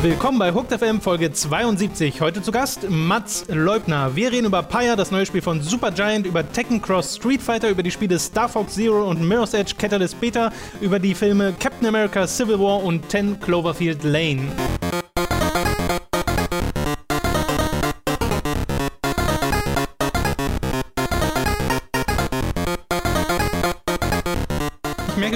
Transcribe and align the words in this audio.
Willkommen 0.00 0.38
bei 0.38 0.54
Hooked 0.54 0.72
FM 0.72 1.00
Folge 1.00 1.32
72. 1.32 2.20
Heute 2.20 2.40
zu 2.40 2.52
Gast 2.52 2.88
Mats 2.88 3.44
Leubner. 3.48 4.14
Wir 4.14 4.30
reden 4.30 4.46
über 4.46 4.62
Pyre, 4.62 4.94
das 4.94 5.10
neue 5.10 5.26
Spiel 5.26 5.42
von 5.42 5.60
Supergiant, 5.60 6.24
über 6.24 6.50
Tekken 6.50 6.80
Cross 6.80 7.16
Street 7.16 7.42
Fighter, 7.42 7.68
über 7.68 7.82
die 7.82 7.90
Spiele 7.90 8.18
Star 8.18 8.48
Fox 8.48 8.74
Zero 8.74 9.08
und 9.08 9.20
Mirror's 9.20 9.54
Edge 9.54 9.74
Catalyst 9.76 10.20
Beta, 10.20 10.52
über 10.80 10.98
die 10.98 11.14
Filme 11.14 11.52
Captain 11.58 11.88
America 11.88 12.26
Civil 12.26 12.60
War 12.60 12.82
und 12.84 13.10
10 13.10 13.40
Cloverfield 13.40 14.04
Lane. 14.04 14.46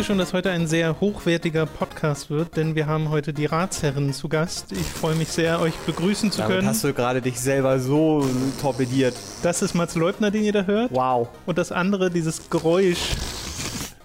Ich 0.03 0.09
merke 0.09 0.15
schon, 0.15 0.19
dass 0.19 0.33
heute 0.33 0.51
ein 0.51 0.67
sehr 0.67 1.01
hochwertiger 1.01 1.65
Podcast 1.65 2.29
wird, 2.29 2.57
denn 2.57 2.75
wir 2.75 2.89
haben 2.89 3.11
heute 3.11 3.33
die 3.33 3.47
Ratsherren 3.47 4.13
zu 4.13 4.29
Gast. 4.29 4.73
Ich 4.73 4.85
freue 4.85 5.15
mich 5.15 5.29
sehr, 5.29 5.61
euch 5.61 5.75
begrüßen 5.87 6.33
zu 6.33 6.41
Damit 6.41 6.57
können. 6.57 6.67
hast 6.67 6.83
du 6.83 6.93
gerade 6.93 7.23
dich 7.23 7.39
selber 7.39 7.79
so 7.79 8.27
torpediert. 8.61 9.15
Das 9.45 9.63
ist 9.63 9.75
Mats 9.75 9.95
Leubner, 9.95 10.33
den 10.33 10.43
ihr 10.43 10.53
da 10.53 10.65
hört. 10.65 10.91
Wow. 10.91 11.29
Und 11.47 11.57
das 11.57 11.71
andere, 11.71 12.11
dieses 12.11 12.51
Geräusch, 12.51 13.11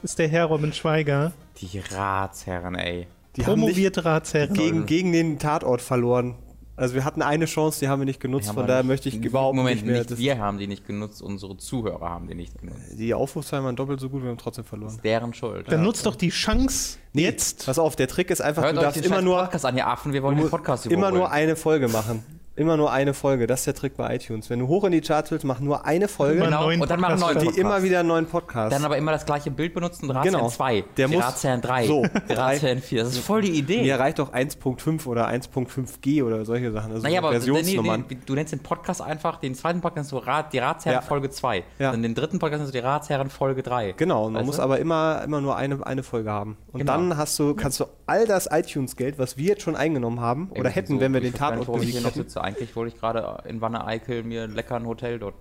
ist 0.04 0.20
der 0.20 0.28
Herr 0.28 0.46
Robin 0.46 0.72
Schweiger. 0.72 1.32
Die 1.62 1.80
Ratsherren, 1.80 2.76
ey. 2.76 3.08
Die 3.36 3.42
Promovierte 3.42 4.06
Ratsherren. 4.06 4.54
gegen, 4.54 4.86
gegen 4.86 5.12
den 5.12 5.40
Tatort 5.40 5.82
verloren. 5.82 6.36
Also 6.78 6.94
wir 6.94 7.04
hatten 7.04 7.24
eine 7.24 7.46
Chance, 7.46 7.80
die 7.80 7.88
haben 7.90 8.00
wir 8.02 8.06
nicht 8.06 8.20
genutzt, 8.20 8.52
von 8.52 8.68
daher 8.68 8.84
nicht- 8.84 8.88
möchte 8.88 9.10
ich 9.10 9.16
überhaupt 9.16 9.56
Moment, 9.56 9.78
nicht 9.78 9.86
mehr. 9.92 10.04
das, 10.04 10.18
wir 10.20 10.38
haben 10.38 10.60
die 10.60 10.68
nicht 10.68 10.86
genutzt, 10.86 11.24
unsere 11.24 11.58
Zuhörer 11.58 12.08
haben 12.10 12.28
die 12.28 12.36
nicht 12.36 12.58
genutzt. 12.60 12.80
die 12.94 13.14
Aufrufzahlen 13.16 13.66
waren 13.66 13.76
doppelt 13.76 14.00
so 14.00 14.10
gut, 14.10 14.22
wir 14.22 14.30
haben 14.30 14.38
trotzdem 14.38 14.64
verloren. 14.64 15.00
Deren 15.04 15.34
Schuld. 15.34 15.66
Dann 15.72 15.82
nutzt 15.82 16.06
doch 16.06 16.16
die 16.16 16.30
Chance 16.30 17.00
jetzt. 17.14 17.66
Pass 17.66 17.80
auf, 17.80 17.96
der 17.96 18.08
Trick 18.08 18.30
ist 18.30 18.42
einfach, 18.42 18.62
Hört 18.62 18.78
du 18.78 18.82
darfst 18.82 19.04
immer 19.04 19.24
nur, 19.24 19.40
Podcast 19.40 19.66
an, 19.66 19.76
ihr 19.76 19.88
Affen, 19.88 20.14
wir 20.14 20.22
wollen 20.22 20.38
den 20.38 20.50
Podcast 20.52 20.86
immer 20.86 21.10
nur 21.12 21.32
eine 21.32 21.56
Folge 21.56 21.88
machen. 21.88 22.24
Immer 22.58 22.76
nur 22.76 22.92
eine 22.92 23.14
Folge. 23.14 23.46
Das 23.46 23.60
ist 23.62 23.68
der 23.68 23.76
Trick 23.76 23.96
bei 23.96 24.16
iTunes. 24.16 24.50
Wenn 24.50 24.58
du 24.60 24.68
hoch 24.68 24.84
in 24.84 24.92
die 24.92 25.02
Charts 25.02 25.30
willst, 25.30 25.46
mach 25.46 25.60
nur 25.60 25.86
eine 25.86 26.08
Folge 26.08 26.42
Genau, 26.42 26.68
und 26.70 26.90
dann 26.90 27.00
machen 27.00 27.20
neuen 27.20 27.34
Podcast 27.36 27.42
die 27.42 27.46
Podcast. 27.46 27.58
immer 27.60 27.84
wieder 27.84 28.00
einen 28.00 28.08
neuen 28.10 28.26
Podcast. 28.26 28.76
Dann 28.76 28.84
aber 28.84 28.98
immer 28.98 29.12
das 29.12 29.26
gleiche 29.28 29.52
Bild 29.52 29.76
benutzen, 29.76 30.10
Ratsherren 30.10 30.38
Genau. 30.40 30.50
2, 30.50 30.84
Der 30.98 31.08
muss- 31.08 31.24
Ratsherren 31.24 31.62
3, 31.62 31.86
so. 31.86 32.04
die 32.30 32.34
Ratsherren 32.34 32.82
4. 32.82 33.04
Das 33.04 33.14
ist 33.14 33.20
voll 33.20 33.42
die 33.44 33.52
Idee. 33.52 33.84
Mir 33.84 34.00
reicht 34.00 34.18
doch 34.18 34.34
1.5 34.34 35.06
oder 35.06 35.28
1.5G 35.30 36.24
oder 36.24 36.46
solche 36.46 36.72
Sachen. 36.72 36.92
Also 36.94 37.04
naja, 37.04 37.20
aber 37.20 37.30
nee, 37.30 37.36
Versionsnummern. 37.38 38.06
nee, 38.10 38.18
du 38.26 38.34
nennst 38.34 38.52
den 38.54 38.60
Podcast 38.60 39.02
einfach, 39.04 39.38
den 39.40 39.54
zweiten 39.54 39.80
Podcast 39.82 40.12
nennst 40.12 40.12
du 40.14 40.18
Rat, 40.18 40.52
die 40.52 40.58
Ratsherren 40.58 40.96
Ja. 40.96 41.02
Folge 41.02 41.30
2. 41.30 41.64
Ja. 41.78 41.92
Dann 41.92 42.02
den 42.02 42.16
dritten 42.16 42.40
Podcast 42.40 42.62
nennst 42.62 42.74
du 42.74 42.80
die 42.80 42.84
Ratsherren 42.84 43.30
Folge 43.30 43.62
3. 43.62 43.94
Genau, 43.98 44.26
und 44.26 44.34
man 44.34 44.40
Weißt 44.42 44.48
muss 44.48 44.56
du? 44.58 44.62
aber 44.64 44.80
immer, 44.80 45.22
immer 45.24 45.42
nur 45.42 45.56
eine, 45.58 45.86
eine 45.86 46.02
Folge 46.02 46.32
haben. 46.32 46.58
Und 46.72 46.80
Genau. 46.80 46.94
dann 46.94 47.18
hast 47.18 47.38
du, 47.38 47.54
kannst 47.54 47.80
du 47.80 47.86
all 48.08 48.26
das 48.26 48.50
iTunes-Geld, 48.52 49.20
was 49.20 49.38
wir 49.38 49.46
jetzt 49.50 49.62
schon 49.62 49.76
eingenommen 49.76 50.22
haben, 50.22 50.48
oder 50.50 50.58
Irgendwie 50.62 50.72
hätten, 50.74 50.94
so. 50.96 51.00
wenn 51.02 51.14
wir 51.14 51.22
den 51.22 51.34
Tatort 51.36 51.72
besiegt 51.72 52.04
hätten. 52.04 52.47
Eigentlich 52.48 52.76
wollte 52.76 52.94
ich 52.96 53.00
gerade 53.02 53.44
in 53.48 53.62
Wanne-Eickel 53.62 54.24
mir 54.24 54.48
lecker 54.48 54.76
ein 54.76 54.86
Hotel 54.86 55.20
dort 55.20 55.36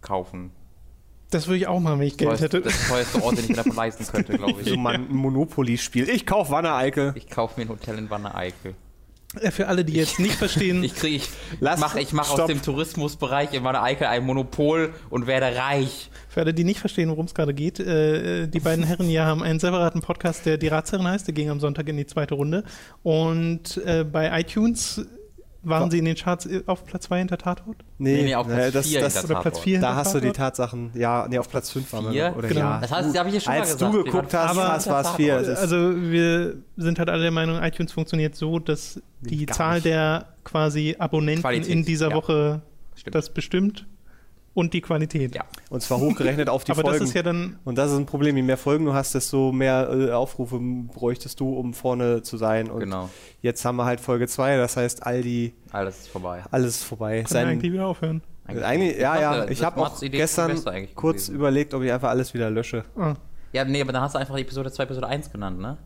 kaufen. 0.00 0.50
Das 1.30 1.46
würde 1.46 1.58
ich 1.58 1.66
auch 1.66 1.78
machen, 1.80 2.00
wenn 2.00 2.06
ich 2.06 2.16
Geld 2.16 2.40
hätte. 2.40 2.60
Das 2.62 2.88
teuerste 2.88 3.22
Ort, 3.22 3.36
den 3.36 3.44
ich 3.44 3.48
mir 3.50 3.56
davon 3.56 3.74
leisten 3.76 4.04
könnte, 4.12 4.36
glaube 4.38 4.64
So 4.64 4.70
ich. 4.72 4.76
mal 4.78 4.94
ein 4.94 5.08
Monopoly-Spiel. 5.14 6.08
Ich 6.08 6.24
kauf 6.26 6.50
Wanne 6.50 6.72
Eickel. 6.74 7.12
Ich 7.16 7.28
kaufe 7.28 7.60
mir 7.60 7.66
ein 7.66 7.68
Hotel 7.68 7.98
in 7.98 8.08
Wanne-Eickel. 8.10 8.74
Für 9.50 9.68
alle, 9.68 9.84
die 9.84 9.92
jetzt 9.92 10.18
nicht 10.20 10.34
verstehen, 10.36 10.82
Ich 10.82 10.94
kriege, 10.94 11.16
ich 11.16 11.28
Lass- 11.60 11.80
mache 11.80 12.00
ich 12.00 12.14
mach 12.14 12.30
aus 12.30 12.46
dem 12.46 12.62
Tourismusbereich 12.62 13.52
in 13.52 13.62
Wanne-Eickel 13.62 14.06
ein 14.06 14.24
Monopol 14.24 14.94
und 15.10 15.26
werde 15.26 15.54
reich. 15.54 16.10
für 16.30 16.40
alle, 16.40 16.54
die 16.54 16.64
nicht 16.64 16.80
verstehen, 16.80 17.10
worum 17.10 17.26
es 17.26 17.34
gerade 17.34 17.52
geht, 17.52 17.78
äh, 17.78 18.46
die 18.48 18.60
beiden 18.60 18.84
Herren 18.84 19.04
hier 19.06 19.26
haben 19.26 19.42
einen 19.42 19.60
separaten 19.60 20.00
Podcast, 20.00 20.46
der 20.46 20.56
die 20.56 20.68
Ratsherren 20.68 21.06
heißt. 21.06 21.26
Der 21.26 21.34
ging 21.34 21.50
am 21.50 21.60
Sonntag 21.60 21.86
in 21.90 21.98
die 21.98 22.06
zweite 22.06 22.36
Runde. 22.36 22.64
Und 23.02 23.76
äh, 23.84 24.04
bei 24.10 24.40
iTunes 24.40 25.06
waren 25.68 25.90
sie 25.90 25.98
in 25.98 26.04
den 26.04 26.14
Charts 26.16 26.46
äh, 26.46 26.62
auf 26.66 26.84
Platz 26.84 27.04
2 27.04 27.18
hinter 27.18 27.38
Tatort? 27.38 27.76
Nee, 27.98 28.22
nee, 28.22 28.34
auf 28.34 28.46
Platz 28.46 28.58
naja, 28.58 28.70
das, 28.70 28.86
vier 28.88 29.00
das, 29.00 29.12
hinter 29.14 29.26
Oder 29.30 29.34
Platz 29.40 29.54
Tatort. 29.54 29.64
4 29.64 29.80
Da 29.80 29.86
hinter 29.88 29.96
hast 30.00 30.14
du 30.14 30.18
die 30.20 30.26
Tatort? 30.28 30.36
Tatsachen. 30.36 30.90
Ja, 30.94 31.26
nee, 31.28 31.38
auf 31.38 31.48
Platz 31.48 31.70
5 31.70 31.92
waren 31.92 32.12
wir. 32.12 32.34
Oder 32.36 32.48
Genau. 32.48 32.60
ja. 32.60 32.78
Das 32.80 32.90
heißt, 32.92 33.18
habe 33.18 33.28
ich 33.28 33.34
ja 33.36 33.40
schon 33.40 33.52
mal 33.54 33.60
Als 33.60 33.72
gesagt. 33.72 33.94
du 33.94 34.04
geguckt 34.04 34.34
hast, 34.34 34.50
Aber- 34.50 34.60
war 34.60 34.76
es- 34.76 34.86
war 34.88 35.00
es 35.02 35.10
4. 35.10 35.36
Es 35.38 35.48
ist- 35.48 35.58
Also 35.58 35.76
wir 36.00 36.56
sind 36.76 36.98
halt 36.98 37.08
alle 37.10 37.22
der 37.22 37.30
Meinung, 37.30 37.62
iTunes 37.62 37.92
funktioniert 37.92 38.34
so, 38.36 38.58
dass 38.58 39.00
die 39.20 39.46
Zahl 39.46 39.74
nicht. 39.74 39.86
der 39.86 40.26
quasi 40.44 40.96
Abonnenten 40.98 41.42
Qualität, 41.42 41.70
in 41.70 41.84
dieser 41.84 42.10
ja. 42.10 42.16
Woche 42.16 42.62
Stimmt. 42.94 43.14
das 43.14 43.30
bestimmt 43.30 43.86
und 44.58 44.74
die 44.74 44.80
Qualität. 44.80 45.34
Ja. 45.34 45.44
Und 45.70 45.82
zwar 45.82 45.98
hochgerechnet 46.00 46.48
auf 46.48 46.64
die 46.64 46.72
Aber 46.72 46.82
Folgen. 46.82 46.98
das 46.98 47.08
ist 47.08 47.14
ja 47.14 47.22
dann, 47.22 47.58
und 47.64 47.78
das 47.78 47.90
ist 47.92 47.96
ein 47.96 48.06
Problem. 48.06 48.36
Je 48.36 48.42
mehr 48.42 48.56
Folgen 48.56 48.84
du 48.84 48.92
hast, 48.94 49.14
desto 49.14 49.52
mehr 49.52 49.88
äh, 49.90 50.10
Aufrufe 50.12 50.58
bräuchtest 50.60 51.40
du, 51.40 51.54
um 51.54 51.72
vorne 51.74 52.22
zu 52.22 52.36
sein. 52.36 52.70
Und 52.70 52.80
Genau. 52.80 53.08
jetzt 53.40 53.64
haben 53.64 53.76
wir 53.76 53.84
halt 53.84 54.00
Folge 54.00 54.26
2. 54.28 54.56
Das 54.56 54.76
heißt, 54.76 55.06
all 55.06 55.22
die, 55.22 55.54
Alles 55.70 55.98
ist 56.00 56.08
vorbei. 56.08 56.42
alles 56.50 56.76
ist 56.76 56.84
vorbei. 56.84 57.22
können 57.22 57.46
wir 57.46 57.52
eigentlich 57.52 57.72
wieder 57.72 57.86
aufhören. 57.86 58.20
Eigentlich, 58.46 58.98
ja, 58.98 59.14
Ich 59.16 59.20
ja. 59.20 59.36
dachte, 59.36 59.52
Ich 59.52 59.62
habe 59.62 59.80
auch 59.80 60.00
gestern 60.00 60.50
eigentlich 60.68 60.94
kurz 60.94 61.26
gewesen. 61.26 61.34
überlegt, 61.36 61.74
ob 61.74 61.82
ich 61.82 61.92
einfach 61.92 62.08
alles 62.08 62.32
wieder 62.34 62.50
lösche. 62.50 62.84
Ah. 62.96 63.14
Ja, 63.52 63.64
nee, 63.64 63.80
aber 63.80 63.92
dann 63.92 64.02
hast 64.02 64.14
du 64.14 64.18
einfach 64.18 64.36
Episode 64.38 64.70
2, 64.72 64.82
Episode 64.84 65.06
1 65.06 65.30
genannt, 65.30 65.58
ne? 65.58 65.76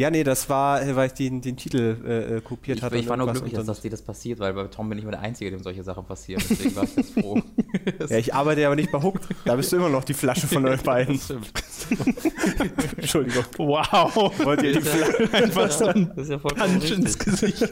Ja, 0.00 0.10
nee, 0.10 0.24
das 0.24 0.48
war, 0.48 0.80
weil 0.96 1.08
ich 1.08 1.12
den, 1.12 1.42
den 1.42 1.58
Titel 1.58 1.98
äh, 2.06 2.36
äh, 2.36 2.40
kopiert 2.40 2.78
Ich, 2.78 2.82
hatte. 2.82 2.96
ich 2.96 3.06
war 3.06 3.18
nur 3.18 3.30
glücklich, 3.30 3.52
dass, 3.52 3.66
dass 3.66 3.82
dir 3.82 3.90
das 3.90 4.00
passiert, 4.00 4.38
weil 4.40 4.54
bei 4.54 4.64
Tom 4.64 4.88
bin 4.88 4.96
ich 4.96 5.04
immer 5.04 5.10
der 5.12 5.20
Einzige, 5.20 5.50
dem 5.50 5.62
solche 5.62 5.82
Sachen 5.82 6.06
passieren. 6.06 6.42
Deswegen 6.48 6.74
war 6.74 6.84
ich 6.84 6.96
jetzt 6.96 7.12
froh. 7.20 7.40
Ja, 8.08 8.16
ich 8.16 8.34
arbeite 8.34 8.62
ja 8.62 8.68
aber 8.68 8.76
nicht 8.76 8.90
bei 8.90 9.00
Hooked. 9.02 9.22
Da 9.44 9.54
bist 9.56 9.70
du 9.72 9.76
immer 9.76 9.88
noch 9.90 10.02
die 10.04 10.14
Flasche 10.14 10.46
von 10.48 10.66
euch 10.66 10.80
beiden. 10.82 11.20
Entschuldigung. 12.96 13.44
Wow. 13.58 14.32
Wollt 14.44 14.62
ihr 14.62 14.72
die 14.72 14.80
Das 14.80 14.94
ist 14.94 15.04
Flasche? 15.04 15.22
ja- 15.32 15.38
Einfach 15.44 15.70
so 15.70 15.84
ein 15.86 16.08
Das 16.16 16.24
ist 16.24 16.30
ja 16.30 16.38
vollkommen 16.38 16.78
Punch 16.80 16.90
ins. 16.92 17.18
Gesicht. 17.18 17.68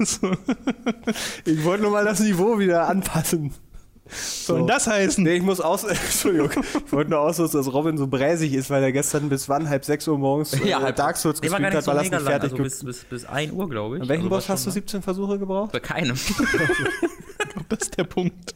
so. 0.00 0.30
Ich 1.44 1.64
wollte 1.64 1.82
nur 1.82 1.92
mal 1.92 2.04
das 2.04 2.20
Niveau 2.20 2.58
wieder 2.58 2.88
anpassen. 2.88 3.52
Soll 4.08 4.58
denn 4.58 4.66
das 4.66 4.86
heißen? 4.86 5.22
Nee, 5.24 5.34
ich 5.36 5.42
muss 5.42 5.60
aus. 5.60 5.84
Entschuldigung. 5.84 6.50
Ich 6.86 6.92
wollte 6.92 7.10
nur 7.10 7.20
ausnutzen, 7.20 7.58
dass 7.58 7.72
Robin 7.72 7.98
so 7.98 8.06
bräsig 8.06 8.52
ist, 8.54 8.70
weil 8.70 8.82
er 8.82 8.92
gestern 8.92 9.28
bis 9.28 9.48
wann? 9.48 9.68
Halb 9.68 9.84
sechs 9.84 10.06
Uhr 10.08 10.18
morgens 10.18 10.52
äh, 10.60 10.68
Ja. 10.68 10.92
Dark 10.92 11.16
Souls 11.16 11.40
gespielt 11.40 11.74
hat, 11.74 11.84
so 11.84 11.90
weil 11.90 11.98
er 11.98 12.02
nicht 12.02 12.14
fertig 12.22 12.52
also 12.52 12.62
bis, 12.62 12.84
bis, 12.84 13.04
bis 13.04 13.24
1 13.24 13.52
Uhr, 13.52 13.68
glaube 13.68 13.96
ich. 13.96 14.02
An 14.02 14.08
welchem 14.08 14.24
also 14.24 14.30
Boss 14.36 14.48
hast 14.48 14.64
du 14.66 14.70
schon- 14.70 14.74
17 14.74 15.02
Versuche 15.02 15.38
gebraucht? 15.38 15.72
Bei 15.72 15.80
keinem. 15.80 16.16
Das 17.68 17.80
ist 17.80 17.98
der 17.98 18.04
Punkt. 18.04 18.54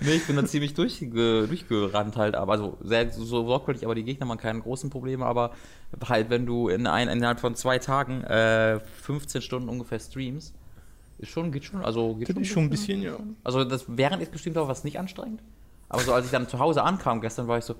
nee, 0.00 0.12
ich 0.14 0.26
bin 0.26 0.36
da 0.36 0.44
ziemlich 0.44 0.72
durchge 0.72 1.46
durchgerannt 1.46 2.16
halt, 2.16 2.34
aber 2.34 2.52
also 2.52 2.78
sehr 2.82 3.10
so 3.12 3.24
sorgfältig, 3.46 3.84
aber 3.84 3.94
die 3.94 4.04
Gegner 4.04 4.26
waren 4.28 4.38
keine 4.38 4.60
großen 4.60 4.88
Probleme, 4.88 5.26
aber 5.26 5.52
halt, 6.08 6.30
wenn 6.30 6.46
du 6.46 6.68
in 6.68 6.86
ein, 6.86 7.08
innerhalb 7.08 7.40
von 7.40 7.54
zwei 7.56 7.78
Tagen 7.78 8.22
äh, 8.24 8.80
15 9.02 9.42
Stunden 9.42 9.68
ungefähr 9.68 9.98
streamst, 10.00 10.54
ist 11.18 11.30
schon, 11.30 11.52
geht 11.52 11.64
schon, 11.64 11.84
also 11.84 12.14
geht 12.14 12.28
Das 12.28 12.36
ist 12.36 12.48
schon 12.48 12.64
ein 12.64 12.70
bisschen, 12.70 13.02
ja. 13.02 13.16
Also 13.44 13.64
das 13.64 13.84
während 13.88 14.22
ich 14.22 14.30
gestreamt 14.30 14.56
habe, 14.56 14.66
war 14.66 14.72
es 14.72 14.84
nicht 14.84 14.98
anstrengend. 14.98 15.42
Aber 15.88 16.02
so 16.02 16.12
als 16.12 16.26
ich 16.26 16.30
dann 16.30 16.48
zu 16.48 16.58
Hause 16.58 16.82
ankam 16.82 17.20
gestern, 17.20 17.48
war 17.48 17.58
ich 17.58 17.64
so, 17.64 17.74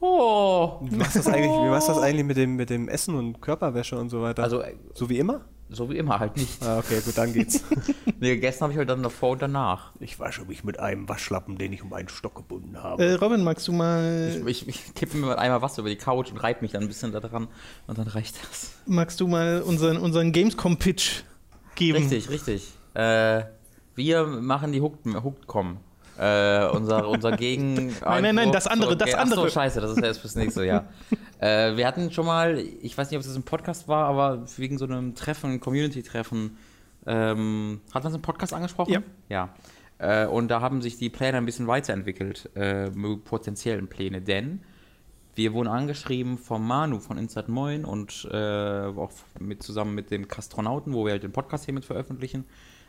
oh. 0.00 0.78
Wie 0.82 0.96
machst 0.96 1.14
du 1.14 1.18
das 1.20 1.28
eigentlich, 1.28 1.50
wie 1.50 1.70
machst 1.70 1.88
du 1.88 1.92
das 1.92 2.02
eigentlich 2.02 2.26
mit 2.26 2.36
dem, 2.36 2.56
mit 2.56 2.70
dem 2.70 2.88
Essen 2.88 3.14
und 3.14 3.40
Körperwäsche 3.40 3.98
und 3.98 4.10
so 4.10 4.22
weiter? 4.22 4.42
Also 4.42 4.60
äh, 4.60 4.74
so 4.94 5.08
wie 5.08 5.18
immer? 5.18 5.42
so 5.72 5.88
wie 5.88 5.96
immer 5.98 6.18
halt 6.18 6.36
nicht. 6.36 6.62
Ah, 6.62 6.78
okay, 6.78 7.00
gut, 7.04 7.16
dann 7.16 7.32
geht's. 7.32 7.62
Nee, 8.22 8.36
gestern 8.36 8.64
habe 8.64 8.72
ich 8.74 8.78
halt 8.78 8.90
dann 8.90 9.02
davor 9.02 9.30
und 9.30 9.40
danach. 9.40 9.92
ich 9.98 10.18
wasche 10.20 10.44
mich 10.44 10.62
mit 10.62 10.78
einem 10.78 11.08
Waschlappen, 11.08 11.56
den 11.56 11.72
ich 11.72 11.82
um 11.82 11.90
einen 11.94 12.10
Stock 12.10 12.34
gebunden 12.34 12.82
habe. 12.82 13.02
Äh, 13.02 13.14
Robin, 13.14 13.42
magst 13.42 13.66
du 13.66 13.72
mal, 13.72 14.42
Ich, 14.46 14.46
ich, 14.46 14.68
ich 14.68 14.94
kippe 14.94 15.16
mir 15.16 15.38
einmal 15.38 15.62
Wasser 15.62 15.80
über 15.80 15.88
die 15.88 15.96
Couch 15.96 16.30
und 16.30 16.36
reibe 16.36 16.60
mich 16.60 16.72
dann 16.72 16.82
ein 16.82 16.88
bisschen 16.88 17.12
da 17.12 17.20
dran 17.20 17.48
und 17.86 17.96
dann 17.96 18.08
reicht 18.08 18.36
das. 18.42 18.72
magst 18.84 19.20
du 19.22 19.26
mal 19.26 19.62
unseren, 19.62 19.96
unseren 19.96 20.32
Gamescom-Pitch 20.32 21.22
geben? 21.80 21.98
Richtig, 21.98 22.30
richtig. 22.30 22.72
Äh, 22.94 23.42
wir 23.96 24.26
machen 24.26 24.72
die 24.72 24.80
Hooked, 24.80 25.06
Hookedcom. 25.06 25.78
Äh, 26.18 26.68
unser, 26.68 27.08
unser 27.08 27.32
Gegen. 27.32 27.74
Nein, 28.04 28.22
nein, 28.22 28.34
nein, 28.34 28.52
das 28.52 28.66
andere, 28.66 28.94
das 28.94 29.14
andere. 29.14 29.40
so, 29.42 29.48
scheiße, 29.48 29.80
das 29.80 29.92
ist 29.92 29.98
ja 29.98 30.04
erst 30.04 30.20
fürs 30.20 30.36
nächste 30.36 30.66
Jahr. 30.66 30.84
äh, 31.38 31.76
wir 31.76 31.86
hatten 31.86 32.12
schon 32.12 32.26
mal, 32.26 32.58
ich 32.58 32.96
weiß 32.96 33.10
nicht, 33.10 33.18
ob 33.18 33.24
es 33.24 33.34
ein 33.34 33.42
Podcast 33.42 33.88
war, 33.88 34.06
aber 34.06 34.44
wegen 34.58 34.76
so 34.76 34.84
einem 34.84 35.14
Treffen, 35.14 35.60
Community-Treffen, 35.60 36.58
ähm, 37.06 37.80
hat 37.94 38.04
man 38.04 38.12
es 38.12 38.16
im 38.16 38.22
Podcast 38.22 38.52
angesprochen? 38.52 38.92
Ja. 38.92 39.02
Ja. 39.30 40.24
Äh, 40.24 40.26
und 40.26 40.48
da 40.48 40.60
haben 40.60 40.82
sich 40.82 40.98
die 40.98 41.08
Pläne 41.08 41.38
ein 41.38 41.46
bisschen 41.46 41.66
weiterentwickelt, 41.66 42.54
äh, 42.54 42.90
potenziellen 43.24 43.88
Pläne, 43.88 44.20
denn 44.20 44.60
wir 45.40 45.54
wurden 45.54 45.68
angeschrieben 45.68 46.36
vom 46.36 46.66
Manu 46.66 46.98
von 46.98 47.16
Inside 47.16 47.50
Moin 47.50 47.86
und 47.86 48.28
äh, 48.30 48.36
auch 48.36 49.10
mit, 49.38 49.62
zusammen 49.62 49.94
mit 49.94 50.10
dem 50.10 50.28
Kastronauten, 50.28 50.92
wo 50.92 51.06
wir 51.06 51.12
halt 51.12 51.22
den 51.22 51.32
Podcast 51.32 51.64
hier 51.64 51.72
mit 51.72 51.86
veröffentlichen, 51.86 52.44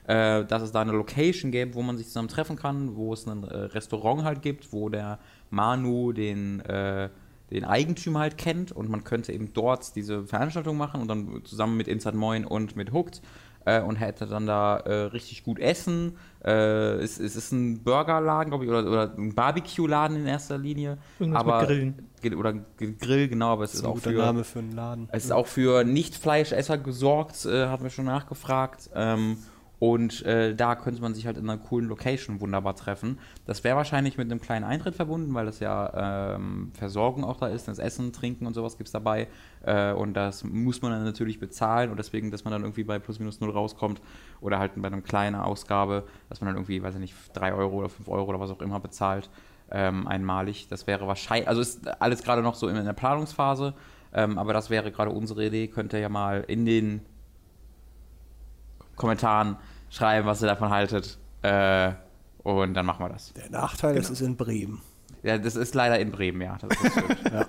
äh, 0.06 0.44
dass 0.44 0.62
es 0.62 0.74
da 0.74 0.81
eine 0.81 0.92
Location 0.92 1.51
gibt, 1.51 1.75
wo 1.75 1.81
man 1.81 1.95
sich 1.95 2.07
zusammen 2.07 2.27
treffen 2.27 2.57
kann, 2.57 2.98
wo 2.98 3.13
es 3.13 3.25
ein 3.25 3.45
äh, 3.45 3.56
Restaurant 3.56 4.25
halt 4.25 4.42
gibt, 4.42 4.74
wo 4.74 4.89
der 4.89 5.19
Manu 5.50 6.12
den, 6.12 6.59
äh, 6.65 7.07
den 7.51 7.63
Eigentümer 7.63 8.19
halt 8.19 8.38
kennt 8.38 8.74
und 8.74 8.89
man 8.89 9.06
könnte 9.06 9.31
eben 9.31 9.54
dort 9.54 9.95
diese 9.95 10.25
Veranstaltung 10.25 10.75
machen 10.75 11.00
und 11.00 11.07
dann 11.07 11.45
zusammen 11.45 11.77
mit 11.77 11.88
Inside 11.88 12.18
Moin 12.18 12.44
und 12.44 12.75
mit 12.75 12.92
Hooked 12.92 13.21
äh, 13.65 13.81
und 13.81 13.95
hätte 13.97 14.25
dann 14.27 14.47
da 14.47 14.77
äh, 14.77 14.93
richtig 15.05 15.43
gut 15.43 15.59
Essen. 15.59 16.17
Äh, 16.43 16.95
es, 16.95 17.19
es 17.19 17.35
ist 17.35 17.51
ein 17.51 17.83
Burgerladen, 17.83 18.49
glaube 18.49 18.65
ich, 18.65 18.69
oder, 18.69 18.85
oder 18.85 19.13
ein 19.17 19.35
Barbecue-Laden 19.35 20.17
in 20.17 20.27
erster 20.27 20.57
Linie. 20.57 20.97
Irgendwas 21.19 21.41
aber, 21.41 21.59
mit 21.59 21.67
Grillen. 21.67 22.09
Oder 22.37 22.53
Grill, 22.53 23.27
genau, 23.27 23.53
aber 23.53 23.63
es 23.63 23.71
Das 23.71 23.79
ist 23.79 23.79
ist 23.81 23.85
ein 23.85 23.91
auch 23.91 23.95
guter 23.95 24.11
für. 24.11 24.17
Name 24.17 24.43
für 24.43 24.59
einen 24.59 24.71
Laden. 24.71 25.09
Es 25.11 25.25
ist 25.25 25.31
auch 25.31 25.47
für 25.47 25.83
Nicht-Fleischesser 25.83 26.77
gesorgt, 26.77 27.45
äh, 27.45 27.67
hatten 27.67 27.83
wir 27.83 27.89
schon 27.89 28.05
nachgefragt. 28.05 28.89
Ähm, 28.95 29.37
und 29.81 30.24
äh, 30.28 30.54
da 30.54 30.75
könnte 30.75 31.01
man 31.01 31.16
sich 31.16 31.25
halt 31.25 31.38
in 31.38 31.50
einer 31.50 31.57
coolen 31.57 31.88
Location 31.88 32.39
wunderbar 32.39 32.75
treffen. 32.75 33.18
Das 33.48 33.63
wäre 33.63 33.75
wahrscheinlich 33.75 34.16
mit 34.16 34.30
einem 34.30 34.39
kleinen 34.39 34.63
Eintritt 34.63 34.94
verbunden, 34.94 35.33
weil 35.33 35.48
das 35.48 35.60
ja 35.60 36.36
ähm, 36.36 36.72
Versorgung 36.75 37.24
auch 37.24 37.38
da 37.38 37.48
ist. 37.48 37.68
Das 37.68 37.80
Essen, 37.80 38.13
Trinken 38.13 38.45
und 38.45 38.54
sowas 38.54 38.78
gibt 38.78 38.89
es 38.89 38.92
dabei. 38.92 39.28
Äh, 39.66 39.94
und 39.94 40.13
das 40.13 40.44
muss 40.44 40.83
man 40.83 40.92
dann 40.92 41.04
natürlich 41.04 41.39
bezahlen. 41.39 41.89
Und 41.89 41.98
deswegen, 41.98 42.30
dass 42.30 42.44
man 42.44 42.51
dann 42.51 42.62
irgendwie 42.62 42.83
bei 42.83 43.00
plus 43.00 43.18
minus 43.18 43.39
null 43.39 43.50
rauskommt. 43.50 44.04
Oder 44.39 44.60
halt 44.60 44.74
bei 44.75 44.88
einer 44.88 45.01
kleinen 45.01 45.36
Ausgabe, 45.36 46.04
dass 46.30 46.42
man 46.42 46.50
dann 46.50 46.57
irgendwie, 46.57 46.83
weiß 46.83 46.94
ich 46.94 47.01
nicht, 47.01 47.16
3 47.33 47.51
Euro 47.56 47.78
oder 47.78 47.89
5 47.89 48.07
Euro 48.07 48.30
oder 48.30 48.39
was 48.39 48.51
auch 48.51 48.62
immer 48.62 48.80
bezahlt. 48.80 49.31
Ähm, 49.72 50.06
einmalig. 50.06 50.68
Das 50.68 50.86
wäre 50.86 51.07
wahrscheinlich, 51.07 51.48
also 51.48 51.60
ist 51.60 51.88
alles 52.00 52.22
gerade 52.22 52.44
noch 52.44 52.54
so 52.54 52.68
in 52.68 52.75
der 52.75 52.94
Planungsphase. 52.94 53.74
Ähm, 54.13 54.38
aber 54.38 54.54
das 54.54 54.69
wäre 54.69 54.92
gerade 54.92 55.10
unsere 55.10 55.44
Idee. 55.44 55.69
Könnt 55.69 55.92
ihr 55.94 56.00
ja 56.00 56.10
mal 56.10 56.45
in 56.48 56.68
den 56.68 57.01
Kommentaren 58.95 59.57
schreiben, 59.91 60.25
was 60.25 60.41
ihr 60.41 60.47
davon 60.47 60.69
haltet. 60.71 61.19
Äh, 61.43 61.91
und 62.43 62.73
dann 62.73 62.88
machen 62.88 63.05
wir 63.05 63.09
das. 63.09 63.33
Der 63.33 63.51
Nachteil, 63.51 63.95
es 63.97 64.09
ist 64.09 64.21
in 64.21 64.35
Bremen. 64.35 64.81
Ja, 65.23 65.38
das 65.38 65.55
ist 65.55 65.75
leider 65.75 65.99
in 65.99 66.11
Bremen, 66.11 66.41
ja. 66.41 66.55
Ist. 66.55 66.63
Ja. 67.31 67.45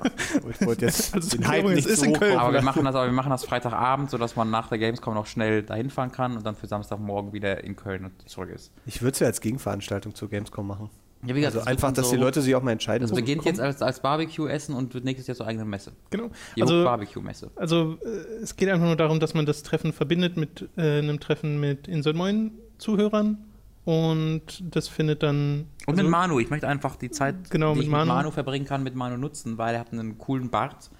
ich 0.50 0.66
wollte 0.66 0.84
jetzt 0.84 1.14
Also 1.14 1.38
den 1.38 1.48
Hype 1.48 1.64
nicht 1.64 1.86
es 1.86 1.86
ist 1.86 2.00
so 2.00 2.06
in 2.06 2.12
Köln. 2.12 2.36
aber 2.36 2.52
wir 2.52 2.62
machen 2.62 2.84
das, 2.84 2.94
aber 2.94 3.06
wir 3.06 3.12
machen 3.12 3.30
das 3.30 3.44
Freitagabend, 3.44 4.10
sodass 4.10 4.36
man 4.36 4.50
nach 4.50 4.68
der 4.68 4.76
Gamescom 4.78 5.14
noch 5.14 5.26
schnell 5.26 5.62
dahin 5.62 5.88
fahren 5.88 6.12
kann 6.12 6.36
und 6.36 6.44
dann 6.44 6.54
für 6.54 6.66
Samstagmorgen 6.66 7.32
wieder 7.32 7.64
in 7.64 7.74
Köln 7.74 8.04
und 8.04 8.28
zurück 8.28 8.50
ist. 8.50 8.70
Ich 8.84 9.00
würde 9.00 9.12
es 9.12 9.20
ja 9.20 9.26
als 9.28 9.40
Gegenveranstaltung 9.40 10.14
zur 10.14 10.28
Gamescom 10.28 10.66
machen. 10.66 10.90
Ja, 11.24 11.34
wie 11.36 11.40
gesagt, 11.40 11.56
Also 11.56 11.66
einfach, 11.70 11.92
dass 11.92 12.06
so, 12.10 12.16
die 12.16 12.20
Leute 12.20 12.42
sich 12.42 12.54
auch 12.56 12.62
mal 12.62 12.72
entscheiden. 12.72 13.02
Das 13.02 13.12
wo 13.12 13.14
beginnt 13.16 13.44
jetzt 13.44 13.60
als, 13.60 13.80
als 13.80 14.00
Barbecue-Essen 14.00 14.74
und 14.74 14.92
wird 14.94 15.04
nächstes 15.04 15.28
Jahr 15.28 15.36
zur 15.36 15.46
eigenen 15.46 15.68
Messe. 15.68 15.92
Genau. 16.10 16.30
Die 16.56 16.62
Also, 16.62 16.82
Barbecue-Messe. 16.84 17.50
also 17.54 17.98
äh, 18.04 18.42
es 18.42 18.56
geht 18.56 18.68
einfach 18.68 18.86
nur 18.86 18.96
darum, 18.96 19.20
dass 19.20 19.32
man 19.34 19.46
das 19.46 19.62
Treffen 19.62 19.92
verbindet 19.92 20.36
mit 20.36 20.68
äh, 20.76 20.98
einem 20.98 21.20
Treffen 21.20 21.60
mit 21.60 21.86
Insert 21.86 22.16
Moin 22.16 22.52
Zuhörern 22.78 23.38
und 23.84 24.62
das 24.74 24.88
findet 24.88 25.22
dann 25.22 25.66
Und 25.86 25.94
also, 25.94 26.02
mit 26.02 26.10
Manu. 26.10 26.40
Ich 26.40 26.50
möchte 26.50 26.66
einfach 26.66 26.96
die 26.96 27.10
Zeit, 27.10 27.50
Genau, 27.50 27.72
die 27.72 27.78
mit 27.78 27.84
ich 27.86 27.90
Manu. 27.90 28.06
mit 28.06 28.14
Manu 28.14 28.30
verbringen 28.32 28.64
kann, 28.64 28.82
mit 28.82 28.94
Manu 28.96 29.16
nutzen, 29.16 29.58
weil 29.58 29.74
er 29.74 29.80
hat 29.80 29.92
einen 29.92 30.18
coolen 30.18 30.50
Bart. 30.50 30.90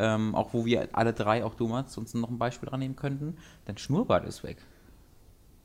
Ähm, 0.00 0.36
auch 0.36 0.52
wo 0.54 0.64
wir 0.64 0.88
alle 0.92 1.12
drei, 1.12 1.44
auch 1.44 1.54
du 1.54 1.66
Mats, 1.66 1.98
uns 1.98 2.14
noch 2.14 2.30
ein 2.30 2.38
Beispiel 2.38 2.68
dran 2.68 2.78
nehmen 2.78 2.94
könnten. 2.94 3.36
Dein 3.64 3.78
Schnurrbart 3.78 4.24
ist 4.28 4.44
weg. 4.44 4.58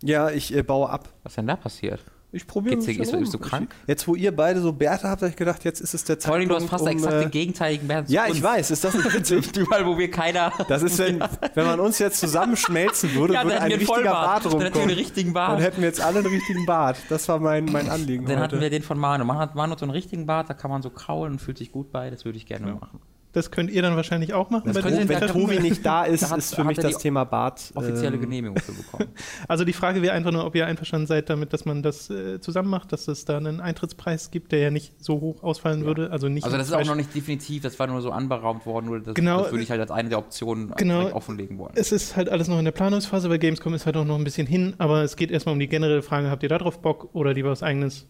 Ja, 0.02 0.32
ich 0.32 0.56
äh, 0.56 0.64
baue 0.64 0.90
ab. 0.90 1.10
Was 1.22 1.34
ist 1.34 1.38
denn 1.38 1.46
da 1.48 1.56
passiert? 1.56 2.04
Ich 2.36 2.48
probiere 2.48 2.78
ist- 2.78 2.86
bist 2.88 3.34
du 3.34 3.38
krank? 3.38 3.74
Jetzt, 3.88 4.08
wo 4.08 4.16
ihr 4.16 4.36
beide 4.36 4.60
so 4.60 4.74
Bärte 4.74 5.08
habt, 5.08 5.22
habe 5.22 5.30
ich 5.30 5.36
gedacht, 5.36 5.64
jetzt 5.64 5.80
ist 5.82 5.94
es 5.94 6.04
der 6.04 6.20
Vor 6.20 6.34
allem, 6.34 6.50
Zeitpunkt, 6.50 6.52
du 6.52 6.64
hast 6.64 6.70
fast 6.72 6.84
um, 6.84 6.90
exakt 6.90 7.14
äh, 7.14 7.20
den 7.22 7.32
gegenteiligen 7.32 7.88
Bart. 7.88 8.08
zu 8.08 8.14
Ja, 8.14 8.26
ich 8.28 8.42
weiß. 8.42 8.72
Ist 8.72 8.84
das 8.84 8.96
nicht 8.96 9.14
witzig? 9.14 9.56
Überall, 9.56 9.86
wo 9.86 9.98
wir 9.98 10.10
keiner. 10.10 10.52
Das 10.68 10.82
ist, 10.82 10.98
wenn, 10.98 11.24
wenn 11.54 11.66
man 11.66 11.80
uns 11.80 12.00
jetzt 12.00 12.20
zusammenschmelzen 12.20 13.14
würde, 13.16 13.36
ja, 13.36 13.42
dann 13.42 13.50
würde 13.52 13.62
hätten 13.62 13.66
ein 13.66 13.72
richtiger 13.80 13.94
Vollbart. 13.96 14.44
Bart 14.44 14.46
Dann 14.46 14.52
hätten 14.52 14.62
wir 14.62 14.66
einen 14.66 14.74
rumkommen. 14.74 14.96
richtigen 14.98 15.34
Dann 15.34 15.48
Bart. 15.48 15.62
hätten 15.62 15.82
wir 15.82 15.88
jetzt 15.88 16.02
alle 16.02 16.20
einen 16.20 16.28
richtigen 16.28 16.66
Bart. 16.66 16.98
Das 17.10 17.28
war 17.30 17.40
mein, 17.40 17.66
mein 17.66 17.88
Anliegen 17.90 18.26
Dann 18.26 18.36
heute. 18.38 18.44
hatten 18.44 18.62
wir 18.62 18.70
den 18.72 18.82
von 18.84 18.98
Manu. 18.98 19.26
Man 19.26 19.38
hat 19.38 19.54
Manu 19.54 19.74
hat 19.74 19.80
so 19.80 19.86
einen 19.86 19.92
richtigen 19.92 20.26
Bart, 20.26 20.50
da 20.50 20.56
kann 20.56 20.72
man 20.72 20.82
so 20.82 20.90
kraulen 20.90 21.34
und 21.34 21.40
fühlt 21.40 21.60
sich 21.60 21.72
gut 21.72 21.92
bei. 21.92 22.10
Das 22.10 22.26
würde 22.26 22.38
ich 22.38 22.46
gerne 22.48 22.74
machen. 22.74 23.00
Das 23.34 23.52
könnt 23.52 23.70
ihr 23.72 23.82
dann 23.82 23.96
wahrscheinlich 23.96 24.34
auch 24.34 24.50
machen. 24.50 24.72
Das 24.72 24.82
bei 24.82 24.94
wenn 24.94 25.08
da-. 25.08 25.28
Tobi 25.28 25.60
nicht 25.60 25.86
da 25.86 26.04
ist, 26.06 26.24
Da 26.24 26.30
hat- 26.30 26.38
ist 26.38 26.56
für 26.56 26.64
mich 26.64 26.78
das 26.78 26.98
Thema 27.00 27.24
Bart. 27.26 27.72
Offizielle 27.76 28.16
ähm, 28.16 28.22
Genehmigung 28.22 28.58
für 28.60 28.72
bekommen. 28.72 29.10
Also 29.48 29.66
die 29.66 29.74
Frage 29.74 30.02
wäre 30.02 30.14
einfach 30.14 30.32
nur, 30.32 30.46
ob 30.46 30.56
ihr 30.56 30.66
einverstanden 30.68 31.08
seid 31.08 31.30
damit, 31.30 31.52
dass 31.52 31.66
man 31.66 31.84
das 31.84 32.10
äh, 32.10 32.40
zusammen 32.40 32.70
macht, 32.70 32.92
dass 32.94 33.08
es 33.08 33.26
da 33.26 33.38
einen 33.38 33.60
Eintrittspreis 33.60 34.32
gibt, 34.32 34.52
der 34.52 34.60
ja 34.60 34.70
nicht 34.72 34.94
so 35.04 35.20
hoch 35.20 35.44
ausfallen 35.44 35.84
würde. 35.86 36.12
Also 36.12 36.30
nicht 36.30 36.44
Also 36.46 36.58
das 36.58 36.68
ist 36.68 36.74
auch 36.74 36.86
noch 36.86 36.96
nicht 36.96 37.14
definitiv, 37.14 37.64
das 37.64 37.78
war 37.80 37.88
nur 37.88 38.02
so 38.02 38.12
anberaumt 38.12 38.66
worden, 38.66 38.86
nur 38.86 39.00
das, 39.00 39.14
Genau. 39.16 39.42
das 39.42 39.52
würde 39.52 39.64
ich 39.64 39.72
halt 39.72 39.82
als 39.82 39.92
eine 39.92 40.10
der 40.10 40.20
Optionen 40.20 40.72
Genau. 40.78 41.12
offenlegen 41.14 41.58
wollen. 41.58 41.74
Es 41.76 41.92
ist 41.92 42.16
halt 42.16 42.30
alles 42.30 42.48
noch 42.48 42.60
in 42.60 42.66
der 42.66 42.72
Planungsphase, 42.72 43.30
weil 43.30 43.40
Gamescom 43.40 43.74
ist 43.74 43.86
halt 43.86 43.98
auch 43.98 44.06
noch 44.06 44.18
ein 44.18 44.24
bisschen 44.24 44.48
hin, 44.48 44.76
aber 44.78 45.04
es 45.04 45.16
geht 45.16 45.32
erstmal 45.32 45.54
um 45.54 45.60
die 45.60 45.68
generelle 45.68 46.02
Frage, 46.04 46.30
habt 46.30 46.44
ihr 46.44 46.50
da 46.50 46.58
drauf 46.60 46.80
Bock 46.82 47.10
oder 47.14 47.34
lieber 47.34 47.50
was 47.50 47.64
eigenes? 47.64 48.08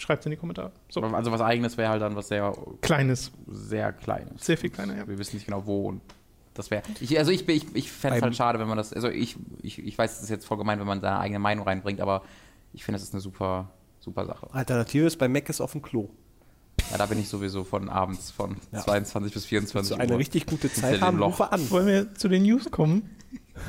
Schreibt 0.00 0.24
in 0.24 0.30
die 0.30 0.36
Kommentare. 0.36 0.72
So, 0.88 1.02
Also 1.02 1.30
was 1.30 1.40
eigenes 1.42 1.76
wäre 1.76 1.90
halt 1.90 2.00
dann 2.02 2.16
was 2.16 2.28
sehr, 2.28 2.54
kleines, 2.80 3.30
sehr 3.46 3.92
kleines. 3.92 4.44
sehr 4.44 4.56
viel 4.56 4.70
kleiner, 4.70 4.96
ja. 4.96 5.06
Wir 5.08 5.18
wissen 5.18 5.36
nicht 5.36 5.44
genau 5.46 5.66
wo 5.66 5.88
und 5.88 6.00
das 6.54 6.70
wäre. 6.70 6.82
Ich, 7.00 7.16
also 7.18 7.30
ich, 7.30 7.46
ich, 7.48 7.66
ich 7.76 7.92
fände 7.92 8.16
es 8.16 8.22
halt 8.22 8.34
schade, 8.34 8.58
wenn 8.58 8.66
man 8.68 8.76
das. 8.78 8.92
Also 8.92 9.08
ich, 9.08 9.36
ich, 9.62 9.78
ich 9.78 9.96
weiß, 9.98 10.14
das 10.14 10.22
ist 10.24 10.30
jetzt 10.30 10.46
voll 10.46 10.56
gemein, 10.58 10.80
wenn 10.80 10.86
man 10.86 11.00
seine 11.00 11.18
eigene 11.20 11.38
Meinung 11.38 11.64
reinbringt, 11.66 12.00
aber 12.00 12.22
ich 12.72 12.84
finde, 12.84 12.98
das 12.98 13.06
ist 13.08 13.14
eine 13.14 13.20
super, 13.20 13.70
super 14.00 14.24
Sache. 14.26 14.48
Alternative 14.52 15.06
ist 15.06 15.16
bei 15.18 15.28
Mac 15.28 15.48
ist 15.48 15.60
auf 15.60 15.72
dem 15.72 15.82
Klo. 15.82 16.08
Ja, 16.90 16.96
da 16.98 17.06
bin 17.06 17.18
ich 17.20 17.28
sowieso 17.28 17.62
von 17.62 17.88
abends 17.90 18.30
von 18.30 18.56
Ja. 18.72 18.80
22 18.80 19.32
bis 19.34 19.44
24 19.44 19.88
So 19.90 19.94
eine 20.00 20.12
Uhr. 20.12 20.18
richtig 20.18 20.46
gute 20.46 20.72
Zeit 20.72 21.00
haben, 21.02 21.18
Loch. 21.18 21.28
rufe 21.28 21.52
an. 21.52 21.70
Wollen 21.70 21.86
wir 21.86 22.14
zu 22.14 22.28
den 22.28 22.42
News 22.42 22.70
kommen? 22.70 23.10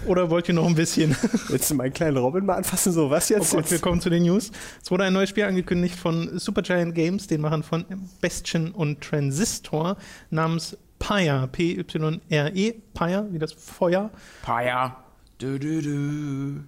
Oder 0.08 0.30
wollt 0.30 0.48
ihr 0.48 0.54
noch 0.54 0.66
ein 0.68 0.76
bisschen? 0.76 1.16
Willst 1.50 1.70
du 1.70 1.76
meinen 1.76 1.94
kleinen 1.94 2.18
Robin 2.18 2.46
mal 2.46 2.56
anfassen? 2.56 2.92
So, 2.92 3.10
was 3.10 3.30
Oh 3.30 3.36
jetzt? 3.36 3.52
Gott, 3.52 3.70
wir 3.72 3.80
kommen 3.80 4.02
zu 4.02 4.10
den 4.10 4.24
News. 4.24 4.52
Es 4.82 4.90
wurde 4.92 5.04
ein 5.04 5.14
neues 5.14 5.30
Spiel 5.30 5.44
angekündigt 5.44 5.96
von 5.96 6.40
Supergiant 6.40 6.96
Games, 6.96 7.28
den 7.28 7.42
Machern 7.42 7.64
von 7.64 7.86
Bastion 8.22 8.72
und 8.72 9.02
Transistor, 9.02 9.98
namens 10.30 10.78
Pyre. 11.00 11.48
P-Y-R-E. 11.48 12.74
Pyre, 12.94 13.28
wie 13.32 13.40
das 13.40 13.54
Feuer. 13.54 14.10
Fire. 14.44 14.96
Du, 15.38 15.58
du, 15.60 15.82
du. 15.82 16.64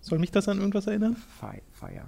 Soll 0.00 0.18
mich 0.18 0.30
das 0.30 0.48
an 0.48 0.58
irgendwas 0.58 0.86
erinnern? 0.86 1.16
Fire. 1.38 2.02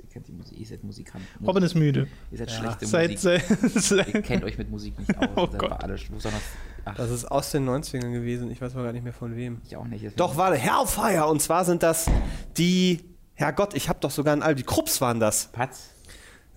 Ihr 0.00 0.08
kennt 0.10 0.28
die 0.28 0.32
Musik. 0.32 0.58
Ihr 0.58 0.66
seid 0.66 0.84
Musikant. 0.84 1.24
Robin 1.44 1.62
ist 1.64 1.74
müde. 1.74 2.06
Ihr 2.30 2.38
seid 2.38 2.50
Ja. 2.50 2.56
schlechte 2.58 2.86
Seit, 2.86 3.10
Musik. 3.10 3.42
seit, 3.82 4.14
Ihr 4.14 4.22
kennt 4.22 4.44
euch 4.44 4.56
mit 4.56 4.70
Musik 4.70 4.96
nicht 4.98 5.16
aus. 5.18 5.28
Oh 5.34 5.46
seid 5.50 5.58
Gott. 5.58 5.70
bei 5.70 5.76
alles, 5.76 6.02
besonders, 6.04 6.42
ach, 6.92 6.96
Das 6.96 7.10
ist 7.10 7.24
aus 7.26 7.50
den 7.50 7.68
90ern 7.68 8.12
gewesen. 8.12 8.50
Ich 8.50 8.60
weiß 8.60 8.74
aber 8.74 8.84
gar 8.84 8.92
nicht 8.92 9.04
mehr 9.04 9.12
von 9.12 9.36
wem. 9.36 9.60
ich 9.64 9.76
auch 9.76 9.84
nicht. 9.84 10.02
Deswegen- 10.04 10.16
Doch, 10.16 10.36
warte, 10.36 10.56
Hellfire. 10.56 11.26
Und 11.26 11.40
zwar 11.42 11.64
sind 11.64 11.82
das 11.82 12.06
die. 12.56 13.00
Herrgott, 13.34 13.74
ich 13.74 13.88
habe 13.88 14.00
doch 14.00 14.10
sogar 14.10 14.34
ein 14.34 14.42
Album. 14.42 14.56
Die 14.56 14.62
Krupps 14.64 15.00
waren 15.00 15.20
das. 15.20 15.46
Patz. 15.52 15.90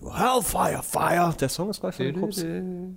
Hellfire, 0.00 0.82
Fire. 0.82 1.34
Der 1.38 1.48
Song 1.48 1.70
ist 1.70 1.80
gleich 1.80 1.94
von 1.94 2.04
den 2.06 2.18
Krupps. 2.18 2.44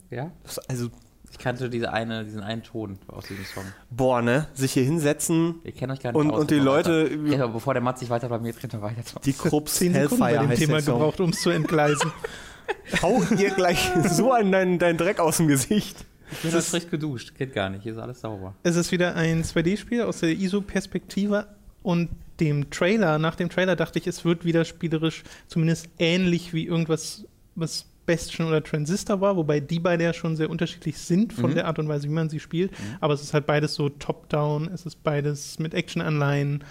Ja. 0.10 0.32
Das- 0.44 0.58
Also, 0.70 0.90
Ich 1.32 1.38
kannte 1.40 1.70
diese 1.70 1.92
eine, 1.92 2.24
diesen 2.24 2.42
einen 2.42 2.64
Ton 2.64 2.98
aus 3.08 3.26
diesem 3.28 3.44
Song. 3.46 3.66
boah, 3.90 4.22
ne? 4.22 4.48
Sich 4.54 4.72
hier 4.72 4.84
hinsetzen. 4.86 5.56
Ihr 5.66 5.74
kennt 5.74 5.92
euch 5.92 6.00
gar 6.00 6.14
nicht 6.14 6.20
Und- 6.20 6.32
aus. 6.32 6.40
und 6.42 6.50
die 6.50 6.56
mal 6.56 6.64
Leute-. 6.64 7.10
Geht 7.18 7.42
aber 7.42 7.54
bevor 7.54 7.74
der 7.74 7.84
Matz 7.84 8.00
sich 8.00 8.10
weiter 8.10 8.30
bei 8.30 8.40
mir 8.40 8.54
dreht, 8.54 8.74
dann 8.74 8.82
weiter. 8.82 9.02
Die 9.26 9.34
Krupps 9.34 9.76
zehn 9.76 9.94
Sekunden 9.94 10.20
bei 10.20 10.28
Hellfire 10.30 10.44
dem 10.46 10.50
heißt 10.50 10.60
Thema 10.62 10.74
der 10.76 10.82
Song. 10.84 10.94
gebraucht, 11.00 11.20
um 11.20 11.30
es 11.32 11.42
zu 11.42 11.50
entgleisen. 11.50 12.12
Hau 13.04 13.22
dir 13.22 13.52
gleich 13.52 13.92
so 14.10 14.32
an 14.32 14.52
deinen, 14.52 14.80
deinen 14.80 14.98
Dreck 14.98 15.20
aus 15.20 15.38
dem 15.38 15.48
Gesicht. 15.48 16.06
Ich 16.32 16.40
bin 16.40 16.52
das 16.52 16.74
recht 16.74 16.90
geduscht. 16.92 17.34
Geht 17.38 17.54
gar 17.54 17.70
nicht. 17.70 17.84
Hier 17.84 17.94
ist 17.94 18.00
alles 18.00 18.22
sauber. 18.22 18.56
Es 18.64 18.76
ist 18.76 18.92
wieder 18.92 19.16
ein 19.16 19.44
2D-Spiel 19.44 20.02
aus 20.04 20.20
der 20.20 20.30
ISO-Perspektive 20.32 21.48
und 21.84 22.10
dem 22.40 22.70
Trailer, 22.70 23.18
nach 23.20 23.36
dem 23.36 23.50
Trailer 23.50 23.76
dachte 23.76 24.00
ich, 24.00 24.08
es 24.08 24.26
wird 24.26 24.44
wieder 24.44 24.66
spielerisch 24.66 25.24
zumindest 25.48 25.88
ähnlich 26.00 26.54
wie 26.54 26.66
irgendwas, 26.66 27.26
was 27.56 27.86
Bastion 28.06 28.48
oder 28.48 28.62
Transistor 28.64 29.20
war, 29.22 29.36
wobei 29.36 29.60
die 29.60 29.80
beide 29.80 30.04
ja 30.04 30.14
schon 30.14 30.36
sehr 30.36 30.50
unterschiedlich 30.50 30.98
sind 30.98 31.34
von 31.34 31.52
Mhm. 31.52 31.56
der 31.56 31.66
Art 31.68 31.80
und 31.80 31.88
Weise, 31.88 32.08
wie 32.08 32.14
man 32.14 32.30
sie 32.30 32.40
spielt. 32.40 32.72
Aber 33.02 33.14
es 33.16 33.22
ist 33.24 33.34
halt 33.34 33.48
beides 33.48 33.74
so 33.74 33.90
top-down, 33.90 34.68
es 34.72 34.86
ist 34.86 35.02
beides 35.04 35.58
mit 35.60 35.74
Action-Anleihen. 35.74 36.64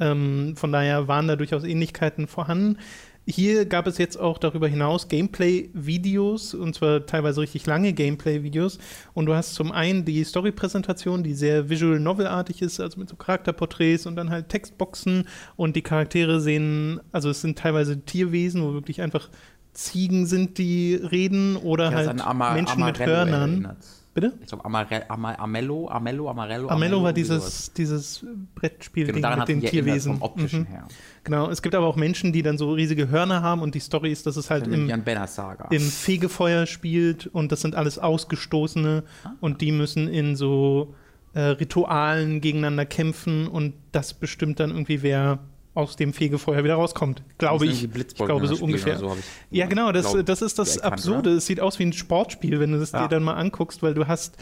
Ähm, 0.00 0.54
von 0.56 0.70
daher 0.72 1.08
waren 1.08 1.28
da 1.28 1.36
durchaus 1.36 1.64
Ähnlichkeiten 1.64 2.26
vorhanden. 2.26 2.76
Hier 3.26 3.66
gab 3.66 3.86
es 3.86 3.98
jetzt 3.98 4.18
auch 4.18 4.38
darüber 4.38 4.66
hinaus 4.66 5.06
Gameplay-Videos, 5.06 6.54
und 6.54 6.74
zwar 6.74 7.06
teilweise 7.06 7.40
richtig 7.40 7.66
lange 7.66 7.92
Gameplay-Videos. 7.92 8.78
Und 9.14 9.26
du 9.26 9.34
hast 9.34 9.54
zum 9.54 9.70
einen 9.70 10.04
die 10.04 10.24
Story-Präsentation, 10.24 11.22
die 11.22 11.34
sehr 11.34 11.68
visual 11.68 12.00
novel-artig 12.00 12.62
ist, 12.62 12.80
also 12.80 12.98
mit 12.98 13.08
so 13.08 13.14
Charakterporträts 13.16 14.06
und 14.06 14.16
dann 14.16 14.30
halt 14.30 14.48
Textboxen. 14.48 15.28
Und 15.54 15.76
die 15.76 15.82
Charaktere 15.82 16.40
sehen, 16.40 17.00
also 17.12 17.30
es 17.30 17.40
sind 17.40 17.58
teilweise 17.58 18.00
Tierwesen, 18.00 18.62
wo 18.62 18.72
wirklich 18.72 19.00
einfach 19.00 19.30
Ziegen 19.72 20.26
sind, 20.26 20.58
die 20.58 20.94
reden 20.96 21.56
oder 21.56 21.90
Ich 21.90 21.94
halt 21.94 22.08
Menschen 22.54 22.84
mit 22.84 23.00
Amarello 23.00 23.06
Hörnern. 23.06 23.50
erinnert. 23.52 24.01
Bitte? 24.14 24.34
Ich 24.42 24.46
glaube, 24.48 24.64
Amare 24.66 25.08
Ama 25.08 25.34
Amello, 25.36 25.88
Amello, 25.88 26.28
Amarello. 26.28 26.68
Amello 26.68 27.02
war 27.02 27.10
irgendwie 27.10 27.24
sowas. 27.24 27.72
dieses, 27.74 28.20
dieses 28.20 28.26
Brettspiel 28.54 29.06
Genau, 29.06 29.20
daran 29.20 29.38
mit 29.40 29.48
den 29.48 29.60
Tierwesen. 29.62 30.12
vom 30.14 30.22
optischen 30.22 30.60
Mhm. 30.60 30.66
her. 30.66 30.88
Genau, 31.24 31.48
es 31.50 31.62
gibt 31.62 31.74
aber 31.74 31.86
auch 31.86 31.96
Menschen, 31.96 32.30
die 32.32 32.42
dann 32.42 32.58
so 32.58 32.72
riesige 32.72 33.08
Hörner 33.08 33.40
haben 33.42 33.62
und 33.62 33.74
die 33.74 33.80
Story 33.80 34.12
ist, 34.12 34.26
dass 34.26 34.36
es 34.36 34.50
halt 34.50 34.66
im, 34.66 34.90
im 34.90 35.80
Fegefeuer 35.80 36.66
spielt 36.66 37.26
und 37.28 37.52
das 37.52 37.62
sind 37.62 37.74
alles 37.74 37.98
Ausgestoßene 37.98 39.04
Ah. 39.24 39.30
und 39.40 39.60
die 39.60 39.72
müssen 39.72 40.08
in 40.08 40.36
so 40.36 40.94
äh, 41.34 41.40
Ritualen 41.40 42.40
gegeneinander 42.42 42.84
kämpfen 42.84 43.48
und 43.48 43.72
das 43.92 44.12
bestimmt 44.14 44.60
dann 44.60 44.70
irgendwie, 44.70 45.02
wer 45.02 45.38
aus 45.74 45.96
dem 45.96 46.12
Fegefeuer 46.12 46.64
wieder 46.64 46.74
rauskommt. 46.74 47.22
Glaube 47.38 47.66
ich. 47.66 47.84
Ich 47.84 48.14
glaube 48.14 48.46
so 48.46 48.62
ungefähr. 48.62 48.98
So 48.98 49.16
Ja, 49.50 49.66
genau, 49.66 49.90
das, 49.92 50.14
das 50.24 50.42
ist 50.42 50.58
das 50.58 50.78
Absurde. 50.78 51.30
Es 51.30 51.46
sieht 51.46 51.60
aus 51.60 51.78
wie 51.78 51.84
ein 51.84 51.92
Sportspiel, 51.92 52.60
wenn 52.60 52.72
du 52.72 52.78
es 52.78 52.92
Ja. 52.92 53.02
dir 53.04 53.08
dann 53.08 53.22
mal 53.22 53.34
anguckst, 53.34 53.82
weil 53.82 53.94
du 53.94 54.06
hast 54.06 54.36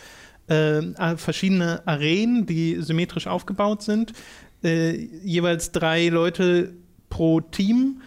äh, 0.48 0.82
verschiedene 1.16 1.86
Arenen, 1.86 2.46
die 2.46 2.76
symmetrisch 2.82 3.26
aufgebaut 3.28 3.82
sind. 3.82 4.12
äh, 4.64 4.90
jeweils 5.24 5.70
drei 5.72 6.08
Leute 6.08 6.74
pro 7.08 7.40
Team. 7.40 8.02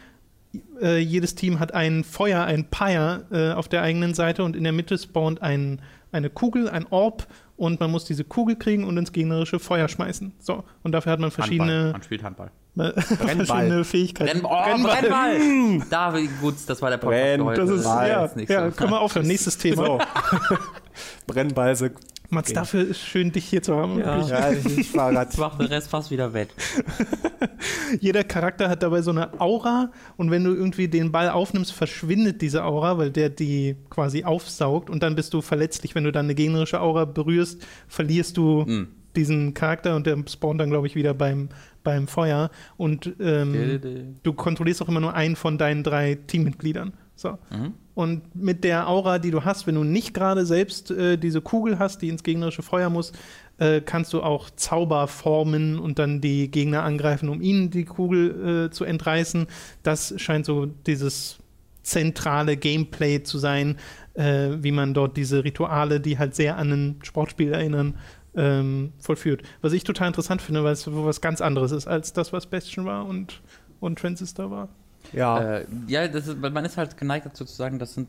Äh, 0.82 1.00
jedes 1.00 1.34
Team 1.36 1.60
hat 1.60 1.74
ein 1.74 2.04
Feuer, 2.04 2.44
ein 2.44 2.70
Pyre 2.70 3.26
äh, 3.32 3.54
auf 3.58 3.68
der 3.70 3.82
eigenen 3.82 4.14
Seite 4.14 4.44
und 4.44 4.56
in 4.56 4.64
der 4.64 4.74
Mitte 4.74 4.98
spawnt 5.00 5.42
ein, 5.42 5.82
eine 6.12 6.30
Kugel, 6.30 6.70
ein 6.70 6.86
Orb 6.92 7.26
und 7.58 7.80
man 7.80 7.90
muss 7.90 8.06
diese 8.06 8.24
Kugel 8.24 8.56
kriegen 8.56 8.84
und 8.84 8.98
ins 8.98 9.12
gegnerische 9.14 9.58
Feuer 9.60 9.88
schmeißen. 9.88 10.34
So, 10.40 10.64
und 10.84 10.92
dafür 10.92 11.14
hat 11.14 11.20
man 11.20 11.30
Handball. 11.32 11.46
verschiedene, 11.48 11.90
Man 11.94 12.04
spielt 12.04 12.22
Handball. 12.24 12.52
verschiedene 12.98 13.84
Fähigkeiten. 13.84 14.40
Renn 14.40 14.46
oh, 14.46 14.84
Brennball! 14.84 15.86
Da, 15.90 16.14
gut, 16.42 16.56
das 16.66 16.82
war 16.82 16.90
der 16.90 16.98
Podcast 16.98 17.22
Brenn- 17.22 17.40
für 17.40 17.46
heute. 17.46 17.62
Das 17.62 17.70
ist, 17.70 17.86
ja, 17.86 18.66
ja, 18.66 18.72
können 18.72 18.92
wir 18.92 19.02
aufhören. 19.02 19.28
Nächstes 19.28 19.58
Thema. 19.58 19.86
So. 19.86 20.00
Brennball, 21.28 21.76
so. 21.76 21.88
Mats, 22.30 22.52
dafür 22.52 22.88
ist 22.88 23.00
schön, 23.00 23.32
dich 23.32 23.46
hier 23.46 23.62
zu 23.62 23.76
haben. 23.76 24.00
Ja. 24.00 24.20
Ja, 24.22 24.52
ich, 24.52 24.90
fahr 24.90 25.12
grad. 25.14 25.28
Das 25.30 25.38
macht 25.38 25.60
den 25.60 25.68
Rest 25.68 25.90
fast 25.92 26.10
wieder 26.10 26.34
wett. 26.34 26.50
Jeder 28.00 28.24
Charakter 28.24 28.70
hat 28.70 28.82
dabei 28.82 29.04
so 29.04 29.12
eine 29.12 29.40
Aura 29.40 29.92
und 30.18 30.32
wenn 30.32 30.44
du 30.44 30.52
irgendwie 30.54 30.88
den 30.88 31.12
Ball 31.12 31.30
aufnimmst, 31.30 31.72
verschwindet 31.74 32.42
diese 32.42 32.64
Aura, 32.64 32.98
weil 32.98 33.12
der 33.12 33.30
die 33.30 33.76
quasi 33.92 34.24
aufsaugt 34.24 34.90
und 34.90 35.04
dann 35.04 35.16
bist 35.16 35.34
du 35.36 35.42
verletzlich. 35.42 35.94
Wenn 35.94 36.06
du 36.06 36.12
dann 36.12 36.26
eine 36.26 36.34
gegnerische 36.36 36.82
Aura 36.82 37.06
berührst, 37.06 37.62
verlierst 37.88 38.36
du 38.38 38.64
Mhm. 38.66 38.88
diesen 39.16 39.54
Charakter 39.54 39.96
und 39.96 40.08
der 40.08 40.18
spawnt 40.28 40.60
dann, 40.60 40.72
glaube 40.72 40.88
ich, 40.88 40.96
wieder 40.96 41.14
beim, 41.14 41.50
beim 41.84 42.08
Feuer. 42.08 42.50
Und 42.78 43.14
ähm, 43.20 44.16
du 44.24 44.34
kontrollierst 44.34 44.82
auch 44.82 44.90
immer 44.90 45.00
nur 45.00 45.14
einen 45.14 45.36
von 45.36 45.58
deinen 45.58 45.84
drei 45.84 46.16
Teammitgliedern. 46.16 46.94
So. 47.16 47.38
Mhm. 47.52 47.74
Und 47.94 48.36
mit 48.36 48.64
der 48.64 48.90
Aura, 48.90 49.20
die 49.20 49.30
du 49.30 49.46
hast, 49.46 49.68
wenn 49.68 49.76
du 49.76 49.84
nicht 49.84 50.14
gerade 50.14 50.46
selbst 50.46 50.90
äh, 50.90 51.18
diese 51.18 51.42
Kugel 51.42 51.78
hast, 51.78 52.02
die 52.02 52.10
ins 52.10 52.24
gegnerische 52.24 52.64
Feuer 52.64 52.90
muss, 52.90 53.12
äh, 53.60 53.82
kannst 53.82 54.14
du 54.14 54.24
auch 54.24 54.50
Zauber 54.50 55.08
formen 55.08 55.78
und 55.78 56.00
dann 56.00 56.20
die 56.20 56.50
Gegner 56.50 56.84
angreifen, 56.84 57.30
um 57.30 57.42
ihnen 57.42 57.70
die 57.70 57.86
Kugel 57.86 58.66
äh, 58.66 58.72
zu 58.72 58.84
entreißen. 58.84 59.46
Das 59.84 60.16
scheint 60.18 60.46
so 60.46 60.66
dieses 60.66 61.38
zentrale 61.84 62.58
Gameplay 62.58 63.22
zu 63.22 63.38
sein, 63.38 63.78
äh, 64.16 64.50
wie 64.60 64.72
man 64.72 64.94
dort 64.94 65.18
diese 65.18 65.44
Rituale, 65.44 66.00
die 66.00 66.18
halt 66.18 66.34
sehr 66.34 66.58
an 66.58 66.72
ein 66.72 67.00
Sportspiel 67.04 67.54
erinnern, 67.54 67.96
ähm, 68.36 68.94
vollführt. 69.00 69.44
Was 69.62 69.74
ich 69.74 69.84
total 69.84 70.08
interessant 70.08 70.42
finde, 70.42 70.64
weil 70.64 70.74
es 70.74 70.82
so 70.82 71.06
was 71.06 71.22
ganz 71.22 71.42
anderes 71.42 71.72
ist 71.72 71.88
als 71.88 72.14
das, 72.14 72.34
was 72.34 72.48
Bastion 72.48 72.86
war 72.86 73.06
und, 73.06 73.42
und 73.80 74.00
Transistor 74.00 74.52
war. 74.52 74.70
Ja. 75.12 75.58
Äh, 75.58 75.66
ja, 75.88 76.08
das 76.08 76.28
ist, 76.28 76.42
weil 76.42 76.52
man 76.52 76.66
ist 76.66 76.78
halt 76.78 76.98
geneigt 76.98 77.26
dazu 77.26 77.46
zu 77.46 77.54
sagen, 77.54 77.80
das 77.80 77.94
sind, 77.94 78.08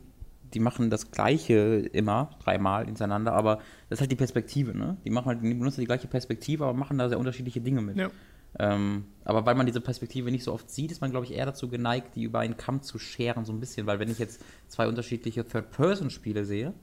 die 0.53 0.59
machen 0.59 0.89
das 0.89 1.11
Gleiche 1.11 1.89
immer, 1.91 2.29
dreimal 2.43 2.85
hintereinander, 2.85 3.33
aber 3.33 3.57
das 3.89 3.97
ist 3.97 4.01
halt 4.01 4.11
die 4.11 4.15
Perspektive, 4.15 4.77
ne? 4.77 4.97
Die 5.03 5.09
machen 5.09 5.25
halt, 5.27 5.43
die 5.43 5.53
benutzen 5.53 5.81
die 5.81 5.87
gleiche 5.87 6.07
Perspektive, 6.07 6.63
aber 6.63 6.73
machen 6.73 6.97
da 6.97 7.09
sehr 7.09 7.19
unterschiedliche 7.19 7.61
Dinge 7.61 7.81
mit. 7.81 7.97
Ja. 7.97 8.09
Ähm, 8.57 9.05
aber 9.25 9.45
weil 9.45 9.55
man 9.55 9.65
diese 9.65 9.81
Perspektive 9.81 10.31
nicht 10.31 10.43
so 10.43 10.53
oft 10.53 10.69
sieht, 10.69 10.91
ist 10.91 11.01
man, 11.01 11.11
glaube 11.11 11.25
ich, 11.25 11.33
eher 11.33 11.45
dazu 11.45 11.67
geneigt, 11.67 12.15
die 12.15 12.23
über 12.23 12.39
einen 12.39 12.55
Kamm 12.55 12.81
zu 12.81 12.97
scheren, 12.99 13.43
so 13.43 13.51
ein 13.51 13.59
bisschen. 13.59 13.85
Weil 13.85 13.99
wenn 13.99 14.09
ich 14.09 14.19
jetzt 14.19 14.41
zwei 14.67 14.87
unterschiedliche 14.87 15.45
Third-Person-Spiele 15.45 16.45
sehe, 16.45 16.73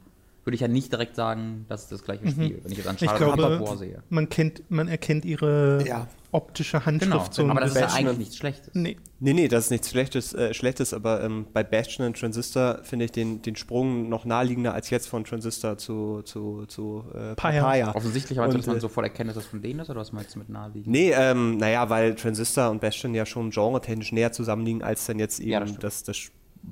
würde 0.45 0.55
ich 0.57 0.61
ja 0.61 0.69
nicht 0.69 0.91
direkt 0.93 1.15
sagen, 1.17 1.65
das 1.69 1.83
ist 1.85 1.93
das 1.93 2.03
gleiche 2.03 2.29
Spiel. 2.29 2.61
Wenn 2.63 2.73
ich 2.73 2.79
jetzt 2.79 2.89
an 2.89 2.97
Ich 3.01 3.05
Charlotte 3.09 3.37
glaube, 3.37 3.61
War 3.61 3.77
sehe. 3.77 4.03
man 4.11 4.29
kennt, 4.29 4.69
man 4.71 4.89
erkennt 4.89 5.25
ihre 5.25 5.85
Ja. 5.87 6.09
optische 6.33 6.85
Handschrift 6.85 7.13
Genau, 7.13 7.27
so 7.31 7.49
aber 7.49 7.61
das 7.61 7.71
ist 7.71 7.77
ja 7.77 7.83
Bastion- 7.83 8.07
eigentlich 8.07 8.19
nichts 8.19 8.37
Schlechtes. 8.39 8.71
Nee. 8.75 8.97
Nee, 9.21 9.35
nee, 9.35 9.47
das 9.49 9.65
ist 9.67 9.71
nichts 9.71 9.91
Schlechtes, 9.91 10.35
äh, 10.35 10.53
Schlechtes 10.53 10.93
aber 10.95 11.23
ähm, 11.23 11.47
bei 11.53 11.63
Bastion 11.63 12.07
und 12.09 12.19
Transistor 12.19 12.81
finde 12.83 13.05
ich 13.05 13.13
den, 13.13 13.41
den 13.43 13.55
Sprung 13.55 14.09
noch 14.09 14.25
naheliegender 14.25 14.75
als 14.75 14.91
jetzt 14.91 15.09
von 15.09 15.23
Transistor 15.25 15.79
zu, 15.79 16.23
zu, 16.23 16.65
zu 16.67 17.05
äh, 17.15 17.35
Papaya. 17.37 17.61
Papaya. 17.63 17.95
Offensichtlich, 17.95 18.41
aber 18.41 18.53
dass 18.53 18.67
man 18.67 18.79
äh, 18.79 18.81
sofort 18.81 19.05
erkennt, 19.07 19.29
dass 19.29 19.37
das 19.37 19.47
von 19.47 19.63
denen 19.63 19.79
ist, 19.81 19.91
oder 19.91 20.01
was 20.01 20.13
meinst 20.13 20.35
du 20.35 20.41
mit 20.41 20.49
naheliegend? 20.49 20.89
Nee, 20.89 21.13
ähm, 21.15 21.59
naja, 21.59 21.89
weil 21.89 22.15
Transistor 22.17 22.71
und 22.71 22.81
Bastion 22.81 23.15
ja 23.15 23.27
schon 23.27 23.51
genre-technisch 23.51 24.11
näher 24.11 24.33
zusammenliegen 24.33 24.83
als 24.83 25.07
dann 25.07 25.19
jetzt 25.21 25.39
eben 25.39 25.51
Ja, 25.53 25.61
das 25.61 25.77
das, 25.79 26.03
das 26.03 26.17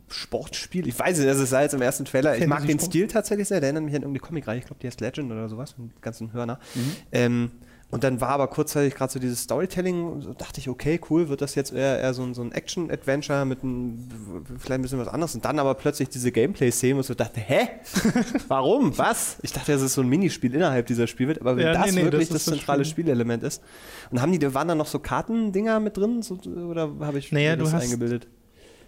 Sportspiel. 0.09 0.87
Ich 0.89 0.99
weiß 0.99 1.19
nicht, 1.19 1.29
das 1.29 1.39
ist 1.39 1.53
jetzt 1.53 1.75
im 1.75 1.83
ersten 1.83 2.05
Trailer. 2.05 2.37
Ich 2.37 2.47
mag 2.47 2.59
den 2.61 2.79
Fantasy-Sport. 2.79 2.91
Stil 2.91 3.07
tatsächlich 3.09 3.49
sehr. 3.49 3.61
Der 3.61 3.69
erinnert 3.69 3.85
mich 3.85 3.95
an 3.95 4.03
irgendeine 4.03 4.27
Comic-Reihe. 4.27 4.59
Ich 4.59 4.67
glaube, 4.67 4.81
die 4.81 4.87
heißt 4.87 5.01
Legend 5.01 5.31
oder 5.31 5.49
sowas. 5.49 5.75
Mit 5.79 6.01
ganzen 6.03 6.33
Hörner. 6.33 6.59
Mhm. 6.75 6.93
Ähm, 7.13 7.51
und 7.93 8.05
dann 8.05 8.21
war 8.21 8.29
aber 8.29 8.47
kurzzeitig 8.47 8.95
gerade 8.95 9.13
so 9.13 9.19
dieses 9.19 9.41
Storytelling, 9.43 10.21
so 10.21 10.33
dachte 10.33 10.61
ich, 10.61 10.69
okay, 10.69 11.01
cool, 11.11 11.29
wird 11.29 11.41
das 11.43 11.57
jetzt 11.57 11.73
eher, 11.73 11.99
eher 11.99 12.15
so 12.15 12.23
ein, 12.23 12.35
so 12.35 12.43
ein 12.43 12.53
Action-Adventure 12.53 13.45
mit 13.45 13.65
ein, 13.65 14.09
vielleicht 14.61 14.71
ein 14.79 14.83
bisschen 14.83 15.01
was 15.01 15.09
anderes. 15.09 15.35
Und 15.35 15.45
dann 15.45 15.59
aber 15.59 15.75
plötzlich 15.75 16.09
diese 16.09 16.31
Gameplay-Szene, 16.31 16.95
wo 16.97 17.01
ich 17.01 17.07
so 17.07 17.15
dachte, 17.15 17.41
hä? 17.41 17.69
Warum? 18.49 18.97
Was? 18.97 19.39
Ich 19.43 19.53
dachte, 19.53 19.73
das 19.73 19.83
ist 19.83 19.95
so 19.95 20.03
ein 20.03 20.09
Minispiel 20.09 20.55
innerhalb 20.55 20.87
dieser 20.87 21.09
Spielwelt, 21.09 21.41
aber 21.41 21.57
wenn 21.57 21.67
Ja, 21.67 21.73
das 21.73 21.87
nee, 21.87 21.99
nee, 21.99 22.03
wirklich 22.05 22.29
das 22.29 22.37
das, 22.37 22.45
das 22.45 22.55
zentrale 22.59 22.85
Spiel. 22.85 23.05
Spielelement 23.07 23.43
ist. 23.43 23.61
Und 24.13 24.23
haben 24.23 24.31
die, 24.39 24.55
waren 24.55 24.69
da 24.69 24.77
noch 24.77 24.87
so 24.87 25.01
Kartendinger 25.01 25.81
mit 25.81 25.97
drin? 25.97 26.23
So, 26.23 26.37
oder 26.37 26.91
habe 27.01 27.19
ich 27.19 27.33
Naja, 27.33 27.51
mir 27.53 27.57
du 27.57 27.65
das 27.65 27.73
hast- 27.75 27.83
eingebildet? 27.83 28.29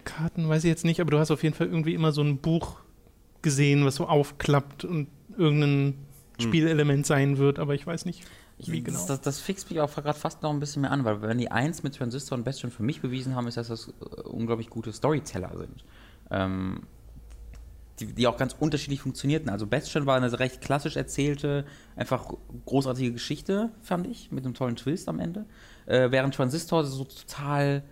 Karten 0.05 0.49
weiß 0.49 0.65
ich 0.65 0.69
jetzt 0.69 0.85
nicht, 0.85 1.01
aber 1.01 1.11
du 1.11 1.19
hast 1.19 1.31
auf 1.31 1.43
jeden 1.43 1.55
Fall 1.55 1.67
irgendwie 1.69 1.95
immer 1.95 2.13
so 2.13 2.23
ein 2.23 2.39
Buch 2.39 2.81
gesehen, 3.43 3.85
was 3.85 3.97
so 3.97 4.07
aufklappt 4.07 4.85
und 4.85 5.09
irgendein 5.37 5.95
Spielelement 6.39 7.07
sein 7.07 7.39
wird, 7.39 7.59
aber 7.59 7.75
ich 7.75 7.87
weiß 7.87 8.05
nicht, 8.05 8.25
Ich, 8.59 8.71
wie 8.71 8.83
genau. 8.83 8.99
das, 8.99 9.07
das, 9.07 9.21
das 9.21 9.41
fixt 9.41 9.71
mich 9.71 9.81
auch 9.81 9.93
gerade 9.95 10.19
fast 10.19 10.43
noch 10.43 10.51
ein 10.51 10.61
bisschen 10.61 10.83
mehr 10.83 10.91
an, 10.91 11.05
weil 11.05 11.23
wenn 11.23 11.39
die 11.39 11.51
eins 11.51 11.83
mit 11.83 11.95
Transistor 11.97 12.37
und 12.39 12.45
Bastion 12.45 12.71
für 12.71 12.83
mich 12.83 13.01
bewiesen 13.01 13.35
haben, 13.35 13.47
ist, 13.47 13.57
dass 13.57 13.69
das 13.69 13.89
äh, 13.89 14.21
unglaublich 14.23 14.71
gute 14.71 14.93
Storyteller 14.93 15.57
sind. 15.57 15.85
Ähm, 16.31 16.83
die, 18.01 18.07
die 18.07 18.27
auch 18.27 18.37
ganz 18.37 18.57
unterschiedlich 18.59 19.03
funktionierten. 19.03 19.51
Also 19.51 19.67
Bastion 19.67 20.07
war 20.07 20.17
eine 20.17 20.39
recht 20.39 20.61
klassisch 20.61 20.97
erzählte, 20.97 21.65
einfach 21.95 22.33
großartige 22.67 23.13
Geschichte, 23.13 23.71
fand 23.83 24.07
ich, 24.07 24.33
mit 24.33 24.45
einem 24.45 24.55
tollen 24.55 24.77
Twist 24.77 25.09
am 25.09 25.19
Ende. 25.19 25.45
Äh, 25.87 26.11
während 26.11 26.35
Transistor 26.35 26.85
so 26.85 27.05
total 27.05 27.83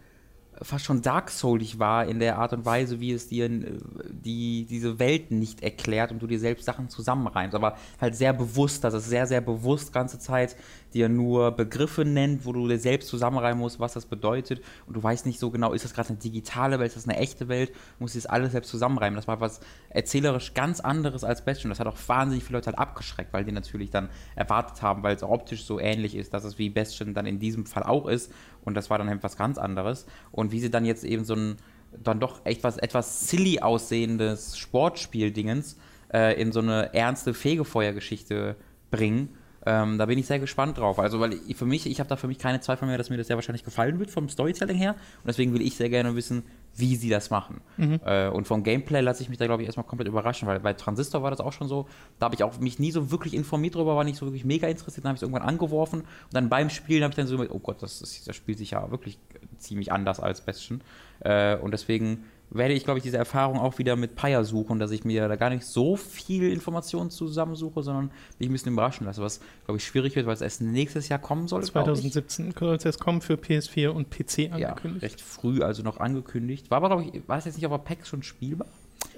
fast 0.63 0.85
schon 0.85 1.03
Dark 1.03 1.31
Soulig 1.31 1.79
war 1.79 2.07
in 2.07 2.19
der 2.19 2.39
Art 2.39 2.53
und 2.53 2.65
Weise, 2.65 3.01
wie 3.01 3.13
es 3.13 3.29
dir 3.29 3.49
die, 3.49 4.67
diese 4.69 4.99
Welt 4.99 5.31
nicht 5.31 5.63
erklärt 5.63 6.13
und 6.13 6.21
du 6.21 6.27
dir 6.27 6.39
selbst 6.39 6.65
Sachen 6.65 6.89
zusammenreimst. 6.89 7.55
Aber 7.55 7.77
halt 8.01 8.15
sehr 8.15 8.33
bewusst, 8.33 8.85
dass 8.85 8.95
es 8.95 9.07
sehr, 9.07 9.27
sehr 9.27 9.41
bewusst 9.41 9.93
ganze 9.93 10.19
Zeit 10.19 10.57
dir 10.93 11.09
nur 11.09 11.53
Begriffe 11.53 12.05
nennt, 12.05 12.45
wo 12.45 12.53
du 12.53 12.67
dir 12.69 12.79
selbst 12.79 13.09
zusammenreimen 13.09 13.59
musst, 13.59 13.81
was 13.81 13.93
das 13.95 14.07
bedeutet. 14.07 14.61
Und 14.87 14.97
du 14.97 15.03
weißt 15.03 15.27
nicht 15.27 15.39
so 15.39 15.51
genau, 15.51 15.73
ist 15.73 15.85
das 15.85 15.95
gerade 15.95 16.11
eine 16.11 16.19
digitale 16.19 16.79
Welt, 16.79 16.89
ist 16.89 16.97
das 16.97 17.09
eine 17.09 17.19
echte 17.19 17.49
Welt, 17.49 17.71
du 17.71 17.75
musst 18.01 18.15
dir 18.15 18.19
das 18.19 18.27
alles 18.27 18.53
selbst 18.53 18.71
zusammenreimen. 18.71 19.17
Das 19.17 19.29
war 19.29 19.41
was 19.41 19.61
erzählerisch 19.89 20.55
ganz 20.55 20.81
anderes 20.81 21.25
als 21.25 21.45
Bastion. 21.45 21.71
Das 21.71 21.81
hat 21.81 21.87
auch 21.87 21.97
wahnsinnig 22.07 22.45
viele 22.45 22.59
Leute 22.59 22.67
halt 22.67 22.79
abgeschreckt, 22.79 23.33
weil 23.33 23.45
die 23.45 23.53
natürlich 23.53 23.91
dann 23.91 24.09
erwartet 24.35 24.83
haben, 24.83 25.03
weil 25.03 25.17
es 25.17 25.23
optisch 25.23 25.65
so 25.65 25.79
ähnlich 25.79 26.15
ist, 26.15 26.35
dass 26.35 26.45
es 26.45 26.59
wie 26.59 26.71
Bastion 26.71 27.15
dann 27.15 27.27
in 27.27 27.39
diesem 27.39 27.67
Fall 27.67 27.85
auch 27.85 28.07
ist. 28.07 28.33
Und 28.65 28.75
das 28.75 28.91
war 28.91 28.99
dann 28.99 29.09
halt 29.09 29.23
was 29.23 29.37
ganz 29.37 29.59
anderes. 29.59 30.07
Und 30.31 30.53
wie 30.53 30.61
sie 30.61 30.71
dann 30.71 30.85
jetzt 30.85 31.05
eben 31.05 31.25
so 31.25 31.35
ein 31.35 31.57
dann 32.05 32.21
doch 32.21 32.45
etwas, 32.45 32.79
etwas 32.79 33.29
silly 33.29 33.61
aussehendes 33.61 34.57
Sportspiel-Dingens 34.59 35.77
äh, 36.13 36.41
in 36.41 36.53
so 36.53 36.61
eine 36.61 36.95
ernste 36.95 37.35
Fegefeuergeschichte 37.35 38.57
bringen. 38.91 39.31
Ähm, 39.67 39.99
da 39.99 40.07
bin 40.07 40.19
ich 40.19 40.27
sehr 40.27 40.39
gespannt 40.39 40.79
drauf. 40.79 40.99
Also, 40.99 41.21
weil 41.21 41.35
ich, 41.35 41.57
für 41.57 41.67
mich, 41.67 41.87
ich 41.87 42.01
habe 42.01 42.09
da 42.09 42.17
für 42.17 42.29
mich 42.29 42.39
keine 42.39 42.61
Zweifel 42.61 42.87
mehr, 42.87 42.97
dass 42.97 43.11
mir 43.11 43.17
das 43.17 43.27
sehr 43.27 43.37
wahrscheinlich 43.37 43.65
gefallen 43.65 43.99
wird 43.99 44.11
vom 44.11 44.29
Storytelling 44.29 44.77
her. 44.77 44.93
Und 44.93 45.29
deswegen 45.29 45.53
will 45.53 45.63
ich 45.63 45.77
sehr 45.77 45.91
gerne 45.91 46.15
wissen, 46.17 46.45
wie 46.81 46.97
sie 46.97 47.09
das 47.09 47.31
machen. 47.31 47.61
Äh, 48.05 48.29
und 48.29 48.47
vom 48.47 48.63
Gameplay 48.63 49.01
lasse 49.01 49.23
ich 49.23 49.29
mich 49.29 49.39
da, 49.39 49.47
glaube 49.47 49.63
ich, 49.63 49.67
erstmal 49.67 49.87
komplett 49.87 50.09
überraschen, 50.09 50.49
weil 50.49 50.61
bei 50.61 50.73
Transistor 50.73 51.23
war 51.23 51.31
das 51.31 51.41
auch 51.41 51.53
schon 51.53 51.69
so. 51.69 51.87
Da 52.19 52.25
habe 52.25 52.35
ich 52.35 52.43
auch 52.43 52.59
mich 52.59 52.79
nie 52.79 52.91
so 52.91 53.11
wirklich 53.11 53.35
informiert 53.35 53.75
drüber, 53.75 53.97
war 53.97 54.05
nicht 54.05 54.17
so 54.17 54.27
wirklich 54.27 54.45
mega 54.45 54.67
interessiert. 54.69 55.05
Dann 55.05 55.11
habe 55.11 55.17
ich 55.17 55.21
es 55.21 55.23
irgendwann 55.23 55.49
angeworfen. 55.49 56.01
Und 56.01 56.33
dann 56.33 56.49
beim 56.49 56.71
Spielen 56.71 57.03
habe 57.03 57.13
ich 57.13 57.17
dann 57.17 57.27
so 57.27 57.39
oh 57.39 57.59
Gott, 57.59 57.83
das, 57.83 58.03
ist, 58.03 58.27
das 58.27 58.37
spielt 58.37 58.59
sich 58.59 58.73
ja 58.73 58.91
wirklich 58.91 59.19
ziemlich 59.59 59.93
anders 59.93 60.21
als 60.21 60.41
Bastion. 60.41 60.81
Äh, 61.21 61.57
und 61.57 61.73
deswegen 61.73 62.25
werde 62.51 62.75
ich, 62.75 62.85
glaube 62.85 62.99
ich, 62.99 63.05
diese 63.05 63.17
Erfahrung 63.17 63.59
auch 63.59 63.79
wieder 63.79 63.95
mit 63.97 64.17
Paya 64.17 64.43
suchen, 64.43 64.79
dass 64.81 64.91
ich 64.91 65.05
mir 65.05 65.29
da 65.29 65.37
gar 65.37 65.51
nicht 65.51 65.65
so 65.65 65.97
viel 65.97 66.51
Informationen 66.53 67.11
zusammensuche, 67.11 67.83
sondern 67.83 68.11
mich 68.39 68.49
ein 68.49 68.53
bisschen 68.53 68.73
überraschen 68.73 69.07
lasse, 69.07 69.23
was, 69.23 69.41
glaube 69.67 69.79
ich, 69.79 69.85
schwierig 69.87 70.17
wird, 70.17 70.27
weil 70.27 70.35
es 70.35 70.41
erst 70.41 70.61
nächstes 70.61 71.09
Jahr 71.09 71.21
kommen 71.21 71.47
soll. 71.47 71.61
glaub 71.61 71.87
ich. 71.89 72.01
2017 72.01 72.53
soll 72.59 72.75
es 72.75 72.85
jetzt 72.85 72.99
kommen 72.99 73.21
für 73.21 73.35
PS4 73.35 73.89
und 73.91 74.11
PC 74.11 74.39
Ja, 74.59 74.69
angekündigt. 74.71 75.03
recht 75.05 75.21
früh, 75.21 75.63
also 75.63 75.83
noch 75.85 75.99
angekündigt. 76.01 76.71
War 76.71 76.79
aber, 76.79 76.89
glaube 76.89 77.05
ich, 77.17 77.29
war 77.29 77.39
es 77.39 77.45
jetzt 77.45 77.55
nicht 77.57 77.67
auf 77.67 77.73
der 77.73 77.79
PAX 77.95 78.09
schon 78.09 78.23
spielbar? 78.23 78.67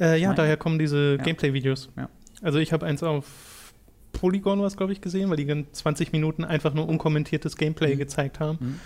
äh, 0.01 0.19
ja, 0.21 0.29
meine- 0.29 0.37
daher 0.37 0.57
kommen 0.57 0.79
diese 0.79 1.17
Ja. 1.17 1.23
Gameplay-Videos. 1.25 1.89
Ja. 1.97 2.09
Also 2.43 2.59
ich 2.59 2.73
habe 2.73 2.85
eins 2.87 3.03
auf 3.03 3.73
Polygon 4.13 4.61
was, 4.61 4.77
glaube 4.77 4.93
ich, 4.93 5.01
gesehen, 5.01 5.31
weil 5.31 5.37
die 5.37 5.47
gan- 5.47 5.67
20 5.73 6.13
Minuten 6.13 6.45
einfach 6.45 6.75
nur 6.75 6.89
unkommentiertes 6.89 7.57
Gameplay 7.57 7.95
Mhm. 7.95 7.99
gezeigt 7.99 8.41
haben. 8.41 8.59
Mhm. 8.61 8.81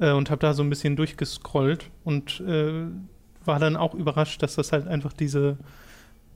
Äh, 0.00 0.12
und 0.12 0.30
habe 0.30 0.40
da 0.40 0.54
so 0.54 0.62
ein 0.62 0.70
bisschen 0.70 0.94
durchgescrollt 0.94 1.90
und 2.04 2.40
äh, 2.46 2.84
war 3.48 3.58
dann 3.58 3.76
auch 3.76 3.94
überrascht, 3.94 4.42
dass 4.42 4.54
das 4.54 4.72
halt 4.72 4.86
einfach 4.86 5.12
diese 5.12 5.58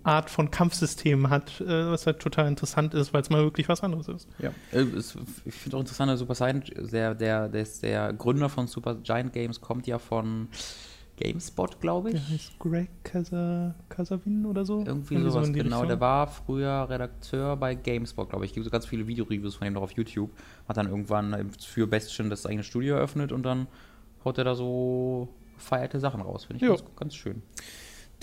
Art 0.04 0.30
von 0.30 0.50
Kampfsystem 0.50 1.30
hat, 1.30 1.60
äh, 1.60 1.90
was 1.90 2.06
halt 2.06 2.18
total 2.18 2.48
interessant 2.48 2.92
ist, 2.94 3.12
weil 3.12 3.22
es 3.22 3.30
mal 3.30 3.42
wirklich 3.42 3.68
was 3.68 3.82
anderes 3.82 4.08
ist. 4.08 4.28
Ja. 4.38 4.50
Äh, 4.72 4.86
ich 5.44 5.54
finde 5.54 5.76
auch 5.76 5.80
interessant, 5.80 6.10
der 6.10 6.16
Super 6.16 6.34
Saiyan, 6.34 6.64
der, 6.90 7.14
der, 7.14 7.48
der, 7.48 7.66
der 7.82 8.12
Gründer 8.12 8.48
von 8.48 8.66
Super 8.66 8.96
Giant 8.96 9.32
Games 9.32 9.60
kommt 9.60 9.86
ja 9.86 9.98
von 9.98 10.48
GameSpot, 11.16 11.80
glaube 11.80 12.10
Der 12.10 12.20
ich. 12.20 12.28
heißt 12.30 12.58
Greg 12.58 12.88
Casa, 13.04 13.74
Casavin 13.88 14.46
oder 14.46 14.64
so. 14.64 14.82
Irgendwie 14.84 15.20
sowas, 15.22 15.46
in 15.46 15.52
die 15.52 15.60
genau. 15.60 15.76
Richtung. 15.76 15.88
Der 15.88 16.00
war 16.00 16.26
früher 16.26 16.88
Redakteur 16.88 17.56
bei 17.56 17.74
GameSpot, 17.74 18.28
glaube 18.28 18.44
ich. 18.44 18.50
Es 18.50 18.54
gibt 18.54 18.64
so 18.64 18.70
ganz 18.70 18.86
viele 18.86 19.06
Videoreviews 19.06 19.54
von 19.54 19.66
ihm 19.66 19.74
noch 19.74 19.82
auf 19.82 19.92
YouTube. 19.92 20.30
Hat 20.68 20.76
dann 20.76 20.88
irgendwann 20.88 21.50
für 21.60 21.86
Bestien 21.86 22.30
das 22.30 22.46
eigene 22.46 22.64
Studio 22.64 22.96
eröffnet 22.96 23.30
und 23.30 23.44
dann 23.44 23.68
haut 24.24 24.38
er 24.38 24.44
da 24.44 24.54
so 24.54 25.28
feierte 25.62 26.00
Sachen 26.00 26.20
raus. 26.20 26.44
Finde 26.44 26.64
ich 26.64 26.68
ganz, 26.68 26.84
ganz 26.96 27.14
schön. 27.14 27.42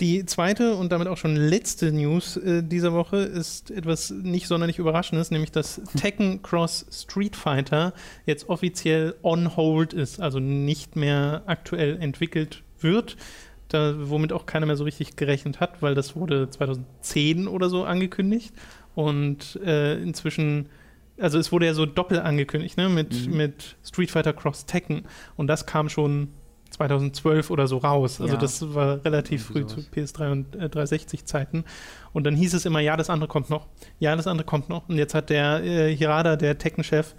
Die 0.00 0.24
zweite 0.24 0.76
und 0.76 0.92
damit 0.92 1.08
auch 1.08 1.18
schon 1.18 1.36
letzte 1.36 1.92
News 1.92 2.38
äh, 2.38 2.62
dieser 2.62 2.94
Woche 2.94 3.18
ist 3.18 3.70
etwas 3.70 4.10
nicht 4.10 4.46
sonderlich 4.46 4.78
Überraschendes, 4.78 5.30
nämlich 5.30 5.52
dass 5.52 5.82
Tekken 5.94 6.40
Cross 6.42 6.86
Street 6.90 7.36
Fighter 7.36 7.92
jetzt 8.24 8.48
offiziell 8.48 9.14
on 9.22 9.56
hold 9.56 9.92
ist, 9.92 10.18
also 10.18 10.38
nicht 10.38 10.96
mehr 10.96 11.42
aktuell 11.44 11.98
entwickelt 12.00 12.62
wird, 12.80 13.18
da, 13.68 13.94
womit 13.98 14.32
auch 14.32 14.46
keiner 14.46 14.64
mehr 14.64 14.76
so 14.76 14.84
richtig 14.84 15.16
gerechnet 15.16 15.60
hat, 15.60 15.82
weil 15.82 15.94
das 15.94 16.16
wurde 16.16 16.48
2010 16.48 17.46
oder 17.46 17.68
so 17.68 17.84
angekündigt 17.84 18.54
und 18.94 19.56
äh, 19.62 20.00
inzwischen, 20.02 20.70
also 21.18 21.38
es 21.38 21.52
wurde 21.52 21.66
ja 21.66 21.74
so 21.74 21.84
doppelt 21.84 22.22
angekündigt, 22.22 22.78
ne, 22.78 22.88
mit, 22.88 23.26
Mhm. 23.28 23.36
mit 23.36 23.76
Street 23.84 24.10
Fighter 24.10 24.32
Cross 24.32 24.64
Tekken 24.64 25.02
und 25.36 25.46
das 25.46 25.66
kam 25.66 25.90
schon 25.90 26.28
2012 26.88 27.50
oder 27.50 27.66
so 27.66 27.78
raus. 27.78 28.20
Also 28.20 28.34
Ja. 28.34 28.40
das 28.40 28.74
war 28.74 29.04
relativ 29.04 29.44
früh 29.46 29.58
Irgendwie 29.60 29.74
zu 29.74 29.80
sowas. 29.82 30.28
PS3 30.28 30.32
und 30.32 30.56
äh, 30.56 30.68
360 30.70 31.26
Zeiten. 31.26 31.64
Und 32.12 32.24
dann 32.24 32.34
hieß 32.34 32.54
es 32.54 32.64
immer, 32.64 32.80
ja, 32.80 32.96
das 32.96 33.10
andere 33.10 33.28
kommt 33.28 33.50
noch. 33.50 33.66
Ja, 33.98 34.16
das 34.16 34.26
andere 34.26 34.46
kommt 34.46 34.68
noch. 34.70 34.88
Und 34.88 34.96
jetzt 34.96 35.14
hat 35.14 35.28
der 35.30 35.62
äh, 35.62 35.94
Hirada, 35.94 36.36
der 36.36 36.56
Tekken-Chef, 36.56 37.14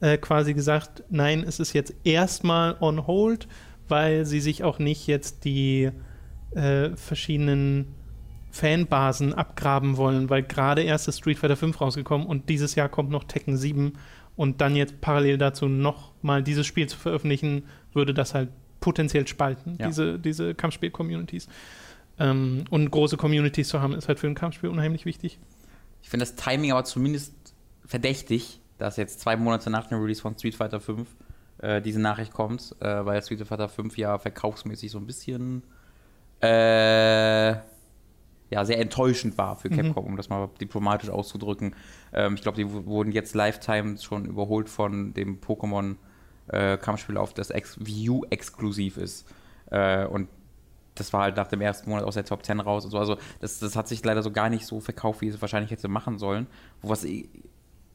äh, 0.00 0.18
quasi 0.18 0.54
gesagt, 0.54 1.04
nein, 1.10 1.44
es 1.46 1.60
ist 1.60 1.72
jetzt 1.72 1.94
erstmal 2.02 2.76
on 2.80 3.06
hold, 3.06 3.46
weil 3.88 4.24
sie 4.26 4.40
sich 4.40 4.64
auch 4.64 4.78
nicht 4.80 5.06
jetzt 5.06 5.44
die 5.44 5.90
äh, 6.56 6.90
verschiedenen 6.96 7.94
Fanbasen 8.50 9.32
abgraben 9.34 9.96
wollen, 9.96 10.30
weil 10.30 10.42
gerade 10.42 10.82
erst 10.82 11.08
ist 11.08 11.18
Street 11.18 11.38
Fighter 11.38 11.56
5 11.56 11.80
rausgekommen 11.80 12.26
und 12.26 12.48
dieses 12.48 12.74
Jahr 12.74 12.88
kommt 12.88 13.10
noch 13.10 13.24
Tekken 13.24 13.56
7 13.56 13.94
und 14.36 14.60
dann 14.60 14.76
jetzt 14.76 15.00
parallel 15.00 15.38
dazu 15.38 15.66
noch 15.68 16.12
mal 16.22 16.42
dieses 16.42 16.66
Spiel 16.66 16.88
zu 16.88 16.96
veröffentlichen, 16.96 17.64
würde 17.92 18.14
das 18.14 18.34
halt 18.34 18.50
potenziell 18.84 19.26
spalten, 19.26 19.76
Ja. 19.80 19.86
diese, 19.86 20.18
diese 20.18 20.54
Kampfspiel-Communities. 20.54 21.48
Ähm, 22.18 22.64
und 22.70 22.90
große 22.90 23.16
Communities 23.16 23.68
zu 23.68 23.80
haben, 23.80 23.94
ist 23.94 24.06
halt 24.08 24.18
für 24.20 24.26
ein 24.26 24.34
Kampfspiel 24.34 24.68
unheimlich 24.68 25.06
wichtig. 25.06 25.38
Ich 26.02 26.10
finde 26.10 26.26
das 26.26 26.34
Timing 26.36 26.70
aber 26.72 26.84
zumindest 26.84 27.32
verdächtig, 27.86 28.60
dass 28.78 28.96
jetzt 28.98 29.20
zwei 29.20 29.36
Monate 29.36 29.70
nach 29.70 29.86
dem 29.88 30.00
Release 30.00 30.20
von 30.20 30.36
Street 30.38 30.54
Fighter 30.54 30.80
5 30.80 31.08
äh, 31.58 31.80
diese 31.80 31.98
Nachricht 32.00 32.32
kommt, 32.34 32.76
äh, 32.80 33.04
weil 33.06 33.22
Street 33.22 33.46
Fighter 33.46 33.68
5 33.70 33.96
ja 33.96 34.18
verkaufsmäßig 34.18 34.90
so 34.90 34.98
ein 34.98 35.06
bisschen 35.06 35.62
äh, 36.42 37.52
ja, 38.50 38.64
sehr 38.64 38.78
enttäuschend 38.78 39.36
war 39.38 39.56
für 39.56 39.70
Mhm. 39.70 39.76
Capcom, 39.76 40.04
um 40.04 40.16
das 40.16 40.28
mal 40.28 40.48
diplomatisch 40.60 41.08
auszudrücken. 41.10 41.74
Ähm, 42.12 42.34
ich 42.34 42.42
glaube, 42.42 42.56
die 42.58 42.70
wurden 42.70 43.12
jetzt 43.12 43.34
Lifetime 43.34 43.96
schon 43.98 44.26
überholt 44.26 44.68
von 44.68 45.14
dem 45.14 45.40
Pokémon 45.40 45.96
äh, 46.48 46.76
Kampfspiel, 46.76 47.16
auf 47.16 47.34
das 47.34 47.50
Ex 47.50 47.76
View 47.84 48.22
exklusiv 48.30 48.96
ist. 48.96 49.26
Äh, 49.70 50.04
und 50.06 50.28
das 50.94 51.12
war 51.12 51.22
halt 51.22 51.36
nach 51.36 51.48
dem 51.48 51.60
ersten 51.60 51.90
Monat 51.90 52.04
aus 52.04 52.14
der 52.14 52.24
Top 52.24 52.44
10 52.44 52.60
raus 52.60 52.84
und 52.84 52.90
so. 52.92 52.98
Also 52.98 53.16
das, 53.40 53.58
das 53.58 53.74
hat 53.76 53.88
sich 53.88 54.04
leider 54.04 54.22
so 54.22 54.30
gar 54.30 54.48
nicht 54.50 54.66
so 54.66 54.80
verkauft, 54.80 55.20
wie 55.22 55.28
es 55.28 55.40
wahrscheinlich 55.40 55.70
hätte 55.72 55.88
machen 55.88 56.18
sollen. 56.18 56.46
Wo 56.82 56.90
was 56.90 57.04
i- 57.04 57.28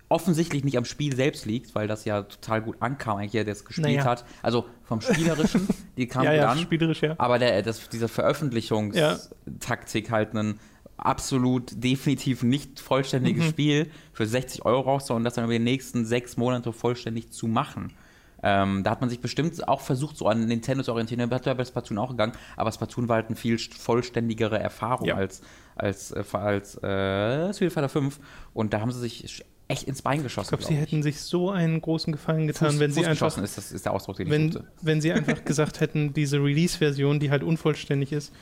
offensichtlich 0.10 0.64
nicht 0.64 0.76
am 0.78 0.86
Spiel 0.86 1.16
selbst 1.16 1.46
liegt, 1.46 1.76
weil 1.76 1.88
das 1.88 2.04
ja 2.04 2.24
total 2.24 2.62
gut 2.64 2.78
ankam, 2.80 3.18
eigentlich 3.18 3.34
jeder, 3.34 3.46
der 3.46 3.52
es 3.54 3.64
gespielt 3.64 3.88
Naja. 3.88 4.04
hat. 4.06 4.26
Also 4.42 4.66
vom 4.84 5.02
Spielerischen, 5.02 5.68
die 5.98 6.08
kam 6.08 6.24
ja, 6.24 6.34
ja, 6.34 6.50
an. 6.50 6.58
spielerisch, 6.58 7.02
ja. 7.04 7.14
Aber 7.20 7.38
der, 7.40 7.62
das, 7.62 7.88
diese 7.90 8.08
Veröffentlichungstaktik 8.08 10.10
halt 10.12 10.32
einen 10.32 10.60
absolut 10.98 11.72
definitiv 11.82 12.44
nicht 12.44 12.80
vollständiges 12.80 13.46
Mhm. 13.46 13.50
Spiel 13.50 13.92
für 14.12 14.26
60 14.26 14.66
Euro 14.66 14.82
raus 14.82 15.10
und 15.12 15.24
das 15.24 15.36
dann 15.36 15.46
über 15.46 15.54
die 15.54 15.60
nächsten 15.60 16.06
sechs 16.06 16.36
Monate 16.36 16.74
vollständig 16.74 17.32
zu 17.32 17.48
machen. 17.48 17.94
Ähm, 18.42 18.84
da 18.84 18.92
hat 18.92 19.02
man 19.02 19.10
sich 19.10 19.20
bestimmt 19.20 19.68
auch 19.68 19.82
versucht, 19.82 20.18
so 20.18 20.28
an 20.28 20.46
Nintendo 20.46 20.84
zu 20.84 20.92
orientieren. 20.92 21.30
Da 21.30 21.54
bei 21.54 21.66
Splatoon 21.66 21.98
auch 21.98 22.12
gegangen, 22.12 22.34
aber 22.56 22.72
Splatoon 22.72 23.08
war 23.10 23.18
halt 23.18 23.28
eine 23.28 23.36
viel 23.36 23.56
st- 23.56 23.78
vollständigere 23.78 24.58
Erfahrung 24.60 25.08
Ja. 25.08 25.16
als, 25.16 25.42
als, 25.76 26.12
äh, 26.12 26.24
als 26.34 26.76
äh, 26.82 27.54
Street 27.54 27.74
Fighter 27.74 27.90
5. 27.90 28.20
Und 28.54 28.74
da 28.74 28.82
haben 28.82 28.92
sie 28.92 29.00
sich 29.00 29.44
echt 29.68 29.84
ins 29.84 30.02
Bein 30.02 30.24
geschossen. 30.24 30.46
Ich 30.56 30.60
glaube, 30.60 30.64
sie 30.74 30.80
hätten 30.80 31.04
sich 31.04 31.22
so 31.22 31.52
einen 31.52 31.80
großen 31.82 32.12
Gefallen 32.12 32.48
getan, 32.48 32.72
Fuß, 32.72 32.80
wenn 32.80 32.92
sie 32.92 33.02
Fuß 33.02 33.08
einfach 33.08 33.28
geschossen 33.28 33.44
ist, 33.44 33.58
das 33.58 33.72
ist 33.72 33.86
der 33.86 33.94
Ausdruck, 33.94 34.16
den 34.18 34.28
ich 34.28 34.32
wenn, 34.34 34.52
suchte. 34.52 34.68
wenn 34.82 35.00
sie 35.02 35.12
einfach 35.12 35.44
gesagt 35.46 35.80
hätten, 35.80 36.14
diese 36.14 36.38
Release-Version, 36.38 37.20
die 37.20 37.30
halt 37.30 37.44
unvollständig 37.44 38.12
ist, 38.12 38.34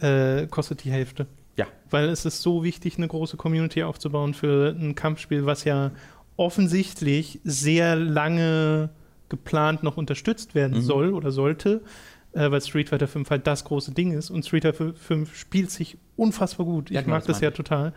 äh, 0.00 0.46
kostet 0.46 0.84
die 0.84 0.92
Hälfte. 0.92 1.26
Ja. 1.56 1.66
Weil 1.90 2.08
es 2.10 2.24
ist 2.24 2.42
so 2.42 2.62
wichtig, 2.62 2.96
eine 2.98 3.08
große 3.08 3.36
Community 3.36 3.82
aufzubauen 3.82 4.34
für 4.34 4.68
ein 4.78 4.94
Kampfspiel, 4.94 5.46
was 5.46 5.64
ja 5.64 5.90
offensichtlich 6.36 7.40
sehr 7.44 7.94
lange 7.96 8.90
geplant 9.28 9.82
noch 9.82 9.96
unterstützt 9.96 10.54
werden 10.54 10.78
Mhm. 10.78 10.82
soll 10.82 11.12
oder 11.14 11.30
sollte, 11.30 11.82
äh, 12.32 12.50
weil 12.50 12.60
Street 12.60 12.88
Fighter 12.88 13.08
5 13.08 13.30
halt 13.30 13.46
das 13.46 13.64
große 13.64 13.92
Ding 13.92 14.12
ist. 14.12 14.30
Und 14.30 14.44
Street 14.44 14.62
Fighter 14.64 14.92
5 14.94 15.34
spielt 15.36 15.70
sich 15.70 15.98
unfassbar 16.16 16.66
gut. 16.66 16.90
Ich 16.90 16.94
Ja, 16.96 17.00
genau, 17.02 17.14
mag 17.14 17.20
das 17.26 17.36
das 17.36 17.40
ja 17.40 17.50
total. 17.50 17.92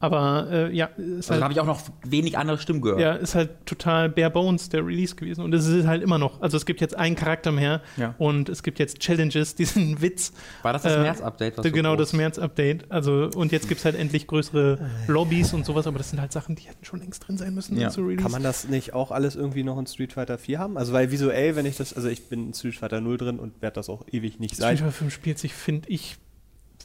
Aber 0.00 0.48
äh, 0.50 0.74
ja, 0.76 0.86
ist 0.86 0.98
Also 0.98 1.30
halt 1.30 1.40
da 1.40 1.44
habe 1.44 1.54
ich 1.54 1.60
auch 1.60 1.66
noch 1.66 1.80
wenig 2.04 2.36
andere 2.36 2.58
Stimmen 2.58 2.82
gehört. 2.82 3.00
ja, 3.00 3.14
ist 3.14 3.34
halt 3.34 3.64
total 3.64 4.10
bare 4.10 4.28
bones 4.30 4.68
der 4.68 4.84
Release 4.86 5.14
gewesen. 5.14 5.42
Und 5.42 5.54
es 5.54 5.66
ist 5.66 5.86
halt 5.86 6.02
immer 6.02 6.18
noch. 6.18 6.42
Also 6.42 6.58
es 6.58 6.66
gibt 6.66 6.82
jetzt 6.82 6.94
einen 6.94 7.16
Charakter 7.16 7.52
mehr 7.52 7.80
Ja. 7.96 8.14
und 8.18 8.50
es 8.50 8.62
gibt 8.62 8.78
jetzt 8.78 8.98
Challenges, 8.98 9.54
diesen 9.56 10.02
Witz. 10.02 10.32
War 10.62 10.74
das 10.74 10.82
das 10.82 10.94
Äh, 10.96 11.00
März-Update? 11.00 11.56
was 11.56 11.64
so 11.64 11.72
genau, 11.72 11.94
groß- 11.94 11.98
das 11.98 12.12
März-Update. 12.12 12.90
Also, 12.90 13.30
und 13.34 13.50
jetzt 13.52 13.66
gibt 13.68 13.78
es 13.78 13.84
halt 13.86 13.94
endlich 13.96 14.26
größere 14.26 14.78
Lobbys 15.06 15.54
und 15.54 15.64
sowas, 15.64 15.86
aber 15.86 15.96
das 15.98 16.10
sind 16.10 16.20
halt 16.20 16.32
Sachen, 16.32 16.54
die 16.56 16.64
hätten 16.64 16.84
schon 16.84 17.00
längst 17.00 17.26
drin 17.26 17.38
sein 17.38 17.54
müssen 17.54 17.78
Ja. 17.80 17.88
zu 17.88 18.02
Release. 18.02 18.22
Kann 18.22 18.32
man 18.32 18.42
das 18.42 18.68
nicht 18.68 18.92
auch 18.92 19.10
alles 19.10 19.36
irgendwie 19.36 19.62
noch 19.62 19.78
in 19.78 19.86
Street 19.86 20.12
Fighter 20.12 20.36
4 20.36 20.58
haben? 20.58 20.76
Also 20.76 20.92
weil 20.92 21.12
visuell, 21.12 21.56
wenn 21.56 21.64
ich 21.64 21.76
das, 21.78 21.94
also 21.94 22.08
ich 22.08 22.28
bin 22.28 22.48
in 22.48 22.52
Street 22.54 22.74
Fighter 22.76 23.00
0 23.00 23.16
drin 23.16 23.38
und 23.38 23.62
werde 23.62 23.76
das 23.76 23.88
auch 23.88 24.04
ewig 24.12 24.38
nicht 24.38 24.54
Street 24.56 24.62
sein. 24.62 24.76
Fighter 24.76 24.92
5 24.92 25.14
spielt 25.14 25.38
sich, 25.38 25.54
finde 25.54 25.88
ich, 25.88 26.16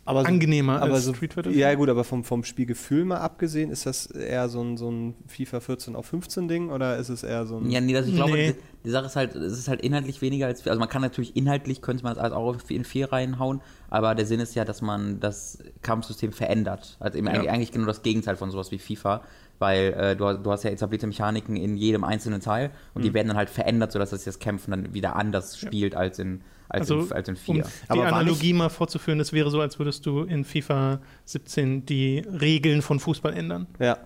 Aber 0.06 0.22
so, 0.22 0.28
angenehmer 0.28 0.82
aber 0.82 0.96
als 0.96 1.06
so, 1.06 1.14
Street 1.14 1.34
Fighter 1.34 1.52
ja 1.52 1.74
gut, 1.76 1.88
aber 1.90 2.04
vom, 2.04 2.24
vom 2.24 2.44
Spielgefühl 2.44 3.06
mal 3.06 3.18
abgesehen, 3.18 3.70
ist 3.70 3.86
das 3.86 4.08
eher 4.08 4.50
so 4.50 4.62
ein, 4.62 4.76
so 4.78 4.90
ein 4.90 5.14
FIFA 5.28 5.60
14 5.60 5.96
auf 5.96 6.08
15 6.08 6.48
Ding 6.48 6.70
oder 6.72 6.98
ist 6.98 7.10
es 7.10 7.22
eher 7.24 7.46
so 7.46 7.58
ein... 7.58 7.70
Ja, 7.70 7.80
nee, 7.80 7.94
das, 7.94 8.08
ich 8.08 8.16
glaube, 8.16 8.34
Nee. 8.34 8.54
die, 8.54 8.86
die 8.86 8.90
Sache 8.90 9.06
ist 9.06 9.16
halt, 9.16 9.36
es 9.36 9.54
ist 9.60 9.68
halt 9.68 9.82
inhaltlich 9.82 10.22
weniger 10.22 10.48
als, 10.48 10.66
also 10.68 10.80
man 10.80 10.90
kann 10.90 11.02
natürlich 11.04 11.36
inhaltlich, 11.36 11.82
könnte 11.84 12.04
man 12.04 12.14
es 12.14 12.18
alles 12.18 12.34
auch 12.34 12.58
in 12.70 12.86
vier 12.86 13.12
reinhauen, 13.12 13.62
aber 13.90 14.16
der 14.16 14.26
Sinn 14.26 14.40
ist 14.40 14.56
ja, 14.56 14.66
dass 14.66 14.82
man 14.82 15.20
das 15.20 15.60
Kampfsystem 15.84 16.32
verändert. 16.32 16.98
Also 17.00 17.18
eben 17.18 17.28
Ja. 17.28 17.34
eigentlich, 17.34 17.52
eigentlich 17.52 17.72
genau 17.72 17.86
das 17.86 18.02
Gegenteil 18.02 18.36
von 18.36 18.50
sowas 18.50 18.72
wie 18.72 18.80
FIFA, 18.80 19.22
weil 19.60 19.94
äh, 19.94 20.16
du, 20.16 20.34
du 20.38 20.52
hast 20.52 20.64
ja 20.64 20.72
etablierte 20.72 21.06
Mechaniken 21.06 21.56
in 21.56 21.76
jedem 21.76 22.04
einzelnen 22.04 22.42
Teil 22.42 22.72
und 22.96 23.02
Mhm. 23.02 23.04
die 23.06 23.14
werden 23.14 23.28
dann 23.28 23.38
halt 23.38 23.50
verändert, 23.50 23.92
sodass 23.92 24.10
das, 24.12 24.24
das 24.24 24.40
Kämpfen 24.40 24.72
dann 24.72 24.94
wieder 24.94 25.16
anders 25.18 25.60
spielt 25.60 25.94
als 25.96 26.18
in, 26.18 26.42
als 26.70 26.92
Also, 26.92 27.02
in, 27.08 27.12
als 27.14 27.28
in 27.28 27.36
um 27.36 27.42
4. 27.42 27.64
die 27.64 27.70
Aber 27.90 28.02
war 28.04 28.14
Analogie 28.14 28.54
mal 28.54 28.70
vorzuführen, 28.70 29.20
das 29.20 29.34
wäre 29.34 29.50
so, 29.52 29.60
als 29.62 29.80
würdest 29.80 30.06
du 30.06 30.22
in 30.24 30.46
FIFA 30.46 31.00
17 31.26 31.86
die 31.86 32.20
Regeln 32.20 32.82
von 32.82 33.00
Fußball 33.00 33.34
ändern. 33.34 33.68
Ja. 33.80 33.98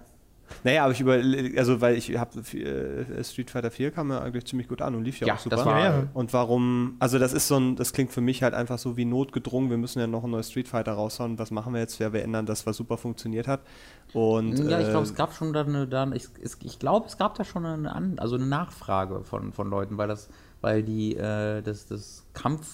Naja, 0.63 0.83
aber 0.83 0.91
ich 0.93 0.99
über, 1.01 1.13
also 1.57 1.81
weil 1.81 1.95
ich 1.97 2.15
habe 2.15 2.39
äh, 2.39 3.23
Street 3.23 3.49
Fighter 3.49 3.71
4 3.71 3.89
kam 3.89 4.11
ja 4.11 4.19
eigentlich 4.21 4.45
ziemlich 4.45 4.67
gut 4.67 4.81
an 4.83 4.93
und 4.93 5.03
lief 5.03 5.19
ja, 5.19 5.27
Ja, 5.27 5.33
auch 5.33 5.39
super. 5.39 5.55
das 5.55 5.65
war, 5.65 5.79
Ja. 5.79 6.03
Und 6.13 6.31
warum, 6.31 6.95
also 6.99 7.17
das 7.17 7.33
ist 7.33 7.47
so 7.47 7.57
ein, 7.57 7.75
das 7.75 7.91
klingt 7.91 8.11
für 8.11 8.21
mich 8.21 8.43
halt 8.43 8.53
einfach 8.53 8.77
so 8.77 8.95
wie 8.95 9.05
notgedrungen, 9.05 9.71
wir 9.71 9.77
müssen 9.77 9.99
ja 9.99 10.05
noch 10.05 10.23
ein 10.25 10.29
neues 10.29 10.51
Street 10.51 10.67
Fighter 10.67 10.91
raushauen, 10.93 11.39
was 11.39 11.49
machen 11.49 11.73
wir 11.73 11.79
jetzt? 11.79 11.97
Ja, 11.97 12.13
wir 12.13 12.21
ändern 12.21 12.45
das, 12.45 12.67
was 12.67 12.77
super 12.77 12.97
funktioniert 12.97 13.47
hat. 13.47 13.61
Und 14.13 14.59
ja, 14.59 14.79
ich 14.79 14.87
äh, 14.87 14.91
glaube, 14.91 15.05
es 15.07 15.15
gab 15.15 15.33
schon 15.33 15.53
dann, 15.53 15.69
eine- 15.69 15.87
dann 15.87 16.13
ich, 16.13 16.25
ich 16.61 16.77
glaube, 16.77 17.07
es 17.07 17.17
gab 17.17 17.35
da 17.35 17.43
schon 17.45 17.65
eine, 17.65 17.91
An 17.95 18.19
also 18.19 18.35
eine 18.35 18.45
Nachfrage 18.45 19.23
von, 19.23 19.53
von 19.53 19.69
Leuten, 19.71 19.97
weil 19.97 20.07
das, 20.09 20.29
weil 20.63 20.81
die, 20.81 21.15
äh, 21.15 21.61
das, 21.61 21.87
das 21.87 22.25
Kampf 22.33 22.67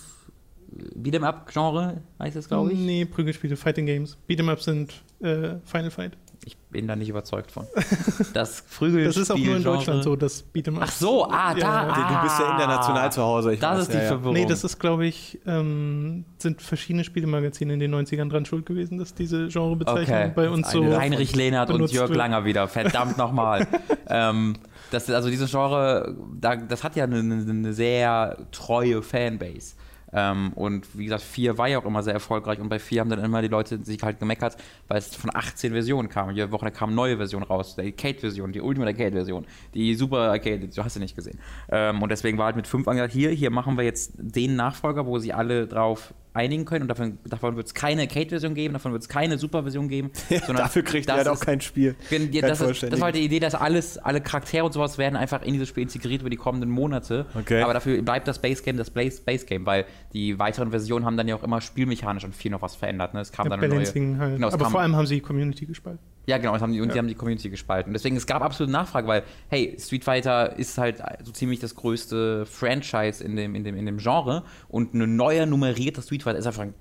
Beat'em 0.96 1.24
Up 1.24 1.52
Genre 1.52 2.02
heißt 2.20 2.36
es, 2.36 2.48
glaube 2.48 2.72
ich. 2.72 2.80
Nee, 2.80 3.06
Prügelspiele, 3.06 3.58
Fighting 3.58 3.88
Games. 3.88 4.18
Beat'em 4.30 4.50
Up 4.50 4.62
sind 4.62 4.94
äh, 5.20 5.56
Final 5.66 5.90
Fight. 5.90 6.16
Ich 6.46 6.56
bin 6.56 6.88
da 6.88 6.96
nicht 6.96 7.10
überzeugt 7.10 7.52
von. 7.52 7.66
Das 8.34 8.62
Prügelspiel 8.62 9.06
Das 9.06 9.18
ist 9.18 9.32
auch 9.32 9.38
nur 9.38 9.58
in 9.58 9.64
Deutschland 9.64 10.04
so, 10.04 10.16
das 10.16 10.46
Beat'em 10.54 10.76
Up. 10.78 10.84
Ach 10.86 10.92
so, 10.92 11.26
ah, 11.26 11.54
da. 11.56 11.60
Ja, 11.60 11.86
du, 11.88 12.16
du 12.16 12.22
bist 12.22 12.40
ja 12.40 12.46
ah. 12.46 12.54
international 12.54 13.12
zu 13.12 13.22
Hause. 13.24 13.54
Ich 13.54 13.60
Das 13.60 13.72
weiß, 13.72 13.82
ist 13.82 13.94
die 13.94 13.98
ja. 13.98 14.04
Verwirrung. 14.04 14.34
Nee, 14.36 14.46
das 14.46 14.64
ist, 14.64 14.78
glaube 14.78 15.08
ich, 15.08 15.40
ähm, 15.48 16.26
sind 16.38 16.62
verschiedene 16.62 17.04
Spielemagazine 17.04 17.74
in 17.74 17.80
den 17.80 17.94
90ern 17.94 18.30
dran 18.30 18.46
schuld 18.46 18.68
gewesen, 18.68 19.00
dass 19.00 19.16
diese 19.16 19.48
Genrebezeichnung 19.48 20.18
Okay. 20.18 20.32
bei 20.36 20.50
uns 20.50 20.68
Das 20.68 20.74
so. 20.74 20.98
Heinrich 20.98 21.36
Lehnert 21.36 21.72
und 21.72 21.92
Jörg 21.92 22.10
wird. 22.10 22.18
Langer 22.18 22.46
wieder. 22.46 22.68
Verdammt 22.68 23.18
nochmal. 23.18 23.68
ähm, 24.08 24.56
das, 24.92 25.10
also 25.10 25.30
dieses 25.30 25.52
Genre, 25.52 26.16
da, 26.40 26.56
das 26.56 26.84
hat 26.84 26.96
ja 26.96 27.04
eine, 27.04 27.20
eine, 27.20 27.74
sehr 27.74 28.38
treue 28.52 29.02
Fanbase. 29.02 29.76
Ähm, 30.12 30.54
und 30.56 30.98
wie 30.98 31.04
gesagt, 31.04 31.22
4 31.22 31.58
war 31.58 31.68
ja 31.68 31.80
auch 31.80 31.86
immer 31.86 32.02
sehr 32.02 32.14
erfolgreich 32.14 32.60
und 32.60 32.70
bei 32.70 32.80
4 32.80 33.02
haben 33.02 33.10
dann 33.10 33.24
immer 33.24 33.42
die 33.42 33.48
Leute 33.48 33.84
sich 33.84 34.02
halt 34.02 34.20
gemeckert, 34.20 34.58
weil 34.88 34.98
es 34.98 35.16
von 35.16 35.30
18 35.34 35.72
Versionen 35.72 36.10
kam. 36.10 36.32
Jede 36.32 36.52
Woche 36.52 36.72
kam 36.72 36.96
neue 36.96 37.18
Version 37.18 37.44
raus, 37.44 37.76
die 37.76 37.86
Arcade-Version, 37.86 38.52
die 38.52 38.62
Ultimate 38.62 38.90
Arcade-Version, 38.90 39.46
die 39.74 39.94
Super 39.94 40.32
Arcade, 40.32 40.68
du 40.68 40.84
hast 40.84 40.96
sie 40.96 41.00
nicht 41.00 41.16
gesehen. 41.16 41.40
Ähm, 41.70 42.02
und 42.02 42.10
deswegen 42.10 42.38
war 42.38 42.46
halt 42.46 42.56
mit 42.56 42.68
5 42.68 42.88
angesagt, 42.88 43.14
hier, 43.14 43.30
hier 43.30 43.52
machen 43.52 43.78
wir 43.78 43.84
jetzt 43.84 44.14
den 44.18 44.56
Nachfolger, 44.56 45.06
wo 45.06 45.20
sie 45.20 45.34
alle 45.34 45.68
drauf 45.68 46.14
einigen 46.40 46.66
können 46.66 46.84
und 46.84 46.88
davon, 46.88 47.18
davon 47.26 47.56
wird 47.56 47.68
es 47.68 47.74
keine 47.74 48.02
Arcade-Version 48.04 48.56
geben, 48.56 48.74
davon 48.74 48.92
wird 48.94 49.02
es 49.04 49.10
keine 49.10 49.38
Super-Version 49.38 49.88
geben. 49.90 50.12
sondern 50.30 50.58
Dafür 50.58 50.84
kriegt 50.84 51.08
das 51.10 51.14
er 51.14 51.26
halt 51.26 51.28
auch 51.28 51.40
kein 51.40 51.62
Spiel. 51.62 51.96
Wenn, 52.10 52.32
ja, 52.32 52.42
Kein 52.42 52.50
das, 52.50 52.62
ist, 52.62 52.84
das 52.84 53.00
war 53.00 53.06
halt 53.06 53.16
die 53.16 53.24
Idee, 53.24 53.40
dass 53.40 53.56
alles, 53.56 53.98
alle 53.98 54.22
Charaktere 54.22 54.66
und 54.66 54.72
sowas 54.74 54.98
werden 54.98 55.16
einfach 55.16 55.42
in 55.44 55.54
dieses 55.54 55.68
Spiel 55.70 55.84
integriert 55.84 56.22
über 56.22 56.30
die 56.30 56.38
kommenden 56.38 56.70
Monate. 56.70 57.26
Okay. 57.38 57.62
Aber 57.62 57.74
dafür 57.74 58.02
bleibt 58.02 58.28
das 58.28 58.40
Base 58.40 58.64
Game 58.64 58.78
das 58.78 58.90
Base 58.90 59.22
Base 59.22 59.46
Game, 59.46 59.66
weil 59.66 59.86
die 60.14 60.40
weiteren 60.40 60.70
Versionen 60.72 61.06
haben 61.06 61.18
dann 61.18 61.28
ja 61.28 61.36
auch 61.36 61.44
immer 61.44 61.62
spielmechanisch 61.62 62.24
und 62.24 62.36
viel 62.36 62.52
noch 62.52 62.62
was 62.62 62.76
verändert. 62.76 63.14
Ne? 63.14 63.20
Es 63.22 63.32
kam 63.32 63.46
Ja, 63.46 63.50
dann 63.52 63.60
eine 63.60 63.68
neue. 63.68 63.78
Balancing 63.80 64.18
halt. 64.20 64.36
Genau, 64.36 64.48
es 64.48 64.54
Aber 64.54 64.64
kam- 64.64 64.72
vor 64.72 64.82
allem 64.82 64.96
haben 64.96 65.06
sie 65.06 65.16
die 65.16 65.22
Community 65.22 65.66
gespalten. 65.66 66.00
Ja, 66.26 66.38
genau, 66.38 66.54
das 66.54 66.62
haben 66.62 66.72
die, 66.74 66.80
und 66.80 66.90
Ja. 66.90 66.94
sie 66.94 67.00
haben 67.00 67.08
die 67.08 67.16
Community 67.16 67.50
gespalten. 67.50 67.92
Deswegen, 67.92 68.16
es 68.16 68.28
gab 68.28 68.44
absolute 68.44 68.72
Nachfrage, 68.72 69.08
weil, 69.08 69.24
hey, 69.48 69.76
Street 69.80 70.04
Fighter 70.04 70.60
ist 70.60 70.78
halt 70.78 71.02
so 71.24 71.32
ziemlich 71.32 71.60
das 71.60 71.74
größte 71.76 72.46
Franchise 72.46 73.24
in 73.24 73.36
dem, 73.36 73.56
in 73.56 73.64
dem, 73.64 73.76
in 73.76 73.88
dem 73.88 73.98
Genre 73.98 74.44
und 74.68 74.94
ein 74.94 75.16
neuer 75.16 75.48
nummerierter 75.48 76.04
Street 76.04 76.22
Fighter 76.22 76.29
ist 76.36 76.48
einfach 76.48 76.64
ein 76.64 76.74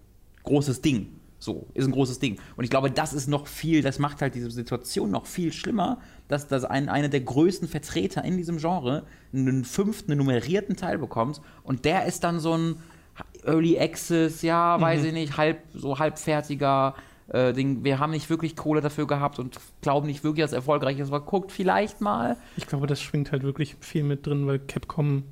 großes 0.44 0.80
Ding. 0.82 1.18
So, 1.40 1.68
ist 1.74 1.86
ein 1.86 1.92
großes 1.92 2.18
Ding. 2.18 2.38
Und 2.56 2.64
ich 2.64 2.70
glaube, 2.70 2.90
das 2.90 3.12
ist 3.12 3.28
noch 3.28 3.46
viel, 3.46 3.82
das 3.82 4.00
macht 4.00 4.22
halt 4.22 4.34
diese 4.34 4.50
Situation 4.50 5.10
noch 5.10 5.26
viel 5.26 5.52
schlimmer, 5.52 6.00
dass, 6.26 6.48
dass 6.48 6.64
ein, 6.64 6.88
einer 6.88 7.08
der 7.08 7.20
größten 7.20 7.68
Vertreter 7.68 8.24
in 8.24 8.36
diesem 8.36 8.58
Genre 8.58 9.04
einen 9.32 9.64
fünften, 9.64 10.10
einen 10.10 10.18
nummerierten 10.18 10.76
Teil 10.76 10.98
bekommt 10.98 11.40
und 11.62 11.84
der 11.84 12.06
ist 12.06 12.24
dann 12.24 12.40
so 12.40 12.54
ein 12.54 12.76
Early 13.44 13.78
Access, 13.78 14.42
ja, 14.42 14.80
weiß 14.80 15.04
ich 15.04 15.12
nicht, 15.12 15.36
halb, 15.36 15.62
so 15.74 15.98
halbfertiger 15.98 16.94
äh, 17.28 17.52
Ding. 17.52 17.84
Wir 17.84 18.00
haben 18.00 18.10
nicht 18.10 18.30
wirklich 18.30 18.56
Kohle 18.56 18.80
dafür 18.80 19.06
gehabt 19.06 19.38
und 19.38 19.58
glauben 19.80 20.06
nicht 20.06 20.24
wirklich, 20.24 20.42
dass 20.42 20.50
es 20.50 20.56
erfolgreich 20.56 20.98
ist, 20.98 21.08
aber 21.08 21.20
guckt 21.20 21.52
vielleicht 21.52 22.00
mal. 22.00 22.36
Ich 22.56 22.66
glaube, 22.66 22.86
das 22.86 23.00
schwingt 23.00 23.30
halt 23.30 23.44
wirklich 23.44 23.76
viel 23.80 24.02
mit 24.02 24.26
drin, 24.26 24.46
weil 24.46 24.58
Capcom 24.58 25.24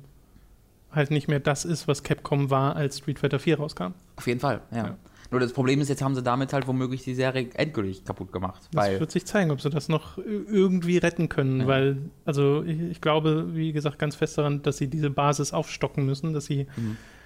halt 0.97 1.11
nicht 1.11 1.29
mehr 1.29 1.39
das 1.39 1.63
ist, 1.63 1.87
was 1.87 2.03
Capcom 2.03 2.49
war, 2.49 2.75
als 2.75 2.97
Street 2.97 3.19
Fighter 3.19 3.39
4 3.39 3.57
rauskam. 3.59 3.93
Auf 4.17 4.27
jeden 4.27 4.41
Fall, 4.41 4.59
ja. 4.71 4.77
Ja. 4.87 4.97
Nur 5.29 5.41
das 5.41 5.51
Problem 5.51 5.81
ist, 5.81 5.89
jetzt 5.89 6.01
haben 6.01 6.15
sie 6.15 6.23
damit 6.23 6.53
halt 6.53 6.67
womöglich 6.69 7.03
die 7.03 7.13
Serie 7.13 7.49
endgültig 7.55 8.05
kaputt 8.05 8.31
gemacht. 8.31 8.61
Das 8.71 8.97
wird 8.97 9.11
sich 9.11 9.25
zeigen, 9.25 9.51
ob 9.51 9.59
sie 9.59 9.69
das 9.69 9.89
noch 9.89 10.17
irgendwie 10.17 10.97
retten 10.99 11.27
können, 11.27 11.61
Ja. 11.61 11.67
weil, 11.67 11.97
also 12.23 12.63
ich, 12.63 12.79
ich 12.79 13.01
glaube, 13.01 13.53
wie 13.53 13.73
gesagt, 13.73 13.99
ganz 13.99 14.15
fest 14.15 14.37
daran, 14.37 14.61
dass 14.61 14.77
sie 14.77 14.87
diese 14.87 15.09
Basis 15.09 15.51
aufstocken 15.51 16.05
müssen, 16.05 16.31
dass 16.33 16.45
sie, 16.45 16.67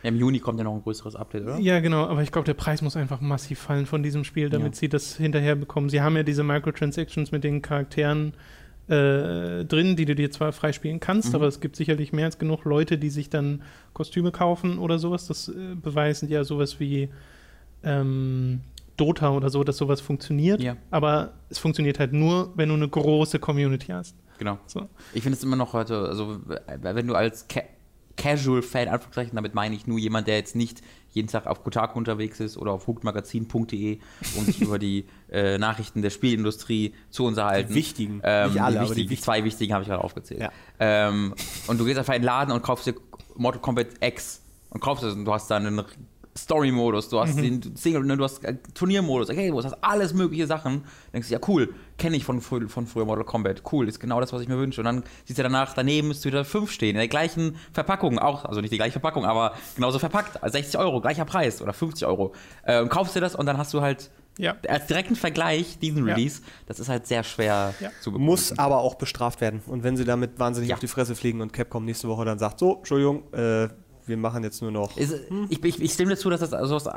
ja, 0.02 0.10
im 0.10 0.16
Juni 0.18 0.40
kommt 0.40 0.58
ja 0.58 0.64
noch 0.64 0.74
ein 0.74 0.82
größeres 0.82 1.16
Update, 1.16 1.44
oder? 1.44 1.60
ja 1.60 1.80
genau, 1.80 2.08
aber 2.08 2.24
ich 2.24 2.32
glaube, 2.32 2.48
der 2.48 2.56
Preis 2.56 2.82
muss 2.82 2.98
einfach 2.98 3.22
massiv 3.22 3.60
fallen 3.60 3.86
von 3.86 4.02
diesem 4.02 4.24
Spiel, 4.24 4.50
damit 4.50 4.74
Ja. 4.74 4.80
sie 4.80 4.90
das 4.90 5.16
hinterher 5.18 5.56
bekommen. 5.56 5.90
Sie 5.90 6.02
haben 6.02 6.16
ja 6.18 6.24
diese 6.24 6.44
Microtransactions 6.44 7.32
mit 7.32 7.44
den 7.44 7.62
Charakteren 7.62 8.34
äh, 8.88 9.64
drin, 9.66 9.96
die 9.96 10.06
du 10.06 10.16
dir 10.16 10.32
zwar 10.32 10.52
freispielen 10.52 11.00
kannst, 11.00 11.30
Mhm. 11.30 11.36
aber 11.36 11.48
es 11.48 11.60
gibt 11.62 11.76
sicherlich 11.76 12.12
mehr 12.14 12.26
als 12.26 12.38
genug 12.40 12.66
Leute, 12.66 12.98
die 12.98 13.10
sich 13.10 13.30
dann 13.30 13.62
Kostüme 13.94 14.32
kaufen 14.32 14.80
oder 14.80 15.00
sowas. 15.00 15.28
Das 15.28 15.48
äh, 15.50 15.76
beweisen 15.82 16.30
ja 16.30 16.44
sowas 16.44 16.80
wie 16.80 17.10
ähm, 17.84 18.62
Dota 18.98 19.32
oder 19.32 19.50
so, 19.50 19.64
dass 19.64 19.78
sowas 19.78 20.02
funktioniert. 20.02 20.62
Ja. 20.62 20.78
Aber 20.92 21.34
es 21.50 21.58
funktioniert 21.60 22.00
halt 22.00 22.14
nur, 22.14 22.52
wenn 22.56 22.70
du 22.70 22.76
eine 22.76 22.88
große 22.88 23.40
Community 23.40 23.88
hast. 23.88 24.16
Genau. 24.38 24.58
So. 24.66 24.90
Ich 25.14 25.24
finde 25.24 25.38
es 25.38 25.44
immer 25.44 25.56
noch 25.56 25.74
heute, 25.74 25.98
also 26.08 26.40
wenn 26.82 27.08
du 27.08 27.16
als 27.16 27.48
Ca 27.48 27.62
Casual-Fan, 28.18 28.88
Anführungszeichen, 28.90 29.36
damit 29.36 29.56
meine 29.56 29.74
ich 29.74 29.88
nur 29.88 29.98
jemand, 29.98 30.28
der 30.28 30.36
jetzt 30.36 30.56
nicht 30.56 30.82
jeden 31.12 31.28
Tag 31.28 31.46
auf 31.46 31.64
Kotaku 31.64 31.98
unterwegs 31.98 32.40
ist 32.40 32.58
oder 32.58 32.72
auf 32.72 32.88
hookmagazin.de, 32.88 34.00
um 34.38 34.46
sich 34.46 34.62
über 34.62 34.80
die 34.80 35.06
äh, 35.30 35.58
Nachrichten 35.58 36.02
der 36.02 36.10
Spielindustrie 36.10 36.94
zu 37.10 37.26
unterhalten. 37.26 37.70
Die 37.70 37.76
wichtigen. 37.76 38.22
Ähm, 38.24 38.52
Nicht 38.52 38.62
alle, 38.62 38.74
die, 38.74 38.80
aber 38.80 38.86
die 38.86 38.90
wichtigen, 38.92 39.10
die 39.10 39.22
zwei 39.22 39.44
wichtigen 39.44 39.74
habe 39.74 39.84
ich 39.84 39.90
gerade 39.90 40.04
aufgezählt. 40.04 40.42
Ja. 40.42 40.52
Ähm, 40.80 41.36
und 41.68 41.80
du 41.80 41.86
gehst 41.86 42.00
einfach 42.00 42.14
in 42.14 42.22
den 42.22 42.26
Laden 42.28 42.52
und 42.52 42.62
kaufst 42.64 42.88
dir 42.88 42.96
Mortal 43.36 43.62
Kombat 43.62 43.88
X 44.02 44.42
und 44.70 44.80
kaufst 44.80 45.04
es 45.04 45.14
und 45.14 45.26
du 45.26 45.34
hast 45.34 45.50
dann 45.52 45.66
einen 45.66 45.86
Story-Modus, 46.38 47.10
du 47.10 47.20
hast 47.20 47.38
den 47.38 47.76
Single, 47.76 48.04
ne, 48.06 48.16
du 48.18 48.24
hast 48.24 48.44
äh, 48.46 48.56
Turniermodus, 48.74 49.30
okay, 49.30 49.50
du 49.50 49.58
hast 49.62 49.74
alles 49.84 50.14
mögliche 50.14 50.48
Sachen. 50.48 50.84
Denkst 51.14 51.28
du, 51.28 51.34
ja 51.34 51.40
cool, 51.48 51.74
kenne 51.98 52.16
ich 52.16 52.24
von, 52.24 52.42
frü- 52.42 52.70
von 52.70 52.88
früher 52.88 53.06
Mortal 53.06 53.26
Kombat, 53.26 53.64
cool, 53.72 53.88
ist 53.88 54.00
genau 54.00 54.20
das, 54.22 54.32
was 54.32 54.42
ich 54.42 54.48
mir 54.48 54.58
wünsche. 54.58 54.82
Und 54.82 54.86
dann 54.86 55.04
siehst 55.26 55.38
du 55.40 55.44
danach, 55.44 55.74
daneben 55.74 56.08
müsste 56.08 56.30
wieder 56.30 56.46
5 56.46 56.72
stehen, 56.72 56.92
in 56.92 56.96
der 56.98 57.08
gleichen 57.10 57.58
Verpackung, 57.74 58.18
auch, 58.20 58.46
also 58.46 58.62
nicht 58.62 58.72
die 58.72 58.78
gleiche 58.78 58.94
Verpackung, 58.94 59.26
aber 59.26 59.54
genauso 59.76 60.00
verpackt, 60.00 60.42
also 60.42 60.54
60 60.54 60.80
Euro, 60.80 61.02
gleicher 61.02 61.26
Preis 61.26 61.62
oder 61.62 61.74
50 61.74 62.08
Euro. 62.08 62.34
Äh, 62.64 62.82
und 62.82 62.90
kaufst 62.90 63.16
dir 63.16 63.22
das 63.22 63.36
und 63.36 63.46
dann 63.46 63.58
hast 63.58 63.74
du 63.74 63.82
halt 63.82 64.10
Ja. 64.38 64.56
als 64.70 64.88
direkten 64.88 65.16
Vergleich 65.18 65.80
diesen 65.80 66.08
Ja. 66.08 66.14
Release, 66.16 66.42
das 66.66 66.80
ist 66.80 66.88
halt 66.88 67.08
sehr 67.08 67.24
schwer 67.24 67.74
Ja. 67.82 67.90
zu 68.02 68.12
bekommen. 68.12 68.26
Muss 68.26 68.58
aber 68.58 68.78
auch 68.80 68.96
bestraft 68.96 69.42
werden. 69.42 69.62
Und 69.68 69.84
wenn 69.84 69.98
sie 69.98 70.06
damit 70.06 70.40
wahnsinnig 70.40 70.70
Ja. 70.70 70.76
auf 70.76 70.80
die 70.80 70.88
Fresse 70.88 71.14
fliegen 71.16 71.42
und 71.42 71.52
Capcom 71.52 71.84
nächste 71.84 72.08
Woche 72.08 72.24
dann 72.24 72.40
sagt, 72.40 72.58
so, 72.60 72.78
Entschuldigung, 72.78 73.24
äh, 73.34 73.68
wir 74.12 74.18
machen 74.18 74.44
jetzt 74.44 74.62
nur 74.62 74.70
noch. 74.72 74.96
Ist, 74.98 75.16
ich, 75.50 75.64
ich, 75.64 75.82
ich 75.82 75.94
stimme 75.94 76.12
dazu, 76.12 76.30
dass 76.30 76.42
das 76.42 76.54
also 76.54 76.76
was 76.76 76.88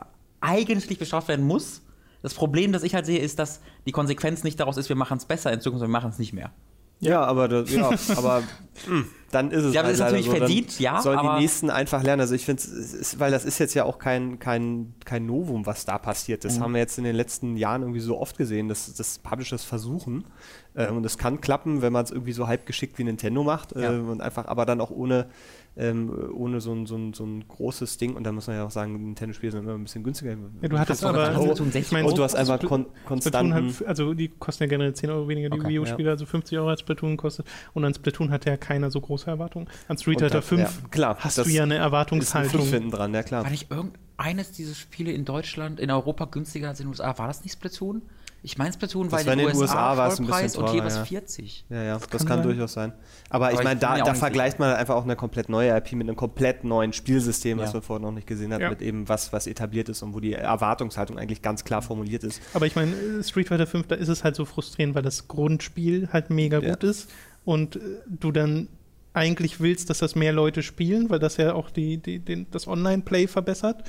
eigentlich 0.40 0.98
bestraft 0.98 1.28
werden 1.28 1.46
muss. 1.46 1.80
Das 2.22 2.34
Problem, 2.34 2.72
das 2.72 2.82
ich 2.82 2.94
halt 2.94 3.06
sehe, 3.06 3.18
ist, 3.18 3.38
dass 3.38 3.60
die 3.86 3.92
Konsequenz 3.92 4.44
nicht 4.44 4.60
daraus 4.60 4.76
ist, 4.76 4.88
wir 4.88 4.96
machen 4.96 5.16
es 5.18 5.24
besser 5.24 5.52
in 5.52 5.60
Zukunft, 5.60 5.80
sondern 5.80 5.90
wir 5.92 6.00
machen 6.00 6.10
es 6.10 6.18
nicht 6.18 6.32
mehr. 6.32 6.52
Ja, 7.00 7.22
aber, 7.22 7.48
das, 7.48 7.70
ja, 7.70 7.90
aber 8.16 8.40
mh, 8.88 9.04
dann 9.30 9.50
ist 9.50 9.64
es 9.64 9.74
Ja, 9.74 9.80
aber 9.82 9.88
halt 9.88 9.98
das 10.00 10.06
ist 10.06 10.12
natürlich 10.12 10.24
so. 10.26 10.30
Dann 10.30 10.38
verdient, 10.38 10.78
ja, 10.80 11.02
Sollen 11.02 11.18
aber- 11.18 11.34
die 11.36 11.42
nächsten 11.42 11.68
einfach 11.68 12.02
lernen. 12.02 12.20
Also 12.20 12.34
ich 12.34 12.46
finde 12.46 12.62
es, 12.62 13.18
weil 13.18 13.30
das 13.30 13.44
ist 13.44 13.58
jetzt 13.58 13.74
ja 13.74 13.84
auch 13.84 13.98
kein, 13.98 14.38
kein, 14.38 14.94
kein 15.04 15.26
Novum, 15.26 15.66
was 15.66 15.84
da 15.84 15.98
passiert. 15.98 16.44
Mhm. 16.44 16.48
Das 16.48 16.60
haben 16.60 16.72
wir 16.72 16.78
jetzt 16.80 16.96
in 16.96 17.04
den 17.04 17.16
letzten 17.16 17.56
Jahren 17.56 17.82
irgendwie 17.82 18.00
so 18.00 18.18
oft 18.18 18.38
gesehen, 18.38 18.68
dass, 18.68 18.94
dass 18.94 19.18
Publishers 19.18 19.64
versuchen. 19.64 20.24
Äh, 20.74 20.88
und 20.88 21.04
es 21.04 21.18
kann 21.18 21.40
klappen, 21.42 21.82
wenn 21.82 21.92
man 21.92 22.04
es 22.04 22.10
irgendwie 22.10 22.32
so 22.32 22.46
halb 22.46 22.64
geschickt 22.64 22.96
wie 22.98 23.04
Nintendo 23.04 23.42
macht. 23.42 23.72
Äh, 23.72 23.82
Ja. 23.82 23.90
und 23.90 24.22
einfach, 24.22 24.46
aber 24.46 24.64
dann 24.64 24.80
auch 24.80 24.90
ohne, 24.90 25.26
ähm, 25.76 26.30
ohne 26.34 26.60
so 26.60 26.72
ein, 26.72 26.86
so, 26.86 26.96
ein, 26.96 27.12
so 27.14 27.24
ein 27.24 27.46
großes 27.48 27.98
Ding. 27.98 28.14
Und 28.14 28.24
dann 28.24 28.34
muss 28.34 28.46
man 28.46 28.56
ja 28.56 28.64
auch 28.64 28.70
sagen, 28.70 28.92
Nintendo-Spiele 28.92 29.52
sind 29.52 29.64
immer 29.64 29.74
ein 29.74 29.82
bisschen 29.82 30.04
günstiger. 30.04 30.36
Ja, 30.62 30.68
du 30.68 30.78
hattest 30.78 31.04
aber, 31.04 31.28
gesagt, 31.28 31.42
Splatoon 31.42 31.72
60 31.72 31.80
ich 31.80 31.92
meine, 31.92 32.08
und 32.08 32.18
du 32.18 32.22
hast 32.22 32.34
einfach 32.36 32.60
kon 32.60 32.86
Splatoon 32.86 33.04
konstanten. 33.04 33.74
hat, 33.80 33.86
also 33.86 34.14
die 34.14 34.28
kosten 34.28 34.64
ja 34.64 34.68
generell 34.68 34.94
10 34.94 35.10
Euro 35.10 35.28
weniger, 35.28 35.50
die 35.50 35.58
Okay, 35.58 35.68
Wii 35.68 35.78
U-Spiele, 35.80 36.10
also 36.10 36.26
50 36.26 36.58
Euro 36.58 36.68
als 36.68 36.80
Splatoon 36.80 37.16
kostet. 37.16 37.46
Und 37.72 37.84
an 37.84 37.92
Splatoon 37.92 38.30
hat 38.30 38.44
ja 38.44 38.56
keiner 38.56 38.90
so 38.90 39.00
große 39.00 39.28
Erwartungen. 39.28 39.68
An 39.88 39.98
Street 39.98 40.20
Fighter 40.20 40.36
da- 40.36 40.42
5 40.42 40.60
ja, 40.60 40.88
klar, 40.90 41.16
hast 41.18 41.38
du 41.38 41.42
ja 41.42 41.64
eine 41.64 41.74
ist 41.74 41.80
ein 41.80 41.84
Erwartungshaltung. 41.84 42.66
Hinten 42.66 42.90
dran, 42.90 43.12
ja 43.12 43.22
klar. 43.22 43.42
War 43.42 43.50
nicht 43.50 43.70
irgendeines 43.70 44.52
dieser 44.52 44.74
Spiele 44.74 45.10
in 45.12 45.24
Deutschland, 45.24 45.80
in 45.80 45.90
Europa 45.90 46.26
günstiger 46.26 46.68
als 46.68 46.80
in 46.80 46.86
den 46.86 46.90
USA? 46.90 47.18
War 47.18 47.26
das 47.26 47.42
nicht 47.42 47.54
Splatoon? 47.54 48.02
Ich 48.46 48.58
meine, 48.58 48.74
Splatoon 48.74 49.10
war 49.10 49.24
war 49.24 49.32
in 49.32 49.38
den 49.38 49.46
USA, 49.48 49.60
USA 49.62 49.96
war 49.96 50.08
es 50.12 50.20
ein 50.20 50.26
bisschen 50.26 50.62
und 50.62 50.70
hier 50.70 50.80
teurer, 50.82 50.90
war 50.90 50.96
ja. 50.96 51.02
es 51.02 51.08
40. 51.08 51.64
Ja, 51.70 51.82
ja, 51.82 51.92
das 51.98 52.08
kann 52.10 52.18
kann, 52.18 52.38
sein. 52.38 52.42
durchaus 52.42 52.74
sein. 52.74 52.92
Aber, 53.30 53.48
ich 53.48 53.54
Aber 53.54 53.64
meine, 53.64 53.76
ich 53.76 53.80
da, 53.80 53.96
da 53.96 54.12
vergleicht 54.14 54.58
man 54.58 54.68
halt 54.68 54.78
einfach 54.80 54.96
auch 54.96 55.04
eine 55.04 55.16
komplett 55.16 55.48
neue 55.48 55.74
IP 55.74 55.92
mit 55.92 56.06
einem 56.06 56.16
komplett 56.16 56.62
neuen 56.62 56.92
Spielsystem, 56.92 57.56
was 57.58 57.70
Ja. 57.70 57.76
man 57.78 57.82
vorher 57.82 58.02
noch 58.04 58.12
nicht 58.12 58.26
gesehen 58.26 58.52
hat, 58.52 58.60
Ja. 58.60 58.68
mit 58.68 58.82
eben 58.82 59.08
was, 59.08 59.32
was 59.32 59.46
etabliert 59.46 59.88
ist 59.88 60.02
und 60.02 60.12
wo 60.12 60.20
die 60.20 60.34
Erwartungshaltung 60.34 61.18
eigentlich 61.18 61.40
ganz 61.40 61.64
klar 61.64 61.80
formuliert 61.80 62.22
ist. 62.22 62.42
Aber 62.52 62.66
ich 62.66 62.76
meine, 62.76 62.92
Street 63.24 63.48
Fighter 63.48 63.66
5, 63.66 63.86
da 63.86 63.94
ist 63.94 64.08
es 64.08 64.24
halt 64.24 64.36
so 64.36 64.44
frustrierend, 64.44 64.94
weil 64.94 65.02
das 65.02 65.26
Grundspiel 65.26 66.10
halt 66.12 66.28
mega 66.28 66.58
Ja. 66.60 66.70
gut 66.74 66.84
ist 66.84 67.10
und 67.46 67.76
äh, 67.76 67.80
du 68.06 68.30
dann 68.30 68.68
eigentlich 69.14 69.60
willst, 69.60 69.90
dass 69.90 69.98
das 69.98 70.16
mehr 70.16 70.32
Leute 70.32 70.62
spielen, 70.62 71.08
weil 71.08 71.20
das 71.20 71.36
ja 71.36 71.54
auch 71.54 71.70
die, 71.70 71.98
die, 71.98 72.18
den, 72.18 72.46
das 72.50 72.66
Online-Play 72.66 73.28
verbessert. 73.28 73.84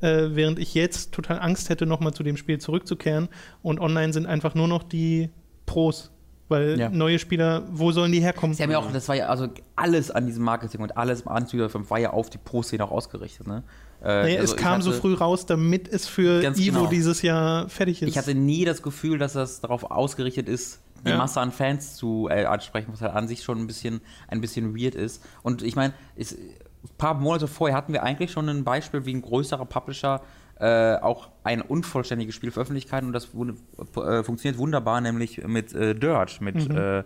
Äh, 0.00 0.34
während 0.34 0.58
ich 0.58 0.74
jetzt 0.74 1.12
total 1.12 1.38
Angst 1.40 1.68
hätte, 1.68 1.86
nochmal 1.86 2.14
zu 2.14 2.22
dem 2.22 2.36
Spiel 2.36 2.58
zurückzukehren. 2.58 3.28
Und 3.62 3.80
online 3.80 4.12
sind 4.12 4.26
einfach 4.26 4.54
nur 4.54 4.68
noch 4.68 4.82
die 4.82 5.30
Pros. 5.66 6.10
Weil 6.48 6.80
Ja. 6.80 6.88
neue 6.88 7.20
Spieler, 7.20 7.62
wo 7.70 7.92
sollen 7.92 8.10
die 8.10 8.20
herkommen? 8.20 8.54
Sie 8.54 8.62
haben 8.64 8.72
ja 8.72 8.78
auch, 8.78 8.90
das 8.90 9.08
war 9.08 9.14
ja, 9.14 9.28
also 9.28 9.46
alles 9.76 10.10
an 10.10 10.26
diesem 10.26 10.42
Marketing 10.42 10.80
und 10.80 10.96
alles 10.96 11.24
an 11.26 11.46
Fighter 11.46 11.68
5 11.68 11.88
war 11.90 11.98
ja 12.00 12.10
auf 12.10 12.28
die 12.28 12.38
Pro-Szene 12.38 12.82
auch 12.84 12.90
ausgerichtet, 12.90 13.46
ne? 13.46 13.62
Äh, 14.02 14.22
Naja, 14.22 14.40
also 14.40 14.54
es 14.54 14.60
kam 14.60 14.82
so 14.82 14.90
früh 14.90 15.14
raus, 15.14 15.46
damit 15.46 15.86
es 15.86 16.08
für 16.08 16.42
Evo 16.42 16.54
genau. 16.54 16.86
dieses 16.86 17.22
Jahr 17.22 17.68
fertig 17.68 18.02
ist. 18.02 18.08
Ich 18.08 18.18
hatte 18.18 18.34
nie 18.34 18.64
das 18.64 18.82
Gefühl, 18.82 19.18
dass 19.18 19.34
das 19.34 19.60
darauf 19.60 19.90
ausgerichtet 19.92 20.48
ist, 20.48 20.80
die 21.06 21.10
Ja. 21.10 21.18
Masse 21.18 21.40
an 21.40 21.52
Fans 21.52 21.94
zu 21.94 22.26
äh, 22.28 22.46
ansprechen, 22.46 22.88
was 22.92 23.00
halt 23.00 23.12
an 23.14 23.28
sich 23.28 23.44
schon 23.44 23.58
ein 23.60 23.66
bisschen, 23.68 24.00
ein 24.26 24.40
bisschen 24.40 24.74
weird 24.76 24.96
ist. 24.96 25.22
Und 25.42 25.62
ich 25.62 25.76
meine, 25.76 25.92
es- 26.16 26.36
ein 26.84 26.96
paar 26.98 27.14
Monate 27.14 27.48
vorher 27.48 27.76
hatten 27.76 27.92
wir 27.92 28.02
eigentlich 28.02 28.32
schon 28.32 28.48
ein 28.48 28.64
Beispiel, 28.64 29.04
wie 29.06 29.14
ein 29.14 29.22
größerer 29.22 29.66
Publisher 29.66 30.22
äh, 30.58 30.96
auch 30.96 31.30
ein 31.42 31.62
unvollständiges 31.62 32.34
Spiel 32.34 32.50
veröffentlicht 32.50 32.92
hat. 32.92 33.02
Und 33.02 33.12
das 33.12 33.34
wurde, 33.34 33.54
äh, 33.96 34.22
funktioniert 34.22 34.58
wunderbar, 34.58 35.00
nämlich 35.00 35.46
mit 35.46 35.72
äh, 35.72 35.94
Dirt, 35.94 36.40
mit 36.40 36.70
äh, 36.70 37.04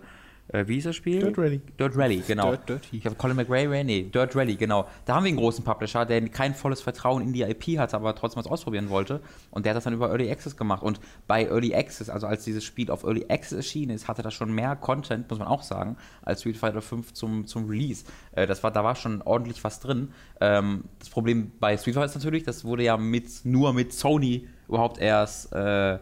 äh, 0.54 0.68
wie 0.68 0.74
hieß 0.74 0.84
das 0.84 0.96
Spiel? 0.96 1.18
Dirt 1.18 1.36
Rally. 1.36 1.60
Dirt 1.78 1.96
Rally, 1.96 2.22
genau. 2.26 2.50
Dirt 2.50 2.68
Dirty. 2.68 2.98
Ich 2.98 3.06
habe 3.06 3.16
Colin 3.16 3.36
McRae, 3.36 3.82
nee, 3.82 4.04
Dirt 4.04 4.36
Rally, 4.36 4.54
genau. 4.54 4.86
Da 5.04 5.16
haben 5.16 5.24
wir 5.24 5.28
einen 5.30 5.38
großen 5.38 5.64
Publisher, 5.64 6.06
der 6.06 6.26
kein 6.28 6.54
volles 6.54 6.80
Vertrauen 6.80 7.22
in 7.22 7.32
die 7.32 7.42
IP 7.42 7.78
hatte, 7.78 7.96
aber 7.96 8.14
trotzdem 8.14 8.44
was 8.44 8.50
ausprobieren 8.50 8.88
wollte. 8.88 9.20
Und 9.50 9.66
der 9.66 9.70
hat 9.70 9.76
das 9.76 9.84
dann 9.84 9.94
über 9.94 10.10
Early 10.10 10.30
Access 10.30 10.56
gemacht. 10.56 10.82
Und 10.84 11.00
bei 11.26 11.46
Early 11.46 11.74
Access, 11.74 12.08
also 12.08 12.28
als 12.28 12.44
dieses 12.44 12.62
Spiel 12.62 12.90
auf 12.92 13.02
Early 13.02 13.26
Access 13.28 13.56
erschienen 13.56 13.90
ist, 13.90 14.06
hatte 14.06 14.22
das 14.22 14.32
schon 14.32 14.54
mehr 14.54 14.76
Content, 14.76 15.28
muss 15.28 15.40
man 15.40 15.48
auch 15.48 15.64
sagen, 15.64 15.96
als 16.22 16.40
Street 16.40 16.56
Fighter 16.56 16.80
5 16.80 17.12
zum, 17.12 17.46
zum 17.48 17.68
Release. 17.68 18.04
Äh, 18.32 18.46
das 18.46 18.62
war, 18.62 18.70
da 18.70 18.84
war 18.84 18.94
schon 18.94 19.22
ordentlich 19.22 19.64
was 19.64 19.80
drin. 19.80 20.12
Ähm, 20.40 20.84
das 21.00 21.10
Problem 21.10 21.50
bei 21.58 21.76
Street 21.76 21.94
Fighter 21.94 22.06
ist 22.06 22.14
natürlich, 22.14 22.44
das 22.44 22.64
wurde 22.64 22.84
ja 22.84 22.96
mit, 22.96 23.44
nur 23.44 23.72
mit 23.72 23.92
Sony 23.92 24.46
überhaupt 24.68 24.98
erst 24.98 25.52
äh, 25.52 25.98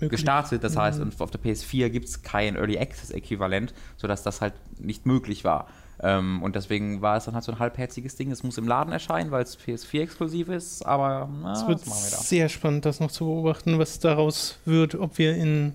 Möglich. 0.00 0.10
gestartet. 0.10 0.62
Das 0.62 0.76
heißt, 0.76 1.00
und 1.00 1.20
auf 1.20 1.30
der 1.30 1.40
PS4 1.40 1.88
gibt 1.90 2.08
es 2.08 2.22
kein 2.22 2.56
Early 2.56 2.78
Access-Äquivalent, 2.78 3.74
sodass 3.96 4.22
das 4.22 4.40
halt 4.40 4.54
nicht 4.78 5.06
möglich 5.06 5.44
war. 5.44 5.68
Ähm, 6.02 6.42
und 6.42 6.56
deswegen 6.56 7.00
war 7.00 7.16
es 7.16 7.24
dann 7.24 7.34
halt 7.34 7.44
so 7.44 7.52
ein 7.52 7.58
halbherziges 7.58 8.16
Ding. 8.16 8.30
Es 8.30 8.42
muss 8.42 8.58
im 8.58 8.68
Laden 8.68 8.92
erscheinen, 8.92 9.30
weil 9.30 9.42
es 9.42 9.58
PS4-exklusiv 9.58 10.48
ist, 10.48 10.84
aber 10.84 11.28
na, 11.42 11.52
Es 11.52 11.66
wird 11.66 11.80
sehr 11.80 12.48
spannend, 12.48 12.84
das 12.84 13.00
noch 13.00 13.10
zu 13.10 13.24
beobachten, 13.24 13.78
was 13.78 13.98
daraus 13.98 14.58
wird, 14.64 14.94
ob 14.94 15.18
wir 15.18 15.34
in 15.34 15.74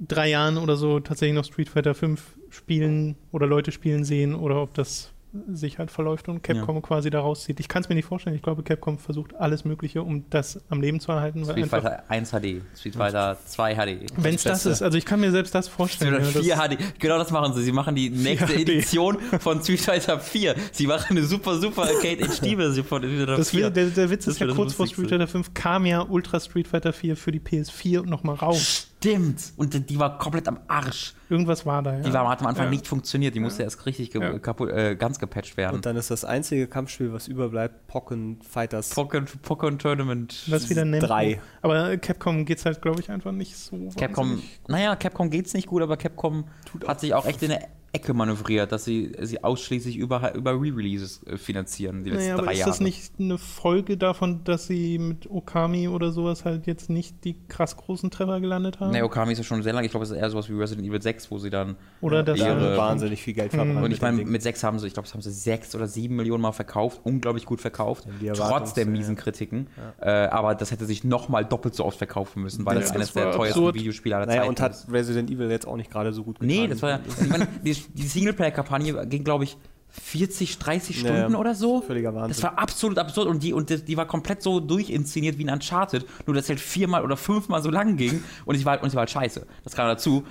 drei 0.00 0.30
Jahren 0.30 0.56
oder 0.56 0.76
so 0.76 1.00
tatsächlich 1.00 1.34
noch 1.34 1.44
Street 1.44 1.68
Fighter 1.68 1.94
5 1.94 2.22
spielen 2.50 3.16
oder 3.30 3.46
Leute 3.46 3.72
spielen 3.72 4.04
sehen 4.04 4.34
oder 4.34 4.62
ob 4.62 4.72
das 4.74 5.10
sich 5.52 5.78
halt 5.78 5.90
verläuft 5.90 6.28
und 6.28 6.42
Capcom 6.42 6.80
quasi 6.80 7.10
da 7.10 7.20
rauszieht. 7.20 7.60
Ich 7.60 7.68
kann 7.68 7.82
es 7.82 7.88
mir 7.88 7.94
nicht 7.94 8.06
vorstellen. 8.06 8.34
Ich 8.34 8.42
glaube, 8.42 8.62
Capcom 8.62 8.98
versucht 8.98 9.34
alles 9.34 9.64
Mögliche, 9.64 10.02
um 10.02 10.24
das 10.30 10.60
am 10.70 10.80
Leben 10.80 11.00
zu 11.00 11.12
erhalten. 11.12 11.44
Street 11.44 11.66
Fighter 11.66 12.02
1 12.08 12.30
HD, 12.30 12.62
Street 12.76 12.96
Fighter 12.96 13.36
2 13.44 13.74
HD. 13.74 14.06
Wenn 14.16 14.34
es 14.34 14.42
das 14.42 14.64
ist, 14.66 14.82
also 14.82 14.96
ich 14.96 15.04
kann 15.04 15.20
mir 15.20 15.30
selbst 15.30 15.54
das 15.54 15.68
vorstellen. 15.68 16.14
Oder 16.14 16.24
ja, 16.24 16.56
das- 16.56 16.68
4 16.70 16.76
HD. 16.78 16.98
Genau 16.98 17.18
das 17.18 17.30
machen 17.30 17.52
sie. 17.54 17.62
Sie 17.62 17.72
machen 17.72 17.94
die 17.94 18.10
nächste 18.10 18.46
4 18.48 18.56
HD. 18.64 18.68
Edition 18.68 19.18
von 19.40 19.62
Street 19.62 19.80
Fighter 19.80 20.18
4. 20.18 20.54
Sie 20.72 20.86
machen 20.86 21.16
eine 21.16 21.26
super, 21.26 21.58
super 21.58 21.82
Arcade 21.82 22.26
HD-Version 22.26 22.84
von 22.86 23.02
Street 23.02 23.18
Fighter 23.18 23.36
Das 23.36 23.50
4. 23.50 23.64
will, 23.64 23.70
der, 23.70 23.86
der 23.86 24.10
Witz 24.10 24.24
Das 24.24 24.34
ist 24.34 24.40
ja 24.40 24.46
kurz 24.48 24.72
vor. 24.74 24.86
Street 24.86 25.08
Fighter 25.10 25.26
5 25.28 25.54
kam 25.54 25.84
ja 25.86 26.02
Ultra 26.02 26.40
Street 26.40 26.68
Fighter 26.68 26.92
4 26.92 27.16
für 27.16 27.32
die 27.32 27.40
PS4 27.40 28.06
nochmal 28.06 28.36
raus. 28.36 28.87
Stimmt. 29.00 29.52
Und 29.56 29.88
die 29.90 29.98
war 29.98 30.18
komplett 30.18 30.48
am 30.48 30.58
Arsch. 30.66 31.14
Irgendwas 31.28 31.64
war 31.64 31.82
da, 31.82 31.94
ja. 31.94 32.00
Die 32.00 32.12
war, 32.12 32.28
hat 32.28 32.40
am 32.40 32.48
Anfang 32.48 32.64
Ja. 32.64 32.70
nicht 32.70 32.86
funktioniert. 32.86 33.34
Die 33.34 33.40
musste 33.40 33.62
erst 33.62 33.86
richtig 33.86 34.10
ge 34.10 34.20
Ja. 34.20 34.38
kaputt, 34.40 34.70
äh, 34.70 34.96
ganz 34.96 35.20
gepatcht 35.20 35.56
werden. 35.56 35.76
Und 35.76 35.86
dann 35.86 35.94
ist 35.96 36.10
das 36.10 36.24
einzige 36.24 36.66
Kampfspiel, 36.66 37.12
was 37.12 37.28
überbleibt, 37.28 37.86
Pokken 37.86 38.40
Fighters 38.42 38.96
Pokémon, 38.96 39.26
Pokémon 39.46 39.78
Tournament. 39.78 40.42
was 40.48 40.68
wieder 40.68 40.84
nennt. 40.84 41.04
drei. 41.08 41.40
Aber 41.62 41.96
Capcom 41.98 42.44
geht 42.44 42.58
es 42.58 42.64
halt, 42.64 42.82
glaube 42.82 43.00
ich, 43.00 43.10
einfach 43.10 43.30
nicht 43.30 43.56
so. 43.56 43.88
Capcom, 43.96 44.42
naja, 44.66 44.96
Capcom 44.96 45.30
geht's 45.30 45.54
nicht 45.54 45.68
gut, 45.68 45.82
aber 45.82 45.96
Capcom 45.96 46.44
hat 46.86 46.98
sich 47.00 47.14
auch 47.14 47.24
echt 47.26 47.42
in 47.42 47.52
eine 47.52 47.64
Ecke 47.92 48.12
manövriert, 48.12 48.70
dass 48.70 48.84
sie, 48.84 49.12
sie 49.22 49.42
ausschließlich 49.42 49.96
über, 49.96 50.34
über 50.34 50.52
Re-Releases 50.52 51.22
äh, 51.26 51.38
finanzieren, 51.38 52.04
die 52.04 52.10
letzten 52.10 52.24
Naja, 52.24 52.34
aber 52.34 52.44
drei 52.46 52.52
ist 52.52 52.58
Jahre. 52.58 52.70
das 52.70 52.80
nicht 52.80 53.12
eine 53.18 53.38
Folge 53.38 53.96
davon, 53.96 54.44
dass 54.44 54.66
sie 54.66 54.98
mit 54.98 55.30
Okami 55.30 55.88
oder 55.88 56.12
sowas 56.12 56.44
halt 56.44 56.66
jetzt 56.66 56.90
nicht 56.90 57.24
die 57.24 57.36
krass 57.48 57.76
großen 57.76 58.10
Treffer 58.10 58.40
gelandet 58.40 58.80
haben? 58.80 58.90
Nee, 58.92 59.00
Okami 59.02 59.32
ist 59.32 59.38
ja 59.38 59.44
schon 59.44 59.62
sehr 59.62 59.72
lange. 59.72 59.86
Ich 59.86 59.90
glaube, 59.90 60.04
es 60.04 60.10
ist 60.10 60.18
eher 60.18 60.28
sowas 60.28 60.48
wie 60.50 60.52
Resident 60.54 60.86
Evil 60.86 61.00
6, 61.00 61.30
wo 61.30 61.38
sie 61.38 61.48
dann. 61.50 61.76
Oder 62.02 62.22
das 62.22 62.38
ihre- 62.38 62.76
wahnsinnig 62.76 63.22
viel 63.22 63.32
Geld 63.34 63.52
verbrannt. 63.52 63.82
Und 63.84 63.90
ich 63.90 64.02
meine, 64.02 64.22
mit 64.24 64.42
6 64.42 64.62
haben 64.64 64.78
sie, 64.78 64.86
ich 64.86 64.92
glaube, 64.92 65.06
das 65.06 65.14
haben 65.14 65.22
sie 65.22 65.30
6 65.30 65.74
oder 65.74 65.86
7 65.86 66.14
Millionen 66.14 66.42
Mal 66.42 66.52
verkauft. 66.52 67.00
Unglaublich 67.04 67.46
gut 67.46 67.60
verkauft. 67.60 68.06
Trotz 68.34 68.74
der 68.74 68.84
miesen 68.86 69.16
Kritiken. 69.16 69.68
Äh, 70.00 70.10
aber 70.10 70.54
das 70.54 70.70
hätte 70.70 70.84
sich 70.84 71.04
nochmal 71.04 71.44
doppelt 71.44 71.74
so 71.74 71.84
oft 71.84 71.96
verkaufen 71.98 72.42
müssen, 72.42 72.66
weil 72.66 72.74
Ja, 72.74 72.80
das 72.80 72.88
das 72.88 72.96
eines 72.96 73.12
der 73.14 73.32
teuersten. 73.32 73.74
Videospiele 73.74 74.16
aller 74.16 74.26
Naja, 74.26 74.40
Zeiten 74.40 74.48
und 74.50 74.60
hat 74.60 74.72
ist. 74.72 74.92
Resident 74.92 75.30
Evil 75.30 75.50
jetzt 75.50 75.66
auch 75.66 75.76
nicht 75.76 75.90
gerade 75.90 76.12
so 76.12 76.22
gut 76.22 76.38
getan. 76.38 76.54
Nee, 76.54 76.68
das 76.68 76.82
war 76.82 76.90
ja. 76.90 77.00
Ich 77.20 77.28
meine, 77.28 77.48
die, 77.94 78.02
Singleplayer-Kampagne 78.06 79.06
ging, 79.06 79.24
glaube 79.24 79.44
ich, 79.44 79.56
40, 79.90 80.58
30 80.58 81.02
Ja, 81.02 81.08
ja. 81.08 81.16
Stunden 81.16 81.36
oder 81.36 81.54
so. 81.54 81.80
Völliger 81.80 82.14
Wahnsinn. 82.14 82.28
Das 82.28 82.42
war 82.42 82.58
absolut 82.58 82.98
absurd 82.98 83.26
und 83.26 83.42
die, 83.42 83.52
und 83.52 83.70
die, 83.70 83.82
die 83.84 83.96
war 83.96 84.06
komplett 84.06 84.42
so 84.42 84.60
durchinszeniert 84.60 85.38
wie 85.38 85.44
ein 85.48 85.54
Uncharted, 85.54 86.04
nur 86.26 86.34
dass 86.34 86.44
es 86.44 86.50
halt 86.50 86.60
viermal 86.60 87.04
oder 87.04 87.16
fünfmal 87.16 87.62
so 87.62 87.70
lang 87.70 87.96
ging 87.96 88.22
und 88.44 88.54
ich 88.54 88.64
war 88.64 88.72
halt, 88.72 88.82
und 88.82 88.90
sie 88.90 88.96
war 88.96 89.02
halt 89.02 89.10
scheiße. 89.10 89.46
Das 89.64 89.74
kam 89.74 89.88
dazu. 89.88 90.24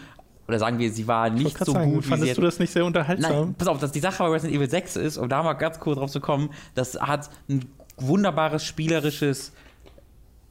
Oder 0.47 0.59
sagen 0.59 0.79
wir, 0.79 0.91
sie 0.91 1.07
war 1.07 1.27
Ich 1.27 1.43
nicht 1.43 1.57
so 1.57 1.73
sagen, 1.73 1.91
gut, 1.93 2.05
wie 2.05 2.07
fandest 2.07 2.35
sie 2.35 2.39
du 2.39 2.45
das 2.45 2.59
nicht 2.59 2.71
sehr 2.71 2.85
unterhaltsam? 2.85 3.31
Nein, 3.31 3.55
pass 3.57 3.67
auf, 3.67 3.79
dass 3.79 3.91
die 3.91 3.99
Sache 3.99 4.23
bei 4.23 4.29
Resident 4.29 4.55
Evil 4.55 4.69
6 4.69 4.95
ist, 4.95 5.17
um 5.17 5.27
da 5.27 5.43
mal 5.43 5.53
ganz 5.53 5.79
kurz 5.79 5.97
drauf 5.97 6.09
zu 6.09 6.21
kommen, 6.21 6.51
das 6.73 6.95
hat 6.95 7.29
ein 7.49 7.65
wunderbares 7.97 8.63
spielerisches 8.63 9.51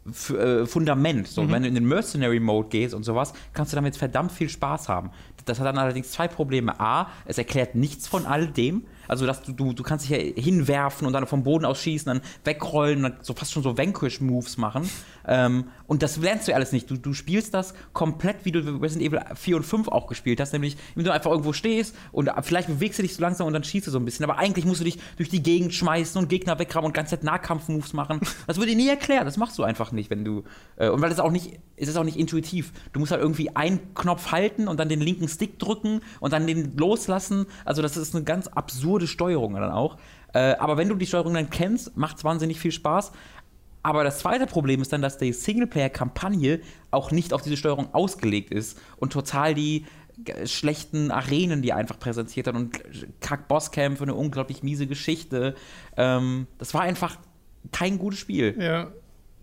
F 0.09 0.31
äh, 0.31 0.66
Fundament. 0.66 1.29
So, 1.29 1.51
wenn 1.51 1.62
du 1.62 1.69
in 1.69 1.75
den 1.75 1.87
Mercenary 1.87 2.40
Mode 2.40 2.69
gehst 2.69 2.95
und 2.95 3.05
sowas, 3.05 3.33
kannst 3.55 3.73
du 3.73 3.77
damit 3.77 3.97
verdammt 3.97 4.33
viel 4.33 4.49
Spaß 4.49 4.88
haben. 4.88 5.11
Das 5.46 5.59
hat 5.59 5.66
dann 5.66 5.78
allerdings 5.78 6.12
zwei 6.12 6.28
Probleme. 6.28 6.78
A, 6.78 7.09
es 7.24 7.38
erklärt 7.38 7.74
nichts 7.74 8.06
von 8.06 8.26
all 8.26 8.46
dem. 8.48 8.87
Also, 9.09 9.27
dass 9.27 9.42
du, 9.42 9.53
du, 9.53 9.73
du 9.73 9.83
kannst 9.83 10.09
dich 10.09 10.11
ja 10.11 10.42
hinwerfen 10.42 11.07
und 11.07 11.12
dann 11.12 11.27
vom 11.27 11.42
Boden 11.42 11.64
aus 11.64 11.81
schießen, 11.81 12.07
dann 12.07 12.21
wegrollen, 12.45 13.03
dann 13.03 13.16
so 13.23 13.35
fast 13.35 13.53
schon 13.53 13.62
so 13.62 13.77
Vanquish-Moves 13.77 14.57
machen. 14.57 14.88
Ähm, 15.27 15.66
und 15.87 16.03
das 16.03 16.16
lernst 16.16 16.47
du 16.47 16.53
ja 16.53 16.57
alles 16.57 16.73
nicht. 16.73 16.90
Du, 16.90 16.97
du 16.97 17.12
spielst 17.14 17.55
das 17.55 17.75
komplett, 17.92 18.45
wie 18.45 18.53
du 18.53 18.61
Resident 18.81 19.09
Evil 19.09 19.21
4 19.35 19.57
und 19.57 19.62
5 19.64 19.88
auch 19.88 20.07
gespielt 20.07 20.40
hast, 20.40 20.53
nämlich, 20.53 20.77
wenn 20.95 21.05
du 21.05 21.12
einfach 21.12 21.31
irgendwo 21.31 21.53
stehst 21.53 21.95
und 22.12 22.31
vielleicht 22.42 22.69
bewegst 22.69 22.99
du 22.99 23.03
dich 23.03 23.14
so 23.14 23.23
langsam 23.23 23.47
und 23.47 23.53
dann 23.53 23.64
schießt 23.64 23.87
du 23.87 23.90
so 23.90 23.99
ein 23.99 24.05
bisschen. 24.05 24.25
Aber 24.25 24.38
eigentlich 24.38 24.64
musst 24.64 24.81
du 24.81 24.85
dich 24.85 24.99
durch 25.16 25.29
die 25.29 25.42
Gegend 25.42 25.75
schmeißen 25.75 26.21
und 26.21 26.29
Gegner 26.29 26.59
wegrammen 26.59 26.87
und 26.87 26.92
ganz 26.95 27.11
Zeit 27.11 27.25
Nahkampf-Moves 27.25 27.92
machen. 27.92 28.21
Das 28.47 28.59
wird 28.59 28.69
dir 28.69 28.77
nie 28.77 28.88
erklärt. 28.88 29.27
Das 29.27 29.37
machst 29.37 29.59
du 29.59 29.64
einfach 29.64 29.92
nicht, 29.92 30.11
wenn 30.11 30.25
du. 30.25 30.45
Äh, 30.77 30.88
und 30.88 31.01
weil 31.01 31.11
das 31.11 31.21
auch 31.21 31.31
nicht, 31.31 31.59
es 31.77 31.88
ist 31.88 31.97
auch 31.97 32.05
nicht 32.05 32.19
intuitiv. 32.19 32.73
Du 32.92 33.01
musst 33.01 33.12
halt 33.12 33.23
irgendwie 33.23 33.55
einen 33.55 33.95
Knopf 33.95 34.33
halten 34.33 34.69
und 34.69 34.79
dann 34.79 34.88
den 34.88 35.01
linken 35.01 35.29
Stick 35.29 35.59
drücken 35.59 36.01
und 36.21 36.33
dann 36.33 36.47
den 36.47 36.77
loslassen. 36.77 37.47
Also, 37.64 37.83
das 37.83 37.97
ist 37.97 38.14
eine 38.14 38.25
ganz 38.25 38.47
absurde 38.49 38.95
Steuerung 39.06 39.54
dann 39.54 39.70
auch. 39.70 39.98
Äh, 40.32 40.54
aber 40.59 40.76
wenn 40.76 40.88
du 40.88 40.94
die 40.94 41.06
Steuerung 41.06 41.35
dann 41.35 41.50
kennst, 41.50 41.96
macht 41.96 42.16
es 42.16 42.24
wahnsinnig 42.24 42.59
viel 42.59 42.72
Spaß. 42.72 43.12
Aber 43.82 44.02
das 44.02 44.18
zweite 44.18 44.46
Problem 44.46 44.82
ist 44.82 44.92
dann, 44.92 45.02
dass 45.02 45.18
die 45.18 45.32
Singleplayer-Kampagne 45.32 46.61
auch 46.90 47.12
nicht 47.12 47.32
auf 47.32 47.42
diese 47.42 47.56
Steuerung 47.56 47.94
ausgelegt 47.94 48.50
ist 48.50 48.80
und 48.96 49.12
total 49.12 49.54
die 49.54 49.85
schlechten 50.44 51.11
Arenen, 51.11 51.62
die 51.62 51.72
einfach 51.72 51.98
präsentiert 51.98 52.46
hat 52.46 52.54
und 52.54 52.80
Kack-Bosskämpfe, 53.20 54.02
eine 54.02 54.14
unglaublich 54.14 54.62
miese 54.62 54.87
Geschichte. 54.87 55.54
Ähm, 55.96 56.46
das 56.59 56.74
war 56.74 56.80
einfach 56.80 57.18
kein 57.72 57.98
gutes 57.98 58.18
Spiel. 58.18 58.56
ja. 58.59 58.88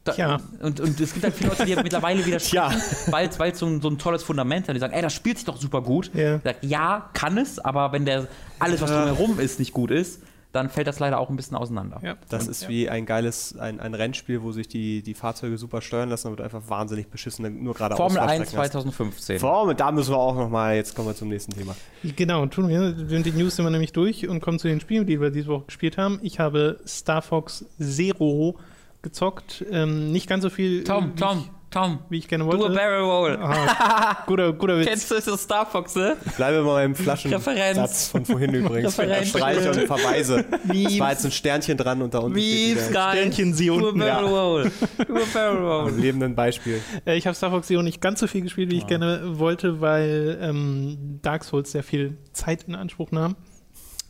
Da, 0.03 0.11
Tja. 0.11 0.39
Und, 0.61 0.81
und 0.81 0.99
es 0.99 1.13
gibt 1.13 1.23
halt 1.23 1.33
viele 1.33 1.49
Leute, 1.51 1.65
die 1.65 1.75
mittlerweile 1.77 2.25
wieder 2.25 2.37
Tja. 2.39 2.71
weil 3.07 3.29
es 3.29 3.59
so, 3.59 3.65
ein- 3.65 3.79
so 3.81 3.89
ein 3.89 3.97
tolles 3.97 4.21
Fundament 4.23 4.67
hat. 4.67 4.75
Die 4.75 4.79
sagen, 4.79 4.93
ey, 4.93 5.01
das 5.01 5.13
spielt 5.13 5.37
sich 5.37 5.45
doch 5.45 5.55
super 5.57 5.81
gut. 5.81 6.11
Ja. 6.13 6.39
Sag, 6.43 6.57
ja, 6.61 7.09
kann 7.13 7.37
es, 7.37 7.57
aber 7.59 7.91
wenn 7.93 8.05
der 8.05 8.27
alles, 8.59 8.81
was 8.81 8.89
drumherum 8.91 9.39
ist, 9.39 9.59
nicht 9.59 9.71
gut 9.71 9.91
ist, 9.91 10.21
dann 10.51 10.69
fällt 10.69 10.85
das 10.85 10.99
leider 10.99 11.17
auch 11.19 11.31
ein 11.31 11.35
bisschen 11.35 11.57
auseinander. 11.57 11.99
ja. 12.03 12.15
Das 12.29 12.47
ist 12.47 12.67
wie 12.69 12.87
ein 12.87 13.07
geiles, 13.07 13.57
ein, 13.57 13.79
ein 13.79 13.95
Rennspiel, 13.95 14.43
wo 14.43 14.51
sich 14.51 14.67
die, 14.67 15.01
die 15.01 15.15
Fahrzeuge 15.15 15.57
super 15.57 15.81
steuern 15.81 16.09
lassen, 16.09 16.27
aber 16.27 16.37
wird 16.37 16.45
einfach 16.53 16.69
wahnsinnig 16.69 17.07
beschissen, 17.07 17.63
nur 17.63 17.73
gerade 17.73 17.95
Formel 17.95 18.19
1 18.19 18.23
Ausfahrstrecken 18.41 18.59
hast. 18.61 18.71
2015. 18.73 19.39
Formel, 19.39 19.73
da 19.73 19.91
müssen 19.91 20.11
wir 20.13 20.17
auch 20.19 20.35
nochmal, 20.35 20.75
jetzt 20.75 20.95
kommen 20.95 21.07
wir 21.07 21.15
zum 21.15 21.29
nächsten 21.29 21.53
Thema. 21.53 21.75
Genau, 22.03 22.45
tun 22.45 22.67
wir. 22.67 22.91
Die 22.91 23.31
News 23.31 23.55
sind 23.55 23.65
wir 23.65 23.71
nämlich 23.71 23.93
durch 23.93 24.27
und 24.27 24.41
kommen 24.41 24.59
zu 24.59 24.67
den 24.67 24.79
Spielen, 24.79 25.07
die 25.07 25.19
wir 25.19 25.31
diese 25.31 25.47
Woche 25.47 25.63
gespielt 25.65 25.97
haben. 25.97 26.19
Ich 26.21 26.39
habe 26.39 26.79
Star 26.85 27.23
Fox 27.23 27.65
Zero 27.79 28.55
gezockt. 29.03 29.63
Ähm, 29.71 30.11
nicht 30.11 30.27
ganz 30.27 30.41
so 30.43 30.49
viel, 30.49 30.83
Tom, 30.83 31.11
wie, 31.11 31.19
Tom, 31.19 31.37
Ich, 31.39 31.51
Tom, 31.69 31.99
wie 32.09 32.17
ich 32.19 32.27
gerne 32.27 32.43
du 32.43 32.51
a 32.51 32.57
wollte. 32.57 32.75
barrel 32.75 33.01
roll. 33.01 33.37
Aha, 33.41 34.23
guter, 34.27 34.53
guter 34.53 34.77
Witz. 34.79 34.87
Kennst 34.87 35.11
du 35.11 35.15
das 35.15 35.41
Star 35.41 35.65
Fox, 35.65 35.95
ne? 35.95 36.17
Bleibe 36.37 36.63
bei 36.63 36.71
meinem 36.73 36.91
Referenz. 36.93 37.21
Flaschensatz 37.21 38.07
von 38.09 38.25
vorhin 38.25 38.53
übrigens. 38.53 38.97
Referenz. 38.99 39.29
Streiche 39.29 39.69
und 39.71 39.79
Verweise. 39.87 40.45
Memes. 40.65 40.93
Es 40.93 40.99
war 40.99 41.11
jetzt 41.11 41.25
ein 41.25 41.31
Sternchen 41.31 41.77
dran 41.77 42.01
und 42.01 42.13
da 42.13 42.19
unten 42.19 42.35
Wie 42.35 42.71
steht. 42.73 42.89
Sternchen 42.91 43.53
sie 43.53 43.67
Du 43.67 43.89
a 43.89 43.91
barrel 43.91 44.05
ja. 44.05 44.19
roll. 44.19 44.71
Du 45.07 45.15
a 45.15 45.21
barrel 45.33 45.57
ein 45.57 45.63
roll. 45.91 45.91
lebenden 45.99 46.35
Beispiel. 46.35 46.79
Äh, 47.05 47.17
ich 47.17 47.25
habe 47.27 47.35
Star 47.35 47.49
Fox 47.51 47.67
Zero 47.67 47.81
nicht 47.81 48.01
ganz 48.01 48.19
so 48.19 48.27
viel 48.27 48.41
gespielt, 48.41 48.71
wie 48.71 48.77
ich 48.77 48.87
gerne 48.87 49.39
wollte, 49.39 49.81
weil 49.81 50.37
ähm, 50.41 51.19
Dark 51.23 51.43
Souls 51.43 51.71
sehr 51.71 51.83
viel 51.83 52.17
Zeit 52.33 52.63
in 52.67 52.75
Anspruch 52.75 53.11
nahm. 53.11 53.35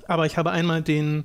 Aber 0.05 0.25
ich 0.25 0.35
habe 0.37 0.51
einmal 0.51 0.81
den 0.81 1.23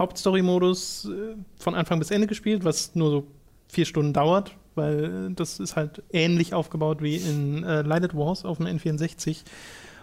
Hauptstory-Modus 0.00 1.04
äh, 1.04 1.36
von 1.56 1.74
Anfang 1.74 1.98
bis 1.98 2.10
Ende 2.10 2.26
gespielt, 2.26 2.64
was 2.64 2.94
nur 2.94 3.10
so 3.10 3.26
vier 3.68 3.84
Stunden 3.84 4.12
dauert, 4.12 4.56
weil 4.74 5.04
äh, 5.04 5.34
das 5.34 5.60
ist 5.60 5.76
halt 5.76 6.02
ähnlich 6.10 6.54
aufgebaut 6.54 7.02
wie 7.02 7.16
in 7.16 7.62
äh, 7.62 7.82
Lighted 7.82 8.16
Wars 8.16 8.44
auf 8.44 8.56
dem 8.56 8.66
N64. 8.66 9.44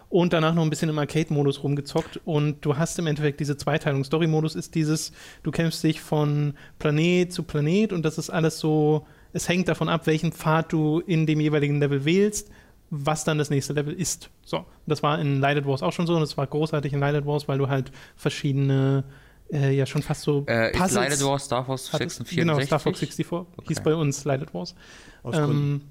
Und 0.10 0.32
danach 0.32 0.54
noch 0.54 0.64
ein 0.64 0.70
bisschen 0.70 0.88
im 0.88 1.00
Arcade-Modus 1.00 1.64
rumgezockt. 1.64 2.22
Und 2.24 2.64
du 2.64 2.78
hast 2.78 2.98
im 2.98 3.08
Endeffekt 3.08 3.42
diese 3.42 3.58
Zweiteilung. 3.58 4.06
Story-Modus 4.06 4.56
ist 4.56 4.74
dieses, 4.76 5.12
du 5.44 5.52
kämpfst 5.52 5.84
dich 5.84 6.00
von 6.00 6.54
Planet 6.80 7.34
zu 7.34 7.44
Planet 7.44 7.92
und 7.92 8.06
das 8.06 8.18
ist 8.18 8.30
alles 8.30 8.60
so, 8.60 9.06
es 9.34 9.50
hängt 9.50 9.68
davon 9.68 9.90
ab, 9.90 10.08
welchen 10.08 10.32
Pfad 10.32 10.72
du 10.72 11.00
in 11.00 11.26
dem 11.26 11.42
jeweiligen 11.42 11.80
Level 11.80 12.06
wählst, 12.06 12.50
was 12.90 13.26
dann 13.26 13.38
das 13.38 13.50
nächste 13.50 13.74
Level 13.74 13.94
ist. 13.94 14.30
So, 14.46 14.64
das 14.86 15.04
war 15.04 15.20
in 15.20 15.42
Lighted 15.42 15.66
Wars 15.66 15.84
auch 15.84 15.92
schon 15.92 16.08
so 16.08 16.16
und 16.16 16.22
es 16.22 16.38
war 16.38 16.48
großartig 16.48 16.94
in 16.94 17.02
Lighted 17.02 17.26
Wars, 17.26 17.50
weil 17.50 17.58
du 17.58 17.68
halt 17.68 17.92
verschiedene, 18.16 19.04
äh, 19.52 19.72
ja 19.76 19.86
schon 19.86 20.02
fast 20.02 20.22
so 20.22 20.46
Äh, 20.48 20.72
ist 20.72 20.78
Puzzles 20.80 20.94
Lighted 21.10 21.26
Wars 21.26 21.46
Star 21.46 21.66
Fox 21.66 21.94
hattest. 21.94 22.18
64? 22.28 22.38
Genau, 22.38 22.60
Star 22.62 22.80
Fox 22.80 23.00
64 23.00 23.28
hieß 23.68 23.82
bei 23.82 23.96
uns 23.96 24.24
Lighted 24.26 24.54
Wars. 24.54 24.76
Aus 25.24 25.36
Gründen. 25.36 25.52
Ähm, 25.52 25.82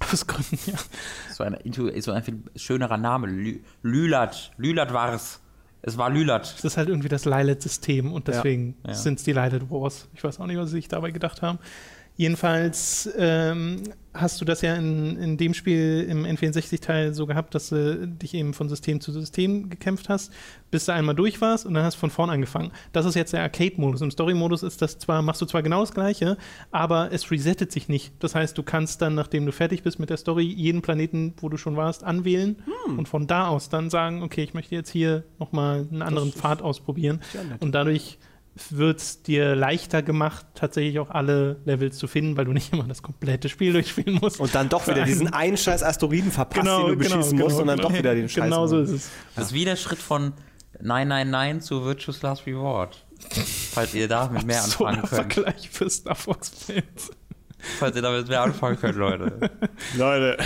aus 0.12 0.26
Gründen, 0.26 0.58
ja. 0.66 0.78
So 1.32 1.44
ein, 1.44 1.56
so 2.02 2.12
ein 2.12 2.22
viel 2.22 2.42
schönerer 2.56 2.96
Name. 2.96 3.26
Lü 3.28 3.60
Lülat. 3.82 4.52
Lülat 4.56 4.92
war's. 4.92 5.40
Es 5.82 5.98
war 5.98 6.08
Lülat. 6.08 6.54
Das 6.54 6.64
ist 6.64 6.76
halt 6.78 6.88
irgendwie 6.88 7.08
das 7.10 7.26
Lilet-System 7.26 8.10
und 8.12 8.26
deswegen 8.28 8.74
Ja. 8.86 8.94
sind 8.94 9.18
es 9.18 9.24
die 9.24 9.32
Lilet 9.32 9.70
Wars. 9.70 10.08
Ich 10.14 10.24
weiß 10.24 10.40
auch 10.40 10.46
nicht, 10.46 10.56
was 10.56 10.70
sie 10.70 10.76
sich 10.76 10.88
dabei 10.88 11.10
gedacht 11.10 11.42
haben. 11.42 11.58
Jedenfalls 12.16 13.08
ähm, 13.18 13.82
hast 14.14 14.40
du 14.40 14.44
das 14.44 14.62
ja 14.62 14.76
in, 14.76 15.16
in 15.16 15.36
dem 15.36 15.54
Spiel 15.54 16.06
im 16.08 16.24
N64-Teil 16.24 17.12
so 17.12 17.26
gehabt, 17.26 17.54
dass 17.54 17.70
du 17.70 18.06
dich 18.06 18.34
eben 18.34 18.54
von 18.54 18.68
System 18.68 19.00
zu 19.00 19.12
System 19.12 19.68
gekämpft 19.68 20.08
hast, 20.08 20.32
bis 20.70 20.86
du 20.86 20.92
einmal 20.92 21.16
durch 21.16 21.40
warst 21.40 21.66
und 21.66 21.74
dann 21.74 21.84
hast 21.84 21.94
du 21.94 22.00
von 22.00 22.10
vorn 22.10 22.30
angefangen. 22.30 22.70
Das 22.92 23.06
ist 23.06 23.16
jetzt 23.16 23.32
der 23.32 23.42
Arcade-Modus. 23.42 24.00
Im 24.00 24.10
Story-Modus 24.10 24.62
ist 24.62 24.80
das 24.80 24.98
zwar, 24.98 25.20
machst 25.20 25.42
du 25.42 25.46
zwar 25.46 25.62
genau 25.62 25.80
das 25.80 25.92
Gleiche, 25.92 26.38
aber 26.70 27.12
es 27.12 27.30
resettet 27.30 27.72
sich 27.72 27.88
nicht. 27.88 28.12
Das 28.20 28.34
heißt, 28.34 28.56
du 28.56 28.62
kannst 28.62 29.02
dann, 29.02 29.14
nachdem 29.14 29.46
du 29.46 29.52
fertig 29.52 29.82
bist 29.82 29.98
mit 29.98 30.10
der 30.10 30.16
Story, 30.16 30.44
jeden 30.44 30.80
Planeten, 30.80 31.34
wo 31.38 31.48
du 31.48 31.56
schon 31.56 31.76
warst, 31.76 32.04
anwählen 32.04 32.62
hm. 32.86 32.98
und 32.98 33.08
von 33.08 33.26
da 33.26 33.48
aus 33.48 33.68
dann 33.68 33.90
sagen, 33.90 34.22
okay, 34.22 34.44
ich 34.44 34.54
möchte 34.54 34.74
jetzt 34.76 34.90
hier 34.90 35.24
nochmal 35.40 35.88
einen 35.90 36.02
anderen 36.02 36.32
Pfad 36.32 36.62
ausprobieren. 36.62 37.20
Und 37.60 37.74
dadurch 37.74 38.18
wird 38.70 39.00
es 39.00 39.22
dir 39.22 39.56
leichter 39.56 40.02
gemacht, 40.02 40.46
tatsächlich 40.54 41.00
auch 41.00 41.10
alle 41.10 41.60
Levels 41.64 41.98
zu 41.98 42.06
finden, 42.06 42.36
weil 42.36 42.44
du 42.44 42.52
nicht 42.52 42.72
immer 42.72 42.84
das 42.84 43.02
komplette 43.02 43.48
Spiel 43.48 43.72
durchspielen 43.72 44.18
musst. 44.20 44.38
Und 44.38 44.54
dann 44.54 44.68
doch 44.68 44.86
wieder 44.86 45.02
diesen 45.04 45.32
einen 45.32 45.56
scheiß 45.56 45.82
Asteroiden 45.82 46.30
verpasst, 46.30 46.62
genau, 46.62 46.86
den 46.86 46.98
du 46.98 47.04
genau, 47.04 47.16
beschießen 47.16 47.36
genau, 47.36 47.44
musst 47.44 47.60
und 47.60 47.66
dann 47.66 47.76
genau. 47.78 47.88
doch 47.88 47.98
wieder 47.98 48.14
den 48.14 48.28
Scheiß. 48.28 48.44
Genau 48.44 48.66
so 48.66 48.80
ist 48.80 48.90
es. 48.90 49.10
Das 49.34 49.46
ist 49.46 49.54
wie 49.54 49.64
der 49.64 49.76
Schritt 49.76 49.98
von 49.98 50.34
999 50.80 51.66
zu 51.66 51.84
Virtuous 51.84 52.22
Last 52.22 52.46
Reward. 52.46 53.04
Falls 53.72 53.94
ihr 53.94 54.06
damit 54.06 54.44
mehr 54.44 54.62
anfangen 54.64 55.00
ein 55.00 55.08
könnt. 55.08 55.32
Vergleich 55.32 55.70
für 55.70 55.90
Star 55.90 56.14
Fox-Fans. 56.14 57.10
Falls 57.78 57.96
ihr 57.96 58.02
damit 58.02 58.28
mehr 58.28 58.42
anfangen 58.42 58.78
könnt, 58.78 58.96
Leute. 58.96 59.50
Leute. 59.96 60.36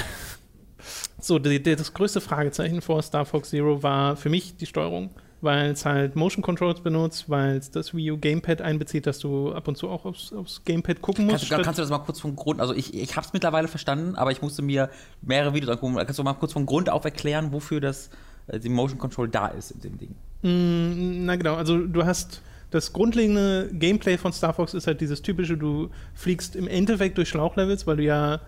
So, 1.21 1.39
die, 1.39 1.63
die, 1.63 1.77
das 1.77 1.93
größte 1.93 2.21
Fragezeichen 2.21 2.81
vor 2.81 3.03
Star 3.03 3.27
Fox 3.27 3.51
Zero 3.51 3.83
war 3.83 4.17
für 4.17 4.29
mich 4.31 4.57
die 4.57 4.67
Steuerung, 4.67 5.11
weil 5.41 5.71
es 5.71 5.85
halt 5.85 6.17
Motion 6.17 6.43
Controls 6.43 6.81
benutzt, 6.81 7.29
weil 7.29 7.57
es 7.57 7.71
das 7.71 7.95
Wii 7.95 8.13
U 8.13 8.19
Gamepad 8.19 8.61
einbezieht, 8.61 9.07
dass 9.07 9.19
du 9.19 9.53
ab 9.53 9.69
und 9.69 9.77
zu 9.77 9.89
auch 9.89 10.05
aufs, 10.05 10.33
aufs 10.33 10.65
Gamepad 10.65 11.01
gucken 11.01 11.27
musst. 11.27 11.49
Kannst, 11.49 11.65
kannst 11.65 11.79
du 11.79 11.83
das 11.83 11.91
mal 11.91 11.99
kurz 11.99 12.21
vom 12.21 12.35
Grund, 12.37 12.61
also 12.61 12.75
ich, 12.75 12.95
ich 12.95 13.17
habe 13.17 13.27
es 13.27 13.33
mittlerweile 13.33 13.69
verstanden, 13.69 14.17
aber 14.17 14.33
ich 14.33 14.43
musste 14.43 14.63
mir 14.63 14.91
mehrere 15.23 15.55
Videos 15.55 15.71
angucken. 15.71 15.97
Kannst 15.97 16.19
du 16.19 16.23
mal 16.23 16.35
kurz 16.35 16.53
vom 16.53 16.67
Grund 16.67 16.91
auf 16.91 17.05
erklären, 17.05 17.53
wofür 17.53 17.81
das 17.81 18.11
äh, 18.49 18.59
die 18.59 18.69
Motion 18.69 18.99
Control 18.99 19.29
da 19.29 19.49
ist 19.49 19.71
in 19.71 19.81
dem 19.81 19.99
Ding? 19.99 20.15
Mm, 20.43 21.25
Na 21.25 21.37
genau, 21.37 21.55
also 21.55 21.79
du 21.79 22.05
hast 22.05 22.43
das 22.71 22.93
grundlegende 22.93 23.71
Gameplay 23.73 24.19
von 24.19 24.33
Star 24.33 24.53
Fox 24.53 24.75
ist 24.75 24.87
halt 24.87 25.01
dieses 25.01 25.23
typische, 25.23 25.57
du 25.57 25.91
fliegst 26.15 26.55
im 26.55 26.69
Endeffekt 26.69 27.17
durch 27.17 27.29
Schlauchlevels, 27.29 27.87
weil 27.87 27.97
du 27.97 28.03
ja 28.03 28.41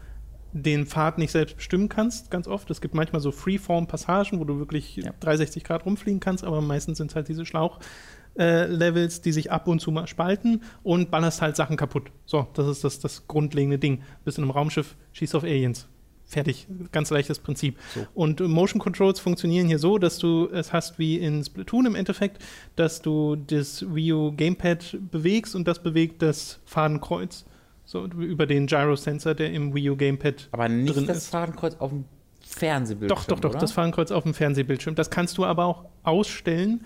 den 0.52 0.86
Pfad 0.86 1.18
nicht 1.18 1.30
selbst 1.30 1.56
bestimmen 1.56 1.88
kannst, 1.88 2.30
ganz 2.30 2.48
oft. 2.48 2.70
Es 2.70 2.80
gibt 2.80 2.94
manchmal 2.94 3.20
so 3.20 3.30
Freeform-Passagen, 3.30 4.40
wo 4.40 4.44
du 4.44 4.58
wirklich 4.58 4.96
Ja. 4.96 5.12
360 5.20 5.64
Grad 5.64 5.86
rumfliegen 5.86 6.20
kannst, 6.20 6.44
aber 6.44 6.60
meistens 6.60 6.98
sind 6.98 7.10
es 7.10 7.16
halt 7.16 7.28
diese 7.28 7.46
Schlauch-Levels, 7.46 9.20
die 9.20 9.32
sich 9.32 9.52
ab 9.52 9.68
und 9.68 9.80
zu 9.80 9.90
mal 9.90 10.06
spalten 10.06 10.62
und 10.82 11.10
ballerst 11.10 11.42
halt 11.42 11.56
Sachen 11.56 11.76
kaputt. 11.76 12.10
So, 12.26 12.48
das 12.54 12.66
ist 12.66 12.84
das, 12.84 12.98
das 12.98 13.26
grundlegende 13.28 13.78
Ding. 13.78 14.02
Bist 14.24 14.38
in 14.38 14.44
einem 14.44 14.50
Raumschiff, 14.50 14.96
schießt 15.12 15.34
auf 15.34 15.44
Aliens. 15.44 15.86
Fertig. 16.30 16.68
Ganz 16.92 17.10
leichtes 17.10 17.40
Prinzip. 17.40 17.76
So. 17.92 18.06
Und 18.14 18.40
äh, 18.40 18.44
Motion 18.44 18.80
Controls 18.80 19.18
funktionieren 19.18 19.66
hier 19.66 19.80
so, 19.80 19.98
dass 19.98 20.18
du 20.18 20.48
es 20.52 20.72
hast 20.72 20.96
wie 20.96 21.16
in 21.18 21.42
Splatoon 21.42 21.86
im 21.86 21.96
Endeffekt, 21.96 22.40
dass 22.76 23.02
du 23.02 23.34
das 23.34 23.84
Wii 23.92 24.12
U 24.12 24.32
Gamepad 24.32 24.96
bewegst 25.10 25.56
und 25.56 25.66
das 25.66 25.82
bewegt 25.82 26.22
das 26.22 26.60
Fadenkreuz. 26.66 27.44
So 27.90 28.04
über 28.04 28.46
den 28.46 28.68
Gyro-Sensor, 28.68 29.34
der 29.34 29.52
im 29.52 29.74
Wii 29.74 29.90
U 29.90 29.96
Gamepad 29.96 30.48
Aber 30.52 30.68
nicht 30.68 30.94
drin 30.94 31.08
das 31.08 31.16
ist. 31.18 31.30
Fadenkreuz 31.30 31.74
auf 31.80 31.90
dem 31.90 32.04
Fernsehbildschirm. 32.40 33.18
Doch, 33.18 33.24
doch, 33.24 33.40
doch, 33.40 33.50
oder? 33.50 33.58
das 33.58 33.72
Fadenkreuz 33.72 34.12
auf 34.12 34.22
dem 34.22 34.32
Fernsehbildschirm. 34.32 34.94
Das 34.94 35.10
kannst 35.10 35.36
du 35.38 35.44
aber 35.44 35.64
auch 35.64 35.86
ausstellen, 36.04 36.84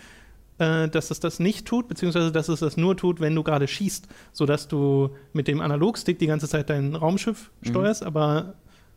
äh, 0.59 0.89
dass 0.89 1.11
es 1.11 1.21
das 1.21 1.41
nicht 1.41 1.67
tut, 1.67 1.89
beziehungsweise 1.89 2.33
dass 2.33 2.49
es 2.49 2.61
das 2.61 2.79
nur 2.79 2.97
tut, 2.97 3.21
wenn 3.21 3.35
du 3.35 3.43
gerade 3.43 3.69
schießt, 3.69 4.09
sodass 4.33 4.67
du 4.67 5.11
mit 5.35 5.47
dem 5.47 5.61
Analogstick 5.61 6.19
die 6.19 6.27
ganze 6.27 6.49
Zeit 6.49 6.71
dein 6.71 6.95
Raumschiff 6.95 7.51
Mhm. 7.61 7.69
steuerst, 7.69 8.03
aber 8.03 8.55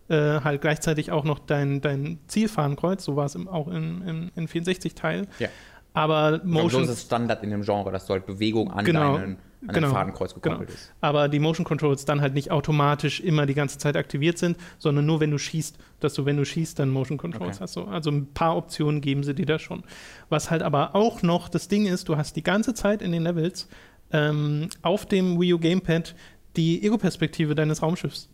äh, 0.08 0.40
halt 0.40 0.62
gleichzeitig 0.62 1.12
auch 1.12 1.26
noch 1.26 1.40
dein, 1.40 1.82
dein 1.82 2.20
Zielfadenkreuz, 2.28 3.04
so 3.04 3.18
war 3.18 3.26
es 3.26 3.36
im, 3.36 3.50
auch 3.50 3.68
im, 3.68 4.32
im 4.36 4.48
N64-Teil. 4.48 5.28
Ja. 5.40 5.50
Aber 5.94 6.40
Motion 6.46 6.54
Motion 6.54 6.82
das 6.84 6.92
ist 7.00 7.06
Standard 7.08 7.44
in 7.44 7.50
dem 7.50 7.64
Genre, 7.64 7.92
dass 7.92 8.06
du 8.06 8.14
halt 8.14 8.26
Bewegung 8.26 8.72
an 8.72 8.86
Genau, 8.86 9.18
deinen 9.18 9.38
an 9.66 9.74
genau, 9.74 9.90
Fadenkreuz 9.90 10.34
gekoppelt 10.36 10.70
ist. 10.70 10.94
aber 11.02 11.28
die 11.30 11.40
Motion 11.40 11.66
Controls 11.66 12.06
dann 12.06 12.22
halt 12.22 12.36
nicht 12.36 12.52
automatisch 12.52 13.20
immer 13.20 13.46
die 13.48 13.56
ganze 13.56 13.78
Zeit 13.80 13.98
aktiviert 13.98 14.38
sind, 14.38 14.58
sondern 14.78 15.06
nur 15.08 15.20
wenn 15.20 15.32
du 15.32 15.40
schießt, 15.40 15.78
dass 16.00 16.14
du, 16.14 16.26
wenn 16.26 16.38
du 16.38 16.46
schießt, 16.46 16.78
dann 16.78 16.90
Motion 16.90 17.18
Controls 17.18 17.56
Okay. 17.56 17.64
hast. 17.64 17.74
So. 17.74 17.86
Also 17.86 18.12
ein 18.12 18.34
paar 18.34 18.56
Optionen 18.56 19.02
geben 19.02 19.24
sie 19.24 19.34
dir 19.34 19.46
da 19.48 19.58
schon. 19.58 19.84
Was 20.30 20.52
halt 20.52 20.62
aber 20.62 20.94
auch 20.96 21.24
noch 21.24 21.50
das 21.50 21.68
Ding 21.68 21.88
ist, 21.88 22.08
du 22.08 22.18
hast 22.18 22.36
die 22.36 22.44
ganze 22.44 22.74
Zeit 22.76 23.02
in 23.02 23.12
den 23.12 23.24
Levels 23.24 23.68
ähm, 24.12 24.70
auf 24.84 25.06
dem 25.08 25.40
Wii 25.42 25.54
U 25.56 25.60
Gamepad 25.60 26.14
die 26.56 26.84
Ego-Perspektive 26.84 27.56
deines 27.56 27.82
Raumschiffs 27.82 28.30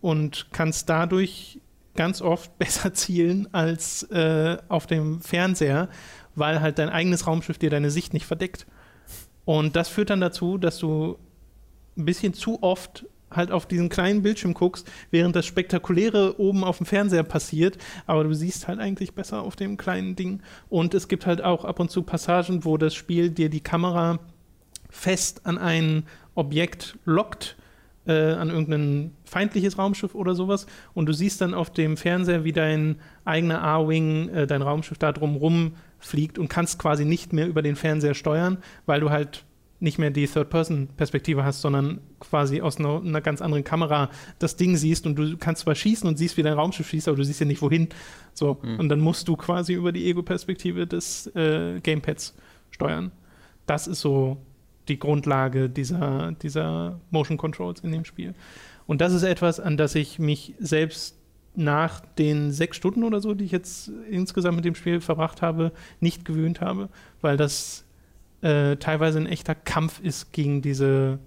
und 0.00 0.46
kannst 0.52 0.88
dadurch 0.88 1.60
ganz 1.94 2.20
oft 2.22 2.56
besser 2.58 2.92
zielen 2.94 3.48
als 3.52 4.02
äh, 4.04 4.56
auf 4.68 4.86
dem 4.86 5.20
Fernseher, 5.20 5.88
weil 6.34 6.60
halt 6.60 6.78
dein 6.78 6.88
eigenes 6.88 7.26
Raumschiff 7.26 7.58
dir 7.58 7.70
deine 7.70 7.90
Sicht 7.90 8.12
nicht 8.14 8.26
verdeckt. 8.26 8.66
Und 9.44 9.76
das 9.76 9.88
führt 9.88 10.10
dann 10.10 10.20
dazu, 10.20 10.58
dass 10.58 10.78
du 10.78 11.18
ein 11.96 12.04
bisschen 12.04 12.34
zu 12.34 12.62
oft 12.62 13.06
halt 13.30 13.50
auf 13.50 13.66
diesen 13.66 13.88
kleinen 13.88 14.22
Bildschirm 14.22 14.54
guckst, 14.54 14.88
während 15.10 15.34
das 15.36 15.46
Spektakuläre 15.46 16.38
oben 16.38 16.64
auf 16.64 16.78
dem 16.78 16.86
Fernseher 16.86 17.24
passiert, 17.24 17.78
aber 18.06 18.24
du 18.24 18.32
siehst 18.32 18.68
halt 18.68 18.78
eigentlich 18.78 19.14
besser 19.14 19.42
auf 19.42 19.56
dem 19.56 19.76
kleinen 19.76 20.16
Ding. 20.16 20.40
Und 20.68 20.94
es 20.94 21.08
gibt 21.08 21.26
halt 21.26 21.42
auch 21.42 21.64
ab 21.64 21.80
und 21.80 21.90
zu 21.90 22.02
Passagen, 22.02 22.64
wo 22.64 22.76
das 22.76 22.94
Spiel 22.94 23.30
dir 23.30 23.48
die 23.48 23.60
Kamera 23.60 24.20
fest 24.88 25.46
an 25.46 25.58
ein 25.58 26.04
Objekt 26.34 26.96
lockt, 27.04 27.56
äh, 28.06 28.32
an 28.32 28.50
irgendein 28.50 29.12
feindliches 29.24 29.78
Raumschiff 29.78 30.14
oder 30.14 30.34
sowas. 30.34 30.66
Und 30.92 31.06
du 31.06 31.12
siehst 31.12 31.40
dann 31.40 31.54
auf 31.54 31.70
dem 31.70 31.96
Fernseher, 31.96 32.44
wie 32.44 32.52
dein 32.52 32.96
eigener 33.24 33.62
A-Wing, 33.62 34.28
äh, 34.28 34.46
dein 34.46 34.62
Raumschiff 34.62 34.98
da 34.98 35.12
drumrum 35.12 35.72
fliegt 36.04 36.38
und 36.38 36.48
kannst 36.48 36.78
quasi 36.78 37.04
nicht 37.04 37.32
mehr 37.32 37.46
über 37.46 37.62
den 37.62 37.76
Fernseher 37.76 38.14
steuern, 38.14 38.58
weil 38.86 39.00
du 39.00 39.10
halt 39.10 39.44
nicht 39.80 39.98
mehr 39.98 40.10
die 40.10 40.26
Third-Person-Perspektive 40.26 41.44
hast, 41.44 41.60
sondern 41.60 42.00
quasi 42.18 42.60
aus 42.60 42.78
einer, 42.78 43.00
einer 43.00 43.20
ganz 43.20 43.42
anderen 43.42 43.64
Kamera 43.64 44.10
das 44.38 44.56
Ding 44.56 44.76
siehst 44.76 45.06
und 45.06 45.16
du 45.16 45.36
kannst 45.36 45.62
zwar 45.62 45.74
schießen 45.74 46.08
und 46.08 46.16
siehst, 46.16 46.36
wie 46.36 46.42
dein 46.42 46.54
Raumschiff 46.54 46.88
schießt, 46.88 47.08
aber 47.08 47.16
du 47.16 47.24
siehst 47.24 47.40
ja 47.40 47.46
nicht 47.46 47.60
wohin. 47.60 47.88
So, 48.32 48.58
und 48.62 48.88
dann 48.88 49.00
musst 49.00 49.28
du 49.28 49.36
quasi 49.36 49.74
über 49.74 49.92
die 49.92 50.06
Ego-Perspektive 50.06 50.86
des 50.86 51.26
äh, 51.36 51.80
Gamepads 51.80 52.34
steuern. 52.70 53.12
Das 53.66 53.86
ist 53.86 54.00
so 54.00 54.38
die 54.88 54.98
Grundlage 54.98 55.68
dieser, 55.68 56.32
dieser 56.32 57.00
Motion 57.10 57.36
Controls 57.36 57.80
in 57.80 57.92
dem 57.92 58.04
Spiel. 58.04 58.34
Und 58.86 59.00
das 59.00 59.12
ist 59.12 59.22
etwas, 59.22 59.60
an 59.60 59.76
das 59.76 59.94
ich 59.94 60.18
mich 60.18 60.54
selbst 60.58 61.16
nach 61.56 62.00
den 62.00 62.52
sechs 62.52 62.76
Stunden 62.76 63.04
oder 63.04 63.20
so, 63.20 63.34
die 63.34 63.44
ich 63.44 63.52
jetzt 63.52 63.90
insgesamt 64.10 64.56
mit 64.56 64.64
dem 64.64 64.74
Spiel 64.74 65.00
verbracht 65.00 65.42
habe, 65.42 65.72
nicht 66.00 66.24
gewöhnt 66.24 66.60
habe, 66.60 66.88
weil 67.20 67.36
das 67.36 67.84
äh, 68.42 68.76
teilweise 68.76 69.18
ein 69.18 69.26
echter 69.26 69.54
Kampf 69.54 70.00
ist 70.00 70.32
gegen 70.32 70.62
diese 70.62 71.18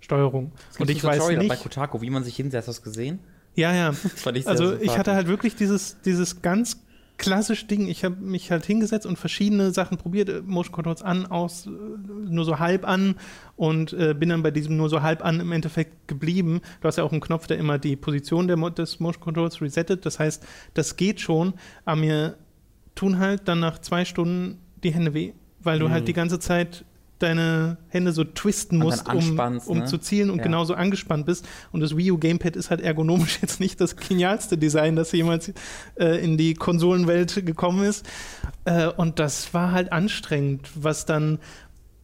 Steuerung. 0.00 0.52
Und 0.78 0.90
ich 0.90 1.02
weiß 1.02 1.28
nicht. 1.30 1.48
bei 1.48 1.56
Kotaku, 1.56 2.00
wie 2.00 2.10
man 2.10 2.24
sich 2.24 2.36
hinsetzt, 2.36 2.68
hast 2.68 2.78
du 2.78 2.82
das 2.82 2.92
gesehen? 2.92 3.18
Ja, 3.54 3.74
ja. 3.74 3.92
Also 4.44 4.78
ich 4.80 4.96
hatte 4.96 5.14
halt 5.14 5.26
wirklich 5.26 5.56
dieses, 5.56 6.00
dieses 6.02 6.42
ganz 6.42 6.80
klassische 7.28 7.66
Ding. 7.66 7.88
Ich 7.88 8.04
habe 8.04 8.16
mich 8.16 8.50
halt 8.50 8.66
hingesetzt 8.66 9.06
und 9.06 9.18
verschiedene 9.18 9.70
Sachen 9.70 9.96
probiert, 9.98 10.28
äh, 10.28 10.42
Motion 10.44 10.72
Controls 10.72 11.02
an, 11.02 11.26
aus, 11.26 11.66
äh, 11.66 11.70
nur 11.70 12.44
so 12.44 12.58
halb 12.58 12.86
an 12.86 13.14
und 13.56 13.92
äh, 13.92 14.14
bin 14.14 14.28
dann 14.28 14.42
bei 14.42 14.50
diesem 14.50 14.76
nur 14.76 14.88
so 14.88 15.02
halb 15.02 15.24
an 15.24 15.40
im 15.40 15.52
Endeffekt 15.52 16.08
geblieben. 16.08 16.60
Du 16.80 16.88
hast 16.88 16.96
ja 16.96 17.04
auch 17.04 17.12
einen 17.12 17.20
Knopf, 17.20 17.46
der 17.46 17.58
immer 17.58 17.78
die 17.78 17.96
Position 17.96 18.48
der, 18.48 18.56
des 18.70 19.00
Motion 19.00 19.22
Controls 19.22 19.60
resettet. 19.60 20.04
Das 20.06 20.18
heißt, 20.18 20.44
das 20.74 20.96
geht 20.96 21.20
schon, 21.20 21.54
aber 21.84 22.00
mir 22.00 22.36
tun 22.94 23.18
halt 23.18 23.46
dann 23.46 23.60
nach 23.60 23.78
zwei 23.78 24.04
Stunden 24.04 24.58
die 24.82 24.92
Hände 24.92 25.14
weh, 25.14 25.32
weil 25.60 25.78
du 25.78 25.86
Mhm. 25.86 25.92
halt 25.92 26.08
die 26.08 26.12
ganze 26.12 26.38
Zeit 26.38 26.84
deine 27.18 27.78
Hände 27.88 28.12
so 28.12 28.24
twisten 28.24 28.78
musst, 28.78 29.08
um, 29.08 29.38
um 29.66 29.78
ne? 29.78 29.84
zu 29.84 29.98
zielen 29.98 30.30
und 30.30 30.38
Ja. 30.38 30.44
genauso 30.44 30.74
angespannt 30.74 31.26
bist. 31.26 31.46
Und 31.72 31.80
das 31.80 31.96
Wii 31.96 32.12
U 32.12 32.18
Gamepad 32.18 32.56
ist 32.56 32.70
halt 32.70 32.80
ergonomisch 32.80 33.38
jetzt 33.42 33.60
nicht 33.60 33.80
das 33.80 33.96
genialste 33.96 34.56
Design, 34.58 34.96
das 34.96 35.12
jemals 35.12 35.52
äh, 35.98 36.22
in 36.24 36.36
die 36.36 36.54
Konsolenwelt 36.54 37.44
gekommen 37.46 37.84
ist. 37.84 38.06
Äh, 38.64 38.86
und 38.88 39.18
das 39.18 39.52
war 39.54 39.72
halt 39.72 39.92
anstrengend, 39.92 40.68
was 40.74 41.06
dann 41.06 41.38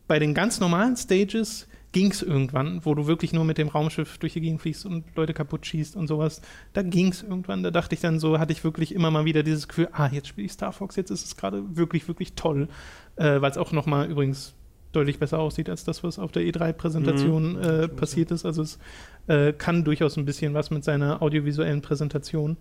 bei 0.07 0.19
den 0.19 0.35
ganz 0.35 0.61
normalen 0.61 0.97
Stages 0.97 1.67
ging 1.93 2.11
es 2.11 2.23
irgendwann, 2.23 2.85
wo 2.85 2.95
du 2.97 3.07
wirklich 3.07 3.33
nur 3.33 3.45
mit 3.45 3.57
dem 3.57 3.69
Raumschiff 3.69 4.19
durch 4.19 4.33
die 4.33 4.41
Gegend 4.41 4.61
fliegst 4.61 4.85
und 4.85 5.05
Leute 5.15 5.33
kaputt 5.33 5.65
schießt 5.65 5.95
und 5.95 6.09
sowas. 6.09 6.43
Da 6.73 6.83
ging 6.83 7.13
es 7.13 7.23
irgendwann. 7.23 7.63
Da 7.63 7.71
dachte 7.71 7.95
ich 7.95 8.01
dann 8.01 8.19
so, 8.19 8.41
hatte 8.41 8.53
ich 8.53 8.65
wirklich 8.65 8.93
immer 8.93 9.13
mal 9.13 9.25
wieder 9.25 9.45
dieses 9.45 9.69
Gefühl, 9.69 9.89
ah, 9.93 10.09
jetzt 10.11 10.27
spiele 10.27 10.47
ich 10.47 10.53
Star 10.53 10.73
Fox, 10.73 10.97
jetzt 10.97 11.11
ist 11.11 11.25
es 11.25 11.37
gerade 11.37 11.77
wirklich, 11.77 12.09
wirklich 12.09 12.33
toll. 12.35 12.69
Äh, 13.15 13.41
Weil 13.41 13.51
es 13.53 13.57
auch 13.57 13.71
nochmal 13.71 14.11
übrigens 14.11 14.55
deutlich 14.95 15.19
besser 15.19 15.39
aussieht 15.39 15.69
als 15.69 15.85
das, 15.85 16.03
was 16.03 16.19
auf 16.19 16.33
der 16.33 16.43
E3-Präsentation 16.43 17.57
äh, 17.61 17.89
passiert 17.89 18.31
ist. 18.31 18.45
Also 18.45 18.63
es 18.63 18.79
äh, 19.27 19.53
kann 19.53 19.85
durchaus 19.85 20.17
ein 20.17 20.25
bisschen 20.25 20.55
was 20.55 20.71
mit 20.71 20.85
seiner 20.85 21.23
audiovisuellen 21.23 21.83
Präsentation. 21.83 22.57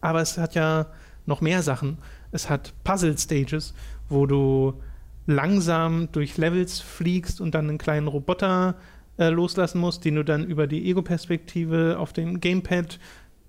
Aber 0.00 0.20
es 0.20 0.38
hat 0.38 0.54
ja 0.54 0.86
noch 1.26 1.40
mehr 1.40 1.62
Sachen. 1.62 1.98
Es 2.32 2.50
hat 2.50 2.72
Puzzle-Stages, 2.84 3.74
wo 4.08 4.26
du 4.26 4.74
langsam 5.26 6.10
durch 6.12 6.36
Levels 6.36 6.80
fliegst 6.80 7.40
und 7.40 7.54
dann 7.54 7.68
einen 7.68 7.78
kleinen 7.78 8.08
Roboter 8.08 8.74
äh, 9.18 9.28
loslassen 9.28 9.80
musst, 9.80 10.04
den 10.04 10.16
du 10.16 10.24
dann 10.24 10.44
über 10.44 10.66
die 10.66 10.88
Ego-Perspektive 10.88 11.98
auf 11.98 12.12
dem 12.12 12.40
Gamepad 12.40 12.98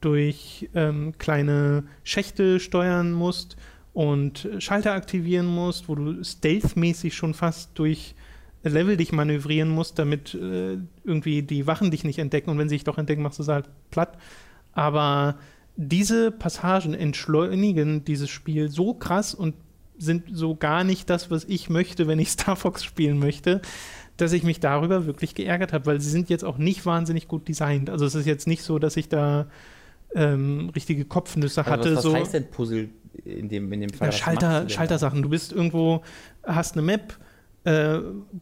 durch 0.02 0.70
ähm, 0.76 1.14
kleine 1.18 1.86
Schächte 2.04 2.60
steuern 2.60 3.14
musst 3.14 3.56
und 3.94 4.50
Schalter 4.58 4.94
aktivieren 4.94 5.46
musst, 5.46 5.88
wo 5.88 5.96
du 5.96 6.24
stealth-mäßig 6.24 7.14
schon 7.14 7.34
fast 7.34 7.72
durch 7.76 8.16
Level 8.64 8.98
dich 8.98 9.12
manövrieren 9.12 9.70
musst, 9.70 10.00
damit 10.00 10.34
äh, 10.34 10.78
irgendwie 11.04 11.44
die 11.44 11.68
Wachen 11.68 11.92
dich 11.92 12.04
nicht 12.04 12.20
entdecken 12.20 12.50
und 12.50 12.58
wenn 12.58 12.70
sie 12.70 12.76
dich 12.76 12.86
doch 12.86 12.98
entdecken, 12.98 13.22
machst 13.22 13.40
du 13.40 13.44
sie 13.44 13.54
halt 13.54 13.66
platt. 13.92 14.18
Aber 14.72 15.38
diese 15.76 16.32
Passagen 16.32 16.94
entschleunigen 16.94 18.06
dieses 18.06 18.30
Spiel 18.30 18.70
so 18.70 18.94
krass 18.94 19.34
und 19.34 19.56
sind 19.98 20.24
so 20.32 20.56
gar 20.56 20.84
nicht 20.84 21.10
das, 21.10 21.30
was 21.30 21.44
ich 21.46 21.70
möchte, 21.70 22.08
wenn 22.08 22.20
ich 22.20 22.32
Star 22.32 22.56
Fox 22.56 22.84
spielen 22.84 23.20
möchte, 23.20 23.62
dass 24.18 24.32
ich 24.32 24.44
mich 24.44 24.60
darüber 24.60 25.06
wirklich 25.06 25.36
geärgert 25.36 25.74
habe, 25.74 25.86
weil 25.86 26.02
sie 26.02 26.10
sind 26.10 26.30
jetzt 26.30 26.46
auch 26.46 26.58
nicht 26.58 26.86
wahnsinnig 26.86 27.28
gut 27.28 27.48
designt. 27.48 27.90
Also 27.90 28.06
es 28.06 28.16
ist 28.16 28.26
jetzt 28.26 28.48
nicht 28.48 28.64
so, 28.64 28.80
dass 28.80 28.96
ich 28.96 29.10
da 29.10 29.48
ähm, 30.16 30.72
richtige 30.74 31.06
Kopfnüsse 31.06 31.66
hatte. 31.66 31.90
Also 31.90 31.90
was, 31.90 31.96
was 31.96 32.04
so, 32.04 32.16
heißt 32.16 32.34
denn 32.34 32.50
Puzzle 32.50 32.90
in 33.26 33.50
dem, 33.50 33.72
in 33.72 33.82
dem 33.82 33.90
Fall? 33.90 34.08
ja, 34.08 34.14
Was 34.14 34.20
Schalter? 34.20 34.70
Schaltersachen. 34.70 35.22
Du 35.22 35.30
bist 35.30 35.52
irgendwo, 35.52 36.02
hast 36.44 36.74
eine 36.74 36.82
Map, 36.82 37.18
äh, 37.66 38.00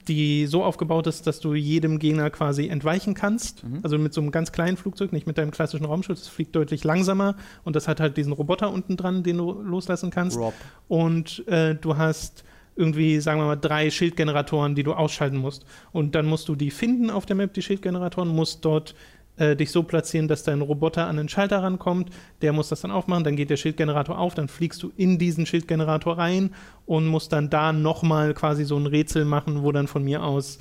die 0.08 0.48
so 0.48 0.64
aufgebaut 0.64 1.06
ist, 1.08 1.28
dass 1.28 1.40
du 1.40 1.54
jedem 1.54 2.00
Gegner 2.00 2.30
quasi 2.30 2.68
entweichen 2.68 3.14
kannst. 3.14 3.64
Mhm. 3.64 3.80
Also 3.84 3.98
mit 3.98 4.14
so 4.14 4.22
einem 4.22 4.32
ganz 4.32 4.52
kleinen 4.52 4.78
Flugzeug, 4.78 5.14
nicht 5.14 5.28
mit 5.28 5.38
deinem 5.38 5.52
klassischen 5.52 5.86
Raumschiff. 5.86 6.18
Das 6.18 6.28
fliegt 6.28 6.56
deutlich 6.56 6.84
langsamer 6.84 7.36
und 7.64 7.76
das 7.76 7.88
hat 7.88 8.00
halt 8.00 8.18
diesen 8.18 8.34
Roboter 8.34 8.72
unten 8.72 8.98
dran, 8.98 9.24
den 9.24 9.38
du 9.38 9.62
loslassen 9.62 10.10
kannst. 10.10 10.38
Rob. 10.38 10.54
Und 10.88 11.48
äh, 11.48 11.76
du 11.76 11.98
hast 11.98 12.44
irgendwie, 12.76 13.20
sagen 13.20 13.40
wir 13.40 13.46
mal, 13.46 13.58
drei 13.58 13.92
Schildgeneratoren, 13.92 14.76
die 14.76 14.84
du 14.84 14.94
ausschalten 14.94 15.38
musst. 15.38 15.66
Und 15.92 16.16
dann 16.16 16.26
musst 16.26 16.48
du 16.48 16.56
die 16.56 16.72
finden 16.72 17.10
auf 17.10 17.26
der 17.26 17.36
Map, 17.36 17.54
die 17.54 17.62
Schildgeneratoren, 17.62 18.30
musst 18.30 18.66
dort 18.66 18.96
äh, 19.42 19.56
dich 19.56 19.72
so 19.72 19.82
platzieren, 19.82 20.28
dass 20.28 20.44
dein 20.44 20.62
Roboter 20.62 21.08
an 21.08 21.18
den 21.18 21.28
Schalter 21.28 21.64
rankommt. 21.64 22.12
Der 22.44 22.54
muss 22.54 22.70
das 22.70 22.82
dann 22.82 22.92
aufmachen, 22.92 23.24
dann 23.24 23.36
geht 23.36 23.50
der 23.50 23.58
Schildgenerator 23.58 24.20
auf, 24.20 24.36
dann 24.36 24.48
fliegst 24.48 24.84
du 24.84 24.92
in 24.96 25.18
diesen 25.18 25.46
Schildgenerator 25.48 26.18
rein 26.18 26.52
und 26.86 27.08
musst 27.08 27.34
dann 27.34 27.50
da 27.50 27.74
nochmal 27.74 28.36
quasi 28.36 28.66
so 28.66 28.78
ein 28.78 28.86
Rätsel 28.86 29.26
machen, 29.26 29.64
wo 29.64 29.72
dann 29.72 29.88
von 29.88 30.04
mir 30.04 30.24
aus 30.24 30.60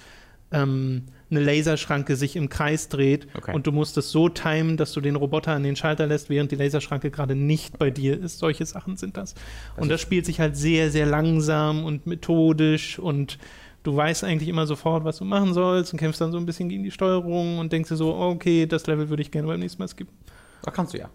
ähm, 0.51 1.03
eine 1.31 1.41
Laserschranke 1.41 2.17
sich 2.17 2.35
im 2.37 2.49
Kreis 2.49 2.89
dreht 2.89 3.29
Okay. 3.35 3.55
und 3.55 3.67
du 3.67 3.73
musst 3.73 3.97
es 3.99 4.11
so 4.11 4.29
timen, 4.29 4.77
dass 4.77 4.93
du 4.93 5.01
den 5.01 5.15
Roboter 5.15 5.53
an 5.53 5.63
den 5.63 5.77
Schalter 5.77 6.07
lässt, 6.07 6.29
während 6.31 6.51
die 6.51 6.57
Laserschranke 6.57 7.11
gerade 7.11 7.37
nicht 7.37 7.79
bei 7.79 7.91
dir 7.91 8.19
ist. 8.19 8.39
Solche 8.39 8.65
Sachen 8.67 8.97
sind 8.97 9.17
das. 9.17 9.35
Und 9.77 9.83
Also 9.83 9.91
das 9.91 10.01
spielt 10.01 10.27
sich 10.27 10.41
halt 10.41 10.57
sehr, 10.57 10.91
sehr 10.91 11.07
langsam 11.07 11.85
und 11.85 12.07
methodisch 12.07 12.99
und 12.99 13.39
du 13.83 13.97
weißt 13.97 14.25
eigentlich 14.25 14.49
immer 14.49 14.67
sofort, 14.67 15.05
was 15.05 15.19
du 15.19 15.25
machen 15.25 15.55
sollst 15.55 15.93
und 15.93 15.99
kämpfst 15.99 16.21
dann 16.21 16.33
so 16.33 16.39
ein 16.39 16.47
bisschen 16.47 16.69
gegen 16.69 16.83
die 16.83 16.91
Steuerung 16.91 17.59
und 17.59 17.73
denkst 17.73 17.89
dir 17.89 17.97
so, 17.97 18.15
okay, 18.15 18.67
das 18.67 18.87
Level 18.87 19.09
würde 19.09 19.23
ich 19.23 19.31
gerne 19.31 19.49
beim 19.49 19.61
nächsten 19.61 19.81
Mal 19.81 19.89
skippen. 19.89 20.15
Da 20.63 20.71
kannst 20.71 20.95
du 20.95 20.99
ja. 20.99 21.09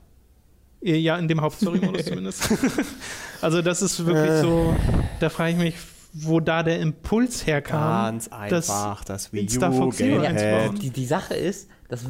Äh, 0.84 0.98
Ja, 0.98 1.18
in 1.18 1.28
dem 1.28 1.42
Hauptstory-Modus 1.42 2.06
zumindest. 2.06 2.50
also 3.42 3.62
das 3.62 3.82
ist 3.82 4.06
wirklich 4.06 4.32
Äh. 4.32 4.42
so, 4.42 4.76
da 5.20 5.30
frage 5.30 5.52
ich 5.52 5.58
mich, 5.58 5.76
wo 6.14 6.40
da 6.40 6.64
der 6.64 6.80
Impuls 6.80 7.46
herkam. 7.46 8.18
Ganz 8.18 8.30
das 8.50 8.70
einfach, 8.70 9.04
das, 9.04 9.34
Wii 9.34 9.42
in 9.42 9.50
Star 9.50 9.72
U. 9.74 10.74
Die, 10.74 10.90
die 10.90 11.06
Sache 11.06 11.34
ist, 11.34 11.70
dass. 11.90 12.06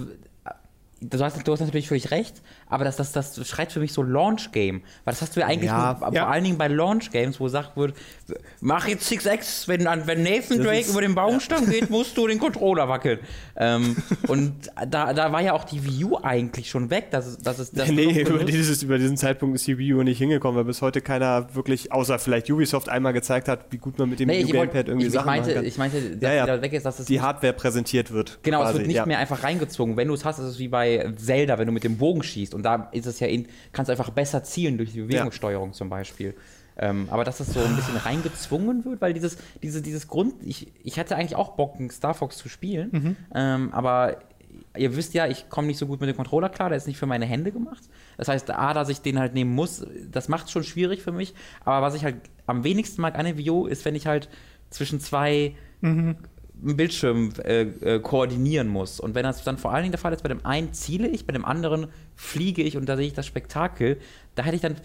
Du 1.02 1.20
hast, 1.20 1.46
du 1.46 1.52
hast 1.52 1.60
natürlich 1.60 1.90
völlig 1.90 2.10
recht, 2.12 2.42
aber 2.70 2.86
das, 2.86 2.96
das, 2.96 3.12
das 3.12 3.46
schreit 3.48 3.72
für 3.72 3.82
mich 3.82 3.92
so 3.92 4.02
Launch-Game. 4.02 4.82
Weil 5.04 5.12
das 5.14 5.22
hast 5.22 5.36
du 5.36 5.42
ja 5.42 5.46
eigentlich 5.48 5.66
Ja, 5.70 5.98
nur, 6.00 6.14
ja. 6.14 6.22
vor 6.24 6.32
allen 6.32 6.44
Dingen 6.46 6.58
bei 6.58 6.70
Launch-Games, 6.70 7.38
wo 7.40 7.44
gesagt 7.44 7.76
wird, 7.76 7.96
mach 8.62 8.88
jetzt 8.88 9.12
6X, 9.12 9.68
wenn, 9.68 9.84
wenn 10.08 10.24
Nathan 10.24 10.60
Drake 10.64 10.80
ist- 10.80 10.90
über 10.92 11.02
den 11.02 11.14
Baumstamm 11.14 11.70
geht, 11.70 11.90
musst 11.90 12.16
du 12.18 12.28
den 12.28 12.40
Controller 12.40 12.88
wackeln. 12.88 13.20
Ähm, 13.58 13.98
und 14.30 14.54
da, 14.90 15.14
da 15.14 15.32
war 15.34 15.42
ja 15.42 15.52
auch 15.54 15.66
die 15.66 15.84
Wii 15.86 16.06
U 16.06 16.18
eigentlich 16.24 16.70
schon 16.70 16.90
weg. 16.90 17.12
Dass, 17.12 17.28
es- 17.28 17.38
dass 17.40 17.60
es, 17.60 17.72
dass 17.72 17.90
nee, 17.90 18.22
über, 18.22 18.46
dieses, 18.46 18.82
über 18.82 18.98
diesen 18.98 19.18
Zeitpunkt 19.18 19.56
ist 19.58 19.68
die 19.68 19.78
Wii 19.78 19.96
U 19.96 20.04
nicht 20.04 20.18
hingekommen, 20.18 20.56
weil 20.58 20.66
bis 20.66 20.82
heute 20.82 21.02
keiner 21.02 21.54
wirklich, 21.54 21.92
außer 21.92 22.20
vielleicht 22.20 22.50
Ubisoft 22.50 22.88
einmal 22.88 23.12
gezeigt 23.12 23.50
hat, 23.50 23.66
wie 23.72 23.78
gut 23.78 24.00
man 24.00 24.10
mit 24.10 24.22
dem 24.22 24.28
Nee, 24.28 24.38
Wii 24.40 24.44
U 24.46 24.48
ich, 24.48 24.54
wollt- 24.54 24.72
Gamepad 24.72 24.88
irgendwie 24.88 25.08
ich, 25.08 25.14
Sachen 25.14 25.26
meinte, 25.26 25.50
machen 25.50 25.56
kann. 25.56 25.66
ich 25.66 25.78
meinte, 25.78 26.02
dass 26.16 26.22
Ja, 26.34 26.48
ja. 26.48 26.62
weg 26.62 26.72
ist, 26.74 26.86
dass 26.86 27.00
es 27.00 27.06
die 27.06 27.20
Hardware 27.20 27.52
präsentiert 27.54 28.12
wird. 28.12 28.40
Genau, 28.44 28.60
es 28.60 28.64
quasi, 28.68 28.78
wird 28.80 28.88
nicht 28.88 28.96
ja. 28.96 29.06
mehr 29.06 29.20
einfach 29.20 29.44
reingezogen. 29.44 29.98
Wenn 29.98 30.08
du 30.08 30.14
es 30.14 30.24
hast, 30.24 30.40
ist 30.40 30.46
es 30.46 30.58
wie 30.60 30.70
bei 30.70 30.85
Zelda, 31.16 31.58
wenn 31.58 31.68
du 31.68 31.72
mit 31.74 31.84
dem 31.84 31.98
Bogen 31.98 32.24
schießt. 32.24 32.54
Und 32.54 32.64
da 32.64 32.90
ist 32.92 33.06
es 33.06 33.20
ja, 33.20 33.28
in, 33.28 33.48
kannst 33.72 33.90
du 33.90 33.92
einfach 33.92 34.10
besser 34.10 34.44
zielen 34.44 34.78
durch 34.78 34.94
die 34.94 35.02
Bewegungssteuerung 35.02 35.74
zum 35.74 35.90
Beispiel. 35.90 36.36
Ähm, 36.78 37.08
aber 37.10 37.24
dass 37.24 37.38
das 37.38 37.54
so 37.54 37.60
ein 37.62 37.76
bisschen 37.76 37.96
reingezwungen 37.98 38.84
wird, 38.84 39.00
weil 39.02 39.14
dieses, 39.14 39.38
diese, 39.64 39.82
dieses 39.82 40.08
Grund, 40.08 40.34
ich, 40.44 40.72
ich 40.84 41.00
hatte 41.00 41.16
eigentlich 41.16 41.36
auch 41.36 41.56
Bock, 41.56 41.76
Star 41.92 42.14
Fox 42.14 42.38
zu 42.38 42.50
spielen, 42.50 42.90
Mhm. 42.92 43.16
ähm, 43.34 43.70
aber 43.74 44.18
ihr 44.78 44.96
wisst 44.98 45.14
ja, 45.14 45.26
ich 45.28 45.48
komme 45.50 45.68
nicht 45.68 45.78
so 45.78 45.88
gut 45.88 46.02
mit 46.02 46.10
dem 46.10 46.18
Controller 46.18 46.50
klar, 46.50 46.68
der 46.70 46.78
ist 46.78 46.88
nicht 46.88 46.98
für 46.98 47.06
meine 47.06 47.26
Hände 47.26 47.52
gemacht. 47.54 47.84
Das 48.18 48.28
heißt, 48.28 48.52
A, 48.52 48.74
dass 48.74 48.90
ich 48.90 49.00
den 49.02 49.20
halt 49.20 49.34
nehmen 49.34 49.54
muss, 49.56 49.86
das 50.12 50.28
macht 50.28 50.48
es 50.48 50.52
schon 50.52 50.64
schwierig 50.66 51.02
für 51.02 51.14
mich. 51.14 51.34
Aber 51.64 51.86
was 51.86 51.96
ich 51.96 52.04
halt 52.04 52.18
am 52.46 52.66
wenigsten 52.66 53.02
mag 53.02 53.18
an 53.18 53.38
Wii 53.38 53.50
U, 53.52 53.68
ist, 53.68 53.86
wenn 53.86 53.96
ich 53.96 54.06
halt 54.08 54.28
zwischen 54.70 55.00
zwei 55.00 55.56
einen 55.82 56.18
Bildschirm 56.74 57.32
äh, 57.44 57.62
äh, 57.62 58.00
koordinieren 58.00 58.68
muss. 58.68 59.00
Und 59.00 59.16
wenn 59.16 59.24
das 59.24 59.44
dann 59.44 59.58
vor 59.58 59.72
allen 59.72 59.84
Dingen 59.84 59.92
der 59.92 60.00
Fall 60.00 60.14
ist, 60.14 60.24
bei 60.24 60.30
dem 60.30 60.46
einen 60.46 60.74
ziele 60.74 61.08
ich, 61.08 61.26
bei 61.26 61.34
dem 61.34 61.46
anderen 61.46 61.88
fliege 62.16 62.64
ich 62.64 62.78
und 62.78 62.88
da 62.88 62.98
sehe 62.98 63.08
ich 63.08 63.14
das 63.14 63.26
Spektakel, 63.28 63.98
da 64.34 64.44
hätte 64.44 64.56
ich 64.56 64.62
dann 64.62 64.76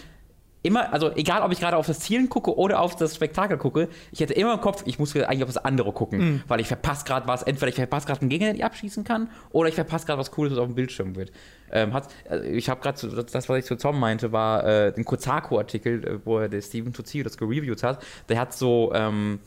immer, 0.62 0.92
also 0.92 1.10
egal 1.14 1.42
ob 1.42 1.52
ich 1.52 1.60
gerade 1.60 1.76
auf 1.76 1.86
das 1.86 2.00
Zielen 2.00 2.28
gucke 2.28 2.56
oder 2.56 2.80
auf 2.80 2.96
das 2.96 3.14
Spektakel 3.14 3.56
gucke, 3.56 3.88
ich 4.12 4.20
hätte 4.20 4.34
immer 4.34 4.54
im 4.54 4.60
Kopf, 4.60 4.82
ich 4.84 4.98
muss 4.98 5.16
eigentlich 5.16 5.42
auf 5.42 5.48
das 5.48 5.64
andere 5.64 5.92
gucken, 5.92 6.42
weil 6.48 6.60
ich 6.60 6.66
verpasse 6.66 7.04
gerade 7.04 7.26
was, 7.26 7.42
entweder 7.42 7.68
ich 7.68 7.76
verpasse 7.76 8.06
gerade 8.06 8.20
einen 8.20 8.30
Gegner, 8.30 8.48
den 8.48 8.56
ich 8.56 8.64
abschießen 8.64 9.04
kann, 9.04 9.30
oder 9.50 9.68
ich 9.68 9.74
verpasse 9.74 10.06
gerade 10.06 10.18
was 10.18 10.30
Cooles, 10.30 10.52
was 10.52 10.58
auf 10.58 10.66
dem 10.66 10.74
Bildschirm 10.74 11.16
wird. 11.16 11.32
Ähm, 11.72 11.94
hat, 11.94 12.08
also 12.28 12.44
ich 12.44 12.68
habe 12.68 12.80
gerade, 12.80 13.24
das, 13.24 13.48
was 13.48 13.58
ich 13.58 13.64
zu 13.64 13.76
Tom 13.76 13.98
meinte, 13.98 14.32
war 14.32 14.64
äh, 14.64 14.92
ein 14.94 15.04
Kotaku-Artikel, 15.04 16.04
äh, 16.04 16.18
wo 16.24 16.38
er 16.38 16.48
der 16.48 16.60
Steven 16.60 16.92
Tuzzi 16.92 17.22
das 17.22 17.38
gereviewt 17.38 17.82
hat, 17.82 18.02
der 18.28 18.38
hat 18.38 18.52
so, 18.52 18.92
ähm, 18.94 19.38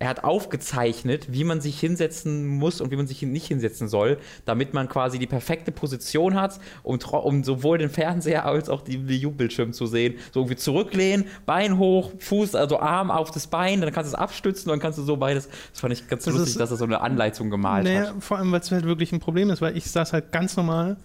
er 0.00 0.08
hat 0.08 0.22
aufgezeichnet, 0.24 1.26
wie 1.32 1.44
man 1.44 1.60
sich 1.60 1.78
hinsetzen 1.80 2.46
muss 2.46 2.80
und 2.80 2.90
wie 2.90 2.96
man 2.96 3.06
sich 3.06 3.22
nicht 3.22 3.46
hinsetzen 3.46 3.88
soll, 3.88 4.18
damit 4.44 4.74
man 4.74 4.88
quasi 4.88 5.18
die 5.18 5.26
perfekte 5.26 5.72
Position 5.72 6.34
hat, 6.34 6.60
um, 6.82 6.98
um 6.98 7.44
sowohl 7.44 7.78
den 7.78 7.90
Fernseher 7.90 8.44
als 8.44 8.68
auch 8.68 8.82
die 8.82 9.08
Wii 9.08 9.26
U-Bildschirm 9.26 9.72
zu 9.72 9.86
sehen. 9.86 10.14
So 10.32 10.40
irgendwie 10.40 10.56
zurücklehnen, 10.56 11.26
Bein 11.46 11.78
hoch, 11.78 12.12
Fuß, 12.18 12.54
also 12.54 12.78
Arm 12.80 13.10
auf 13.10 13.30
das 13.30 13.46
Bein, 13.46 13.80
dann 13.80 13.92
kannst 13.92 14.12
du 14.12 14.16
es 14.16 14.20
abstützen, 14.20 14.68
dann 14.68 14.78
kannst 14.80 14.98
du 14.98 15.02
so 15.02 15.16
beides. 15.16 15.48
Das 15.72 15.80
fand 15.80 15.92
ich 15.92 16.06
ganz 16.08 16.24
Das 16.24 16.34
lustig, 16.34 16.52
ist- 16.52 16.60
dass 16.60 16.70
er 16.70 16.76
so 16.76 16.84
eine 16.84 17.00
Anleitung 17.00 17.50
gemalt 17.50 17.84
Naja, 17.84 18.08
hat. 18.14 18.14
vor 18.22 18.38
allem, 18.38 18.52
weil 18.52 18.60
es 18.60 18.70
halt 18.70 18.84
wirklich 18.84 19.12
ein 19.12 19.20
Problem 19.20 19.50
ist, 19.50 19.60
weil 19.62 19.76
ich 19.76 19.90
saß 19.90 20.12
halt 20.12 20.32
ganz 20.32 20.56
normal 20.56 20.96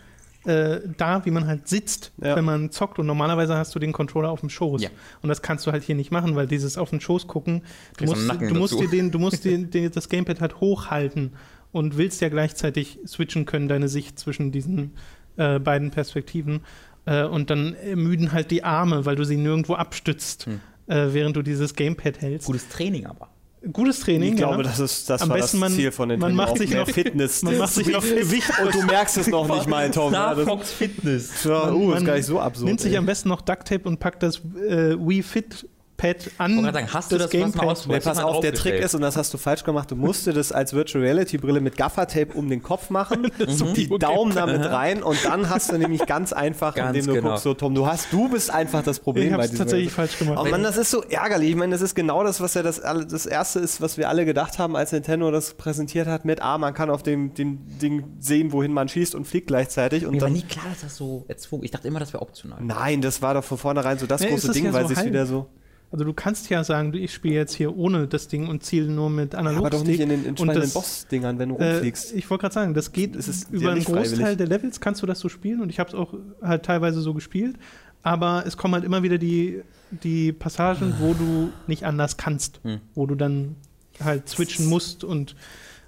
äh, 0.46 0.80
da, 0.98 1.26
wie 1.26 1.32
man 1.32 1.48
halt 1.48 1.68
sitzt, 1.68 2.12
Ja. 2.22 2.36
wenn 2.36 2.46
man 2.46 2.70
zockt. 2.72 3.00
Und 3.00 3.06
normalerweise 3.08 3.56
hast 3.56 3.74
du 3.76 3.80
den 3.80 3.92
Controller 3.94 4.30
auf 4.30 4.42
dem 4.42 4.50
Schoß. 4.50 4.82
Ja. 4.82 4.90
Und 5.22 5.30
das 5.30 5.42
kannst 5.42 5.66
du 5.68 5.72
halt 5.72 5.84
hier 5.84 5.96
nicht 5.96 6.12
machen, 6.12 6.36
weil 6.36 6.48
dieses 6.48 6.78
auf 6.78 6.90
den 6.90 7.00
Schoß 7.02 7.28
gucken, 7.28 7.62
du 7.98 8.06
musst, 8.06 8.30
du 8.30 8.54
musst 8.56 8.80
dir, 8.80 8.90
den, 8.90 9.12
du 9.12 9.20
musst 9.20 9.44
dir 9.46 9.58
den, 9.58 9.92
das 9.92 10.10
Gamepad 10.10 10.42
halt 10.42 10.60
hochhalten 10.60 11.32
und 11.72 11.98
willst 11.98 12.22
ja 12.22 12.30
gleichzeitig 12.30 13.00
switchen 13.08 13.46
können, 13.46 13.68
deine 13.68 13.88
Sicht 13.88 14.20
zwischen 14.20 14.52
diesen 14.52 14.92
äh, 15.38 15.60
beiden 15.60 15.92
Perspektiven. 15.92 16.62
Äh, 17.06 17.24
und 17.26 17.50
dann 17.50 17.74
ermüden 17.74 18.32
halt 18.32 18.52
die 18.52 18.64
Arme, 18.64 19.06
weil 19.06 19.16
du 19.16 19.24
sie 19.24 19.38
nirgendwo 19.38 19.74
abstützt, 19.76 20.46
Hm. 20.46 20.60
äh, 20.88 21.14
während 21.14 21.36
du 21.36 21.42
dieses 21.42 21.76
Gamepad 21.76 22.22
hältst. 22.22 22.48
Gutes 22.48 22.70
Training 22.70 23.06
aber. 23.08 23.30
Gutes 23.72 24.02
Training. 24.02 24.32
Ich 24.34 24.38
glaube, 24.38 24.58
ja. 24.58 24.64
das 24.64 24.80
ist 24.80 25.10
das 25.10 25.22
Am 25.22 25.30
war 25.30 25.38
besten 25.38 25.62
das 25.62 25.70
man- 25.70 25.78
Ziel 25.78 25.92
von 25.92 26.10
den 26.10 26.20
man 26.20 26.36
macht 26.36 26.58
sich 26.58 26.72
noch- 26.72 26.88
Fitness. 26.90 27.44
man 27.44 27.58
macht 27.58 27.74
sich 27.74 27.88
noch 27.88 28.02
Gewicht 28.04 28.52
und 28.62 28.74
du 28.74 28.82
merkst 28.84 29.18
es 29.18 29.28
noch 29.28 29.48
nicht 29.48 29.68
mal, 29.68 29.90
Tom. 29.90 30.12
Ja, 30.12 30.20
Star 30.34 30.36
das, 30.36 30.46
Fox 30.46 30.72
Fitness. 30.72 31.44
ja, 31.46 31.52
Man- 31.68 31.74
uh, 31.76 31.90
ist 31.90 31.96
man 31.96 32.06
gar 32.06 32.16
nicht 32.16 32.26
so 32.26 32.40
absurd. 32.42 32.66
Nimmt 32.68 32.82
sich 32.82 32.92
ey. 32.92 32.98
am 32.98 33.06
besten 33.06 33.30
noch 33.30 33.42
Ducktape 33.42 33.88
und 33.88 34.00
packt 34.00 34.22
das 34.24 34.40
äh, 34.68 34.98
Wii 35.00 35.24
Fit 35.24 35.68
Pad 36.04 36.32
an. 36.38 36.58
Ich 36.66 36.74
sagen, 36.74 36.94
hast 36.94 37.12
du 37.12 37.18
das, 37.18 37.28
was 37.28 37.34
mal 37.34 37.40
Gamepad. 37.40 37.66
ausprobiert? 37.68 38.04
Nee, 38.04 38.10
pass 38.10 38.18
Mal 38.18 38.24
auf, 38.24 38.40
der 38.42 38.54
Trick 38.54 38.76
ist, 38.76 38.94
und 38.94 39.02
das 39.02 39.16
hast 39.16 39.34
du 39.34 39.38
falsch 39.38 39.64
gemacht, 39.64 39.90
du 39.90 39.96
musst 39.96 40.28
dir 40.28 40.34
das 40.34 40.52
als 40.52 40.74
Virtual 40.74 41.04
Reality 41.04 41.38
Brille 41.38 41.62
mit 41.62 41.78
Gaffertape 41.78 42.34
um 42.34 42.50
den 42.50 42.62
Kopf 42.62 42.90
machen, 42.90 43.32
die 43.76 43.88
Daumen 43.88 44.36
damit 44.36 44.66
rein 44.66 45.02
und 45.02 45.18
dann 45.24 45.50
hast 45.50 45.72
du 45.72 45.78
nämlich 45.78 46.06
ganz 46.06 46.34
einfach, 46.34 46.76
Ganz 46.76 46.98
indem 46.98 47.08
du 47.08 47.14
genau. 47.14 47.30
guckst, 47.30 47.44
so 47.44 47.54
Tom, 47.54 47.74
du 47.74 47.88
hast, 47.88 48.12
du 48.12 48.30
bist 48.30 48.52
einfach 48.52 48.84
das 48.84 49.00
Problem 49.00 49.26
Ich 49.26 49.30
bei 49.30 49.34
habe 49.36 49.44
es 49.44 49.52
diesem 49.52 49.66
tatsächlich 49.66 49.92
falsch 49.94 50.20
gemacht. 50.20 50.40
Oh 50.42 50.50
Mann, 50.50 50.64
das 50.64 50.78
ist 50.78 50.92
so 50.92 51.04
ärgerlich. 51.04 51.52
Ich 51.52 51.56
meine, 51.56 51.72
das 51.72 51.82
ist 51.82 51.96
genau 51.96 52.24
das, 52.24 52.42
was 52.42 52.54
ja 52.54 52.64
das, 52.64 52.82
das 52.82 53.26
erste 53.26 53.60
ist, 53.60 53.80
was 53.82 53.98
wir 53.98 54.10
alle 54.10 54.26
gedacht 54.26 54.60
haben, 54.60 54.76
als 54.76 54.92
Nintendo 54.92 55.32
das 55.32 55.54
präsentiert 55.54 56.08
hat 56.08 56.26
mit, 56.26 56.42
ah, 56.42 56.58
man 56.58 56.74
kann 56.74 56.90
auf 56.90 57.04
dem, 57.04 57.34
dem 57.34 57.60
Ding 57.82 58.04
sehen, 58.20 58.52
wohin 58.52 58.74
man 58.74 58.90
schießt 58.90 59.16
und 59.16 59.26
fliegt 59.26 59.48
gleichzeitig. 59.48 60.06
Und 60.06 60.16
Mir 60.16 60.22
war 60.22 60.30
nie 60.30 60.42
klar, 60.42 60.66
dass 60.70 60.82
das 60.82 60.98
so 60.98 61.26
erzwungen 61.28 61.64
Ich 61.64 61.72
dachte 61.72 61.88
immer, 61.88 62.00
das 62.00 62.12
wäre 62.14 62.22
optional. 62.22 62.60
nein, 62.62 63.02
das 63.02 63.22
war 63.22 63.34
doch 63.36 63.44
von 63.44 63.58
vornherein 63.58 63.98
so 63.98 64.06
das 64.06 64.22
Nee, 64.22 64.30
große 64.30 64.48
das 64.48 64.56
Ding, 64.56 64.66
ja 64.66 64.74
weil 64.74 64.88
so 64.88 64.94
sich 64.94 65.06
wieder 65.06 65.26
so. 65.26 65.48
Also 65.94 66.06
du 66.06 66.14
kannst 66.14 66.50
ja 66.50 66.64
sagen, 66.64 66.92
du, 66.92 66.98
ich 67.00 67.14
spiele 67.14 67.36
jetzt 67.36 67.54
hier 67.54 67.78
ohne 67.78 68.08
das 68.08 68.28
Ding 68.28 68.48
und 68.48 68.64
ziele 68.64 68.88
nur 68.92 69.10
mit 69.12 69.36
Aber 69.36 69.48
Analogstick. 69.50 69.80
doch 69.80 69.86
nicht 69.88 70.00
in 70.00 70.10
den 70.10 70.26
entscheidenden 70.26 70.72
Boss-Dingern, 70.72 71.38
wenn 71.38 71.50
du 71.50 71.56
äh, 71.58 71.72
rumfliegst. 71.74 72.14
Ich 72.16 72.28
wollte 72.32 72.42
gerade 72.42 72.54
sagen, 72.56 72.74
das 72.74 72.92
geht 72.94 73.16
Es 73.16 73.28
ist 73.28 73.52
über 73.52 73.72
einen 73.72 73.84
Großteil 73.84 74.18
freiwillig. 74.18 74.38
der 74.38 74.48
Levels 74.48 74.82
kannst 74.82 75.04
du 75.04 75.06
das 75.06 75.20
so 75.20 75.30
spielen 75.30 75.62
und 75.62 75.70
ich 75.70 75.80
habe 75.80 75.90
es 75.90 75.96
auch 75.96 76.16
halt 76.42 76.64
teilweise 76.64 77.00
so 77.02 77.14
gespielt. 77.14 77.58
Aber 78.02 78.44
es 78.46 78.58
kommen 78.58 78.74
halt 78.74 78.84
immer 78.84 79.04
wieder 79.04 79.18
die, 79.20 79.62
die 79.92 80.34
Passagen, 80.34 80.96
wo 81.00 81.14
du 81.14 81.50
nicht 81.68 81.86
anders 81.86 82.18
kannst, 82.18 82.60
Hm. 82.64 82.80
wo 82.96 83.06
du 83.06 83.14
dann 83.16 83.56
halt 84.04 84.28
switchen 84.28 84.66
musst 84.68 85.04
und 85.04 85.36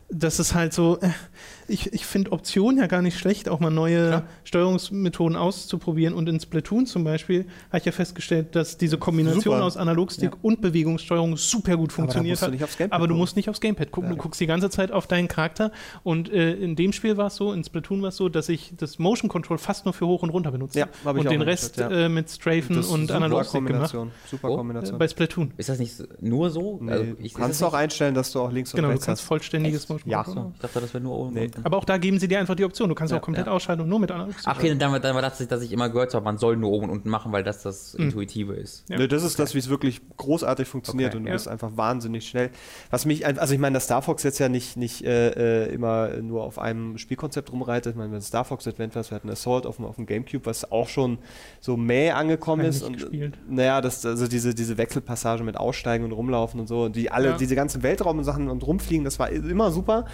das 0.09 0.39
ist 0.39 0.53
halt 0.53 0.71
so, 0.71 0.99
äh, 1.01 1.09
ich, 1.67 1.93
ich 1.93 2.05
finde 2.05 2.31
Optionen 2.31 2.77
ja 2.79 2.87
gar 2.87 3.01
nicht 3.01 3.17
schlecht, 3.17 3.49
auch 3.49 3.59
mal 3.59 3.69
neue 3.71 4.07
Klar. 4.07 4.23
Steuerungsmethoden 4.43 5.35
auszuprobieren. 5.37 6.13
Und 6.13 6.27
in 6.29 6.39
Splatoon 6.39 6.85
zum 6.85 7.03
Beispiel 7.03 7.45
habe 7.69 7.79
ich 7.79 7.85
ja 7.85 7.91
festgestellt, 7.91 8.55
dass 8.55 8.77
diese 8.77 8.97
Kombination 8.97 9.41
Super. 9.43 9.63
aus 9.63 9.77
Analogstick 9.77 10.31
Ja. 10.31 10.37
und 10.41 10.61
Bewegungssteuerung 10.61 11.37
super 11.37 11.77
gut 11.77 11.89
Aber 11.89 11.95
funktioniert 11.95 12.41
du 12.41 12.45
hat. 12.59 12.91
Aber 12.91 13.07
du 13.07 13.13
gucken. 13.13 13.17
musst 13.17 13.35
nicht 13.35 13.49
aufs 13.49 13.61
Gamepad 13.61 13.91
gucken. 13.91 14.09
Ja. 14.11 14.15
Du 14.15 14.21
guckst 14.21 14.39
die 14.41 14.47
ganze 14.47 14.69
Zeit 14.69 14.91
auf 14.91 15.07
deinen 15.07 15.27
Charakter. 15.27 15.71
Und 16.03 16.31
äh, 16.31 16.53
in 16.53 16.75
dem 16.75 16.93
Spiel 16.93 17.17
war 17.17 17.27
es 17.27 17.35
so, 17.35 17.51
in 17.53 17.63
Splatoon 17.63 18.01
war 18.01 18.09
es 18.09 18.17
so, 18.17 18.29
dass 18.29 18.49
ich 18.49 18.73
das 18.77 18.99
Motion 18.99 19.29
Control 19.29 19.57
fast 19.57 19.85
nur 19.85 19.93
für 19.93 20.07
hoch 20.07 20.23
und 20.23 20.29
runter 20.29 20.51
benutze. 20.51 20.79
Ja, 20.79 20.87
hab 21.03 21.15
ich 21.17 21.21
und 21.23 21.31
den 21.31 21.41
Rest 21.41 21.77
ja. 21.77 21.89
äh, 21.89 22.09
mit 22.09 22.29
Strafen 22.29 22.75
Das 22.75 22.87
und 22.87 23.01
super 23.07 23.15
Analogstick 23.15 23.65
gemacht. 23.65 23.91
Kombination. 23.91 24.11
Super 24.29 24.49
Oh, 24.49 24.53
Äh, 24.53 24.57
Kombination. 24.57 24.97
bei 24.99 25.07
Splatoon. 25.07 25.53
Ist 25.57 25.69
das 25.69 25.79
nicht 25.79 25.95
nur 26.21 26.49
so? 26.51 26.79
Nee, 26.81 26.91
Also, 26.91 27.03
du 27.05 27.11
ich, 27.19 27.25
ist 27.27 27.35
kannst 27.35 27.63
auch 27.63 27.73
einstellen, 27.73 28.13
dass 28.13 28.31
du 28.31 28.39
auch 28.41 28.51
links 28.51 28.71
und 28.73 28.77
Genau, 28.77 28.87
du 28.89 28.91
rechts 28.93 29.05
kannst 29.05 29.21
hast. 29.21 29.27
vollständiges 29.27 29.89
Motion 29.89 30.11
Ja. 30.11 30.23
Control. 30.23 30.43
so? 30.45 30.51
Ich 30.55 30.61
dachte, 30.61 30.81
das 30.81 30.93
wäre 30.93 31.03
nur 31.03 31.17
oben. 31.17 31.33
Nee. 31.33 31.49
Aber 31.63 31.77
auch 31.77 31.85
da 31.85 31.97
geben 31.97 32.19
sie 32.19 32.27
dir 32.27 32.39
einfach 32.39 32.55
die 32.55 32.65
Option. 32.65 32.89
Du 32.89 32.95
kannst 32.95 33.11
Ja, 33.11 33.17
auch 33.19 33.21
komplett 33.21 33.47
ja. 33.47 33.51
ausschalten 33.51 33.81
und 33.83 33.89
nur 33.89 33.99
mit 33.99 34.11
Analogstick. 34.11 34.45
Ach, 34.47 34.57
okay, 34.57 34.75
dann, 34.75 35.01
dann 35.01 35.15
war 35.15 35.21
das, 35.21 35.37
dass 35.47 35.61
ich 35.61 35.71
immer 35.71 35.89
gehört 35.89 36.13
habe, 36.13 36.23
man 36.25 36.37
soll 36.37 36.57
nur 36.57 36.71
oben 36.71 36.85
und 36.85 36.89
unten 36.91 37.09
machen, 37.09 37.31
weil 37.31 37.43
das 37.43 37.63
das 37.63 37.93
Intuitive 37.95 38.53
ist. 38.53 38.83
Ja. 38.89 38.97
Ne, 38.97 39.07
das 39.07 39.23
ist 39.23 39.39
das, 39.39 39.53
wie 39.55 39.59
es 39.59 39.69
wirklich 39.69 40.01
großartig 40.17 40.67
funktioniert 40.67 41.09
Okay, 41.11 41.17
und 41.17 41.23
du 41.23 41.29
ja. 41.29 41.35
bist 41.35 41.47
einfach 41.47 41.71
wahnsinnig 41.75 42.27
schnell. 42.27 42.49
Was 42.89 43.05
mich, 43.05 43.25
also 43.25 43.53
ich 43.53 43.59
meine, 43.59 43.73
dass 43.75 43.85
Star 43.85 44.01
Fox 44.01 44.23
jetzt 44.23 44.39
ja 44.39 44.49
nicht, 44.49 44.77
nicht 44.77 45.03
äh, 45.05 45.65
äh, 45.65 45.73
immer 45.73 46.09
nur 46.21 46.43
auf 46.43 46.59
einem 46.59 46.97
Spielkonzept 46.97 47.51
rumreitet. 47.51 47.93
Ich 47.93 47.97
meine, 47.97 48.11
wenn 48.11 48.21
Star 48.21 48.45
Fox 48.45 48.67
Adventures, 48.67 49.11
wir 49.11 49.15
hatten 49.15 49.29
Assault 49.29 49.65
auf 49.65 49.77
dem, 49.77 49.85
auf 49.85 49.95
dem 49.95 50.05
Gamecube, 50.05 50.45
was 50.45 50.71
auch 50.71 50.87
schon 50.89 51.17
so 51.61 51.77
mäh 51.77 52.11
angekommen 52.11 52.65
ist. 52.65 52.83
Und 52.83 52.97
gespielt. 52.97 53.37
naja, 53.49 53.81
das, 53.81 54.05
also 54.05 54.27
diese, 54.27 54.53
diese 54.55 54.77
Wechselpassage 54.77 55.43
mit 55.43 55.57
Aussteigen 55.57 56.03
und 56.05 56.11
rumlaufen 56.11 56.59
und 56.59 56.67
so, 56.67 56.83
und 56.83 56.95
die 56.95 57.11
alle, 57.11 57.29
Ja. 57.29 57.37
diese 57.37 57.55
ganzen 57.55 57.83
Weltraumsachen 57.83 58.49
und 58.49 58.65
rumfliegen, 58.65 59.03
das 59.05 59.19
war 59.19 59.29
immer 59.29 59.71
super. 59.71 60.05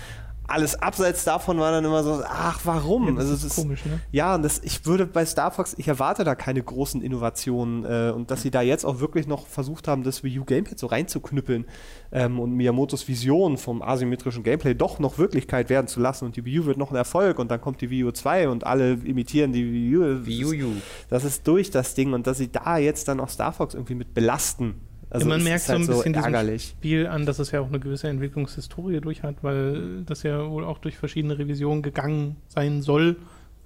Alles 0.52 0.76
abseits 0.76 1.24
davon 1.24 1.60
war 1.60 1.72
dann 1.72 1.86
immer 1.86 2.04
so, 2.04 2.22
ach, 2.28 2.60
warum? 2.66 3.08
Ja, 3.08 3.16
das 3.16 3.30
also 3.30 3.48
ist 3.48 3.56
komisch, 3.56 3.86
ne? 3.86 4.02
ja, 4.12 4.36
und 4.36 4.44
das, 4.44 4.60
ich 4.60 4.86
würde 4.86 5.06
bei 5.06 5.26
Star 5.26 5.52
Fox, 5.52 5.76
ich 5.78 5.88
erwarte 5.88 6.24
da 6.24 6.36
keine 6.36 6.62
großen 6.62 7.02
Innovationen 7.02 7.86
äh, 7.86 8.12
und 8.12 8.32
dass 8.32 8.42
sie 8.42 8.52
da 8.52 8.62
jetzt 8.62 8.86
auch 8.86 9.00
wirklich 9.00 9.28
noch 9.28 9.48
versucht 9.48 9.88
haben, 9.88 10.04
das 10.04 10.24
Wii 10.24 10.40
U 10.40 10.46
Gamepad 10.46 10.78
so 10.78 10.88
reinzuknüppeln 10.88 11.66
ähm, 12.12 12.40
und 12.40 12.52
Miyamotos 12.54 13.08
Vision 13.08 13.58
vom 13.58 13.82
asymmetrischen 13.82 14.44
Gameplay 14.44 14.74
doch 14.74 15.00
noch 15.00 15.18
Wirklichkeit 15.18 15.70
werden 15.70 15.88
zu 15.88 16.02
lassen 16.02 16.26
und 16.26 16.36
die 16.36 16.44
Wii 16.44 16.60
U 16.60 16.66
wird 16.66 16.78
noch 16.78 16.92
ein 16.92 16.98
Erfolg 16.98 17.40
und 17.40 17.50
dann 17.50 17.62
kommt 17.62 17.80
die 17.80 17.90
Wii 17.90 18.04
U 18.04 18.12
2 18.12 18.50
und 18.50 18.66
alle 18.66 18.94
imitieren 18.94 19.54
die 19.54 19.72
Wii 19.72 19.98
U. 19.98 20.26
Wie 20.26 20.40
Juju. 20.40 20.72
Das 21.10 21.24
ist 21.24 21.48
durch 21.48 21.72
das 21.72 21.94
Ding 21.94 22.14
und 22.14 22.28
dass 22.28 22.38
sie 22.38 22.52
da 22.52 22.78
jetzt 22.78 23.08
dann 23.08 23.20
auch 23.20 23.30
Star 23.30 23.54
Fox 23.54 23.74
irgendwie 23.74 23.96
mit 23.96 24.14
belasten. 24.14 24.76
Also 25.12 25.26
ja, 25.28 25.36
man 25.36 25.44
merkt 25.44 25.62
ist 25.62 25.68
so 25.68 25.74
ein 25.74 25.80
halt 25.80 25.88
bisschen 25.90 26.14
diesem 26.14 26.26
ärgerlich. 26.34 26.64
Spiel 26.78 27.06
an, 27.08 27.26
dass 27.26 27.38
es 27.40 27.52
ja 27.52 27.60
auch 27.62 27.68
eine 27.68 27.80
gewisse 27.80 28.08
Entwicklungshistorie 28.08 29.02
durch 29.02 29.24
hat, 29.24 29.44
weil 29.44 30.04
das 30.06 30.24
ja 30.24 30.50
wohl 30.50 30.64
auch 30.64 30.78
durch 30.80 30.98
verschiedene 30.98 31.38
Revisionen 31.38 31.82
gegangen 31.84 32.38
sein 32.48 32.82
soll, 32.82 33.18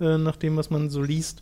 äh, 0.02 0.18
nach 0.18 0.36
dem, 0.36 0.58
was 0.58 0.70
man 0.70 0.90
so 0.90 1.02
liest. 1.02 1.42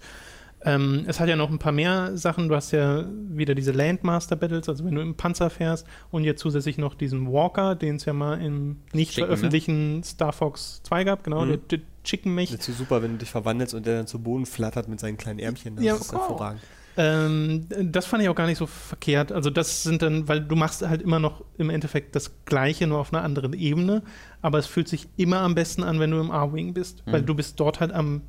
Ähm, 0.66 1.04
es 1.08 1.20
hat 1.20 1.28
ja 1.28 1.36
noch 1.36 1.50
ein 1.50 1.60
paar 1.60 1.74
mehr 1.74 2.16
Sachen. 2.18 2.48
Du 2.48 2.56
hast 2.56 2.72
ja 2.72 3.04
wieder 3.30 3.54
diese 3.54 3.72
Landmaster 3.74 4.38
Battles, 4.38 4.70
also 4.70 4.86
wenn 4.86 4.96
du 4.96 5.02
im 5.02 5.16
Panzer 5.16 5.50
fährst 5.50 5.86
und 6.10 6.24
jetzt 6.24 6.40
zusätzlich 6.40 6.78
noch 6.78 6.96
diesen 6.96 7.32
Walker, 7.32 7.76
den 7.76 7.98
es 7.98 8.06
ja 8.06 8.14
mal 8.14 8.42
im 8.42 8.78
nicht 8.94 9.12
Chicken, 9.12 9.22
ne? 9.24 9.28
veröffentlichten 9.28 10.04
Star 10.04 10.32
Fox 10.32 10.82
2 10.84 11.04
gab, 11.04 11.24
genau, 11.26 11.44
Mhm. 11.44 11.50
der, 11.50 11.58
der 11.58 11.80
Chicken 12.06 12.34
Mech. 12.36 12.50
Das 12.52 12.60
ist 12.60 12.66
so 12.78 12.84
super, 12.84 13.02
wenn 13.02 13.12
du 13.14 13.18
dich 13.18 13.30
verwandelst 13.30 13.74
und 13.74 13.86
der 13.86 13.98
dann 13.98 14.08
zu 14.08 14.20
Boden 14.20 14.46
flattert 14.46 14.88
mit 14.88 15.00
seinen 15.02 15.18
kleinen 15.18 15.40
Ärmchen. 15.40 15.76
Das 15.76 15.84
Ja, 15.86 15.96
ist 15.96 16.14
oh. 16.14 16.18
hervorragend. 16.20 16.62
Ähm, 16.96 17.66
das 17.92 18.06
fand 18.06 18.22
ich 18.24 18.30
auch 18.30 18.36
gar 18.36 18.46
nicht 18.46 18.58
so 18.60 18.68
verkehrt. 18.68 19.32
Also 19.32 19.50
das 19.50 19.84
sind 19.84 20.02
dann, 20.02 20.28
weil 20.28 20.42
du 20.42 20.56
machst 20.56 20.88
halt 20.88 21.02
immer 21.02 21.20
noch 21.20 21.44
im 21.58 21.70
Endeffekt 21.70 22.16
das 22.16 22.32
Gleiche, 22.46 22.86
nur 22.88 23.00
auf 23.00 23.14
einer 23.14 23.24
anderen 23.24 23.54
Ebene. 23.54 24.04
Aber 24.42 24.60
es 24.60 24.68
fühlt 24.68 24.88
sich 24.88 25.08
immer 25.18 25.40
am 25.40 25.56
besten 25.56 25.84
an, 25.84 26.00
wenn 26.00 26.12
du 26.12 26.20
im 26.20 26.30
A-Wing 26.32 26.74
bist, 26.74 27.02
weil 27.06 27.22
Mhm. 27.22 27.26
du 27.26 27.36
bist 27.36 27.60
dort 27.60 27.80
halt 27.80 27.92
am, 27.94 28.22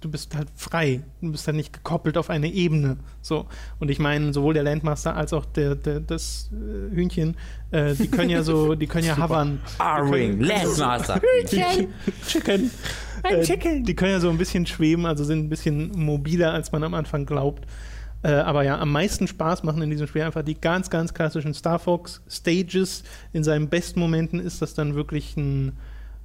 du 0.00 0.08
bist 0.10 0.36
halt 0.36 0.48
frei. 0.54 1.02
Du 1.20 1.32
bist 1.32 1.46
halt 1.48 1.56
nicht 1.56 1.72
gekoppelt 1.72 2.16
auf 2.16 2.30
eine 2.30 2.46
Ebene. 2.52 2.98
So. 3.22 3.46
Und 3.80 3.90
ich 3.90 3.98
meine, 3.98 4.32
sowohl 4.32 4.54
der 4.54 4.62
Landmaster 4.62 5.16
als 5.16 5.32
auch 5.32 5.44
der, 5.44 5.74
der 5.74 5.98
das 5.98 6.50
äh, 6.52 6.94
Hühnchen, 6.94 7.36
äh, 7.72 7.94
die 7.94 8.06
können 8.08 8.30
ja 8.30 8.42
so, 8.44 8.74
die 8.76 8.86
können 8.86 9.06
ja 9.06 9.16
hovern. 9.16 9.58
R-Wing, 9.80 10.40
Landmaster. 10.40 11.20
Chicken. 12.28 12.70
Äh, 13.22 13.82
Die 13.82 13.96
können 13.96 14.12
ja 14.12 14.20
so 14.20 14.28
ein 14.30 14.38
bisschen 14.38 14.66
schweben, 14.66 15.06
also 15.06 15.24
sind 15.24 15.40
ein 15.46 15.48
bisschen 15.48 15.90
mobiler, 15.98 16.52
als 16.52 16.70
man 16.70 16.84
am 16.84 16.94
Anfang 16.94 17.26
glaubt. 17.26 17.66
Äh, 18.26 18.40
aber 18.40 18.64
ja, 18.64 18.80
am 18.80 18.90
meisten 18.90 19.28
Spaß 19.28 19.62
machen 19.62 19.80
in 19.82 19.90
diesem 19.90 20.08
Spiel 20.08 20.22
einfach 20.22 20.42
die 20.42 20.60
ganz, 20.60 20.90
ganz 20.90 21.14
klassischen 21.14 21.54
Star 21.54 21.78
Fox 21.78 22.22
Stages. 22.28 23.04
In 23.32 23.44
seinen 23.44 23.68
besten 23.68 24.00
Momenten 24.00 24.40
ist 24.40 24.60
das 24.60 24.74
dann 24.74 24.96
wirklich 24.96 25.36
ein 25.36 25.76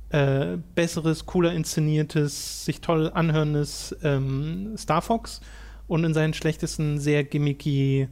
äh, 0.10 0.58
besseres, 0.74 1.28
cooler 1.28 1.54
inszeniertes, 1.54 2.66
sich 2.66 2.82
toll 2.82 3.12
anhörendes 3.14 3.96
ähm, 4.02 4.74
Star 4.78 5.04
Fox. 5.04 5.42
Und 5.88 6.04
in 6.04 6.16
seinen 6.16 6.34
schlechtesten 6.34 6.98
sehr 6.98 7.24
gimmicky, 7.24 8.08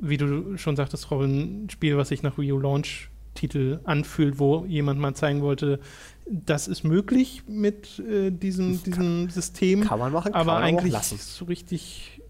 wie 0.00 0.16
du 0.16 0.56
schon 0.56 0.74
sagtest, 0.74 1.08
Robin, 1.12 1.68
Spiel, 1.70 1.96
was 1.96 2.08
sich 2.08 2.24
nach 2.24 2.36
Wii 2.36 2.50
U 2.50 2.58
Launch 2.58 3.10
Titel 3.34 3.78
anfühlt, 3.84 4.40
wo 4.40 4.64
jemand 4.66 4.98
mal 4.98 5.14
zeigen 5.14 5.40
wollte, 5.40 5.78
das 6.26 6.66
ist 6.66 6.82
möglich 6.82 7.44
mit 7.46 8.00
äh, 8.00 8.32
diesem, 8.32 8.82
diesem 8.82 9.30
System. 9.30 9.82
Kann 9.82 10.00
man 10.00 10.10
machen, 10.12 10.32
kann 10.32 10.40
aber 10.40 10.54
man 10.54 10.56
aber 10.56 10.64
auch 10.64 10.68
eigentlich 10.68 10.92
lassen. 10.92 11.16
so 11.16 11.44
richtig 11.44 12.20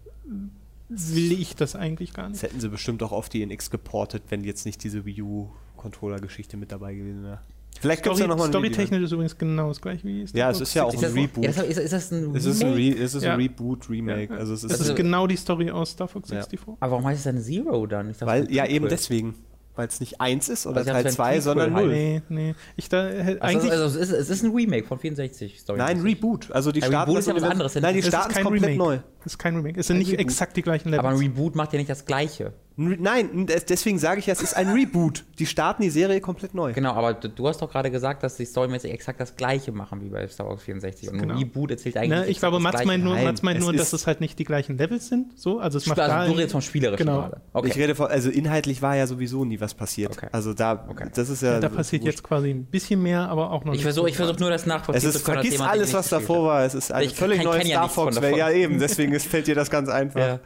will 0.91 1.31
ich 1.31 1.55
das 1.55 1.75
eigentlich 1.75 2.13
gar 2.13 2.25
Das 2.29 2.33
nicht. 2.33 2.43
hätten 2.43 2.59
sie 2.59 2.69
bestimmt 2.69 3.01
auch 3.03 3.11
auf 3.11 3.29
die 3.29 3.41
NX 3.45 3.69
geportet, 3.71 4.23
wenn 4.29 4.43
jetzt 4.43 4.65
nicht 4.65 4.83
diese 4.83 5.05
Wii 5.05 5.21
U-Controller-Geschichte 5.21 6.57
mit 6.57 6.71
dabei 6.71 6.93
gewesen 6.93 7.23
wäre. 7.23 7.39
Vielleicht 7.79 8.03
gibt 8.03 8.13
es 8.15 8.21
ja 8.21 8.27
nochmal 8.27 8.47
ein 8.47 8.53
Video. 8.53 8.59
Storytechnisch 8.73 9.03
ist 9.03 9.11
übrigens 9.13 9.37
genau 9.37 9.69
das 9.69 9.81
gleiche 9.81 10.03
wie 10.05 10.27
Star 10.27 10.37
Ja, 10.37 10.51
es 10.51 10.59
ist 10.61 10.73
ja 10.73 10.83
auch 10.83 10.89
Ist 10.93 10.97
ein 10.99 11.01
das, 11.03 11.15
Reboot. 11.15 11.43
ja, 11.45 11.51
das, 11.51 11.63
ist, 11.65 11.77
ist 11.77 11.93
das 11.93 12.11
ein 12.11 12.35
Es 12.35 12.45
ist 12.45 12.63
ein? 12.63 12.73
Re 12.73 12.89
es 12.89 13.15
ist 13.15 13.23
Ja. 13.23 13.33
ein 13.33 13.39
Reboot, 13.39 13.89
Remake. 13.89 14.33
Ja, 14.33 14.39
Also 14.39 14.53
es 14.53 14.63
ist, 14.63 14.71
Es 14.71 14.79
ist 14.81 14.81
Also- 14.89 14.95
genau 14.95 15.25
die 15.25 15.37
Story 15.37 15.71
aus 15.71 15.91
Star 15.91 16.07
Fox 16.07 16.29
Ja. 16.29 16.41
64. 16.43 16.75
Aber 16.79 16.91
warum 16.91 17.05
heißt 17.05 17.19
es 17.19 17.23
dann 17.23 17.41
Zero 17.41 17.87
dann? 17.87 18.09
Ich 18.11 18.17
dachte, 18.17 18.25
weil, 18.27 18.45
das 18.45 18.53
ja, 18.53 18.65
eben 18.67 18.85
cool. 18.85 18.89
deswegen. 18.89 19.35
Weil 19.73 19.87
es 19.87 20.01
nicht 20.01 20.19
1 20.19 20.49
ist 20.49 20.67
oder 20.67 20.79
Also 20.79 20.91
Teil 20.91 21.03
so 21.03 21.07
ein 21.07 21.13
2, 21.13 21.23
Prequel 21.23 21.41
sondern 21.41 21.73
halt. 21.75 21.85
0. 21.85 21.93
Nee, 21.93 22.21
nee. 22.27 22.55
Ich 22.75 22.89
da, 22.89 23.07
äh, 23.09 23.37
Also, 23.39 23.39
eigentlich, 23.39 23.71
also, 23.71 23.85
es, 23.85 24.09
ist, 24.09 24.11
es 24.11 24.29
ist 24.29 24.43
ein 24.43 24.51
Remake 24.51 24.85
von 24.85 24.99
64 24.99 25.59
Story. 25.61 25.77
Nein, 25.79 26.01
Reboot. 26.01 26.51
Also 26.51 26.73
die 26.73 26.81
Ja, 26.81 26.87
starten 26.87 27.11
Reboot 27.11 27.19
ist 27.19 27.27
ja 27.27 27.35
was 27.35 27.43
anderes. 27.43 27.75
Nein, 27.75 27.93
die 27.95 28.03
starten 28.03 28.33
kein 28.33 28.43
komplett 28.43 28.63
Remake. 28.63 28.77
neu. 28.77 28.99
das 29.23 29.33
ist 29.33 29.37
kein 29.37 29.55
Remake. 29.55 29.79
Es 29.79 29.87
sind 29.87 29.95
Ein 29.95 29.99
nicht 29.99 30.11
Reboot. 30.11 30.21
exakt 30.25 30.57
die 30.57 30.61
gleichen 30.61 30.89
Levels. 30.89 30.99
Aber 31.05 31.09
ein 31.15 31.17
Reboot 31.21 31.55
macht 31.55 31.71
ja 31.71 31.79
nicht 31.79 31.89
das 31.89 32.05
Gleiche. 32.05 32.51
Nein, 32.99 33.45
des- 33.47 33.65
deswegen 33.65 33.99
sage 33.99 34.19
ich 34.19 34.25
ja, 34.27 34.33
es 34.33 34.41
ist 34.41 34.55
ein 34.55 34.69
Reboot. 34.69 35.23
Die 35.39 35.45
starten 35.45 35.81
die 35.83 35.89
Serie 35.89 36.19
komplett 36.21 36.53
neu. 36.53 36.73
Genau, 36.73 36.93
aber 36.93 37.13
du, 37.13 37.47
hast 37.47 37.61
doch 37.61 37.71
gerade 37.71 37.91
gesagt, 37.91 38.23
dass 38.23 38.35
die 38.35 38.45
storymäßig 38.45 38.91
exakt 38.91 39.19
das 39.19 39.35
Gleiche 39.35 39.71
machen 39.71 40.01
wie 40.01 40.09
bei 40.09 40.27
Star 40.27 40.47
Wars 40.47 40.61
64. 40.63 41.09
Und 41.09 41.19
Genau. 41.19 41.33
ein 41.33 41.39
Reboot 41.39 41.71
erzählt 41.71 41.97
eigentlich 41.97 42.09
Ne, 42.09 42.19
nicht 42.21 42.29
ich 42.31 42.39
glaube, 42.39 42.55
das 42.57 42.63
Mats 42.63 42.85
meint 42.85 43.03
nur, 43.03 43.15
Mats 43.15 43.41
meint 43.41 43.59
es 43.59 43.63
nur 43.65 43.73
ist- 43.73 43.79
dass 43.81 43.93
es 43.93 44.07
halt 44.07 44.21
nicht 44.21 44.37
die 44.39 44.43
gleichen 44.43 44.77
Levels 44.77 45.07
sind. 45.07 45.39
So, 45.39 45.59
also 45.59 45.77
es 45.77 45.85
macht 45.85 45.99
Also 45.99 46.11
da 46.15 46.25
du 46.25 46.31
redest 46.33 46.51
vom 46.53 46.61
Spielerischen 46.61 47.05
Genau. 47.05 47.21
gerade. 47.21 47.41
Okay. 47.53 47.67
Ich 47.69 47.75
rede 47.77 47.95
von, 47.95 48.07
also 48.07 48.29
inhaltlich 48.29 48.81
war 48.81 48.95
ja 48.95 49.07
sowieso 49.07 49.45
nie 49.45 49.59
was 49.61 49.73
passiert. 49.73 50.11
Okay. 50.17 50.27
Also 50.31 50.53
da, 50.53 50.85
Okay. 50.89 51.09
das 51.13 51.29
ist 51.29 51.41
ja. 51.43 51.59
da 51.59 51.69
passiert 51.69 52.03
jetzt 52.03 52.23
quasi 52.23 52.49
ein 52.49 52.65
bisschen 52.65 53.01
mehr, 53.01 53.29
aber 53.29 53.51
auch 53.51 53.63
noch 53.65 53.73
Ich 53.73 53.77
nicht. 53.79 53.83
versuche 53.83 54.09
ich 54.09 54.15
versuch 54.15 54.39
nur 54.39 54.49
das 54.49 54.61
Es 54.61 54.67
nachvollziehen 54.67 55.09
ist, 55.09 55.17
zu 55.19 55.23
vergiss 55.23 55.59
alles, 55.61 55.93
was 55.93 56.09
davor 56.09 56.45
war. 56.47 56.65
Es 56.65 56.73
ist 56.75 56.91
eine 56.91 57.05
Ich 57.05 57.13
völlig 57.15 57.43
neue 57.43 57.61
Star 57.65 57.81
nichts 57.81 57.93
von 57.95 58.05
Fox. 58.05 58.15
davon. 58.15 58.37
Ja, 58.37 58.49
eben. 58.49 58.79
Deswegen 58.79 59.19
fällt 59.19 59.47
dir 59.47 59.55
das 59.55 59.69
ganz 59.69 59.89
einfach. 59.89 60.19
Ja. 60.19 60.39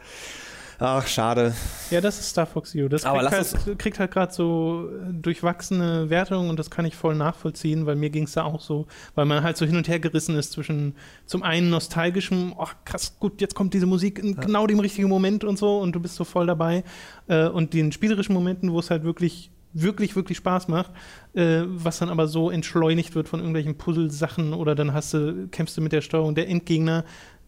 Ach, 0.79 1.07
schade. 1.07 1.53
Ja, 1.89 2.01
das 2.01 2.19
ist 2.19 2.29
Star 2.29 2.45
Fox 2.45 2.71
Zero. 2.71 2.89
Das 2.89 3.05
Aber 3.05 3.19
kriegt 3.19 3.33
halt, 3.33 3.79
kriegt 3.79 3.99
halt 3.99 4.11
gerade 4.11 4.33
so 4.33 4.89
äh, 4.89 5.13
durchwachsene 5.13 6.09
Wertungen 6.09 6.49
und 6.49 6.59
das 6.59 6.69
kann 6.69 6.85
ich 6.85 6.95
voll 6.95 7.15
nachvollziehen, 7.15 7.85
weil 7.85 7.95
mir 7.95 8.09
ging 8.09 8.23
es 8.23 8.33
da 8.33 8.43
auch 8.43 8.61
so, 8.61 8.87
weil 9.15 9.25
man 9.25 9.43
halt 9.43 9.57
so 9.57 9.65
hin 9.65 9.77
und 9.77 9.87
her 9.87 9.99
gerissen 9.99 10.35
ist 10.35 10.51
zwischen 10.51 10.95
zum 11.25 11.43
einen 11.43 11.69
nostalgischem, 11.69 12.53
ach 12.57 12.75
krass, 12.83 13.17
gut, 13.19 13.41
jetzt 13.41 13.55
kommt 13.55 13.73
diese 13.73 13.85
Musik 13.85 14.19
in 14.19 14.35
genau 14.35 14.67
dem 14.67 14.79
richtigen 14.79 15.07
Moment 15.07 15.43
und 15.43 15.57
so 15.57 15.79
und 15.79 15.93
du 15.93 15.99
bist 15.99 16.15
so 16.15 16.23
voll 16.23 16.47
dabei 16.47 16.83
äh, 17.27 17.47
und 17.47 17.73
den 17.73 17.91
spielerischen 17.91 18.33
Momenten, 18.33 18.71
wo 18.71 18.79
es 18.79 18.89
halt 18.89 19.03
wirklich 19.03 19.51
wirklich, 19.77 20.15
wirklich 20.15 20.37
Spaß 20.37 20.69
macht, 20.69 20.91
äh, 21.33 21.63
was 21.65 21.99
dann 21.99 22.09
aber 22.09 22.27
so 22.27 22.49
entschleunigt 22.49 23.13
wird 23.13 23.27
von 23.27 23.41
irgendwelchen 23.41 23.77
Puzzle-Sachen 23.77 24.53
oder 24.53 24.73
dann 24.73 24.93
hast 24.93 25.13
du, 25.13 25.47
kämpfst 25.49 25.77
du 25.77 25.81
mit 25.81 25.91
der 25.91 25.99
Steuerung. 25.99 26.33
Der 26.33 26.47
Endgegner 26.47 27.03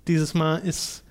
dieses 0.07 0.33
Mal 0.33 0.57
ist 0.57 1.03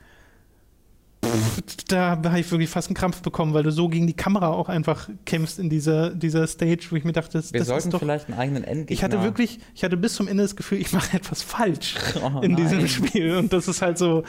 da 1.88 2.10
habe 2.10 2.40
ich 2.40 2.50
wirklich 2.50 2.70
fast 2.70 2.88
einen 2.88 2.94
Krampf 2.94 3.22
bekommen, 3.22 3.54
weil 3.54 3.62
du 3.62 3.70
so 3.70 3.88
gegen 3.88 4.06
die 4.06 4.14
Kamera 4.14 4.48
auch 4.48 4.68
einfach 4.68 5.08
kämpfst 5.24 5.58
in 5.58 5.70
dieser, 5.70 6.10
dieser 6.10 6.46
Stage, 6.46 6.86
wo 6.90 6.96
ich 6.96 7.04
mir 7.04 7.12
dachte, 7.12 7.32
das, 7.32 7.52
Wir 7.52 7.60
das 7.60 7.68
sollten 7.68 7.88
ist 7.88 7.94
doch. 7.94 8.00
vielleicht 8.00 8.28
einen 8.28 8.38
eigenen 8.38 8.64
Endgegner... 8.64 8.92
Ich 8.92 9.02
hatte 9.02 9.22
wirklich, 9.22 9.60
ich 9.74 9.84
hatte 9.84 9.96
bis 9.96 10.14
zum 10.14 10.28
Ende 10.28 10.42
das 10.42 10.56
Gefühl, 10.56 10.80
ich 10.80 10.92
mache 10.92 11.16
etwas 11.16 11.42
falsch 11.42 11.94
Oh 12.22 12.40
in 12.40 12.56
diesem 12.56 12.86
Spiel. 12.88 13.36
Und 13.36 13.52
das 13.52 13.68
ist 13.68 13.82
halt 13.82 13.98
so, 13.98 14.24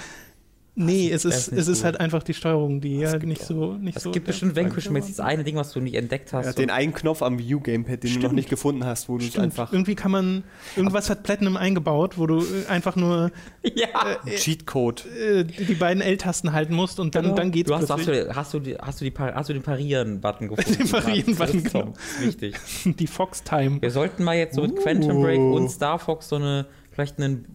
Nee, 0.80 1.10
es 1.10 1.26
ist, 1.26 1.52
es 1.52 1.68
ist 1.68 1.84
halt 1.84 2.00
einfach 2.00 2.22
die 2.22 2.36
Steuerung, 2.36 2.82
die 2.82 3.00
ja 3.00 3.12
gibt 3.14 3.24
nicht 3.26 3.42
so. 3.44 3.74
Nicht 3.74 3.98
Es 3.98 4.04
so 4.04 4.12
gibt 4.12 4.28
bestimmt 4.28 4.54
Freude 4.54 4.68
Vanquish 4.68 4.90
mit 4.92 5.02
war. 5.04 5.10
das 5.10 5.20
eine 5.20 5.44
Ding, 5.44 5.56
was 5.56 5.72
du 5.74 5.80
nicht 5.80 5.96
entdeckt 5.96 6.32
hast. 6.34 6.46
Ja, 6.46 6.54
den 6.54 6.70
einen 6.70 6.94
Knopf 6.94 7.24
am 7.24 7.40
Wii 7.40 7.56
U-Gamepad, 7.56 8.04
den 8.04 8.10
du 8.12 8.16
noch 8.18 8.22
Stimmt. 8.26 8.34
nicht 8.36 8.50
gefunden 8.50 8.86
hast, 8.86 9.10
wo 9.10 9.18
du 9.18 9.24
es 9.26 9.32
Stimmt. 9.32 9.46
einfach. 9.46 9.74
Irgendwie 9.74 9.96
kann 9.96 10.12
man. 10.12 10.44
Irgendwas 10.76 11.10
hat 11.10 11.24
Platinum 11.24 11.58
eingebaut, 11.58 12.20
wo 12.20 12.28
du 12.28 12.42
äh, 12.42 12.68
einfach 12.70 12.96
nur 12.96 13.32
ja. 13.64 13.88
Cheatcode. 14.36 15.06
äh, 15.20 15.44
die 15.46 15.74
beiden 15.74 16.02
L-Tasten 16.02 16.54
halten 16.54 16.76
musst 16.76 17.00
und 17.00 17.16
dann, 17.16 17.24
Genau. 17.24 17.36
dann 17.36 17.52
geht's 17.52 17.70
du 17.70 17.76
hast, 17.76 17.90
hast, 17.90 18.08
du, 18.08 18.36
hast, 18.36 18.54
du, 18.54 18.60
die- 18.60 18.78
hast, 18.78 19.02
du 19.02 19.06
die, 19.10 19.14
hast 19.18 19.50
du 19.50 19.54
den 19.54 19.64
Parieren-Button 19.64 20.48
gefunden? 20.56 20.78
Den 20.78 20.90
Parieren-Button, 20.92 21.64
genau. 21.64 21.94
Wichtig. 22.22 22.56
Die 23.00 23.08
Fox-Time. 23.08 23.82
Wir 23.82 23.90
sollten 23.92 24.24
mal 24.24 24.36
jetzt 24.38 24.56
so 24.56 24.62
mit 24.62 24.76
Quantum 24.78 25.22
Break 25.24 25.40
und 25.40 25.70
Star 25.70 25.98
Fox 25.98 26.30
so 26.30 26.36
eine, 26.36 26.68
vielleicht 26.92 27.18
einen 27.20 27.46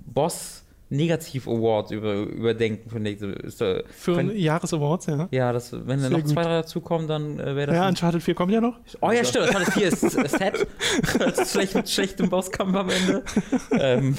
Boss-Negativ-Award 0.93 1.91
über, 1.91 2.15
überdenken, 2.15 3.07
Ist, 3.07 3.61
äh, 3.63 3.83
Für 3.91 4.15
Quan- 4.15 4.37
Jahresawards, 4.37 5.07
ja. 5.07 5.29
ja, 5.31 5.53
das, 5.53 5.73
wenn 5.73 6.03
da 6.03 6.11
noch 6.11 6.21
gut. 6.21 6.29
zwei, 6.29 6.43
drei 6.43 6.55
dazukommen, 6.61 7.09
dann 7.09 7.39
äh, 7.41 7.57
wäre 7.57 7.69
das. 7.69 7.77
Ja, 7.77 7.89
Uncharted 7.89 8.23
4 8.23 8.35
kommt 8.35 8.53
ja 8.53 8.61
noch. 8.61 8.79
oh 9.01 9.11
ja, 9.11 9.25
stimmt, 9.25 9.55
das 9.55 9.75
hier 9.75 9.89
ist 9.89 10.03
ist 10.03 10.31
Set. 10.39 10.67
Das 11.19 11.39
ist 11.39 11.53
schlecht 11.53 11.75
mit 11.75 11.89
schlechtem 11.89 12.29
Bosskampf 12.29 12.75
am 12.77 12.89
Ende. 12.91 13.23
ähm, 13.73 14.17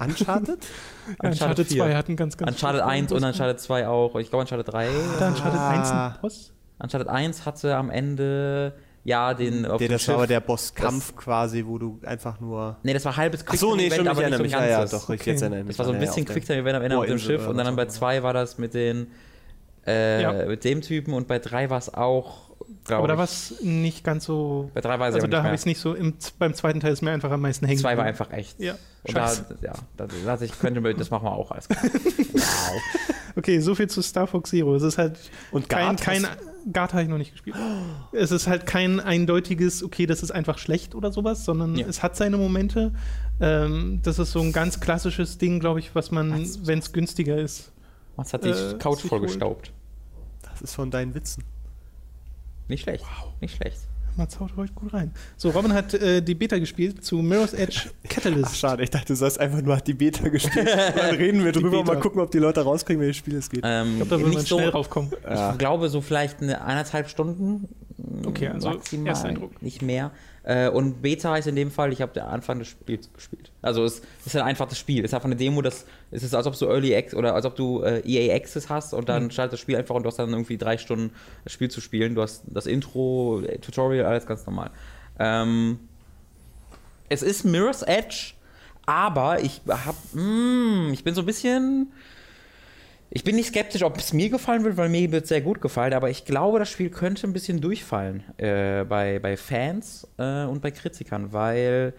Uncharted? 0.00 0.58
Ja, 1.22 1.30
Uncharted 1.30 1.66
4. 1.68 1.76
2 1.84 1.94
hat 1.94 2.08
einen 2.08 2.16
ganz, 2.16 2.36
ganz 2.36 2.50
Uncharted 2.52 2.82
1 2.82 3.12
und 3.12 3.24
Uncharted 3.24 3.60
2 3.60 3.88
auch. 3.88 4.16
Ich 4.16 4.30
glaube, 4.30 4.42
Uncharted 4.42 4.72
3. 4.72 4.86
Hat 4.88 5.28
Uncharted 5.28 5.60
Ah. 5.60 5.70
1 5.70 5.90
einen 5.90 6.14
Boss? 6.20 6.52
Uncharted 6.78 7.08
1 7.08 7.46
hatte 7.46 7.76
am 7.76 7.90
Ende, 7.90 8.72
ja, 9.04 9.32
den 9.34 9.64
auf 9.66 9.78
Der, 9.78 9.88
das 9.88 10.06
war 10.08 10.14
aber 10.16 10.24
Schiff. 10.24 10.28
der 10.28 10.40
Bosskampf 10.40 11.16
quasi, 11.16 11.64
wo 11.66 11.78
du 11.78 11.98
einfach 12.04 12.38
nur. 12.40 12.76
Nee, 12.82 12.92
das 12.92 13.04
war 13.04 13.16
halbes 13.16 13.44
Ach 13.46 13.54
so, 13.54 13.74
nee, 13.74 13.88
Quick-Time-Event, 13.88 13.94
stimmt, 13.94 14.06
ich 14.06 14.10
aber 14.10 14.42
nicht 14.42 14.52
so 14.52 14.58
ein 14.58 14.64
Ja, 14.64 14.70
ja, 14.70 14.78
ganzes. 14.80 15.00
doch, 15.00 15.10
ich 15.10 15.20
Okay. 15.20 15.30
jetzt 15.30 15.40
erinnere 15.42 15.64
mich. 15.64 15.76
Das 15.76 15.78
war 15.78 15.86
so 15.86 15.92
ein 15.92 15.94
ja, 15.94 16.00
bisschen 16.00 16.22
auf 16.22 16.26
der 16.26 16.34
Quicktime-Event 16.34 16.76
am 16.76 16.82
Ende 16.82 16.98
auf 16.98 17.06
dem 17.06 17.18
Schiff 17.18 17.46
und 17.46 17.56
dann 17.56 17.76
bei 17.76 17.86
zwei 17.86 18.22
war 18.22 18.32
das 18.34 18.58
mit 18.58 18.74
den 18.74 19.06
äh, 19.86 20.22
Ja. 20.22 20.32
mit 20.46 20.64
dem 20.64 20.82
Typen 20.82 21.14
und 21.14 21.26
bei 21.26 21.38
drei 21.38 21.70
war 21.70 21.78
es 21.78 21.92
auch, 21.92 22.50
glaube 22.84 22.98
Aber 23.04 23.08
da 23.08 23.16
war 23.16 23.24
es 23.24 23.54
nicht 23.62 24.04
ganz 24.04 24.26
so. 24.26 24.70
bei 24.74 24.82
drei 24.82 24.98
war 24.98 25.08
es 25.08 25.14
Also 25.14 25.26
da 25.26 25.42
habe 25.42 25.54
ich 25.54 25.60
es 25.62 25.66
nicht 25.66 25.80
so. 25.80 25.94
Im, 25.94 26.14
beim 26.38 26.52
zweiten 26.52 26.80
Teil 26.80 26.92
ist 26.92 27.00
mir 27.00 27.10
einfach 27.12 27.30
am 27.30 27.40
meisten 27.40 27.64
hängen. 27.64 27.80
Zwei 27.80 27.96
war 27.96 28.04
einfach 28.04 28.30
echt. 28.32 28.60
Ja. 28.60 28.74
Und 29.04 29.16
da, 29.16 29.28
Scheiße. 29.28 29.56
ja, 29.62 29.72
da, 29.96 30.06
ich, 30.42 30.58
könnte 30.60 30.82
man, 30.82 30.94
das 30.98 31.08
machen 31.10 31.24
wir 31.24 31.32
auch 31.32 31.50
alles 31.50 31.66
klar. 31.68 31.82
wow. 32.34 32.80
Okay, 33.36 33.60
so 33.60 33.74
viel 33.74 33.88
zu 33.88 34.02
Star 34.02 34.26
Fox 34.26 34.50
Zero. 34.50 34.74
Es 34.74 34.82
ist 34.82 34.98
halt 34.98 35.18
Und 35.50 35.68
kein, 35.70 35.86
Guard 35.96 36.00
kein 36.02 36.26
hast- 36.26 36.38
Guard 36.72 36.92
habe 36.92 37.02
ich 37.04 37.08
noch 37.08 37.18
nicht 37.18 37.32
gespielt. 37.32 37.56
Es 38.12 38.30
ist 38.30 38.46
halt 38.46 38.66
kein 38.66 39.00
eindeutiges, 39.00 39.82
okay, 39.82 40.06
das 40.06 40.22
ist 40.22 40.30
einfach 40.30 40.58
schlecht 40.58 40.94
oder 40.94 41.12
sowas, 41.12 41.44
sondern 41.44 41.74
Ja. 41.76 41.86
es 41.86 42.02
hat 42.02 42.16
seine 42.16 42.36
Momente. 42.36 42.92
Ähm, 43.40 44.00
das 44.02 44.18
ist 44.18 44.32
so 44.32 44.40
ein 44.40 44.52
ganz 44.52 44.80
klassisches 44.80 45.38
Ding, 45.38 45.60
glaube 45.60 45.80
ich, 45.80 45.94
was 45.94 46.10
man, 46.10 46.32
wenn 46.66 46.78
es 46.78 46.92
günstiger 46.92 47.38
ist. 47.38 47.72
Was 48.16 48.32
hat 48.32 48.44
die 48.44 48.50
Äh, 48.50 48.74
Couch 48.78 49.00
vollgestaubt? 49.00 49.72
Das 50.42 50.60
ist 50.62 50.74
von 50.74 50.90
deinen 50.90 51.14
Witzen. 51.14 51.44
Nicht 52.68 52.82
schlecht. 52.82 53.04
Nicht 53.40 53.56
schlecht. 53.56 53.78
Mats 54.20 54.38
haut 54.38 54.50
heute 54.56 54.72
gut 54.74 54.92
rein. 54.92 55.12
So, 55.36 55.50
Robin 55.50 55.72
hat 55.72 55.94
äh, 55.94 56.20
die 56.20 56.34
Beta 56.34 56.58
gespielt 56.58 57.02
zu 57.02 57.16
Mirror's 57.16 57.54
Edge 57.54 57.86
Ach, 57.86 58.08
Catalyst. 58.08 58.56
schade, 58.56 58.82
ich 58.82 58.90
dachte, 58.90 59.06
du 59.06 59.16
sollst 59.16 59.40
einfach 59.40 59.62
nur 59.62 59.76
die 59.78 59.94
Beta 59.94 60.28
gespielt. 60.28 60.68
Dann 60.96 61.14
reden 61.16 61.42
wir 61.42 61.52
drüber 61.52 61.78
und 61.78 61.84
Beta. 61.86 61.94
mal 61.94 62.00
gucken, 62.00 62.20
ob 62.20 62.30
die 62.30 62.38
Leute 62.38 62.60
rauskriegen, 62.60 63.00
welches 63.00 63.16
Spiel 63.16 63.36
es 63.36 63.48
geht. 63.48 63.62
Ähm, 63.64 63.88
ich 63.88 63.96
glaube, 63.96 64.10
da 64.10 64.16
würde 64.18 64.28
man 64.28 64.38
nicht 64.38 64.48
so, 64.48 64.58
schnell 64.58 64.68
raufkommen. 64.68 65.10
Ja. 65.24 65.52
Ich 65.52 65.58
glaube, 65.58 65.88
so 65.88 66.02
vielleicht 66.02 66.42
eine 66.42 66.62
eineinhalb 66.62 67.08
Stunden. 67.08 67.68
Okay, 68.26 68.48
also 68.48 68.70
maximal, 68.70 69.08
Ersteindruck. 69.08 69.62
nicht 69.62 69.82
mehr. 69.82 70.10
Äh, 70.42 70.68
und 70.70 71.02
Beta 71.02 71.32
heißt 71.32 71.48
in 71.48 71.56
dem 71.56 71.70
Fall, 71.70 71.92
ich 71.92 72.00
habe 72.00 72.12
den 72.14 72.22
Anfang 72.22 72.58
des 72.58 72.68
Spiels 72.68 73.12
gespielt. 73.12 73.52
Also 73.60 73.84
es 73.84 74.00
ist 74.24 74.36
ein 74.36 74.42
einfaches 74.42 74.78
Spiel. 74.78 75.04
Es 75.04 75.10
ist 75.10 75.14
einfach 75.14 75.26
eine 75.26 75.36
Demo, 75.36 75.60
das 75.60 75.84
es 76.10 76.22
ist, 76.22 76.34
als 76.34 76.46
ob 76.46 76.58
du 76.58 76.66
Early 76.66 76.94
Access 76.96 77.14
oder 77.18 77.34
als 77.34 77.44
ob 77.44 77.56
du 77.56 77.82
äh, 77.82 78.00
EA 78.06 78.34
Access 78.34 78.68
hast 78.68 78.94
und 78.94 79.08
dann 79.08 79.24
Mhm. 79.24 79.30
startet 79.30 79.52
das 79.52 79.60
Spiel 79.60 79.76
einfach 79.76 79.94
und 79.94 80.02
du 80.02 80.08
hast 80.08 80.18
dann 80.18 80.30
irgendwie 80.30 80.56
drei 80.56 80.78
Stunden 80.78 81.12
das 81.44 81.52
Spiel 81.52 81.70
zu 81.70 81.80
spielen. 81.80 82.14
Du 82.14 82.22
hast 82.22 82.42
das 82.46 82.66
Intro, 82.66 83.40
äh, 83.42 83.58
Tutorial, 83.58 84.06
alles 84.06 84.24
ganz 84.26 84.46
normal. 84.46 84.70
Ähm, 85.18 85.78
es 87.08 87.22
ist 87.22 87.44
Mirror's 87.44 87.82
Edge, 87.82 88.32
aber 88.86 89.42
ich 89.42 89.60
hab, 89.68 89.94
mm, 90.14 90.90
ich 90.92 91.04
bin 91.04 91.14
so 91.14 91.20
ein 91.22 91.26
bisschen, 91.26 91.92
ich 93.10 93.24
bin 93.24 93.34
nicht 93.34 93.48
skeptisch, 93.48 93.82
ob 93.82 93.96
es 93.98 94.12
mir 94.12 94.30
gefallen 94.30 94.62
wird, 94.62 94.76
weil 94.76 94.88
mir 94.88 95.10
wird 95.10 95.24
es 95.24 95.28
sehr 95.28 95.40
gut 95.40 95.60
gefallen, 95.60 95.94
aber 95.94 96.10
ich 96.10 96.24
glaube, 96.24 96.60
das 96.60 96.70
Spiel 96.70 96.90
könnte 96.90 97.26
ein 97.26 97.32
bisschen 97.32 97.60
durchfallen 97.60 98.22
äh, 98.38 98.84
bei, 98.84 99.18
bei 99.18 99.36
Fans 99.36 100.06
äh, 100.16 100.44
und 100.44 100.62
bei 100.62 100.70
Kritikern, 100.70 101.32
weil, 101.32 101.92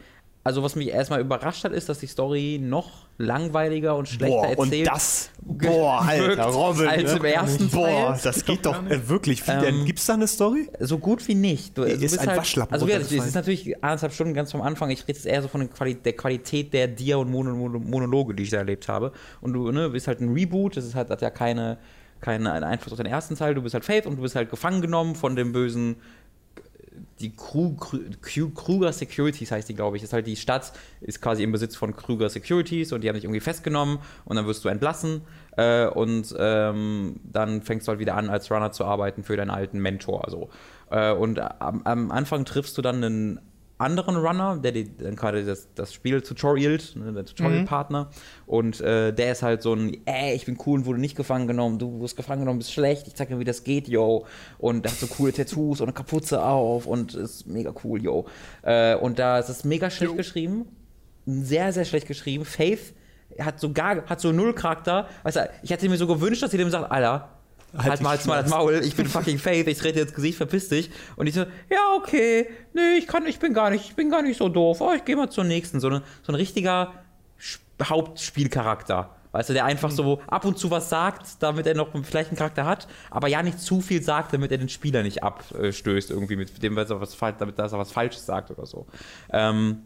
also 0.44 0.64
was 0.64 0.76
mich 0.76 0.88
erstmal 0.88 1.22
überrascht 1.22 1.64
hat, 1.64 1.72
ist, 1.72 1.88
dass 1.88 2.00
die 2.00 2.08
Story 2.08 2.60
noch 2.62 3.06
langweiliger 3.20 3.96
und 3.96 4.08
schlechter 4.08 4.36
Boah, 4.36 4.58
und 4.58 4.68
erzählt 4.74 4.88
das. 4.88 5.30
Boah, 5.42 6.02
Alter, 6.02 6.46
Robin. 6.46 6.88
als 6.88 7.04
ne? 7.12 7.18
im 7.20 7.26
ersten 7.26 7.70
Boah, 7.70 7.86
Teil. 7.86 8.20
das 8.24 8.46
Geht 8.46 8.66
doch 8.66 8.84
äh, 8.89 9.08
wirklich. 9.08 9.46
Wie 9.46 9.52
Ähm, 9.52 9.62
denn? 9.62 9.86
Gibt's 9.86 10.08
da 10.08 10.14
eine 10.16 10.28
Story? 10.28 10.68
So 10.80 10.98
gut 10.98 11.28
wie 11.28 11.36
nicht. 11.36 11.78
Du, 11.78 11.84
du 11.84 11.88
ist 11.89 12.00
bist 12.00 12.20
ein 12.20 12.28
halt, 12.30 12.39
Waschlappen 12.39 12.74
Also 12.74 12.88
es 12.88 13.12
ist 13.12 13.36
natürlich 13.36 13.84
anderthalb 13.84 14.14
Stunden 14.14 14.34
ganz 14.34 14.52
vom 14.52 14.62
Anfang. 14.62 14.89
Ich 14.89 15.02
rede 15.02 15.14
jetzt 15.14 15.28
eher 15.28 15.44
so 15.44 15.48
von 15.48 15.62
der, 15.62 15.70
Quali 15.70 15.94
der 15.94 16.14
Qualität 16.14 16.74
der 16.74 16.88
Dia- 16.88 17.18
und 17.18 17.30
Mono 17.30 17.54
Monologe, 17.80 18.34
die 18.34 18.44
ich 18.44 18.50
da 18.50 18.58
erlebt 18.58 18.88
habe. 18.88 19.12
Und 19.42 19.54
du 19.54 19.72
ne, 19.72 19.89
bist 19.92 20.08
halt 20.08 20.22
ein 20.22 20.34
Reboot, 20.34 20.76
das 20.76 20.86
ist 20.86 20.96
halt, 20.96 21.12
hat 21.12 21.22
ja 21.22 21.30
keine, 21.30 21.78
keinen 22.20 22.48
Einfluss 22.48 22.94
auf 22.94 22.98
den 22.98 23.06
ersten 23.06 23.36
Teil. 23.36 23.54
Du 23.54 23.62
bist 23.62 23.76
halt 23.76 23.86
Faith 23.86 24.08
und 24.08 24.16
du 24.16 24.24
bist 24.24 24.36
halt 24.36 24.50
gefangen 24.50 24.82
genommen 24.82 25.14
von 25.14 25.36
dem 25.36 25.54
bösen 25.54 25.98
die 27.22 27.36
Kruger 27.36 28.93
Securities 28.93 29.51
heißt 29.51 29.69
die, 29.69 29.76
glaube 29.76 29.97
ich. 29.97 30.03
Das 30.03 30.09
ist 30.09 30.13
halt 30.13 30.28
die 30.28 30.36
Stadt, 30.36 30.74
ist 31.01 31.22
quasi 31.22 31.43
im 31.43 31.51
Besitz 31.51 31.76
von 31.76 31.95
Krüger 31.95 32.30
Securities 32.30 32.91
und 32.91 33.01
die 33.01 33.09
haben 33.09 33.15
dich 33.15 33.24
irgendwie 33.24 33.39
festgenommen 33.39 33.99
und 34.26 34.36
dann 34.36 34.47
wirst 34.47 34.65
du 34.65 34.69
entlassen 34.69 35.22
äh, 35.57 35.86
und 35.88 36.36
ähm, 36.38 37.19
dann 37.24 37.61
fängst 37.61 37.88
du 37.88 37.91
halt 37.91 37.99
wieder 37.99 38.15
an, 38.15 38.30
als 38.30 38.51
Runner 38.51 38.72
zu 38.72 38.86
arbeiten 38.86 39.24
für 39.24 39.38
deinen 39.38 39.51
alten 39.51 39.80
Mentor. 39.80 40.26
So. 40.30 40.49
Äh, 40.89 41.11
und 41.11 41.39
am, 41.39 41.82
am 41.84 42.11
Anfang 42.11 42.45
triffst 42.45 42.78
du 42.78 42.82
dann 42.82 43.03
einen 43.03 43.39
anderen 43.82 44.16
Runner, 44.16 44.58
der 44.58 44.72
dir 44.72 44.86
dann 44.86 45.16
gerade 45.16 45.44
das, 45.44 45.68
das 45.76 45.94
Spiel 45.94 46.22
tutorialt, 46.22 46.96
ne, 46.96 47.12
der 47.12 47.26
Tutorial-Partner. 47.26 48.10
Und 48.46 48.80
äh, 48.82 49.12
der 49.12 49.32
ist 49.32 49.44
halt 49.44 49.62
so 49.62 49.74
ein, 49.74 49.98
ey, 50.06 50.34
ich 50.36 50.46
bin 50.46 50.58
cool 50.66 50.80
und 50.80 50.86
wurde 50.86 51.00
nicht 51.00 51.16
gefangen 51.16 51.48
genommen, 51.48 51.80
du 51.80 52.00
wirst 52.02 52.16
gefangen 52.16 52.42
genommen, 52.42 52.60
bist 52.60 52.72
schlecht, 52.72 53.08
ich 53.08 53.16
zeig 53.16 53.30
dir, 53.30 53.40
wie 53.40 53.44
das 53.44 53.64
geht, 53.64 53.88
yo. 53.88 54.26
Und 54.58 54.86
der 54.86 54.92
hat 54.92 55.00
so 55.00 55.08
coole 55.08 55.34
Tattoos 55.34 55.82
und 55.82 55.88
eine 55.88 55.94
Kapuze 55.94 56.44
auf 56.44 56.86
und 56.86 57.14
ist 57.16 57.48
mega 57.48 57.74
cool, 57.84 58.02
yo. 58.02 58.26
Äh, 58.62 58.96
und 58.96 59.20
da 59.20 59.40
ist 59.40 59.50
es 59.50 59.64
mega 59.64 59.90
schlecht 59.90 60.16
geschrieben, 60.16 60.66
sehr, 61.26 61.74
sehr 61.74 61.86
schlecht 61.86 62.08
geschrieben. 62.08 62.46
Faith 62.46 62.94
hat 63.40 63.60
so 63.60 63.72
gar, 63.72 64.06
hat 64.06 64.22
so 64.22 64.32
null 64.32 64.54
Charakter. 64.54 65.08
Weißt 65.24 65.38
du, 65.38 65.50
ich 65.64 65.72
hätte 65.72 65.88
mir 65.90 65.98
so 65.98 66.08
gewünscht, 66.08 66.44
dass 66.44 66.52
sie 66.52 66.58
dem 66.58 66.70
sagt, 66.70 66.92
Alter, 66.92 67.30
halt, 67.78 67.99
die 67.99 68.03
mal, 68.03 68.09
halt's 68.11 68.26
mal 68.26 68.41
das 68.41 68.51
Maul, 68.51 68.82
ich 68.84 68.95
bin 68.95 69.05
fucking 69.05 69.38
Faith, 69.38 69.67
ich 69.67 69.78
trete 69.78 70.01
ins 70.01 70.13
Gesicht, 70.13 70.38
verpiss 70.38 70.69
dich. 70.69 70.89
Und 71.15 71.28
ich 71.28 71.36
so, 71.36 71.41
ja, 71.41 71.95
okay, 71.95 72.47
nee, 72.74 72.97
ich 72.97 73.07
kann, 73.07 73.26
ich 73.26 73.39
bin 73.39 73.53
gar 73.53 73.69
nicht, 73.69 73.86
ich 73.86 73.95
bin 73.95 74.09
gar 74.09 74.22
nicht 74.22 74.38
so 74.38 74.49
doof, 74.49 74.82
oh, 74.82 74.91
ich 74.95 75.05
gehe 75.05 75.15
mal 75.15 75.30
zur 75.30 75.43
nächsten. 75.43 75.80
So, 75.80 75.88
eine, 75.88 76.03
so 76.24 76.32
ein 76.32 76.36
richtiger 76.36 76.93
Sp- 77.39 77.63
Hauptspielcharakter. 77.84 79.15
Weißt 79.34 79.47
du, 79.47 79.53
der 79.53 79.63
einfach 79.63 79.91
so 79.91 80.22
ab 80.28 80.43
und 80.43 80.57
zu 80.57 80.72
was 80.72 80.89
sagt, 80.89 81.41
damit 81.41 81.65
er 81.65 81.74
noch 81.74 81.88
vielleicht 82.03 82.32
einen 82.32 82.38
Charakter 82.38 82.65
hat, 82.65 82.89
aber 83.09 83.30
ja 83.30 83.41
nicht 83.41 83.59
zu 83.61 83.80
viel 83.80 84.03
sagt, 84.03 84.34
damit 84.34 84.51
er 84.51 84.57
den 84.57 84.67
Spieler 84.67 85.03
nicht 85.03 85.24
abstößt, 85.24 86.11
irgendwie 86.11 86.36
mit 86.36 86.61
dem, 86.61 86.76
was 86.76 86.89
er 86.89 86.99
was, 86.99 87.17
damit 87.38 87.57
er 87.57 87.72
was 87.72 87.91
Falsches 87.93 88.26
sagt 88.26 88.51
oder 88.51 88.65
so. 88.65 88.88
Ähm, 89.32 89.84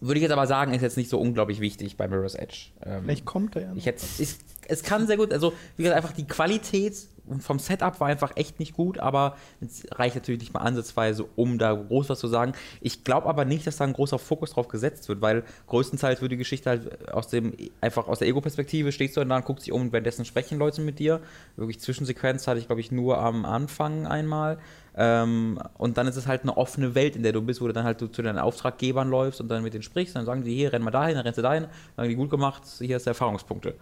würde 0.00 0.18
ich 0.18 0.22
jetzt 0.22 0.30
aber 0.30 0.46
sagen, 0.46 0.72
ist 0.72 0.82
jetzt 0.82 0.96
nicht 0.96 1.10
so 1.10 1.18
unglaublich 1.18 1.60
wichtig 1.60 1.96
bei 1.96 2.06
Mirror's 2.06 2.36
Edge. 2.36 2.68
Ähm, 2.86 3.02
Vielleicht 3.02 3.24
kommt 3.24 3.56
er 3.56 3.62
ja 3.62 3.68
noch. 3.70 3.76
ich 3.76 3.86
hätte, 3.86 4.06
ich, 4.18 4.36
es 4.70 4.82
kann 4.82 5.06
sehr 5.06 5.16
gut, 5.16 5.32
also 5.32 5.52
wie 5.76 5.82
gesagt, 5.82 5.96
einfach 5.96 6.14
die 6.14 6.26
Qualität 6.26 6.94
vom 7.38 7.58
Setup 7.58 8.00
war 8.00 8.08
einfach 8.08 8.32
echt 8.36 8.58
nicht 8.58 8.74
gut, 8.74 8.98
aber 8.98 9.36
es 9.60 9.86
reicht 9.92 10.16
natürlich 10.16 10.40
nicht 10.40 10.52
mal 10.52 10.60
ansatzweise, 10.60 11.26
um 11.36 11.58
da 11.58 11.72
groß 11.74 12.08
was 12.08 12.18
zu 12.18 12.28
sagen. 12.28 12.52
Ich 12.80 13.04
glaube 13.04 13.28
aber 13.28 13.44
nicht, 13.44 13.66
dass 13.66 13.76
da 13.76 13.84
ein 13.84 13.92
großer 13.92 14.18
Fokus 14.18 14.50
drauf 14.50 14.68
gesetzt 14.68 15.08
wird, 15.08 15.20
weil 15.20 15.44
größtenteils 15.68 16.20
wird 16.22 16.32
die 16.32 16.36
Geschichte 16.36 16.70
halt 16.70 17.12
aus 17.12 17.28
dem, 17.28 17.52
einfach 17.80 18.08
aus 18.08 18.18
der 18.18 18.28
Ego-Perspektive, 18.28 18.90
stehst 18.90 19.16
du 19.16 19.20
dann 19.20 19.28
da 19.28 19.40
guckst 19.40 19.66
dich 19.66 19.72
um 19.72 19.82
und 19.82 19.92
währenddessen 19.92 20.24
sprechen 20.24 20.58
Leute 20.58 20.80
mit 20.80 20.98
dir. 20.98 21.20
Wirklich 21.56 21.80
Zwischensequenz 21.80 22.46
hatte 22.46 22.58
ich, 22.58 22.66
glaube 22.66 22.80
ich, 22.80 22.90
nur 22.90 23.18
am 23.18 23.44
Anfang 23.44 24.06
einmal. 24.06 24.58
Ähm, 24.96 25.60
und 25.78 25.98
dann 25.98 26.08
ist 26.08 26.16
es 26.16 26.26
halt 26.26 26.42
eine 26.42 26.56
offene 26.56 26.94
Welt, 26.94 27.14
in 27.14 27.22
der 27.22 27.32
du 27.32 27.42
bist, 27.42 27.60
wo 27.60 27.66
du 27.66 27.72
dann 27.72 27.84
halt 27.84 28.00
du 28.00 28.08
zu 28.08 28.22
deinen 28.22 28.38
Auftraggebern 28.38 29.08
läufst 29.08 29.40
und 29.40 29.48
dann 29.48 29.62
mit 29.62 29.72
denen 29.72 29.82
sprichst. 29.82 30.16
Dann 30.16 30.26
sagen 30.26 30.42
die, 30.42 30.54
hier, 30.54 30.72
renn 30.72 30.82
mal 30.82 30.90
dahin, 30.90 31.14
dann 31.14 31.24
rennst 31.24 31.38
du 31.38 31.42
dahin, 31.42 31.64
dann 31.64 31.72
sagen 31.96 32.08
die, 32.08 32.16
gut 32.16 32.30
gemacht, 32.30 32.62
hier 32.78 32.96
ist 32.96 33.06
der 33.06 33.12
Erfahrungspunkte. 33.12 33.76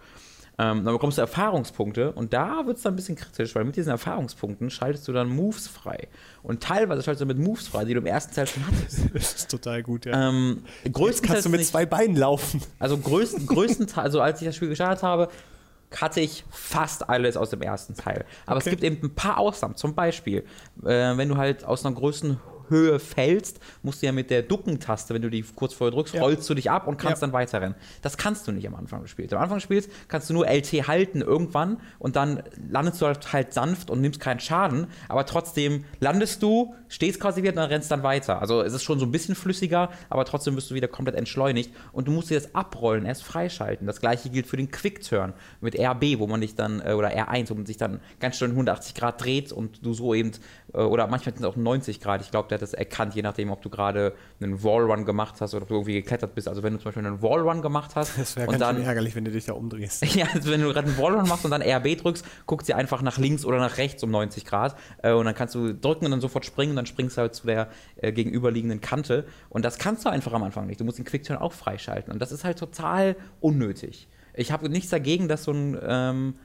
Ähm, 0.61 0.83
dann 0.83 0.93
bekommst 0.93 1.17
du 1.17 1.21
Erfahrungspunkte 1.21 2.11
und 2.11 2.33
da 2.33 2.65
wird 2.65 2.75
es 2.77 2.83
dann 2.83 2.93
ein 2.93 2.95
bisschen 2.97 3.15
kritisch, 3.15 3.55
weil 3.55 3.63
mit 3.63 3.77
diesen 3.77 3.91
Erfahrungspunkten 3.91 4.69
schaltest 4.69 5.07
du 5.07 5.13
dann 5.13 5.29
Moves 5.29 5.69
frei. 5.69 6.09
Und 6.43 6.61
teilweise 6.61 7.01
schaltest 7.01 7.21
du 7.21 7.25
mit 7.25 7.37
Moves 7.39 7.69
frei, 7.69 7.85
die 7.85 7.93
du 7.93 7.99
im 8.01 8.05
ersten 8.05 8.35
Teil 8.35 8.45
schon 8.45 8.63
hattest. 8.67 8.99
Das 9.13 9.33
ist 9.35 9.49
total 9.51 9.81
gut, 9.83 10.05
ja. 10.05 10.27
Ähm, 10.29 10.63
Jetzt 10.83 10.93
größtenteils 10.95 11.21
kannst 11.33 11.45
du 11.45 11.49
mit 11.49 11.59
nicht- 11.61 11.69
zwei 11.69 11.85
Beinen 11.85 12.17
laufen. 12.17 12.61
also 12.77 12.97
größten, 12.99 13.47
größtenteils, 13.47 13.97
also 14.05 14.19
als 14.21 14.41
ich 14.41 14.47
das 14.47 14.55
Spiel 14.57 14.67
gestartet 14.69 15.01
habe, 15.01 15.29
hatte 15.95 16.19
ich 16.19 16.43
fast 16.51 17.09
alles 17.09 17.37
aus 17.37 17.49
dem 17.51 17.61
ersten 17.61 17.95
Teil. 17.95 18.25
Aber 18.45 18.57
Okay. 18.57 18.65
es 18.65 18.69
gibt 18.71 18.83
eben 18.83 18.99
ein 19.01 19.15
paar 19.15 19.37
Ausnahmen. 19.37 19.75
Zum 19.77 19.95
Beispiel, 19.95 20.43
äh, 20.83 21.17
wenn 21.17 21.29
du 21.29 21.37
halt 21.37 21.63
aus 21.63 21.85
einer 21.85 21.95
größten 21.95 22.37
Höhe 22.69 22.99
fällst, 22.99 23.59
musst 23.83 24.01
du 24.01 24.05
ja 24.07 24.11
mit 24.11 24.29
der 24.29 24.41
Ducken-Taste, 24.43 25.13
wenn 25.13 25.21
du 25.21 25.29
die 25.29 25.43
kurz 25.55 25.73
vorher 25.73 25.91
drückst, 25.93 26.13
Ja. 26.15 26.21
rollst 26.21 26.49
du 26.49 26.53
dich 26.53 26.69
ab 26.71 26.87
und 26.87 26.97
kannst 26.97 27.21
Ja. 27.21 27.27
dann 27.27 27.33
weiterrennen. 27.33 27.75
Das 28.01 28.17
kannst 28.17 28.47
du 28.47 28.51
nicht 28.51 28.67
am 28.67 28.75
Anfang 28.75 29.01
des 29.01 29.11
Spiels. 29.11 29.33
Am 29.33 29.41
Anfang 29.41 29.57
des 29.57 29.63
Spiels 29.63 29.89
kannst 30.07 30.29
du 30.29 30.33
nur 30.33 30.47
LT 30.47 30.87
halten 30.87 31.21
irgendwann 31.21 31.79
und 31.99 32.15
dann 32.15 32.43
landest 32.69 33.01
du 33.01 33.05
halt, 33.07 33.33
halt 33.33 33.53
sanft 33.53 33.89
und 33.89 34.01
nimmst 34.01 34.19
keinen 34.19 34.39
Schaden, 34.39 34.87
aber 35.07 35.25
trotzdem 35.25 35.85
landest 35.99 36.43
du, 36.43 36.75
stehst 36.87 37.19
quasi 37.19 37.41
wieder 37.41 37.51
und 37.51 37.57
dann 37.57 37.69
rennst 37.69 37.91
dann 37.91 38.03
weiter. 38.03 38.41
Also 38.41 38.61
es 38.61 38.73
ist 38.73 38.83
schon 38.83 38.99
so 38.99 39.05
ein 39.05 39.11
bisschen 39.11 39.35
flüssiger, 39.35 39.89
aber 40.09 40.25
trotzdem 40.25 40.55
wirst 40.55 40.71
du 40.71 40.75
wieder 40.75 40.87
komplett 40.87 41.15
entschleunigt 41.15 41.71
und 41.91 42.07
du 42.07 42.11
musst 42.11 42.29
dir 42.29 42.39
das 42.39 42.53
Abrollen 42.55 43.05
erst 43.05 43.23
freischalten. 43.23 43.87
Das 43.87 43.99
gleiche 44.01 44.29
gilt 44.29 44.47
für 44.47 44.57
den 44.57 44.71
Quick-Turn 44.71 45.33
mit 45.61 45.77
RB, 45.79 46.19
wo 46.19 46.27
man 46.27 46.41
dich 46.41 46.55
dann, 46.55 46.81
äh, 46.81 46.93
oder 46.93 47.09
R1, 47.09 47.49
wo 47.49 47.55
man 47.55 47.65
sich 47.65 47.77
dann 47.77 47.99
ganz 48.19 48.37
schnell 48.37 48.51
180 48.51 48.95
Grad 48.95 49.23
dreht 49.23 49.51
und 49.51 49.85
du 49.85 49.93
so 49.93 50.13
eben, 50.13 50.31
äh, 50.73 50.77
oder 50.79 51.07
manchmal 51.07 51.33
sind 51.33 51.43
es 51.43 51.49
auch 51.49 51.55
90 51.55 51.99
Grad. 52.01 52.21
Ich 52.21 52.31
glaube, 52.31 52.49
der 52.49 52.58
hat 52.59 52.61
das 52.61 52.73
erkannt, 52.73 53.15
je 53.15 53.21
nachdem, 53.21 53.51
ob 53.51 53.61
du 53.61 53.69
gerade 53.69 54.13
einen 54.41 54.63
Wallrun 54.63 55.05
gemacht 55.05 55.35
hast 55.39 55.53
oder 55.53 55.63
ob 55.63 55.69
du 55.69 55.75
irgendwie 55.75 55.93
geklettert 55.93 56.35
bist. 56.35 56.47
Also 56.47 56.63
wenn 56.63 56.73
du 56.73 56.79
zum 56.79 56.85
Beispiel 56.85 57.05
einen 57.05 57.21
Wallrun 57.21 57.61
gemacht 57.61 57.95
hast 57.95 58.17
Das 58.17 58.35
wäre 58.35 58.47
ganz 58.47 58.59
dann 58.59 58.81
ärgerlich, 58.81 59.15
wenn 59.15 59.25
du 59.25 59.31
dich 59.31 59.45
da 59.45 59.53
umdrehst. 59.53 60.05
ja, 60.15 60.27
also 60.33 60.51
wenn 60.51 60.61
du 60.61 60.67
gerade 60.73 60.87
einen 60.87 60.97
Wallrun 60.97 61.27
machst 61.27 61.45
und 61.45 61.51
dann 61.51 61.61
RB 61.61 61.97
drückst, 61.97 62.25
guckt 62.45 62.65
sie 62.65 62.73
einfach 62.73 63.01
nach 63.01 63.17
links 63.17 63.45
oder 63.45 63.57
nach 63.57 63.77
rechts 63.77 64.03
um 64.03 64.11
90 64.11 64.45
Grad 64.45 64.75
äh, 65.03 65.11
und 65.11 65.25
dann 65.25 65.35
kannst 65.35 65.55
du 65.55 65.73
drücken 65.73 66.05
und 66.05 66.11
dann 66.11 66.21
sofort 66.21 66.45
springen 66.45 66.71
und 66.71 66.75
dann 66.75 66.85
springst 66.85 67.17
du 67.17 67.21
halt 67.21 67.35
zu 67.35 67.47
der 67.47 67.69
äh, 67.97 68.11
gegenüberliegenden 68.11 68.81
Kante 68.81 69.25
und 69.49 69.65
das 69.65 69.77
kannst 69.77 70.05
du 70.05 70.09
einfach 70.09 70.33
am 70.33 70.43
Anfang 70.43 70.67
nicht. 70.67 70.79
Du 70.79 70.85
musst 70.85 70.97
den 70.97 71.05
Quickturn 71.05 71.37
auch 71.37 71.53
freischalten 71.53 72.11
und 72.13 72.19
das 72.19 72.31
ist 72.31 72.43
halt 72.43 72.59
total 72.59 73.15
unnötig. 73.39 74.07
Ich 74.33 74.51
habe 74.51 74.69
nichts 74.69 74.89
dagegen, 74.89 75.27
dass 75.27 75.43
so 75.43 75.51
ein 75.51 75.77
ähm, 75.81 76.35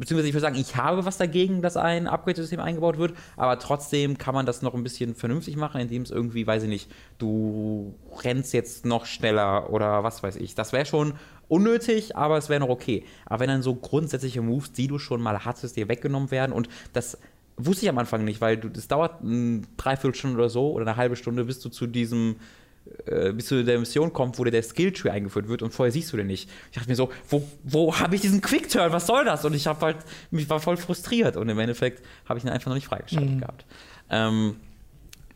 beziehungsweise 0.00 0.28
ich 0.28 0.34
würde 0.34 0.42
sagen, 0.42 0.56
ich 0.56 0.76
habe 0.76 1.04
was 1.04 1.18
dagegen, 1.18 1.60
dass 1.60 1.76
ein 1.76 2.06
Upgrade-System 2.06 2.58
eingebaut 2.58 2.96
wird, 2.96 3.12
aber 3.36 3.58
trotzdem 3.58 4.16
kann 4.16 4.34
man 4.34 4.46
das 4.46 4.62
noch 4.62 4.74
ein 4.74 4.82
bisschen 4.82 5.14
vernünftig 5.14 5.56
machen, 5.56 5.80
indem 5.80 6.02
es 6.02 6.10
irgendwie, 6.10 6.46
weiß 6.46 6.62
ich 6.62 6.68
nicht, 6.70 6.90
du 7.18 7.94
rennst 8.24 8.54
jetzt 8.54 8.86
noch 8.86 9.04
schneller 9.04 9.70
oder 9.70 10.02
was 10.02 10.22
weiß 10.22 10.36
ich. 10.36 10.54
Das 10.54 10.72
wäre 10.72 10.86
schon 10.86 11.12
unnötig, 11.48 12.16
aber 12.16 12.38
es 12.38 12.48
wäre 12.48 12.60
noch 12.60 12.70
okay. 12.70 13.04
Aber 13.26 13.40
wenn 13.40 13.48
dann 13.48 13.62
so 13.62 13.74
grundsätzliche 13.74 14.40
Moves, 14.40 14.72
die 14.72 14.88
du 14.88 14.98
schon 14.98 15.20
mal 15.20 15.44
hattest, 15.44 15.76
dir 15.76 15.88
weggenommen 15.88 16.30
werden 16.30 16.52
und 16.52 16.70
das 16.94 17.18
wusste 17.58 17.84
ich 17.84 17.90
am 17.90 17.98
Anfang 17.98 18.24
nicht, 18.24 18.40
weil 18.40 18.56
du, 18.56 18.70
das 18.70 18.88
dauert 18.88 19.20
eine 19.20 19.62
Dreiviertelstunde 19.76 20.38
oder 20.38 20.48
so 20.48 20.72
oder 20.72 20.86
eine 20.86 20.96
halbe 20.96 21.16
Stunde, 21.16 21.44
bis 21.44 21.60
du 21.60 21.68
zu 21.68 21.86
diesem 21.86 22.36
äh, 23.06 23.32
bis 23.32 23.46
zu 23.46 23.64
der 23.64 23.78
Mission 23.78 24.12
kommt, 24.12 24.38
wo 24.38 24.44
der 24.44 24.62
Skilltree 24.62 25.10
eingeführt 25.10 25.48
wird 25.48 25.62
und 25.62 25.72
vorher 25.72 25.92
siehst 25.92 26.12
du 26.12 26.16
den 26.16 26.26
nicht. 26.26 26.48
Ich 26.70 26.76
dachte 26.76 26.88
mir 26.88 26.96
so, 26.96 27.10
wo, 27.28 27.46
wo 27.62 27.98
habe 27.98 28.14
ich 28.14 28.20
diesen 28.20 28.40
Quick-Turn? 28.40 28.92
Was 28.92 29.06
soll 29.06 29.24
das? 29.24 29.44
Und 29.44 29.54
ich 29.54 29.66
habe 29.66 29.80
halt, 29.80 29.96
mich 30.30 30.48
war 30.48 30.60
voll 30.60 30.76
frustriert 30.76 31.36
und 31.36 31.48
im 31.48 31.58
Endeffekt 31.58 32.04
habe 32.28 32.38
ich 32.38 32.44
ihn 32.44 32.50
einfach 32.50 32.68
noch 32.68 32.74
nicht 32.74 32.86
freigeschaltet 32.86 33.40
gehabt. 33.40 33.64
Ähm, 34.10 34.56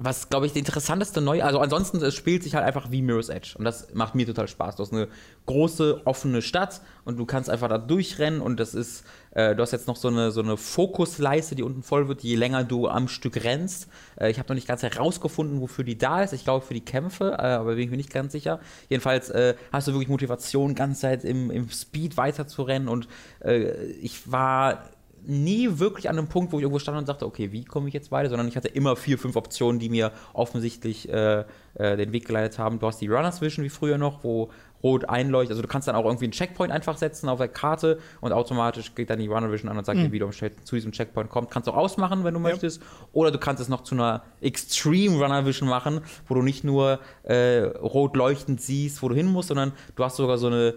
was, 0.05 0.29
glaube 0.29 0.47
ich, 0.47 0.53
die 0.53 0.59
interessanteste 0.59 1.21
neue, 1.21 1.45
also 1.45 1.59
ansonsten, 1.61 1.97
es 2.03 2.15
spielt 2.15 2.43
sich 2.43 2.55
halt 2.55 2.65
einfach 2.65 2.91
wie 2.91 3.01
Mirror's 3.01 3.31
Edge 3.31 3.55
und 3.59 3.65
das 3.65 3.95
macht 3.95 4.15
mir 4.15 4.27
total 4.27 4.49
Spaß. 4.49 4.77
Du 4.77 4.83
hast 4.83 4.93
eine 4.93 5.09
große, 5.47 6.03
offene 6.05 6.43
Stadt 6.43 6.83
und 7.05 7.19
du 7.19 7.25
kannst 7.25 7.49
einfach 7.49 7.69
da 7.69 7.79
durchrennen 7.79 8.41
und 8.41 8.61
das 8.61 8.75
ist, 8.75 9.05
äh, 9.31 9.55
du 9.55 9.63
hast 9.63 9.73
jetzt 9.73 9.89
noch 9.89 9.97
so 9.97 10.09
eine, 10.09 10.31
so 10.31 10.43
eine 10.43 10.57
Fokusleiste, 10.57 11.55
die 11.55 11.63
unten 11.63 11.83
voll 11.83 12.09
wird, 12.09 12.23
je 12.23 12.37
länger 12.37 12.65
du 12.65 12.89
am 12.89 13.09
Stück 13.09 13.43
rennst. 13.43 13.89
Äh, 14.17 14.31
ich 14.31 14.39
habe 14.39 14.49
noch 14.49 14.55
nicht 14.55 14.69
ganz 14.69 14.83
herausgefunden, 14.83 15.61
wofür 15.61 15.85
die 15.85 15.97
da 15.97 16.23
ist. 16.23 16.33
Ich 16.33 16.45
glaube, 16.45 16.65
für 16.65 16.75
die 16.75 16.85
Kämpfe, 16.85 17.37
äh, 17.39 17.43
aber 17.43 17.75
bin 17.75 17.85
ich 17.85 17.91
mir 17.91 17.97
nicht 17.97 18.13
ganz 18.13 18.33
sicher. 18.33 18.61
Jedenfalls 18.89 19.31
äh, 19.31 19.55
hast 19.73 19.89
du 19.89 19.93
wirklich 19.93 20.09
Motivation, 20.09 20.75
ganze 20.75 21.03
Zeit 21.03 21.25
im, 21.25 21.51
im 21.51 21.71
Speed 21.71 22.17
weiter 22.17 22.47
zu 22.47 22.63
rennen 22.63 22.89
und 22.89 23.09
äh, 23.41 23.73
ich 24.03 24.31
war 24.31 24.91
nie 25.27 25.79
wirklich 25.79 26.09
an 26.09 26.19
einem 26.19 26.29
Punkt, 26.29 26.53
wo 26.53 26.59
ich 26.59 26.63
irgendwo 26.63 26.79
stand 26.79 26.99
und 26.99 27.07
sagte, 27.07 27.27
okay, 27.27 27.53
wie 27.53 27.65
komme 27.65 27.89
ich 27.89 27.95
jetzt 27.95 28.11
weiter, 28.13 28.29
sondern 28.29 28.49
ich 28.49 28.57
hatte 28.57 28.69
immer 28.69 28.97
vier, 28.97 29.19
fünf 29.19 29.37
Optionen, 29.37 29.79
die 29.79 29.89
mir 29.89 30.13
offensichtlich 30.33 31.09
äh, 31.09 31.45
äh, 31.75 31.97
den 31.97 32.13
Weg 32.13 32.27
geleitet 32.27 32.59
haben. 32.59 32.79
Du 32.79 32.87
hast 32.87 33.01
die 33.01 33.09
Runners 33.09 33.41
Vision 33.41 33.65
wie 33.65 33.71
früher 33.71 33.99
noch, 33.99 34.25
wo 34.25 34.51
rot 34.85 35.09
einleuchtet. 35.09 35.53
Also 35.53 35.63
du 35.63 35.69
kannst 35.69 35.89
dann 35.89 35.97
auch 35.97 36.05
irgendwie 36.05 36.27
einen 36.27 36.33
Checkpoint 36.33 36.71
einfach 36.71 36.99
setzen 36.99 37.29
auf 37.29 37.39
der 37.39 37.49
Karte 37.49 37.99
und 38.21 38.33
automatisch 38.33 38.95
geht 38.95 39.09
dann 39.09 39.19
die 39.19 39.27
Runner 39.27 39.51
Vision 39.51 39.71
an 39.71 39.79
und 39.79 39.87
sagt 39.87 39.99
dir, 39.99 40.13
wie 40.13 40.19
du 40.19 40.29
zu 40.29 40.75
diesem 40.75 40.93
Checkpoint 40.93 41.31
kommst. 41.31 41.51
Kannst 41.51 41.67
du 41.67 41.73
auch 41.73 41.77
ausmachen, 41.77 42.23
wenn 42.23 42.35
du 42.35 42.41
möchtest. 42.41 42.83
Oder 43.13 43.31
du 43.31 43.39
kannst 43.39 43.63
es 43.63 43.69
noch 43.69 43.83
zu 43.83 43.95
einer 43.95 44.23
Extreme 44.43 45.17
Runner 45.17 45.47
Vision 45.47 45.69
machen, 45.69 46.03
wo 46.29 46.35
du 46.35 46.43
nicht 46.43 46.65
nur 46.65 47.01
äh, 47.23 47.63
rot 47.63 48.15
leuchtend 48.15 48.61
siehst, 48.61 49.03
wo 49.03 49.09
du 49.09 49.15
hin 49.15 49.27
musst, 49.27 49.49
sondern 49.49 49.73
du 49.97 50.05
hast 50.05 50.17
sogar 50.17 50.37
so 50.37 50.49
eine 50.49 50.75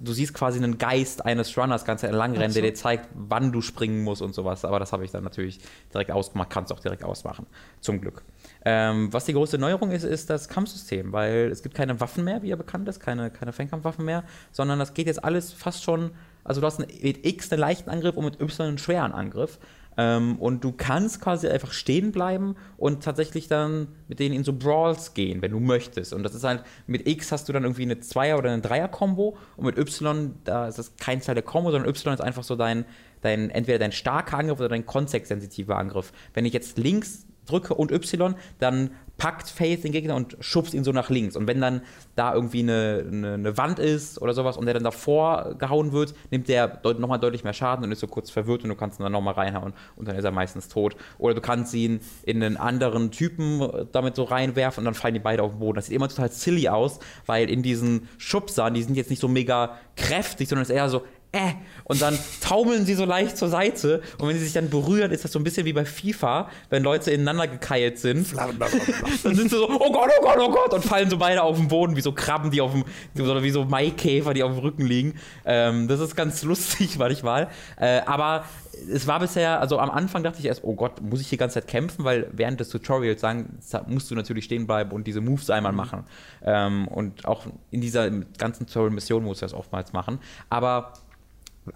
du 0.00 0.12
siehst 0.12 0.34
quasi 0.34 0.58
einen 0.58 0.78
Geist 0.78 1.24
eines 1.24 1.56
Runners 1.56 1.84
ganz 1.84 2.02
entlang 2.02 2.36
rennen, 2.36 2.54
der 2.54 2.62
dir 2.62 2.74
zeigt, 2.74 3.08
wann 3.14 3.52
du 3.52 3.60
springen 3.60 4.02
musst 4.02 4.22
und 4.22 4.34
sowas. 4.34 4.64
Aber 4.64 4.78
das 4.78 4.92
habe 4.92 5.04
ich 5.04 5.10
dann 5.10 5.24
natürlich 5.24 5.60
direkt 5.92 6.10
ausgemacht, 6.10 6.50
kannst 6.50 6.72
auch 6.72 6.80
direkt 6.80 7.04
ausmachen. 7.04 7.46
Zum 7.80 8.00
Glück. 8.00 8.22
Ähm, 8.64 9.12
was 9.12 9.24
die 9.24 9.32
große 9.32 9.58
Neuerung 9.58 9.90
ist, 9.90 10.04
ist 10.04 10.30
das 10.30 10.48
Kampfsystem, 10.48 11.12
weil 11.12 11.50
es 11.50 11.62
gibt 11.62 11.74
keine 11.74 12.00
Waffen 12.00 12.24
mehr, 12.24 12.42
wie 12.42 12.48
ja 12.48 12.56
bekannt 12.56 12.88
ist, 12.88 13.00
keine, 13.00 13.30
keine 13.30 13.52
Fernkampfwaffen 13.52 14.04
mehr, 14.04 14.24
sondern 14.52 14.78
das 14.78 14.94
geht 14.94 15.06
jetzt 15.06 15.22
alles 15.22 15.52
fast 15.52 15.82
schon, 15.82 16.10
also 16.44 16.60
du 16.60 16.66
hast 16.66 16.78
mit 16.78 17.26
X 17.26 17.52
einen 17.52 17.60
leichten 17.60 17.90
Angriff 17.90 18.16
und 18.16 18.24
mit 18.24 18.40
Y 18.40 18.68
einen 18.68 18.78
schweren 18.78 19.12
Angriff. 19.12 19.58
Ähm, 19.96 20.36
und 20.36 20.64
du 20.64 20.72
kannst 20.72 21.20
quasi 21.20 21.48
einfach 21.48 21.72
stehen 21.72 22.12
bleiben 22.12 22.56
und 22.76 23.02
tatsächlich 23.02 23.48
dann 23.48 23.88
mit 24.08 24.20
denen 24.20 24.34
in 24.34 24.44
so 24.44 24.52
Brawls 24.52 25.14
gehen, 25.14 25.42
wenn 25.42 25.50
du 25.50 25.60
möchtest. 25.60 26.12
Und 26.12 26.22
das 26.22 26.34
ist 26.34 26.44
halt, 26.44 26.62
mit 26.86 27.06
X 27.08 27.32
hast 27.32 27.48
du 27.48 27.52
dann 27.52 27.64
irgendwie 27.64 27.82
eine 27.82 28.00
Zweier- 28.00 28.38
oder 28.38 28.50
eine 28.50 28.62
Dreier-Kombo 28.62 29.36
und 29.56 29.64
mit 29.64 29.76
Y, 29.76 30.34
da 30.44 30.68
ist 30.68 30.78
das 30.78 30.96
kein 30.96 31.20
Teil 31.20 31.34
der 31.34 31.44
Kombo, 31.44 31.70
sondern 31.70 31.88
Y 31.88 32.14
ist 32.14 32.20
einfach 32.20 32.44
so 32.44 32.56
dein, 32.56 32.84
dein 33.20 33.50
entweder 33.50 33.78
dein 33.78 33.92
starker 33.92 34.38
Angriff 34.38 34.58
oder 34.60 34.68
dein 34.68 34.86
kontextsensitiver 34.86 35.76
Angriff. 35.76 36.12
Wenn 36.34 36.44
ich 36.44 36.52
jetzt 36.52 36.78
links 36.78 37.26
drücke 37.50 37.74
und 37.74 37.92
Y, 37.92 38.34
dann 38.58 38.90
packt 39.20 39.50
Faith 39.50 39.84
den 39.84 39.92
Gegner 39.92 40.16
und 40.16 40.36
schubst 40.40 40.72
ihn 40.72 40.82
so 40.82 40.92
nach 40.92 41.10
links. 41.10 41.36
Und 41.36 41.46
wenn 41.46 41.60
dann 41.60 41.82
da 42.16 42.34
irgendwie 42.34 42.60
eine, 42.60 43.04
eine, 43.06 43.34
eine 43.34 43.56
Wand 43.58 43.78
ist 43.78 44.20
oder 44.20 44.32
sowas 44.32 44.56
und 44.56 44.64
der 44.64 44.74
dann 44.74 44.82
davor 44.82 45.56
gehauen 45.58 45.92
wird, 45.92 46.14
nimmt 46.30 46.48
der 46.48 46.66
deut 46.68 46.98
nochmal 46.98 47.20
deutlich 47.20 47.44
mehr 47.44 47.52
Schaden 47.52 47.84
und 47.84 47.92
ist 47.92 48.00
so 48.00 48.06
kurz 48.06 48.30
verwirrt 48.30 48.62
und 48.62 48.70
du 48.70 48.76
kannst 48.76 48.98
ihn 48.98 49.02
dann 49.02 49.12
nochmal 49.12 49.34
reinhauen 49.34 49.74
und 49.96 50.08
dann 50.08 50.16
ist 50.16 50.24
er 50.24 50.30
meistens 50.30 50.68
tot. 50.68 50.96
Oder 51.18 51.34
du 51.34 51.42
kannst 51.42 51.74
ihn 51.74 52.00
in 52.22 52.42
einen 52.42 52.56
anderen 52.56 53.10
Typen 53.10 53.86
damit 53.92 54.16
so 54.16 54.24
reinwerfen 54.24 54.80
und 54.80 54.86
dann 54.86 54.94
fallen 54.94 55.14
die 55.14 55.20
beide 55.20 55.42
auf 55.42 55.52
den 55.52 55.60
Boden. 55.60 55.76
Das 55.76 55.86
sieht 55.86 55.96
immer 55.96 56.08
total 56.08 56.32
silly 56.32 56.68
aus, 56.68 56.98
weil 57.26 57.50
in 57.50 57.62
diesen 57.62 58.08
Schubsern, 58.16 58.72
die 58.72 58.82
sind 58.82 58.94
jetzt 58.94 59.10
nicht 59.10 59.20
so 59.20 59.28
mega 59.28 59.76
kräftig, 59.96 60.48
sondern 60.48 60.62
es 60.62 60.70
ist 60.70 60.76
eher 60.76 60.88
so, 60.88 61.02
äh, 61.32 61.52
und 61.84 62.02
dann 62.02 62.18
taumeln 62.40 62.84
sie 62.86 62.94
so 62.94 63.04
leicht 63.04 63.36
zur 63.36 63.48
Seite 63.48 64.02
und 64.18 64.28
wenn 64.28 64.36
sie 64.36 64.44
sich 64.44 64.52
dann 64.52 64.68
berühren, 64.68 65.12
ist 65.12 65.22
das 65.22 65.30
so 65.30 65.38
ein 65.38 65.44
bisschen 65.44 65.64
wie 65.64 65.72
bei 65.72 65.84
FIFA, 65.84 66.48
wenn 66.70 66.82
Leute 66.82 67.12
ineinander 67.12 67.46
gekeilt 67.46 67.98
sind. 67.98 68.26
dann 69.22 69.34
sind 69.34 69.50
sie 69.50 69.56
so, 69.56 69.68
oh 69.68 69.92
Gott, 69.92 70.10
oh 70.18 70.22
Gott, 70.22 70.38
oh 70.40 70.50
Gott, 70.50 70.74
und 70.74 70.84
fallen 70.84 71.08
so 71.08 71.18
beide 71.18 71.42
auf 71.42 71.56
den 71.56 71.68
Boden, 71.68 71.94
wie 71.94 72.00
so 72.00 72.12
Krabben, 72.12 72.50
die 72.50 72.60
auf 72.60 72.72
dem, 72.72 72.84
oder 73.22 73.44
wie 73.44 73.50
so 73.50 73.64
Maikäfer, 73.64 74.34
die 74.34 74.42
auf 74.42 74.52
dem 74.52 74.60
Rücken 74.60 74.86
liegen. 74.86 75.14
Ähm, 75.44 75.86
das 75.86 76.00
ist 76.00 76.16
ganz 76.16 76.42
lustig 76.42 76.96
manchmal. 76.98 77.48
Äh, 77.78 78.00
aber 78.06 78.44
es 78.92 79.06
war 79.06 79.20
bisher, 79.20 79.60
also 79.60 79.78
am 79.78 79.90
Anfang 79.90 80.22
dachte 80.22 80.40
ich 80.40 80.46
erst, 80.46 80.64
oh 80.64 80.74
Gott, 80.74 81.00
muss 81.00 81.20
ich 81.20 81.28
die 81.28 81.36
ganze 81.36 81.54
Zeit 81.54 81.68
kämpfen, 81.68 82.04
weil 82.04 82.28
während 82.32 82.58
des 82.58 82.70
Tutorials 82.70 83.20
sagen, 83.20 83.58
musst 83.86 84.10
du 84.10 84.14
natürlich 84.14 84.44
stehen 84.44 84.66
bleiben 84.66 84.90
und 84.92 85.06
diese 85.06 85.20
Moves 85.20 85.50
einmal 85.50 85.72
machen. 85.72 86.04
Ähm, 86.42 86.88
und 86.88 87.24
auch 87.26 87.46
in 87.70 87.80
dieser 87.80 88.10
ganzen 88.10 88.66
Tutorial-Mission 88.66 89.22
musst 89.22 89.42
du 89.42 89.44
das 89.44 89.54
oftmals 89.54 89.92
machen. 89.92 90.18
Aber 90.48 90.92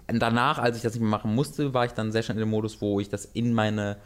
danach, 0.07 0.59
als 0.59 0.77
ich 0.77 0.83
das 0.83 0.93
nicht 0.93 1.01
mehr 1.01 1.09
machen 1.09 1.33
musste, 1.33 1.73
war 1.73 1.85
ich 1.85 1.91
dann 1.91 2.11
sehr 2.11 2.23
schnell 2.23 2.37
in 2.37 2.41
dem 2.41 2.49
Modus, 2.49 2.81
wo 2.81 2.99
ich 2.99 3.09
das 3.09 3.25
in 3.25 3.53
meine 3.53 3.97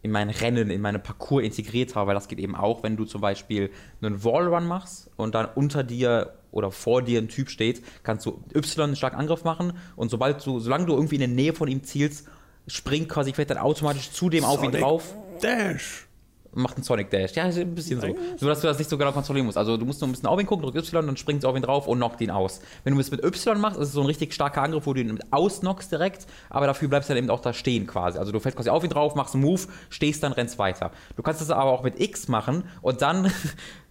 in 0.00 0.12
mein 0.12 0.30
Rennen, 0.30 0.70
in 0.70 0.80
meine 0.80 0.98
Parcours 0.98 1.44
integriert 1.44 1.94
habe, 1.94 2.08
weil 2.08 2.14
das 2.14 2.28
geht 2.28 2.38
eben 2.38 2.54
auch, 2.54 2.82
wenn 2.82 2.96
du 2.96 3.04
zum 3.04 3.20
Beispiel 3.20 3.70
einen 4.00 4.22
Wallrun 4.22 4.66
machst 4.66 5.10
und 5.16 5.34
dann 5.34 5.48
unter 5.54 5.82
dir 5.82 6.34
oder 6.52 6.70
vor 6.70 7.02
dir 7.02 7.20
ein 7.20 7.28
Typ 7.28 7.50
steht, 7.50 7.82
kannst 8.04 8.24
du 8.24 8.42
Y 8.54 8.84
einen 8.84 8.96
starken 8.96 9.16
Angriff 9.16 9.44
machen 9.44 9.72
und 9.96 10.10
sobald 10.10 10.44
du, 10.46 10.60
solange 10.60 10.86
du 10.86 10.94
irgendwie 10.94 11.16
in 11.16 11.20
der 11.20 11.28
Nähe 11.28 11.52
von 11.52 11.68
ihm 11.68 11.82
zielst, 11.82 12.28
springt 12.66 13.08
quasi 13.08 13.32
vielleicht 13.32 13.50
dann 13.50 13.58
automatisch 13.58 14.10
zu 14.12 14.30
dem 14.30 14.44
auf 14.44 14.62
ihn 14.62 14.70
Sonic 14.70 14.80
drauf 14.80 15.14
Dash. 15.40 16.07
Macht 16.58 16.76
einen 16.76 16.84
Sonic 16.84 17.10
Dash. 17.10 17.32
Ja, 17.34 17.44
ein 17.44 17.74
bisschen 17.74 18.00
so. 18.00 18.14
So, 18.36 18.46
dass 18.46 18.60
du 18.60 18.66
das 18.66 18.78
nicht 18.78 18.90
so 18.90 18.98
genau 18.98 19.12
kontrollieren 19.12 19.46
musst. 19.46 19.58
Also, 19.58 19.76
du 19.76 19.84
musst 19.84 20.00
nur 20.00 20.08
ein 20.08 20.12
bisschen 20.12 20.28
auf 20.28 20.38
ihn 20.40 20.46
gucken, 20.46 20.64
drückst 20.64 20.92
Y, 20.92 21.06
dann 21.06 21.16
springt 21.16 21.42
es 21.42 21.44
auf 21.44 21.56
ihn 21.56 21.62
drauf 21.62 21.86
und 21.86 21.98
knockt 21.98 22.20
ihn 22.20 22.30
aus. 22.30 22.60
Wenn 22.84 22.94
du 22.94 23.00
es 23.00 23.10
mit 23.10 23.24
Y 23.24 23.60
machst, 23.60 23.78
ist 23.78 23.88
es 23.88 23.94
so 23.94 24.00
ein 24.00 24.06
richtig 24.06 24.32
starker 24.34 24.62
Angriff, 24.62 24.86
wo 24.86 24.94
du 24.94 25.00
ihn 25.00 25.18
ausknockst 25.30 25.90
direkt, 25.90 26.26
aber 26.50 26.66
dafür 26.66 26.88
bleibst 26.88 27.08
du 27.08 27.14
dann 27.14 27.22
eben 27.22 27.30
auch 27.30 27.40
da 27.40 27.52
stehen 27.52 27.86
quasi. 27.86 28.18
Also, 28.18 28.32
du 28.32 28.40
fällst 28.40 28.56
quasi 28.56 28.70
auf 28.70 28.84
ihn 28.84 28.90
drauf, 28.90 29.14
machst 29.14 29.34
einen 29.34 29.44
Move, 29.44 29.62
stehst 29.90 30.22
dann, 30.22 30.32
rennst 30.32 30.58
weiter. 30.58 30.90
Du 31.16 31.22
kannst 31.22 31.40
das 31.40 31.50
aber 31.50 31.70
auch 31.70 31.82
mit 31.82 32.00
X 32.00 32.28
machen 32.28 32.64
und 32.82 33.02
dann 33.02 33.32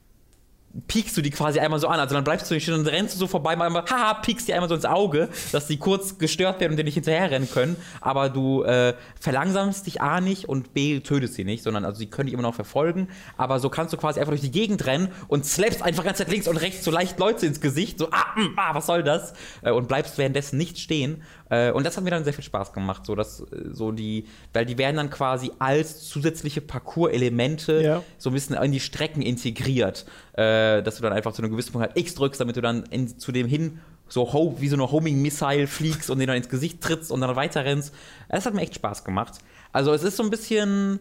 piekst 0.88 1.18
du 1.18 1.22
die 1.22 1.32
quasi 1.32 1.60
einmal 1.60 1.80
so 1.80 1.88
an. 1.88 2.00
Also 2.00 2.14
dann 2.14 2.24
bleibst 2.24 2.50
du 2.50 2.54
nicht 2.54 2.64
stehen 2.64 2.76
und 2.76 2.88
rennst 2.88 3.16
du 3.16 3.20
so 3.20 3.28
vorbei, 3.28 3.56
mal 3.56 3.66
einmal, 3.66 3.86
haha, 3.90 4.16
piekst 4.16 4.48
die 4.48 4.54
einmal 4.54 4.70
so 4.70 4.76
ins 4.76 4.86
Auge, 4.86 5.30
dass 5.52 5.68
die 5.68 5.78
kurz 5.78 6.18
gestört 6.18 6.60
werden 6.60 6.74
und 6.74 6.78
dir 6.78 6.84
nicht 6.84 6.94
hinterherrennen 6.96 7.50
können. 7.50 7.76
Aber 8.02 8.30
du 8.30 8.64
äh, 8.64 8.94
verlangsamst 9.20 9.88
dich 9.88 10.02
A 10.02 10.22
nicht 10.22 10.46
und 10.48 10.74
B 10.74 11.00
tötest 11.00 11.34
sie 11.34 11.44
nicht, 11.44 11.64
sondern 11.64 11.86
also 11.86 11.98
sie 11.98 12.08
können 12.08 12.28
dich 12.28 12.34
immer 12.34 12.44
noch 12.44 12.56
verfolgen. 12.56 13.08
Aber 13.38 13.60
so 13.60 13.70
kannst 13.70 13.94
du 13.94 13.98
quasi 13.98 14.20
einfach 14.20 14.32
durch 14.32 14.42
die 14.42 14.52
Gegend 14.52 14.86
rennen 14.86 15.10
und 15.28 15.46
slappst 15.46 15.82
einfach 15.82 16.04
ganz 16.04 16.26
links 16.28 16.48
und 16.48 16.58
rechts 16.58 16.84
so 16.84 16.92
leicht 16.92 17.18
Leute 17.20 17.46
ins 17.46 17.62
Gesicht, 17.62 18.00
so, 18.00 18.10
ah, 18.12 18.40
mm, 18.40 18.54
ah 18.58 18.76
was 18.76 18.86
soll 18.86 19.04
das? 19.04 19.34
Äh, 19.62 19.72
und 19.72 19.88
bleibst 19.88 20.18
währenddessen 20.18 20.58
nicht 20.58 20.78
stehen. 20.80 21.24
Äh, 21.50 21.72
und 21.72 21.86
das 21.86 21.96
hat 21.98 22.04
mir 22.04 22.10
dann 22.10 22.24
sehr 22.24 22.34
viel 22.34 22.44
Spaß 22.44 22.74
gemacht, 22.74 23.06
so 23.06 23.16
dass 23.16 23.40
äh, 23.42 23.46
so 23.72 23.92
die, 23.92 24.26
weil 24.54 24.66
die 24.66 24.78
werden 24.78 24.98
dann 24.98 25.10
quasi 25.10 25.52
als 25.60 26.08
zusätzliche 26.08 26.62
Parcours-Elemente 26.62 27.82
Ja. 27.82 28.04
so 28.18 28.30
ein 28.30 28.34
bisschen 28.34 28.56
in 28.62 28.72
die 28.72 28.80
Strecken 28.80 29.22
integriert, 29.22 30.06
äh, 30.34 30.82
dass 30.84 30.98
du 30.98 31.04
dann 31.04 31.14
einfach 31.14 31.34
zu 31.34 31.42
einem 31.42 31.52
gewissen 31.52 31.72
Punkt 31.72 31.88
halt 31.88 31.98
X 31.98 32.16
drückst, 32.16 32.42
damit 32.42 32.56
du 32.58 32.62
dann 32.62 32.84
in, 32.90 33.18
zu 33.20 33.32
dem 33.32 33.48
hin 33.48 33.80
so 34.10 34.56
wie 34.60 34.68
so 34.70 34.76
eine 34.76 34.90
Homing-Missile 34.92 35.68
fliegst 35.68 36.10
und 36.10 36.20
den 36.20 36.28
dann 36.28 36.38
ins 36.38 36.50
Gesicht 36.50 36.82
trittst 36.82 37.12
und 37.12 37.22
dann 37.22 37.36
weiter 37.36 37.66
rennst. 37.66 37.94
Das 38.30 38.46
hat 38.46 38.54
mir 38.54 38.62
echt 38.62 38.76
Spaß 38.76 39.04
gemacht. 39.04 39.36
Also 39.74 39.94
es 39.94 40.04
ist 40.04 40.16
so 40.18 40.24
ein 40.24 40.30
bisschen, 40.30 41.00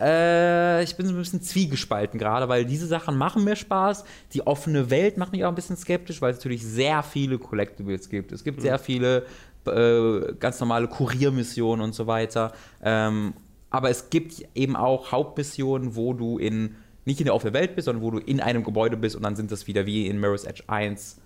äh, 0.00 0.82
ich 0.82 0.96
bin 0.96 1.06
so 1.06 1.12
ein 1.12 1.18
bisschen 1.18 1.42
zwiegespalten 1.42 2.18
gerade, 2.18 2.48
weil 2.48 2.64
diese 2.64 2.86
Sachen 2.86 3.16
machen 3.16 3.44
mir 3.44 3.56
Spaß. 3.56 4.04
Die 4.32 4.46
offene 4.46 4.90
Welt 4.90 5.16
macht 5.16 5.32
mich 5.32 5.44
auch 5.44 5.48
ein 5.48 5.54
bisschen 5.54 5.76
skeptisch, 5.76 6.20
weil 6.22 6.32
es 6.32 6.38
natürlich 6.38 6.64
sehr 6.64 7.02
viele 7.02 7.38
Collectibles 7.38 8.08
gibt. 8.08 8.32
Es 8.32 8.44
gibt 8.44 8.60
sehr 8.60 8.78
viele 8.78 9.24
äh, 9.66 10.32
ganz 10.38 10.58
normale 10.60 10.88
Kuriermissionen 10.88 11.84
und 11.84 11.94
so 11.94 12.06
weiter. 12.06 12.52
Ähm, 12.82 13.34
aber 13.70 13.90
es 13.90 14.10
gibt 14.10 14.44
eben 14.54 14.76
auch 14.76 15.12
Hauptmissionen, 15.12 15.94
wo 15.94 16.12
du 16.12 16.38
in 16.38 16.76
nicht 17.04 17.20
in 17.20 17.24
der 17.24 17.34
offenen 17.34 17.54
Welt 17.54 17.74
bist, 17.74 17.86
sondern 17.86 18.02
wo 18.04 18.10
du 18.10 18.18
in 18.18 18.40
einem 18.40 18.62
Gebäude 18.62 18.96
bist 18.96 19.16
und 19.16 19.22
dann 19.22 19.34
sind 19.34 19.50
das 19.50 19.66
wieder 19.66 19.86
wie 19.86 20.06
in 20.06 20.20
Mirror's 20.20 20.44
Edge 20.44 20.64
1 20.66 21.18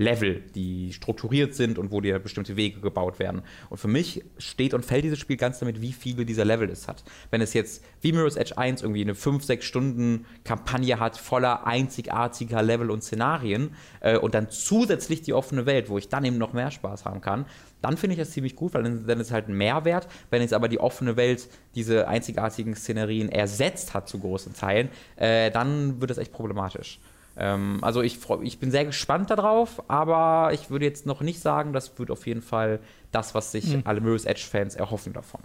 Level, 0.00 0.42
die 0.54 0.94
strukturiert 0.94 1.54
sind 1.54 1.78
und 1.78 1.92
wo 1.92 2.00
dir 2.00 2.18
bestimmte 2.18 2.56
Wege 2.56 2.80
gebaut 2.80 3.18
werden. 3.18 3.42
Und 3.68 3.76
für 3.76 3.86
mich 3.86 4.24
steht 4.38 4.72
und 4.72 4.82
fällt 4.82 5.04
dieses 5.04 5.18
Spiel 5.18 5.36
ganz 5.36 5.58
damit, 5.58 5.82
wie 5.82 5.92
viele 5.92 6.24
dieser 6.24 6.46
Level 6.46 6.70
es 6.70 6.88
hat. 6.88 7.04
Wenn 7.30 7.42
es 7.42 7.52
jetzt 7.52 7.84
wie 8.00 8.12
Mirror's 8.12 8.36
Edge 8.36 8.56
1 8.56 8.80
irgendwie 8.80 9.02
eine 9.02 9.12
5-6 9.12 9.60
Stunden 9.60 10.24
Kampagne 10.42 10.98
hat, 10.98 11.18
voller 11.18 11.66
einzigartiger 11.66 12.62
Level 12.62 12.90
und 12.90 13.04
Szenarien 13.04 13.74
äh, 14.00 14.16
und 14.16 14.34
dann 14.34 14.48
zusätzlich 14.48 15.20
die 15.20 15.34
offene 15.34 15.66
Welt, 15.66 15.90
wo 15.90 15.98
ich 15.98 16.08
dann 16.08 16.24
eben 16.24 16.38
noch 16.38 16.54
mehr 16.54 16.70
Spaß 16.70 17.04
haben 17.04 17.20
kann, 17.20 17.44
dann 17.82 17.98
finde 17.98 18.14
ich 18.14 18.20
das 18.20 18.30
ziemlich 18.30 18.56
gut, 18.56 18.72
weil 18.72 18.82
dann, 18.82 19.06
dann 19.06 19.20
ist 19.20 19.32
halt 19.32 19.48
ein 19.48 19.54
Mehrwert. 19.54 20.08
Wenn 20.30 20.40
jetzt 20.40 20.54
aber 20.54 20.68
die 20.68 20.80
offene 20.80 21.16
Welt 21.18 21.46
diese 21.74 22.08
einzigartigen 22.08 22.74
Szenerien 22.74 23.28
ersetzt 23.28 23.92
hat 23.92 24.08
zu 24.08 24.18
großen 24.18 24.54
Teilen, 24.54 24.88
äh, 25.16 25.50
dann 25.50 26.00
wird 26.00 26.10
das 26.10 26.18
echt 26.18 26.32
problematisch. 26.32 27.00
Ähm, 27.36 27.78
also 27.82 28.02
ich, 28.02 28.18
freu, 28.18 28.38
ich 28.42 28.58
bin 28.58 28.70
sehr 28.70 28.84
gespannt 28.84 29.30
darauf, 29.30 29.82
aber 29.88 30.50
ich 30.52 30.70
würde 30.70 30.84
jetzt 30.84 31.06
noch 31.06 31.20
nicht 31.20 31.40
sagen, 31.40 31.72
das 31.72 31.98
wird 31.98 32.10
auf 32.10 32.26
jeden 32.26 32.42
Fall 32.42 32.80
das, 33.12 33.34
was 33.34 33.52
sich 33.52 33.66
Mhm. 33.76 33.82
alle 33.84 34.00
Mirror's 34.00 34.24
Edge-Fans 34.24 34.74
erhoffen 34.76 35.12
davon. 35.12 35.40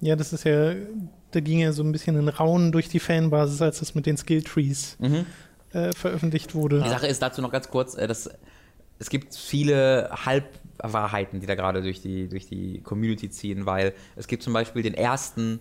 Ja, 0.00 0.14
das 0.16 0.32
ist 0.32 0.44
ja, 0.44 0.74
da 1.30 1.40
ging 1.40 1.58
ja 1.58 1.72
so 1.72 1.82
ein 1.82 1.90
bisschen 1.92 2.16
ein 2.16 2.28
Raunen 2.28 2.70
durch 2.72 2.88
die 2.88 3.00
Fanbasis, 3.00 3.60
als 3.62 3.78
das 3.80 3.94
mit 3.94 4.06
den 4.06 4.16
Skill-Trees 4.16 4.96
Mhm. 5.00 5.26
äh, 5.72 5.92
veröffentlicht 5.92 6.54
wurde. 6.54 6.82
Die 6.82 6.88
Sache 6.88 7.06
ist 7.06 7.20
dazu 7.22 7.40
noch 7.42 7.50
ganz 7.50 7.68
kurz, 7.68 7.94
äh, 7.94 8.06
dass 8.06 8.30
es 8.98 9.10
gibt 9.10 9.34
viele 9.34 10.10
Halbwahrheiten, 10.24 11.40
die 11.40 11.46
da 11.46 11.54
gerade 11.54 11.82
durch 11.82 12.00
die, 12.00 12.28
durch 12.28 12.46
die 12.46 12.80
Community 12.82 13.28
ziehen, 13.30 13.66
weil 13.66 13.92
es 14.16 14.26
gibt 14.26 14.42
zum 14.42 14.52
Beispiel 14.52 14.82
den 14.82 14.94
ersten, 14.94 15.60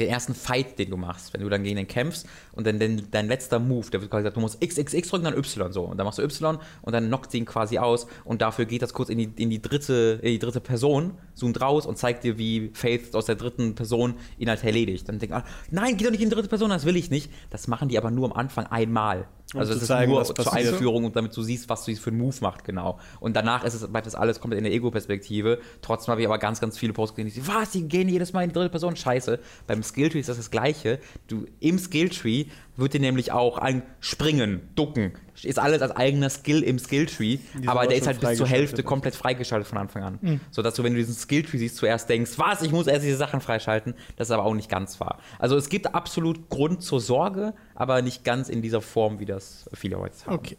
den 0.00 0.08
ersten 0.08 0.34
Fight, 0.34 0.78
den 0.78 0.90
du 0.90 0.96
machst, 0.96 1.32
wenn 1.32 1.40
du 1.40 1.48
dann 1.48 1.62
gegen 1.62 1.76
den 1.76 1.88
kämpfst 1.88 2.26
und 2.52 2.66
dann 2.66 2.78
den, 2.78 3.10
dein 3.10 3.28
letzter 3.28 3.58
Move, 3.58 3.90
der 3.90 4.00
wird 4.00 4.10
quasi 4.10 4.22
gesagt, 4.22 4.36
du 4.36 4.40
musst 4.40 4.60
XXX 4.60 5.08
drücken, 5.08 5.24
dann 5.24 5.36
Y 5.36 5.72
so 5.72 5.84
und 5.84 5.98
dann 5.98 6.04
machst 6.04 6.18
du 6.18 6.22
Y 6.22 6.58
und 6.82 6.92
dann 6.92 7.08
knockt 7.08 7.32
ihn 7.34 7.44
quasi 7.44 7.78
aus 7.78 8.06
und 8.24 8.42
dafür 8.42 8.64
geht 8.64 8.82
das 8.82 8.92
kurz 8.92 9.08
in 9.08 9.18
die, 9.18 9.30
in 9.36 9.50
die 9.50 9.62
dritte, 9.62 10.18
in 10.22 10.32
die 10.32 10.38
dritte 10.38 10.60
Person, 10.60 11.12
zoomt 11.34 11.60
raus 11.60 11.86
und 11.86 11.98
zeigt 11.98 12.24
dir, 12.24 12.38
wie 12.38 12.70
Faith 12.74 13.14
aus 13.14 13.26
der 13.26 13.36
dritten 13.36 13.74
Person 13.74 14.14
ihn 14.38 14.48
halt 14.48 14.64
erledigt. 14.64 15.08
Dann 15.08 15.18
denkt 15.18 15.34
man, 15.34 15.42
nein, 15.70 15.96
geh 15.96 16.04
doch 16.04 16.10
nicht 16.10 16.22
in 16.22 16.28
die 16.30 16.34
dritte 16.34 16.48
Person, 16.48 16.70
das 16.70 16.84
will 16.84 16.96
ich 16.96 17.10
nicht. 17.10 17.30
Das 17.50 17.68
machen 17.68 17.88
die 17.88 17.98
aber 17.98 18.10
nur 18.10 18.26
am 18.26 18.32
Anfang 18.32 18.66
einmal. 18.66 19.26
Um 19.54 19.60
Also 19.60 19.72
das 19.72 19.82
ist 19.82 19.88
zeigen, 19.88 20.12
nur 20.12 20.24
zur. 20.24 20.52
Einführung 20.52 21.04
und 21.04 21.16
damit 21.16 21.36
du 21.36 21.42
siehst, 21.42 21.68
was 21.68 21.84
du 21.84 21.94
für 21.96 22.10
einen 22.10 22.18
Move 22.18 22.36
macht, 22.40 22.64
genau. 22.64 22.98
Und 23.18 23.34
danach 23.34 23.64
ist 23.64 23.74
es, 23.74 23.86
bleibt 23.86 24.06
das 24.06 24.14
alles 24.14 24.40
komplett 24.40 24.58
in 24.58 24.64
der 24.64 24.72
Ego-Perspektive. 24.72 25.60
Trotzdem 25.82 26.12
habe 26.12 26.20
ich 26.20 26.26
aber 26.26 26.38
ganz, 26.38 26.60
ganz 26.60 26.78
viele 26.78 26.92
Posts 26.92 27.16
gesehen, 27.16 27.32
die 27.32 27.40
sagen, 27.40 27.60
was, 27.60 27.70
die 27.70 27.88
gehen 27.88 28.08
jedes 28.08 28.32
Mal 28.32 28.42
in 28.42 28.50
die 28.50 28.54
dritte 28.54 28.70
Person. 28.70 28.96
Scheiße. 28.96 29.40
Beim 29.66 29.82
Skilltree 29.82 30.20
ist 30.20 30.28
das 30.28 30.36
das 30.36 30.50
Gleiche. 30.50 30.98
Du, 31.26 31.46
im 31.58 31.78
Skilltree 31.78 32.46
wird 32.80 32.94
dir 32.94 33.00
nämlich 33.00 33.32
auch 33.32 33.58
ein 33.58 33.82
Springen, 34.00 34.60
Ducken, 34.74 35.12
ist 35.42 35.58
alles 35.58 35.80
als 35.82 35.92
eigener 35.92 36.28
Skill 36.30 36.62
im 36.62 36.78
Skilltree, 36.78 37.38
aber 37.66 37.86
der 37.86 37.96
ist 37.98 38.06
halt 38.06 38.20
bis 38.20 38.36
zur. 38.38 38.46
Hälfte 38.46 38.82
komplett 38.82 39.14
freigeschaltet 39.14 39.68
von 39.68 39.78
Anfang 39.78 40.02
an. 40.02 40.40
Sodass 40.50 40.74
du, 40.74 40.82
wenn 40.84 40.92
du 40.92 40.98
diesen 40.98 41.14
Skilltree 41.14 41.58
siehst, 41.58 41.76
zuerst 41.76 42.08
denkst, 42.08 42.32
was, 42.36 42.62
ich 42.62 42.72
muss 42.72 42.86
erst 42.86 43.04
diese 43.04 43.16
Sachen 43.16 43.40
freischalten. 43.40 43.94
Das 44.16 44.28
ist 44.28 44.32
aber 44.32 44.44
auch 44.44 44.54
nicht 44.54 44.68
ganz 44.68 44.98
wahr. 45.00 45.18
Also 45.38 45.56
es 45.56 45.68
gibt 45.68 45.94
absolut 45.94 46.48
Grund 46.48 46.82
zur 46.82 47.00
Sorge, 47.00 47.54
aber 47.74 48.02
nicht 48.02 48.24
ganz 48.24 48.48
in 48.48 48.62
dieser 48.62 48.80
Form, 48.80 49.18
wie 49.20 49.26
das 49.26 49.68
viele 49.74 49.98
heute 49.98 50.14
haben. 50.26 50.34
Okay. 50.34 50.56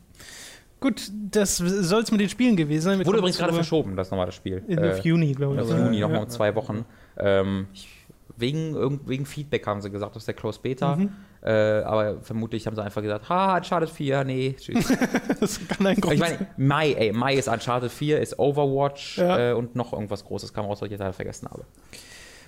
Gut, 0.80 1.12
das 1.30 1.58
soll 1.58 2.02
es 2.02 2.12
mit 2.12 2.22
den 2.22 2.30
Spielen 2.30 2.56
gewesen 2.56 2.82
sein. 2.86 3.00
Wir 3.00 3.06
Wurde 3.06 3.20
übrigens 3.20 3.38
gerade 3.38 3.54
verschoben, 3.54 3.96
das 3.96 4.10
normale 4.10 4.32
Spiel. 4.32 4.64
In, 4.68 4.80
Äh, 4.80 4.94
auf 4.94 5.06
Juni, 5.06 5.34
glaube 5.34 5.54
ich. 5.56 5.62
auf 5.62 5.70
Ja, 5.70 5.78
Juni, 5.78 5.98
ja. 6.00 6.08
nochmal 6.08 6.24
um 6.24 6.30
zwei 6.30 6.56
Wochen. 6.56 6.86
Ähm, 7.18 7.68
ich, 7.72 7.88
wegen, 8.36 9.00
wegen 9.08 9.28
Feedback 9.28 9.68
haben 9.68 9.82
sie 9.82 9.92
gesagt 9.92 10.16
aus 10.16 10.26
der 10.26 10.34
Closed 10.34 10.64
Beta. 10.64 10.96
Mhm. 10.96 11.10
Äh, 11.44 11.82
aber 11.82 12.22
vermutlich 12.22 12.68
haben 12.68 12.76
sie 12.76 12.84
einfach 12.84 13.02
gesagt, 13.02 13.28
ha, 13.30 13.58
Uncharted 13.58 13.90
4, 13.90 14.24
nee, 14.26 14.56
tschüss. 14.60 14.94
Das 15.40 15.60
kann 15.68 15.88
ein 15.88 16.00
Grund 16.00 16.14
ich 16.14 16.20
meine, 16.20 16.48
Mai, 16.58 16.94
ey, 16.94 17.12
Mai 17.14 17.34
ist 17.36 17.48
Uncharted 17.48 17.92
4, 17.92 18.20
ist 18.20 18.38
Overwatch 18.38 19.18
Ja. 19.18 19.52
äh, 19.52 19.54
und 19.54 19.76
noch 19.76 19.92
irgendwas 19.94 20.24
Großes 20.24 20.54
kam 20.54 20.66
raus, 20.66 20.82
was 20.82 20.86
ich 20.88 20.92
jetzt 20.92 21.00
leider 21.00 21.14
vergessen 21.14 21.48
habe. 21.50 21.66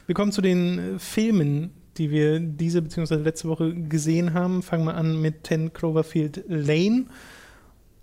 Wir 0.06 0.14
kommen 0.14 0.32
zu 0.32 0.42
den 0.42 0.96
äh, 0.96 1.00
Filmen, 1.00 1.72
die 1.98 2.12
wir 2.12 2.40
diese 2.40 2.82
bzw. 2.84 3.16
letzte 3.16 3.48
Woche 3.48 3.74
gesehen 3.74 4.34
haben. 4.36 4.62
Fangen 4.62 4.86
wir 4.86 4.96
an 4.96 5.20
mit 5.20 5.48
10 5.48 5.74
Cloverfield 5.74 6.44
Lane, 6.48 7.06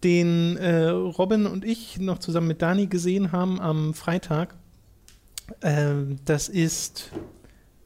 den 0.02 0.56
äh, 0.56 0.86
Robin 0.88 1.46
und 1.46 1.64
ich 1.64 2.00
noch 2.00 2.18
zusammen 2.18 2.48
mit 2.48 2.62
Dani 2.62 2.86
gesehen 2.86 3.30
haben 3.32 3.60
am 3.60 3.94
Freitag. 3.94 4.54
Ähm, 5.62 6.16
das 6.24 6.48
ist 6.48 7.10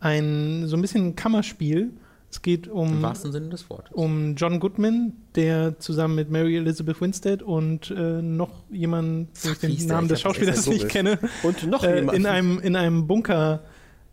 ein 0.00 0.64
so 0.68 0.76
ein 0.76 0.80
bisschen 0.82 1.09
ein 1.09 1.16
Kammerspiel. 1.16 1.92
Es 2.35 2.43
geht 2.43 2.66
Im 2.66 2.72
um, 2.72 3.03
wahrsten 3.03 3.30
Sinne 3.30 3.49
des 3.49 3.70
Wortes. 3.70 3.93
um 3.93 4.35
John 4.35 4.59
Goodman, 4.59 5.12
der 5.37 5.78
zusammen 5.78 6.16
mit 6.16 6.30
Mary 6.30 6.57
Elizabeth 6.57 7.01
Winstead 7.01 7.43
und 7.43 7.93
äh, 7.93 8.20
noch 8.22 8.51
jemanden, 8.72 9.28
hieß 9.41 9.59
den 9.61 9.76
der? 9.78 9.87
Namen 9.87 10.07
Ich 10.07 10.12
des 10.14 10.20
Schauspielers 10.22 10.66
nicht 10.66 10.89
kenne, 10.89 11.18
Und 11.45 11.64
noch 11.68 11.85
äh, 11.85 11.97
jemand. 12.01 12.18
in, 12.18 12.26
einem, 12.26 12.59
in 12.59 12.74
einem 12.74 13.07
Bunker 13.07 13.62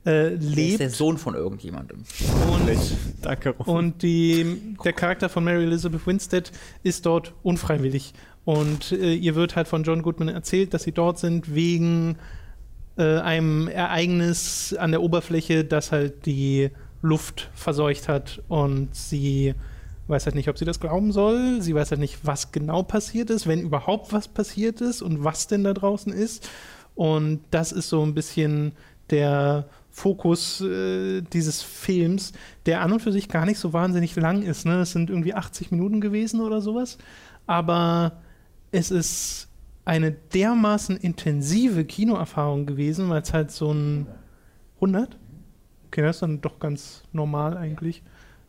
äh, 0.04 0.12
Der 0.12 0.32
ist 0.34 0.56
lebt. 0.56 0.80
der 0.82 0.90
Sohn 0.92 1.18
von 1.18 1.34
irgendjemandem. 1.34 2.04
Und, 2.52 2.70
Danke. 3.24 3.54
und 3.54 4.04
die, 4.04 4.76
der 4.86 4.94
Charakter 4.94 5.28
von 5.28 5.44
Mary 5.44 5.64
Elizabeth 5.64 6.06
Winstead 6.06 6.52
ist 6.84 7.08
dort 7.08 7.34
unfreiwillig. 7.42 8.14
Und 8.46 8.92
äh, 8.92 9.16
ihr 9.16 9.34
wird 9.34 9.56
halt 9.56 9.68
von 9.68 9.82
John 9.84 10.04
Goodman 10.04 10.28
erzählt, 10.30 10.76
dass 10.76 10.84
sie 10.84 10.92
dort 10.92 11.18
sind 11.18 11.56
wegen 11.56 12.18
äh, 12.98 13.18
einem 13.18 13.68
Ereignis 13.68 14.76
an 14.78 14.92
der 14.92 15.02
Oberfläche, 15.02 15.64
das 15.66 15.92
halt 15.92 16.28
die 16.28 16.70
Luft 17.02 17.50
verseucht 17.54 18.08
hat. 18.08 18.42
Und 18.48 18.96
sie 18.96 19.56
weiß 20.08 20.26
halt 20.26 20.36
nicht, 20.36 20.50
ob 20.50 20.58
sie 20.58 20.66
das 20.66 20.80
glauben 20.80 21.12
soll. 21.12 21.62
Sie 21.62 21.74
weiß 21.74 21.92
halt 21.92 22.02
nicht, 22.02 22.20
was 22.24 22.52
genau 22.52 22.84
passiert 22.84 23.30
ist, 23.30 23.48
wenn 23.48 23.62
überhaupt 23.62 24.14
was 24.14 24.28
passiert 24.28 24.82
ist 24.82 25.02
und 25.02 25.24
was 25.24 25.48
denn 25.48 25.64
da 25.64 25.74
draußen 25.74 26.12
ist. 26.14 26.50
Und 26.96 27.42
das 27.52 27.72
ist 27.72 27.90
so 27.90 28.04
ein 28.04 28.14
bisschen 28.14 28.74
der 29.10 29.68
Fokus 29.90 30.62
äh, 30.62 31.22
dieses 31.22 31.62
Films, 31.62 32.32
der 32.66 32.82
an 32.82 32.94
und 32.94 33.02
für 33.02 33.12
sich 33.12 33.28
gar 33.28 33.46
nicht 33.46 33.60
so 33.60 33.74
wahnsinnig 33.74 34.16
lang 34.16 34.42
ist. 34.42 34.66
Ne? 34.66 34.82
Es 34.82 34.92
sind 34.92 35.10
irgendwie 35.10 35.34
80 35.34 35.72
Minuten 35.72 36.00
gewesen 36.00 36.42
oder 36.42 36.62
sowas. 36.62 36.98
Aber 37.46 38.14
es 38.72 38.92
ist 38.92 39.50
eine 39.84 40.12
dermaßen 40.12 40.98
intensive 40.98 41.84
Kinoerfahrung 41.86 42.66
gewesen, 42.66 43.10
weil 43.10 43.22
es 43.22 43.34
halt 43.34 43.52
so 43.52 43.74
ein 43.74 44.08
100? 44.76 45.18
Okay, 45.92 46.04
das 46.04 46.18
ist 46.18 46.22
dann 46.22 46.40
doch 46.40 46.60
ganz 46.60 47.04
normal 47.12 47.58
eigentlich. 47.58 48.02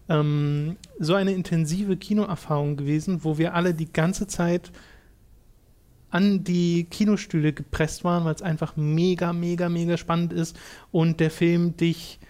Ähm, 0.08 0.76
so 1.00 1.14
eine 1.14 1.32
intensive 1.32 1.96
Kinoerfahrung 1.96 2.76
gewesen, 2.76 3.24
wo 3.24 3.36
wir 3.36 3.54
alle 3.54 3.74
die 3.74 3.92
ganze 3.92 4.28
Zeit 4.28 4.70
an 6.10 6.44
die 6.44 6.84
Kinostühle 6.84 7.52
gepresst 7.52 8.04
waren, 8.04 8.24
weil 8.24 8.36
es 8.36 8.42
einfach 8.42 8.76
mega, 8.76 9.32
mega, 9.32 9.68
mega 9.68 9.96
spannend 9.96 10.32
ist 10.32 10.56
und 10.92 11.18
der 11.18 11.32
Film 11.32 11.76
dich 11.76 12.20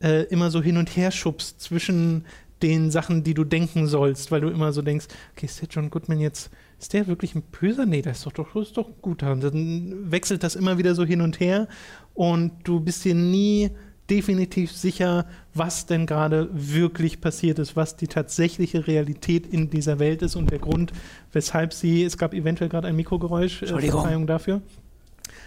äh, 0.00 0.22
immer 0.28 0.50
so 0.50 0.62
hin 0.62 0.78
und 0.78 0.96
her 0.96 1.10
schubst 1.10 1.60
zwischen 1.60 2.24
den 2.62 2.90
Sachen, 2.90 3.24
die 3.24 3.34
du 3.34 3.44
denken 3.44 3.86
sollst, 3.86 4.30
weil 4.30 4.40
du 4.40 4.48
immer 4.48 4.72
so 4.72 4.80
denkst, 4.80 5.08
okay, 5.32 5.46
ist 5.46 5.60
der 5.60 5.68
John 5.68 5.90
Goodman 5.90 6.18
jetzt, 6.18 6.50
ist 6.78 6.94
der 6.94 7.08
wirklich 7.08 7.34
ein 7.34 7.42
Böser? 7.42 7.84
Nee, 7.84 8.00
das 8.00 8.18
ist 8.18 8.26
doch, 8.26 8.32
doch, 8.32 8.56
ist 8.56 8.78
doch 8.78 8.88
guter. 9.02 9.32
Und 9.32 9.44
dann 9.44 10.10
wechselt 10.10 10.42
das 10.42 10.56
immer 10.56 10.78
wieder 10.78 10.94
so 10.94 11.04
hin 11.04 11.20
und 11.20 11.40
her 11.40 11.68
und 12.14 12.52
du 12.64 12.80
bist 12.80 13.04
dir 13.04 13.14
nie 13.14 13.70
definitiv 14.12 14.72
sicher, 14.72 15.24
was 15.54 15.86
denn 15.86 16.04
gerade 16.04 16.50
wirklich 16.52 17.22
passiert 17.22 17.58
ist, 17.58 17.76
was 17.76 17.96
die 17.96 18.08
tatsächliche 18.08 18.86
Realität 18.86 19.46
in 19.46 19.70
dieser 19.70 19.98
Welt 19.98 20.20
ist 20.20 20.36
und 20.36 20.50
der 20.50 20.58
Grund, 20.58 20.92
weshalb 21.32 21.72
sie, 21.72 22.04
es 22.04 22.18
gab 22.18 22.34
eventuell 22.34 22.68
gerade 22.68 22.88
ein 22.88 22.96
Mikrogeräusch, 22.96 23.62
äh, 23.62 23.66
Verzeihung 23.66 24.26
dafür, 24.26 24.60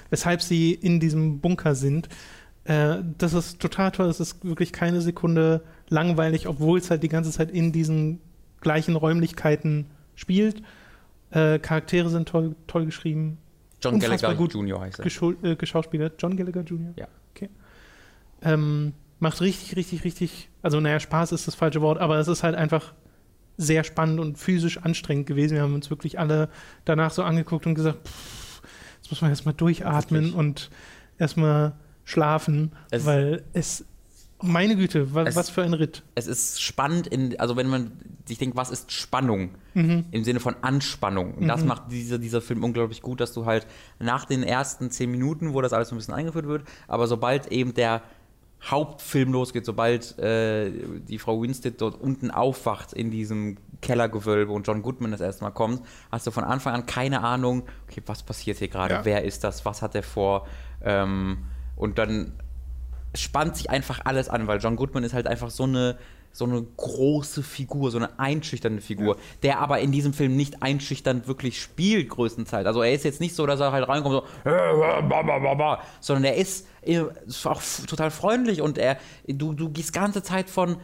weshalb 0.10 0.42
sie 0.42 0.74
in 0.74 1.00
diesem 1.00 1.42
Bunker 1.42 1.76
sind. 1.76 2.10
Äh, 2.64 2.98
das 3.20 3.34
ist 3.34 3.60
total 3.60 3.92
toll, 3.92 4.08
es 4.08 4.20
ist 4.20 4.44
wirklich 4.44 4.74
keine 4.74 5.00
Sekunde 5.00 5.62
langweilig, 5.90 6.48
obwohl 6.48 6.80
es 6.80 6.90
halt 6.90 7.04
die 7.04 7.10
ganze 7.10 7.30
Zeit 7.30 7.52
in 7.52 7.72
diesen 7.72 8.20
gleichen 8.62 8.96
Räumlichkeiten 8.96 9.92
spielt. 10.16 10.64
Äh, 11.30 11.60
Charaktere 11.60 12.10
sind 12.10 12.28
toll, 12.28 12.56
toll 12.66 12.86
geschrieben. 12.86 13.38
John 13.80 14.00
Gallagher 14.00 14.34
Jr. 14.34 14.82
heißt 14.82 15.00
er. 15.00 15.52
Äh, 15.52 15.56
geschauspielert. 15.56 16.16
John 16.18 16.36
Gallagher 16.36 16.62
Jr. 16.62 16.94
Ja. 16.96 17.08
Okay. 17.36 17.50
Ähm, 18.46 18.94
macht 19.20 19.42
richtig, 19.42 19.76
richtig, 19.76 20.04
richtig, 20.04 20.50
also 20.62 20.80
naja, 20.80 21.00
Spaß 21.00 21.32
ist 21.34 21.48
das 21.48 21.56
falsche 21.56 21.82
Wort, 21.82 22.00
aber 22.00 22.18
es 22.20 22.28
ist 22.28 22.44
halt 22.44 22.56
einfach 22.56 22.94
sehr 23.58 23.84
spannend 23.84 24.20
und 24.20 24.38
physisch 24.38 24.78
anstrengend 24.78 25.26
gewesen. 25.28 25.56
Wir 25.56 25.62
haben 25.64 25.74
uns 25.74 25.90
wirklich 25.90 26.20
alle 26.20 26.50
danach 26.84 27.12
so 27.12 27.24
angeguckt 27.24 27.66
und 27.66 27.76
gesagt, 27.76 28.08
pff, 28.08 28.62
jetzt 29.02 29.10
muss 29.12 29.22
man 29.22 29.32
erstmal 29.32 29.54
durchatmen 29.56 30.22
Wirklich. 30.26 30.36
und 30.38 30.70
erstmal 31.18 31.74
schlafen, 32.04 32.74
Es- 32.92 33.06
weil 33.06 33.44
es, 33.54 33.86
meine 34.44 34.76
Güte, 34.76 35.14
was, 35.16 35.30
Es- 35.30 35.36
was 35.38 35.50
für 35.50 35.64
ein 35.64 35.74
Ritt. 35.74 36.04
es 36.16 36.28
ist 36.28 36.62
spannend, 36.62 37.08
in, 37.08 37.40
also 37.40 37.56
wenn 37.56 37.68
man 37.68 37.92
sich 38.26 38.38
denkt, 38.38 38.58
was 38.58 38.70
ist 38.72 38.92
Spannung? 38.92 39.52
Mhm. 39.76 40.06
Im 40.12 40.24
Sinne 40.26 40.40
von 40.42 40.56
Anspannung. 40.62 41.36
Und 41.36 41.48
das 41.48 41.64
macht 41.64 41.84
diese, 41.92 42.20
dieser 42.20 42.42
Film 42.42 42.64
unglaublich 42.64 43.02
gut, 43.02 43.22
dass 43.22 43.34
du 43.34 43.46
halt 43.46 43.66
nach 44.00 44.26
den 44.26 44.44
ersten 44.44 44.92
zehn 44.92 45.10
Minuten, 45.12 45.54
wo 45.54 45.62
das 45.62 45.72
alles 45.74 45.90
so 45.90 45.96
ein 45.96 45.98
bisschen 46.00 46.14
eingeführt 46.14 46.48
wird, 46.48 46.64
aber 46.88 47.08
sobald 47.08 47.48
eben 47.52 47.74
der 47.74 48.02
Hauptfilm 48.66 49.32
losgeht, 49.32 49.66
sobald 49.66 50.18
äh, 50.18 50.72
die 51.08 51.20
Frau 51.20 51.42
Winstead 51.42 51.80
dort 51.80 52.00
unten 52.02 52.32
aufwacht 52.32 52.94
in 52.94 53.12
diesem 53.12 53.58
Kellergewölbe 53.82 54.52
und 54.52 54.66
John 54.66 54.82
Goodman 54.82 55.12
das 55.12 55.22
erste 55.22 55.44
Mal 55.44 55.52
kommt, 55.52 55.82
hast 56.12 56.26
du 56.26 56.32
von 56.32 56.44
Anfang 56.44 56.74
an 56.74 56.86
keine 56.86 57.22
Ahnung, 57.22 57.64
okay, 57.88 58.02
was 58.06 58.24
passiert 58.24 58.58
hier 58.58 58.68
gerade, 58.68 58.96
Ja. 58.96 59.06
wer 59.06 59.24
ist 59.24 59.44
das, 59.44 59.66
was 59.66 59.82
hat 59.82 59.94
er 59.96 60.04
vor? 60.04 60.48
Ähm, 60.84 61.46
und 61.76 61.98
dann 62.00 62.34
spannt 63.14 63.56
sich 63.56 63.70
einfach 63.70 64.02
alles 64.06 64.30
an, 64.30 64.48
weil 64.48 64.60
John 64.60 64.76
Goodman 64.76 65.04
ist 65.04 65.14
halt 65.14 65.28
einfach 65.28 65.50
so 65.50 65.64
eine, 65.64 65.98
so 66.32 66.44
eine 66.46 66.62
große 66.62 67.44
Figur, 67.44 67.92
so 67.92 67.98
eine 67.98 68.20
einschüchternde 68.20 68.82
Figur, 68.82 69.16
der 69.42 69.60
aber 69.60 69.80
in 69.80 69.92
diesem 69.94 70.12
Film 70.14 70.36
nicht 70.36 70.62
einschüchternd 70.64 71.28
wirklich 71.28 71.62
spielt, 71.62 72.10
größtenteils. 72.10 72.66
Also 72.68 72.82
er 72.82 72.92
ist 72.94 73.06
jetzt 73.06 73.22
nicht 73.22 73.36
so, 73.36 73.46
dass 73.46 73.62
er 73.62 73.72
halt 73.72 73.88
reinkommt, 73.88 74.16
so, 74.44 74.50
äh, 74.50 75.02
ba, 75.04 75.82
sondern 76.02 76.26
er 76.26 76.36
äh, 76.36 76.42
ist 76.42 76.68
auch 77.46 77.62
total 77.88 78.12
freundlich 78.12 78.62
und 78.62 78.78
er, 78.78 78.98
du, 79.28 79.54
du 79.54 79.70
gehst 79.70 79.94
ganze 79.94 80.24
Zeit 80.24 80.50
von, 80.50 80.78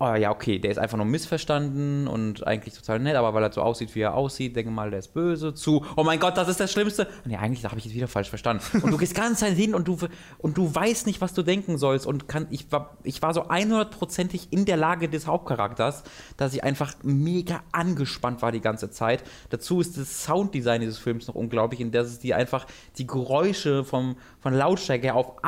oh 0.00 0.14
ja, 0.14 0.30
okay, 0.30 0.60
der 0.60 0.70
ist 0.70 0.78
einfach 0.78 0.96
nur 0.96 1.06
missverstanden 1.06 2.06
und 2.06 2.46
eigentlich 2.46 2.74
total 2.74 3.00
nett, 3.00 3.16
aber 3.16 3.34
weil 3.34 3.42
er 3.42 3.52
so 3.52 3.62
aussieht, 3.62 3.94
wie 3.96 4.00
er 4.00 4.14
aussieht, 4.14 4.54
denke 4.54 4.70
mal, 4.70 4.90
der 4.90 5.00
ist 5.00 5.12
böse, 5.12 5.54
zu, 5.54 5.84
oh 5.96 6.04
mein 6.04 6.20
Gott, 6.20 6.36
das 6.36 6.48
ist 6.48 6.60
das 6.60 6.70
Schlimmste. 6.70 7.08
Nee, 7.24 7.36
eigentlich 7.36 7.64
habe 7.64 7.78
ich 7.78 7.84
jetzt 7.84 7.94
wieder 7.94 8.06
falsch 8.06 8.28
verstanden. 8.28 8.62
Und 8.80 8.92
du 8.92 8.96
gehst 8.96 9.16
ganz 9.16 9.40
Zeit 9.40 9.54
hin 9.54 9.74
und 9.74 9.88
du, 9.88 9.98
und 10.38 10.56
du 10.56 10.72
weißt 10.72 11.06
nicht, 11.06 11.20
was 11.20 11.34
du 11.34 11.42
denken 11.42 11.78
sollst 11.78 12.06
und 12.06 12.28
kann, 12.28 12.46
ich 12.50 12.70
war, 12.70 12.96
ich 13.02 13.22
war 13.22 13.34
so 13.34 13.48
100%ig 13.48 14.48
in 14.50 14.66
der 14.66 14.76
Lage 14.76 15.08
des 15.08 15.26
Hauptcharakters, 15.26 16.04
dass 16.36 16.54
ich 16.54 16.62
einfach 16.62 16.94
mega 17.02 17.62
angespannt 17.72 18.40
war 18.40 18.52
die 18.52 18.60
ganze 18.60 18.90
Zeit. 18.90 19.24
Dazu 19.50 19.80
ist 19.80 19.98
das 19.98 20.22
Sounddesign 20.22 20.80
dieses 20.80 20.98
Films 20.98 21.26
noch 21.26 21.34
unglaublich, 21.34 21.80
in 21.80 21.90
der 21.90 22.02
es 22.02 22.20
die 22.20 22.34
einfach 22.34 22.66
die 22.98 23.06
Geräusche 23.06 23.82
vom, 23.82 24.16
von 24.38 24.54
Lautstärke 24.54 25.14
auf 25.14 25.42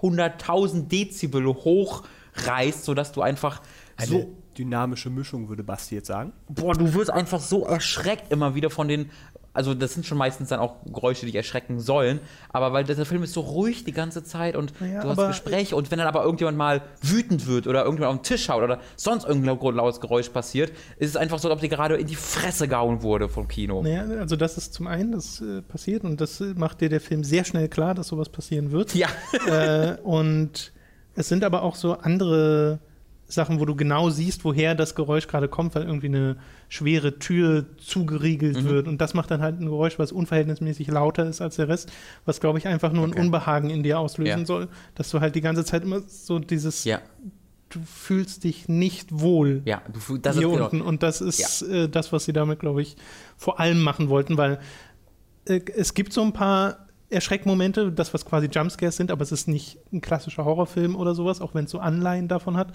800.000 0.00 0.86
Dezibel 0.86 1.46
hochreißt, 1.46 2.84
sodass 2.84 3.10
du 3.10 3.22
einfach 3.22 3.60
Eine 3.98 4.06
so 4.06 4.36
dynamische 4.56 5.10
Mischung, 5.10 5.48
würde 5.48 5.62
Basti 5.62 5.94
jetzt 5.94 6.08
sagen. 6.08 6.32
boah, 6.48 6.74
du 6.74 6.94
wirst 6.94 7.10
einfach 7.10 7.40
so 7.40 7.64
erschreckt 7.64 8.32
immer 8.32 8.54
wieder 8.54 8.70
von 8.70 8.88
den. 8.88 9.10
Also, 9.54 9.74
das 9.74 9.94
sind 9.94 10.06
schon 10.06 10.18
meistens 10.18 10.50
dann 10.50 10.60
auch 10.60 10.76
Geräusche, 10.84 11.22
die 11.22 11.26
dich 11.26 11.34
erschrecken 11.34 11.80
sollen. 11.80 12.20
Aber 12.50 12.72
weil 12.72 12.84
der 12.84 13.04
Film 13.04 13.24
ist 13.24 13.32
so 13.32 13.40
ruhig 13.40 13.82
die 13.82 13.92
ganze 13.92 14.22
Zeit 14.22 14.54
und 14.54 14.72
Naja, 14.80 15.02
du 15.02 15.08
hast 15.08 15.28
Gespräche. 15.28 15.74
Und 15.74 15.90
wenn 15.90 15.98
dann 15.98 16.06
aber 16.06 16.22
irgendjemand 16.22 16.56
mal 16.58 16.82
wütend 17.02 17.48
wird 17.48 17.66
oder 17.66 17.80
irgendjemand 17.80 18.14
auf 18.14 18.22
den 18.22 18.24
Tisch 18.24 18.48
haut 18.50 18.62
oder 18.62 18.78
sonst 18.94 19.24
irgendein 19.26 19.58
lautes 19.74 20.00
Geräusch 20.00 20.28
passiert, 20.28 20.70
ist 20.98 21.10
es 21.10 21.16
einfach 21.16 21.40
so, 21.40 21.48
als 21.48 21.56
ob 21.56 21.60
dir 21.60 21.68
gerade 21.68 21.96
in 21.96 22.06
die 22.06 22.14
Fresse 22.14 22.68
gehauen 22.68 23.02
wurde 23.02 23.28
vom 23.28 23.48
Kino. 23.48 23.82
Naja, 23.82 24.04
also 24.20 24.36
das 24.36 24.58
ist 24.58 24.74
zum 24.74 24.86
einen, 24.86 25.10
das 25.10 25.40
äh, 25.40 25.62
passiert 25.62 26.04
und 26.04 26.20
das 26.20 26.40
äh, 26.40 26.54
macht 26.54 26.80
dir 26.80 26.88
der 26.88 27.00
Film 27.00 27.24
sehr 27.24 27.44
schnell 27.44 27.68
klar, 27.68 27.94
dass 27.94 28.08
sowas 28.08 28.28
passieren 28.28 28.70
wird. 28.70 28.94
Ja. 28.94 29.08
äh, 29.48 29.96
und 30.02 30.72
es 31.16 31.28
sind 31.28 31.42
aber 31.42 31.62
auch 31.62 31.74
so 31.74 31.94
andere 31.94 32.78
Sachen, 33.30 33.60
wo 33.60 33.66
du 33.66 33.76
genau 33.76 34.08
siehst, 34.08 34.42
woher 34.44 34.74
das 34.74 34.94
Geräusch 34.94 35.28
gerade 35.28 35.48
kommt, 35.48 35.74
weil 35.74 35.82
irgendwie 35.84 36.06
eine 36.06 36.36
schwere 36.70 37.18
Tür 37.18 37.66
zugeriegelt 37.76 38.62
Mhm. 38.62 38.68
wird. 38.68 38.88
Und 38.88 39.00
das 39.02 39.12
macht 39.12 39.30
dann 39.30 39.42
halt 39.42 39.60
ein 39.60 39.66
Geräusch, 39.66 39.98
was 39.98 40.12
unverhältnismäßig 40.12 40.88
lauter 40.88 41.26
ist 41.28 41.40
als 41.42 41.56
der 41.56 41.68
Rest, 41.68 41.92
was, 42.24 42.40
glaube 42.40 42.58
ich, 42.58 42.66
einfach 42.66 42.90
nur 42.92 43.04
Okay. 43.06 43.18
ein 43.18 43.26
Unbehagen 43.26 43.68
in 43.70 43.82
dir 43.82 43.98
auslösen 43.98 44.40
Ja. 44.40 44.46
soll. 44.46 44.68
Dass 44.94 45.10
du 45.10 45.20
halt 45.20 45.34
die 45.34 45.42
ganze 45.42 45.64
Zeit 45.64 45.82
immer 45.82 46.00
so 46.06 46.38
dieses, 46.38 46.84
Ja, 46.84 47.00
du 47.68 47.80
fühlst 47.84 48.44
dich 48.44 48.66
nicht 48.66 49.20
wohl 49.20 49.60
ja. 49.66 49.82
Du, 49.92 50.16
das 50.16 50.36
hier 50.38 50.46
ist 50.46 50.52
genau. 50.54 50.64
unten. 50.64 50.80
Und 50.80 51.02
das 51.02 51.20
ist 51.20 51.60
äh, 51.62 51.86
das, 51.88 52.12
was 52.14 52.24
sie 52.24 52.32
damit, 52.32 52.60
glaube 52.60 52.80
ich, 52.80 52.96
vor 53.36 53.60
allem 53.60 53.82
machen 53.82 54.08
wollten, 54.08 54.38
weil 54.38 54.58
äh, 55.44 55.60
es 55.76 55.92
gibt 55.92 56.14
so 56.14 56.22
ein 56.22 56.32
paar 56.32 56.86
Erschreckmomente, 57.10 57.92
das, 57.92 58.12
was 58.14 58.24
quasi 58.24 58.48
Jumpscares 58.50 58.96
sind, 58.96 59.10
aber 59.10 59.22
es 59.22 59.32
ist 59.32 59.48
nicht 59.48 59.78
ein 59.92 60.00
klassischer 60.00 60.44
Horrorfilm 60.46 60.94
oder 60.96 61.14
sowas, 61.14 61.40
auch 61.42 61.54
wenn 61.54 61.64
es 61.66 61.70
so 61.70 61.78
Anleihen 61.78 62.28
davon 62.28 62.56
hat. 62.56 62.72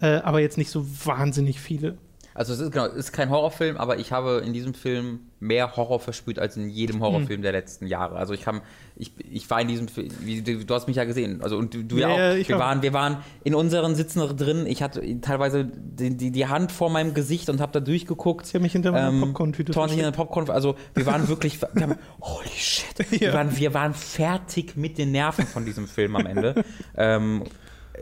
Äh, 0.00 0.16
aber 0.18 0.40
jetzt 0.40 0.58
nicht 0.58 0.70
so 0.70 0.86
wahnsinnig 1.04 1.60
viele. 1.60 1.96
Also 2.34 2.52
es 2.52 2.60
ist 2.60 2.70
genau, 2.70 2.84
es 2.84 2.96
ist 2.96 3.12
kein 3.12 3.30
Horrorfilm, 3.30 3.78
aber 3.78 3.98
ich 3.98 4.12
habe 4.12 4.42
in 4.44 4.52
diesem 4.52 4.74
Film 4.74 5.20
mehr 5.40 5.74
Horror 5.74 6.00
verspürt 6.00 6.38
als 6.38 6.54
in 6.58 6.68
jedem 6.68 7.00
Horrorfilm 7.02 7.40
der 7.40 7.52
letzten 7.52 7.86
Jahre. 7.86 8.16
Also 8.16 8.34
ich 8.34 8.42
kann, 8.42 8.60
ich, 8.94 9.12
ich 9.26 9.48
war 9.48 9.58
in 9.62 9.68
diesem 9.68 9.88
Film, 9.88 10.10
du, 10.66 10.74
hast 10.74 10.86
mich 10.86 10.96
ja 10.98 11.04
gesehen, 11.04 11.40
also 11.40 11.56
und 11.56 11.72
du, 11.72 11.82
du 11.82 11.96
ja, 11.96 12.10
Ja, 12.10 12.32
auch. 12.32 12.36
ich 12.36 12.50
wir 12.50 12.58
waren, 12.58 12.82
wir 12.82 12.92
waren 12.92 13.16
in 13.42 13.54
unseren 13.54 13.94
Sitzen 13.94 14.20
drin. 14.36 14.66
Ich 14.66 14.82
hatte 14.82 15.02
teilweise 15.22 15.64
die, 15.64 16.14
die, 16.14 16.30
die 16.30 16.46
Hand 16.46 16.72
vor 16.72 16.90
meinem 16.90 17.14
Gesicht 17.14 17.48
und 17.48 17.58
habe 17.62 17.72
da 17.72 17.80
durchgeguckt. 17.80 18.44
Sie 18.44 18.54
haben 18.58 18.64
mich 18.64 18.72
hinter 18.72 18.92
meiner 18.92 19.18
Popcorn-Tüte 19.18 19.72
Torn 19.72 19.88
sich 19.88 19.96
in 19.96 20.04
der. 20.04 20.10
Popcorn. 20.10 20.50
Also 20.50 20.76
wir 20.92 21.06
waren 21.06 21.28
wirklich, 21.28 21.58
wir 21.62 21.82
haben, 21.82 21.94
holy 22.20 22.48
shit, 22.54 22.86
wir, 23.12 23.28
Ja. 23.28 23.32
waren, 23.32 23.56
wir 23.56 23.72
waren 23.72 23.94
fertig 23.94 24.76
mit 24.76 24.98
den 24.98 25.10
Nerven 25.10 25.46
von 25.46 25.64
diesem 25.64 25.88
Film 25.88 26.14
am 26.16 26.26
Ende. 26.26 26.62
ähm, 26.98 27.44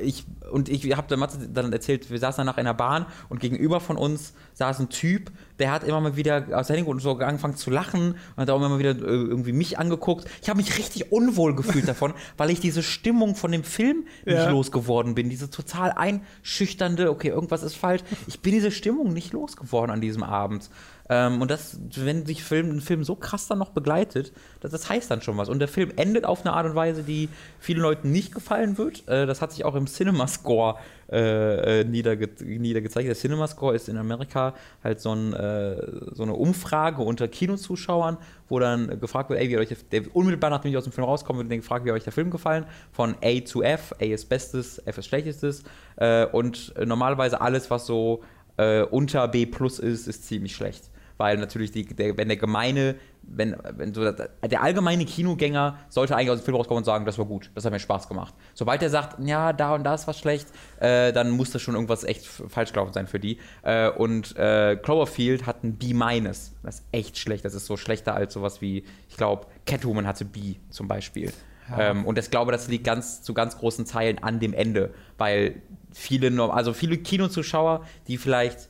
ich, 0.02 0.24
und 0.50 0.68
ich 0.68 0.96
habe 0.96 1.08
der 1.08 1.16
Matze 1.16 1.48
dann 1.48 1.72
erzählt, 1.72 2.10
wir 2.10 2.18
saßen 2.18 2.38
danach 2.44 2.58
in 2.58 2.64
der 2.64 2.74
Bahn 2.74 3.06
und 3.28 3.40
gegenüber 3.40 3.80
von 3.80 3.96
uns 3.96 4.34
saß 4.54 4.80
ein 4.80 4.88
Typ, 4.88 5.30
der 5.58 5.70
hat 5.70 5.84
immer 5.84 6.00
mal 6.00 6.16
wieder 6.16 6.46
aus 6.52 6.66
der 6.68 6.76
Handy 6.76 6.90
und 6.90 7.00
so 7.00 7.12
angefangen 7.18 7.56
zu 7.56 7.70
lachen 7.70 8.12
und 8.12 8.36
hat 8.36 8.50
auch 8.50 8.56
immer 8.56 8.68
mal 8.68 8.78
wieder 8.78 8.90
äh, 8.92 9.02
irgendwie 9.02 9.52
mich 9.52 9.78
angeguckt. 9.78 10.26
Ich 10.42 10.48
habe 10.48 10.56
mich 10.58 10.76
richtig 10.78 11.12
unwohl 11.12 11.54
gefühlt 11.54 11.86
davon, 11.88 12.12
weil 12.36 12.50
ich 12.50 12.60
diese 12.60 12.82
Stimmung 12.82 13.34
von 13.36 13.52
dem 13.52 13.64
Film 13.64 14.04
nicht 14.24 14.36
Ja. 14.36 14.50
losgeworden 14.50 15.14
bin. 15.14 15.30
Diese 15.30 15.50
total 15.50 15.92
einschüchternde, 15.92 17.10
okay, 17.10 17.28
irgendwas 17.28 17.62
ist 17.62 17.76
falsch. 17.76 18.02
Ich 18.26 18.40
bin 18.40 18.52
diese 18.52 18.70
Stimmung 18.70 19.12
nicht 19.12 19.32
losgeworden 19.32 19.90
an 19.90 20.00
diesem 20.00 20.22
Abend. 20.22 20.70
Ähm, 21.10 21.42
und 21.42 21.50
das, 21.50 21.78
wenn 21.96 22.24
sich 22.24 22.42
Film, 22.42 22.70
ein 22.70 22.80
Film 22.80 23.04
so 23.04 23.14
krass 23.14 23.46
dann 23.46 23.58
noch 23.58 23.70
begleitet, 23.70 24.32
das, 24.60 24.70
das 24.72 24.88
heißt 24.88 25.10
dann 25.10 25.20
schon 25.20 25.36
was. 25.36 25.48
Und 25.48 25.58
der 25.58 25.68
Film 25.68 25.92
endet 25.96 26.24
auf 26.24 26.40
eine 26.40 26.54
Art 26.54 26.66
und 26.66 26.74
Weise, 26.74 27.02
die 27.02 27.28
vielen 27.58 27.80
Leuten 27.80 28.10
nicht 28.10 28.34
gefallen 28.34 28.78
wird. 28.78 29.06
Äh, 29.08 29.26
das 29.26 29.42
hat 29.42 29.52
sich 29.52 29.64
auch 29.64 29.74
im 29.74 29.86
Cinema-Score 29.86 30.78
äh, 31.12 31.80
äh, 31.80 31.84
niederge 31.84 32.30
niedergezeigt. 32.42 33.06
Der 33.06 33.14
Cinema-Score 33.14 33.74
ist 33.74 33.90
in 33.90 33.98
Amerika 33.98 34.54
halt 34.82 35.00
so, 35.00 35.14
ein, 35.14 35.34
äh, 35.34 35.76
so 36.12 36.22
eine 36.22 36.32
Umfrage 36.32 37.02
unter 37.02 37.28
Kinozuschauern, 37.28 38.16
wo 38.48 38.58
dann 38.58 38.98
gefragt 38.98 39.28
wird, 39.28 39.40
ey, 39.40 39.50
wie 39.50 39.58
euch 39.58 39.68
der, 39.68 39.76
der, 39.92 40.16
unmittelbar 40.16 40.48
nachdem 40.48 40.70
ich 40.70 40.78
aus 40.78 40.84
dem 40.84 40.92
Film 40.92 41.06
rauskomme, 41.06 41.40
wird 41.40 41.50
dann 41.50 41.58
gefragt, 41.58 41.84
wie 41.84 41.92
euch 41.92 42.04
der 42.04 42.12
Film 42.12 42.30
gefallen? 42.30 42.64
Von 42.92 43.14
A 43.22 43.44
zu 43.44 43.62
F, 43.62 43.94
A 44.00 44.04
ist 44.04 44.30
Bestes, 44.30 44.78
F 44.86 44.96
ist 44.96 45.06
Schlechtestes. 45.06 45.64
Äh, 45.96 46.24
und 46.26 46.72
normalerweise 46.82 47.42
alles, 47.42 47.70
was 47.70 47.84
so 47.84 48.22
äh, 48.56 48.82
unter 48.82 49.28
B 49.28 49.44
plus 49.44 49.78
ist, 49.78 50.06
ist 50.06 50.26
ziemlich 50.26 50.56
schlecht. 50.56 50.90
Weil 51.16 51.38
natürlich, 51.38 51.70
die, 51.70 51.84
der, 51.84 52.16
wenn 52.16 52.28
der 52.28 52.36
gemeine, 52.36 52.96
wenn, 53.22 53.56
wenn 53.76 53.94
so 53.94 54.02
der, 54.02 54.30
der 54.48 54.62
allgemeine 54.62 55.04
Kinogänger 55.04 55.78
sollte 55.88 56.16
eigentlich 56.16 56.30
aus 56.30 56.40
dem 56.40 56.44
Film 56.44 56.56
rauskommen 56.56 56.78
und 56.78 56.84
sagen, 56.84 57.04
das 57.04 57.18
war 57.18 57.24
gut, 57.24 57.50
das 57.54 57.64
hat 57.64 57.72
mir 57.72 57.78
Spaß 57.78 58.08
gemacht. 58.08 58.34
Sobald 58.54 58.82
er 58.82 58.90
sagt, 58.90 59.16
ja, 59.24 59.52
da 59.52 59.74
und 59.74 59.84
da 59.84 59.94
ist 59.94 60.06
was 60.08 60.18
schlecht, 60.18 60.48
äh, 60.80 61.12
dann 61.12 61.30
muss 61.30 61.52
das 61.52 61.62
schon 61.62 61.74
irgendwas 61.74 62.04
echt 62.04 62.26
falsch 62.26 62.72
gelaufen 62.72 62.92
sein 62.92 63.06
für 63.06 63.20
die. 63.20 63.38
Äh, 63.62 63.90
und 63.90 64.36
äh, 64.36 64.76
Cloverfield 64.76 65.46
hat 65.46 65.62
ein 65.62 65.76
B-. 65.76 65.94
Das 65.94 66.52
ist 66.64 66.84
echt 66.90 67.18
schlecht. 67.18 67.44
Das 67.44 67.54
ist 67.54 67.66
so 67.66 67.76
schlechter 67.76 68.14
als 68.14 68.34
sowas 68.34 68.60
wie, 68.60 68.84
ich 69.08 69.16
glaube, 69.16 69.46
Catwoman 69.66 70.06
hatte 70.06 70.24
B 70.24 70.56
zum 70.70 70.88
Beispiel. 70.88 71.32
Ähm, 71.78 72.04
und 72.04 72.18
ich 72.18 72.30
glaube, 72.30 72.52
das 72.52 72.68
liegt 72.68 72.84
ganz 72.84 73.22
zu 73.22 73.34
ganz 73.34 73.58
großen 73.58 73.86
Teilen 73.86 74.22
an 74.22 74.40
dem 74.40 74.52
Ende, 74.52 74.92
weil 75.16 75.62
viele, 75.92 76.52
also 76.52 76.72
viele 76.72 76.98
Kinozuschauer, 76.98 77.86
die 78.08 78.18
vielleicht 78.18 78.68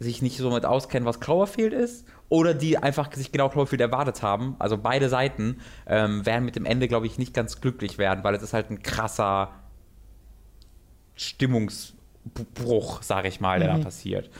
sich 0.00 0.22
nicht 0.22 0.36
so 0.36 0.50
mit 0.50 0.64
auskennen, 0.64 1.06
was 1.06 1.20
Cloverfield 1.20 1.72
ist, 1.72 2.06
oder 2.28 2.52
die 2.54 2.78
einfach 2.78 3.12
sich 3.12 3.30
genau 3.32 3.48
Cloverfield 3.48 3.80
erwartet 3.80 4.22
haben, 4.22 4.56
also 4.58 4.76
beide 4.76 5.08
Seiten, 5.08 5.58
ähm, 5.86 6.26
werden 6.26 6.44
mit 6.44 6.56
dem 6.56 6.64
Ende, 6.64 6.88
glaube 6.88 7.06
ich, 7.06 7.18
nicht 7.18 7.32
ganz 7.34 7.60
glücklich 7.60 7.96
werden, 7.98 8.24
weil 8.24 8.34
es 8.34 8.42
ist 8.42 8.52
halt 8.54 8.70
ein 8.70 8.82
krasser 8.82 9.50
Stimmungsbruch, 11.14 13.02
sage 13.02 13.28
ich 13.28 13.40
mal, 13.40 13.58
der 13.60 13.72
Mhm. 13.74 13.78
da 13.78 13.84
passiert. 13.84 14.30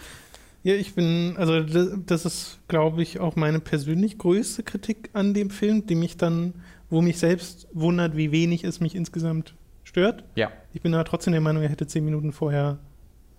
Ja, 0.63 0.75
ich 0.75 0.95
bin, 0.95 1.35
also 1.37 1.61
das, 1.61 1.89
das 2.07 2.25
ist, 2.25 2.59
glaube 2.69 3.03
ich, 3.03 3.21
auch 3.21 3.37
meine 3.37 3.61
persönlich 3.61 4.17
größte 4.19 4.63
Kritik 4.63 5.11
an 5.13 5.35
dem 5.35 5.51
Film, 5.51 5.87
die 5.87 5.95
mich 5.95 6.17
dann, 6.17 6.55
wo 6.89 7.03
mich 7.03 7.19
selbst 7.19 7.69
wundert, 7.73 8.17
wie 8.17 8.33
wenig 8.33 8.65
es 8.65 8.81
mich 8.81 8.95
insgesamt 8.95 9.55
stört. 9.85 10.25
Ja. 10.37 10.51
Ich 10.73 10.81
bin 10.81 10.95
aber 10.95 11.05
trotzdem 11.05 11.33
der 11.33 11.43
Meinung, 11.43 11.63
er 11.63 11.69
hätte 11.69 11.87
zehn 11.87 12.05
Minuten 12.05 12.33
vorher 12.33 12.79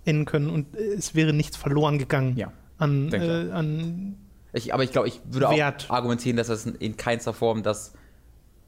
enden 0.05 0.25
können 0.25 0.49
und 0.49 0.75
äh, 0.75 0.93
es 0.93 1.15
wäre 1.15 1.33
nichts 1.33 1.57
verloren 1.57 1.97
gegangen 1.97 2.37
Ja. 2.37 2.51
an, 2.77 3.11
äh, 3.13 3.51
an 3.51 4.15
Ich, 4.53 4.73
aber 4.73 4.83
ich 4.83 4.91
glaube, 4.91 5.07
ich 5.07 5.19
würde 5.29 5.49
Wert. 5.49 5.85
auch 5.89 5.95
argumentieren, 5.95 6.37
dass 6.37 6.47
das 6.47 6.65
in, 6.65 6.75
in 6.75 6.97
keinster 6.97 7.33
Form 7.33 7.63
das 7.63 7.93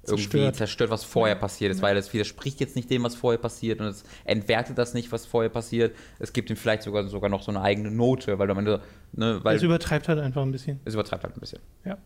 irgendwie 0.06 0.24
Zerstört. 0.30 0.56
zerstört, 0.56 0.90
was 0.90 1.04
vorher 1.04 1.36
passiert 1.36 1.70
ist, 1.72 1.82
weil 1.82 1.94
das 1.94 2.14
widerspricht 2.14 2.62
jetzt 2.62 2.78
nicht 2.78 2.90
dem, 2.90 3.04
was 3.04 3.16
vorher 3.16 3.38
passiert 3.40 3.82
und 3.82 3.88
es 3.88 4.04
entwertet 4.24 4.78
das 4.78 4.94
nicht, 4.94 5.12
was 5.12 5.26
vorher 5.26 5.50
passiert. 5.50 5.96
Es 6.20 6.32
gibt 6.32 6.50
ihm 6.50 6.56
vielleicht 6.56 6.84
sogar, 6.84 7.06
sogar 7.10 7.30
noch 7.30 7.44
so 7.44 7.52
eine 7.52 7.62
eigene 7.62 7.92
Note, 7.92 8.40
weil 8.40 8.50
Ende, 8.50 8.82
ne, 9.12 9.40
weil 9.44 9.58
es 9.58 9.64
übertreibt 9.64 10.08
halt 10.08 10.20
einfach 10.20 10.44
ein 10.44 10.52
bisschen. 10.52 10.80
es 10.86 10.94
übertreibt 10.94 11.24
halt 11.26 11.36
ein 11.36 11.40
bisschen. 11.42 11.60
Ja. 11.84 11.98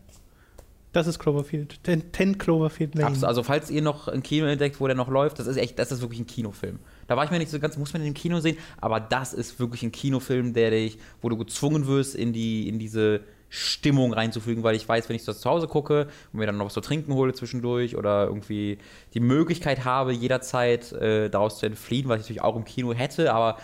Das 0.92 1.06
ist 1.06 1.18
Cloverfield. 1.20 1.82
Ten, 1.84 2.12
Ten 2.12 2.36
Cloverfield 2.38 2.96
Lane. 2.96 3.16
Also 3.26 3.42
falls 3.44 3.70
ihr 3.70 3.80
noch 3.82 4.08
ein 4.08 4.22
Kino 4.22 4.46
entdeckt, 4.46 4.78
wo 4.80 4.86
der 4.88 4.96
noch 4.96 5.08
läuft, 5.08 5.38
das 5.38 5.46
ist 5.46 5.56
echt, 5.56 5.78
das 5.78 5.90
ist 5.92 6.02
wirklich 6.02 6.20
ein 6.20 6.26
Kinofilm. 6.26 6.80
Da 7.12 7.16
war 7.18 7.26
ich 7.26 7.30
mir 7.30 7.38
nicht 7.38 7.50
so 7.50 7.60
ganz, 7.60 7.76
muss 7.76 7.92
man 7.92 8.00
den 8.00 8.08
im 8.08 8.14
Kino 8.14 8.40
sehen, 8.40 8.56
aber 8.80 8.98
das 8.98 9.34
ist 9.34 9.60
wirklich 9.60 9.82
ein 9.82 9.92
Kinofilm, 9.92 10.54
der 10.54 10.70
dich, 10.70 10.96
wo 11.20 11.28
du 11.28 11.36
gezwungen 11.36 11.86
wirst, 11.86 12.14
in 12.14 12.32
die, 12.32 12.66
in 12.70 12.78
diese 12.78 13.20
Stimmung 13.50 14.14
reinzufügen, 14.14 14.62
weil 14.62 14.76
ich 14.76 14.88
weiß, 14.88 15.10
wenn 15.10 15.16
ich 15.16 15.26
das 15.26 15.42
zu 15.42 15.50
Hause 15.50 15.68
gucke 15.68 16.06
und 16.32 16.38
mir 16.38 16.46
dann 16.46 16.56
noch 16.56 16.64
was 16.64 16.72
zu 16.72 16.80
trinken 16.80 17.12
hole 17.12 17.34
zwischendurch 17.34 17.98
oder 17.98 18.24
irgendwie 18.24 18.78
die 19.12 19.20
Möglichkeit 19.20 19.84
habe, 19.84 20.14
jederzeit 20.14 20.90
äh, 20.92 21.28
daraus 21.28 21.58
zu 21.58 21.66
entfliehen, 21.66 22.08
was 22.08 22.16
ich 22.16 22.22
natürlich 22.22 22.40
auch 22.40 22.56
im 22.56 22.64
Kino 22.64 22.94
hätte, 22.94 23.34
aber 23.34 23.58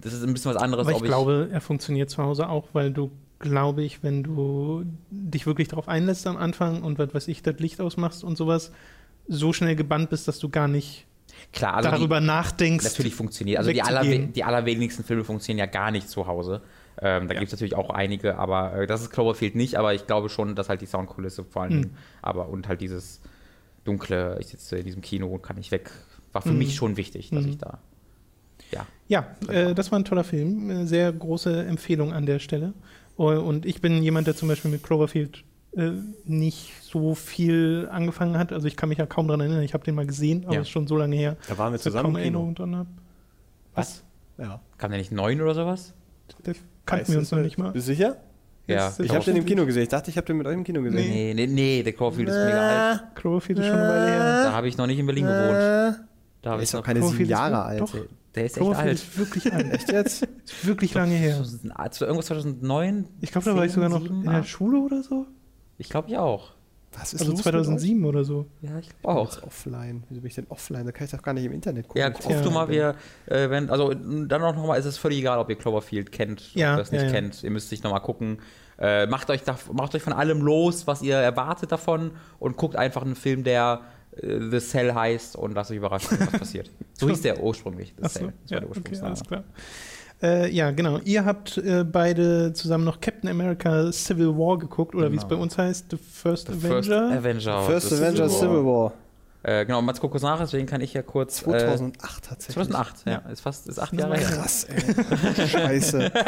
das 0.00 0.14
ist 0.14 0.24
ein 0.24 0.32
bisschen 0.32 0.54
was 0.54 0.62
anderes. 0.62 0.86
Aber 0.86 0.96
ich 0.96 1.02
ob 1.02 1.04
glaube, 1.04 1.50
er 1.52 1.60
funktioniert 1.60 2.08
zu 2.08 2.22
Hause 2.22 2.48
auch, 2.48 2.68
weil 2.72 2.90
du, 2.90 3.10
glaube 3.38 3.82
ich, 3.82 4.02
wenn 4.02 4.22
du 4.22 4.86
dich 5.10 5.44
wirklich 5.44 5.68
darauf 5.68 5.88
einlässt 5.88 6.26
am 6.26 6.38
Anfang 6.38 6.82
und 6.82 6.98
was 6.98 7.12
weiß 7.12 7.28
ich, 7.28 7.42
das 7.42 7.58
Licht 7.58 7.82
ausmachst 7.82 8.24
und 8.24 8.38
sowas, 8.38 8.72
so 9.26 9.52
schnell 9.52 9.76
gebannt 9.76 10.08
bist, 10.08 10.26
dass 10.26 10.38
du 10.38 10.48
gar 10.48 10.68
nicht 10.68 11.04
klar, 11.52 11.74
also 11.74 11.88
die- 11.90 11.96
darüber 11.96 12.20
nachdenkst. 12.20 12.84
natürlich 12.84 13.14
funktioniert. 13.14 13.58
Also 13.58 13.72
die, 13.72 13.82
allerwe 13.82 14.18
die 14.28 14.44
allerwenigsten 14.44 15.04
Filme 15.04 15.24
funktionieren 15.24 15.58
ja 15.58 15.66
gar 15.70 15.90
nicht 15.90 16.08
zu 16.08 16.26
Hause. 16.26 16.62
Ähm, 17.00 17.28
da 17.28 17.34
gibt 17.34 17.46
es 17.46 17.52
natürlich 17.52 17.76
auch 17.76 17.90
einige, 17.90 18.38
aber 18.38 18.74
äh, 18.74 18.86
das 18.86 19.02
ist 19.02 19.10
Cloverfield 19.10 19.54
nicht, 19.54 19.76
aber 19.76 19.94
ich 19.94 20.06
glaube 20.06 20.28
schon, 20.28 20.56
dass 20.56 20.68
halt 20.68 20.80
die 20.80 20.86
Soundkulisse 20.86 21.44
vor 21.44 21.62
allen 21.62 21.70
Hm. 21.72 21.82
Dingen, 21.82 21.96
aber 22.22 22.48
und 22.48 22.66
halt 22.68 22.80
dieses 22.80 23.20
dunkle, 23.84 24.36
ich 24.40 24.48
sitze 24.48 24.78
in 24.78 24.84
diesem 24.84 25.00
Kino 25.02 25.28
und 25.28 25.42
kann 25.42 25.56
nicht 25.56 25.70
weg, 25.70 25.90
war 26.32 26.42
für 26.42 26.50
Hm. 26.50 26.58
mich 26.58 26.74
schon 26.74 26.96
wichtig, 26.96 27.30
dass 27.30 27.44
Hm. 27.44 27.50
ich 27.50 27.58
da. 27.58 27.78
Ja. 28.72 28.86
Ja, 29.06 29.26
äh, 29.48 29.74
das 29.74 29.90
war 29.92 29.98
ein 29.98 30.04
toller 30.04 30.24
Film. 30.24 30.68
Äh, 30.70 30.86
Sehr 30.86 31.10
große 31.12 31.64
Empfehlung 31.66 32.12
an 32.12 32.26
der 32.26 32.38
Stelle. 32.38 32.74
Oh, 33.16 33.30
Und 33.30 33.64
ich 33.64 33.80
bin 33.80 34.02
jemand, 34.02 34.26
der 34.26 34.36
zum 34.36 34.48
Beispiel 34.48 34.70
mit 34.70 34.82
Cloverfield 34.82 35.44
äh, 35.76 35.90
nicht 36.24 36.72
so 36.82 37.14
viel 37.14 37.88
angefangen 37.90 38.38
hat. 38.38 38.52
Also 38.52 38.66
ich 38.66 38.76
kann 38.76 38.88
mich 38.88 38.98
ja 38.98 39.06
kaum 39.06 39.28
daran 39.28 39.40
erinnern. 39.40 39.62
Ich 39.62 39.74
habe 39.74 39.84
den 39.84 39.94
mal 39.94 40.06
gesehen, 40.06 40.44
aber 40.44 40.54
Ja. 40.54 40.60
es 40.60 40.66
ist 40.68 40.72
schon 40.72 40.86
so 40.86 40.96
lange 40.96 41.14
her, 41.16 41.36
Da 41.48 41.58
waren 41.58 41.72
wir 41.72 41.78
zusammen 41.80 42.04
kaum 42.04 42.16
im 42.16 42.22
Kino. 42.22 42.38
Erinnerung 42.38 42.54
dran 42.54 42.76
habe. 42.76 42.88
Was? 43.74 44.02
Ja. 44.38 44.60
Kam 44.78 44.90
der 44.90 44.98
nicht 44.98 45.12
neun 45.12 45.40
oder 45.40 45.54
sowas? 45.54 45.94
Da 46.42 46.52
kannten 46.86 47.12
wir 47.12 47.18
uns 47.18 47.30
noch 47.30 47.38
nicht 47.40 47.58
mal. 47.58 47.72
Bist 47.72 47.88
du 47.88 47.92
sicher? 47.94 48.16
Ja. 48.66 48.92
Ich 48.98 49.14
habe 49.14 49.24
den 49.24 49.36
im 49.36 49.44
Kino 49.46 49.64
gesehen. 49.64 49.82
Ich 49.84 49.88
dachte, 49.88 50.10
ich 50.10 50.16
habe 50.16 50.26
den 50.26 50.36
mit 50.36 50.46
euch 50.46 50.54
im 50.54 50.64
Kino 50.64 50.82
gesehen. 50.82 51.08
Nee, 51.10 51.32
nee, 51.34 51.46
nee, 51.46 51.82
der 51.82 51.92
Cloverfield 51.94 52.28
ist 52.28 52.34
mega 52.36 52.90
alt. 52.90 53.02
Cloverfield 53.14 53.58
ist 53.60 53.66
schon 53.66 53.76
eine 53.76 53.88
Weile 53.88 54.06
her. 54.10 54.42
Da 54.44 54.52
habe 54.52 54.68
ich 54.68 54.76
noch 54.76 54.86
nicht 54.86 54.98
in 54.98 55.06
Berlin 55.06 55.24
gewohnt. 55.24 55.40
Äh, 55.54 55.92
Da 56.42 56.50
habe 56.50 56.56
der 56.56 56.56
ich 56.58 56.62
ist 56.64 56.74
doch 56.74 56.80
noch 56.80 56.86
keine 56.86 57.02
sieben 57.02 57.24
Jahre 57.28 57.62
alt. 57.62 57.80
Doch. 57.80 57.92
Der, 57.92 58.02
der 58.34 58.44
ist 58.44 58.58
echt 58.58 58.74
alt. 58.74 58.92
ist 58.92 59.18
wirklich 59.18 59.52
alt. 59.52 59.66
Echt 59.72 59.90
jetzt? 59.90 60.22
Ist 60.44 60.66
wirklich 60.66 60.92
lange 60.94 61.14
her. 61.14 61.36
2008, 61.42 62.00
Irgendwas 62.02 62.26
2009? 62.26 63.06
Ich 63.22 63.32
glaube, 63.32 63.46
da 63.46 63.56
war 63.56 63.64
ich 63.64 63.72
sogar 63.72 63.88
noch 63.88 64.02
7, 64.02 64.14
in 64.16 64.22
der 64.30 64.40
8. 64.40 64.48
Schule 64.48 64.78
oder 64.80 65.02
so. 65.02 65.26
Ich 65.78 65.88
glaube, 65.88 66.08
ich 66.10 66.18
auch. 66.18 66.50
Was 66.92 67.12
ist 67.12 67.20
Also 67.20 67.32
los 67.32 67.44
mit 67.44 67.54
euch? 67.54 67.62
2007 67.62 68.04
oder 68.06 68.24
so. 68.24 68.46
Ja, 68.62 68.78
ich 68.78 68.88
glaube 68.88 69.20
auch. 69.20 69.24
Jetzt 69.26 69.42
offline. 69.42 70.02
Wieso 70.08 70.20
bin 70.22 70.28
ich 70.28 70.34
denn 70.34 70.46
offline? 70.48 70.86
Da 70.86 70.92
kann 70.92 71.04
ich 71.04 71.10
doch 71.10 71.22
gar 71.22 71.34
nicht 71.34 71.44
im 71.44 71.52
Internet 71.52 71.86
gucken. 71.86 72.00
Ja, 72.00 72.10
guck 72.10 72.30
Ja. 72.30 72.40
du 72.40 72.50
mal, 72.50 72.68
wir, 72.68 72.94
äh, 73.26 73.50
wenn, 73.50 73.68
also 73.70 73.92
dann 73.94 74.42
auch 74.42 74.54
nochmal, 74.56 74.78
ist 74.78 74.86
es 74.86 74.96
völlig 74.98 75.18
egal, 75.18 75.38
ob 75.38 75.50
ihr 75.50 75.56
Cloverfield 75.56 76.10
kennt 76.12 76.54
Ja, 76.54 76.74
oder 76.74 76.82
es 76.82 76.90
nicht 76.90 77.02
ja, 77.02 77.06
ja. 77.08 77.12
kennt. 77.12 77.42
Ihr 77.44 77.50
müsst 77.50 77.68
sich 77.68 77.82
nochmal 77.82 78.00
gucken. 78.00 78.38
Äh, 78.78 79.06
macht, 79.06 79.28
euch 79.30 79.42
da, 79.42 79.58
macht 79.72 79.94
euch 79.94 80.02
von 80.02 80.12
allem 80.12 80.40
los, 80.40 80.86
was 80.86 81.02
ihr 81.02 81.16
erwartet 81.16 81.70
davon 81.72 82.12
und 82.38 82.56
guckt 82.56 82.74
einfach 82.76 83.02
einen 83.02 83.16
Film, 83.16 83.44
der 83.44 83.82
äh, 84.16 84.40
The 84.50 84.58
Cell 84.60 84.94
heißt 84.94 85.36
und 85.36 85.52
lasst 85.54 85.70
euch 85.70 85.76
überraschen, 85.76 86.16
was 86.20 86.30
passiert. 86.40 86.70
So 86.94 87.08
hieß 87.08 87.20
der 87.22 87.42
ursprünglich, 87.42 87.92
The 87.98 88.04
Achso, 88.04 88.18
Cell. 88.20 88.32
Das 88.42 88.50
ja, 88.50 88.56
war 88.56 88.60
der 88.60 88.68
okay, 88.70 88.78
Ursprungsname. 88.78 89.08
alles 89.08 89.24
klar. 89.24 89.44
Äh, 90.22 90.50
ja, 90.50 90.70
genau. 90.72 90.98
Ihr 91.04 91.24
habt 91.24 91.58
äh, 91.58 91.84
beide 91.84 92.52
zusammen 92.52 92.84
noch 92.84 93.00
Captain 93.00 93.30
America 93.30 93.92
Civil 93.92 94.36
War 94.36 94.58
geguckt, 94.58 94.94
oder 94.94 95.12
wie 95.12 95.16
es 95.16 95.22
Genau. 95.22 95.36
bei 95.36 95.42
uns 95.42 95.56
heißt, 95.56 95.86
The 95.90 95.96
First 95.96 96.48
The 96.48 96.54
Avenger. 96.54 96.72
First 96.80 97.48
Avenger. 97.48 97.62
First 97.62 97.92
Avenger 97.92 98.28
Civil 98.28 98.64
War. 98.64 98.92
Äh, 99.44 99.64
genau, 99.66 99.80
Mats 99.82 100.00
kurz 100.00 100.22
nach, 100.22 100.38
deswegen 100.40 100.66
kann 100.66 100.80
ich 100.80 100.92
ja 100.94 101.02
kurz. 101.02 101.36
2008 101.36 102.02
Äh, 102.24 102.28
tatsächlich. 102.28 102.54
2008, 102.68 102.94
ja. 103.06 103.18
Ist 103.30 103.40
fast 103.40 103.68
ist 103.68 103.78
acht 103.78 103.92
Das 103.92 104.00
Jahre 104.00 104.16
her. 104.18 104.28
Krass, 104.28 104.64
ey. 104.64 105.48
Scheiße. 105.48 106.12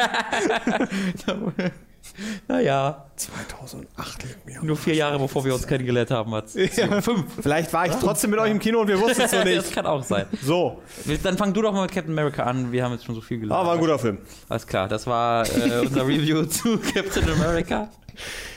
Naja, 2.49 3.05
2008 3.17 4.23
liegt 4.25 4.47
mir. 4.47 4.63
nur 4.65 4.77
vier 4.77 4.95
Jahre 4.95 5.19
bevor 5.19 5.45
wir 5.45 5.53
uns 5.55 5.67
kennengelernt 5.67 6.11
haben, 6.11 6.31
Mats. 6.31 6.55
Ja. 6.55 7.01
Fünf. 7.03 7.25
Vielleicht 7.43 7.73
war 7.75 7.87
ich 7.87 7.93
trotzdem 7.93 8.31
mit 8.31 8.41
euch 8.41 8.51
im 8.51 8.59
Kino 8.59 8.81
und 8.81 8.89
wir 8.89 8.99
wussten 8.99 9.21
es 9.21 9.33
noch 9.33 9.39
Das 9.45 9.47
nicht. 9.67 9.73
kann 9.75 9.85
auch 9.87 10.03
sein. 10.03 10.25
So, 10.43 10.81
Dann 11.23 11.37
fang 11.37 11.53
du 11.53 11.61
doch 11.61 11.73
mal 11.75 11.83
mit 11.83 11.93
Captain 11.93 12.13
America 12.13 12.45
an. 12.45 12.73
Wir 12.73 12.85
haben 12.85 12.93
jetzt 12.93 13.05
schon 13.05 13.15
so 13.15 13.21
viel 13.21 13.39
gelernt. 13.39 13.59
aber 13.61 13.69
war 13.69 13.75
ein 13.75 13.81
guter 13.81 13.99
Film. 13.99 14.19
Alles 14.49 14.67
klar, 14.67 14.89
das 14.89 15.07
war 15.07 15.47
äh, 15.47 15.81
unser 15.87 16.07
Review 16.07 16.43
zu 16.47 16.79
Captain 16.79 17.31
America. 17.33 17.89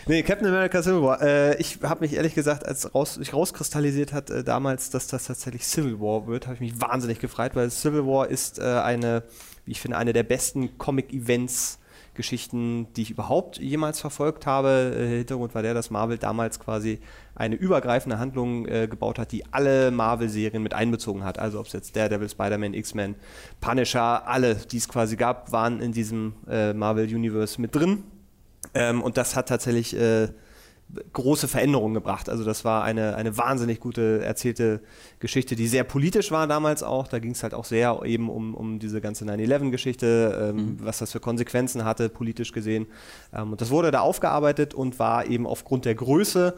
Nee, 0.07 0.24
Captain 0.24 0.47
America 0.47 0.82
Civil 0.82 1.01
War. 1.01 1.22
Äh, 1.22 1.57
ich 1.57 1.80
habe 1.84 2.01
mich 2.01 2.14
ehrlich 2.14 2.36
gesagt, 2.36 2.66
als 2.66 2.93
raus, 2.93 3.16
sich 3.16 3.34
rauskristallisiert 3.34 4.14
hat 4.14 4.30
äh, 4.30 4.43
damals, 4.43 4.89
dass 4.89 5.07
das 5.07 5.26
tatsächlich 5.26 5.66
Civil 5.66 5.99
War 5.99 6.28
wird, 6.28 6.45
habe 6.47 6.55
ich 6.55 6.61
mich 6.61 6.82
wahnsinnig 6.82 7.20
gefreut, 7.20 7.55
weil 7.55 7.70
Civil 7.70 8.05
War 8.05 8.28
ist 8.28 8.59
äh, 8.59 8.64
eine, 8.64 9.24
wie 9.66 9.72
ich 9.72 9.82
finde, 9.82 9.97
eine 9.97 10.14
der 10.14 10.24
besten 10.24 10.78
Comic-Events. 10.78 11.80
Geschichten, 12.16 12.88
die 12.93 13.01
ich 13.01 13.11
überhaupt 13.11 13.57
jemals 13.57 13.99
verfolgt 13.99 14.45
habe. 14.45 14.93
Äh, 14.95 15.18
Hintergrund 15.18 15.55
war 15.55 15.61
der, 15.61 15.74
dass 15.74 15.89
Marvel 15.89 16.18
damals 16.18 16.59
quasi 16.59 16.99
eine 17.36 17.55
übergreifende 17.55 18.20
Handlung 18.20 18.68
äh, 18.68 18.88
gebaut 18.88 19.18
hat, 19.18 19.32
die 19.32 19.45
alle 19.51 19.91
Marvel-Serien 19.91 20.61
mit 20.61 20.74
einbezogen 20.74 21.24
hat. 21.24 21.39
Also 21.39 21.59
ob 21.59 21.66
es 21.66 21.74
jetzt 21.74 21.95
Daredevil, 21.95 22.30
Spider-Man, 22.30 22.74
X-Men, 22.74 23.16
Punisher, 23.61 24.28
alle, 24.28 24.55
die 24.55 24.78
es 24.78 24.88
quasi 24.88 25.16
gab, 25.16 25.51
waren 25.51 25.82
in 25.82 25.91
diesem 25.91 26.34
äh, 26.47 26.74
Marvel-Universe 26.74 27.59
mit 27.59 27.76
drin. 27.76 28.03
Ähm, 28.74 29.01
und 29.01 29.17
das 29.17 29.36
hat 29.36 29.49
tatsächlich 29.49 29.95
äh, 29.95 30.30
große 31.13 31.47
Veränderungen 31.47 31.93
gebracht. 31.93 32.30
Also 32.30 32.43
das 32.43 32.65
war 32.65 32.84
eine, 32.84 33.15
eine 33.15 33.38
wahnsinnig 33.38 33.80
gute 33.80 34.24
erzählte 34.24 34.82
Geschichte, 35.19 35.55
die 35.55 35.67
sehr 35.67 35.84
politisch 35.84 36.32
war 36.32 36.47
damals 36.47 36.84
auch. 36.84 37.07
Da 37.07 37.19
ging 37.19 37.32
es 37.32 37.43
halt 37.43 37.53
auch 37.53 37.65
sehr 37.65 38.01
eben 38.05 38.30
um, 38.30 38.53
um 38.53 38.80
diese 38.80 39.01
ganze 39.01 39.26
9-11-Geschichte, 39.26 40.53
ähm, 40.55 40.78
was 40.82 40.99
das 40.99 41.11
für 41.11 41.19
Konsequenzen 41.19 41.84
hatte, 41.84 42.09
politisch 42.09 42.51
gesehen. 42.51 42.88
Ähm, 43.34 43.51
und 43.53 43.61
das 43.61 43.69
wurde 43.69 43.91
da 43.91 44.01
aufgearbeitet 44.01 44.74
und 44.74 44.99
war 44.99 45.26
eben 45.26 45.47
aufgrund 45.47 45.86
der 45.86 45.95
Größe 45.95 46.55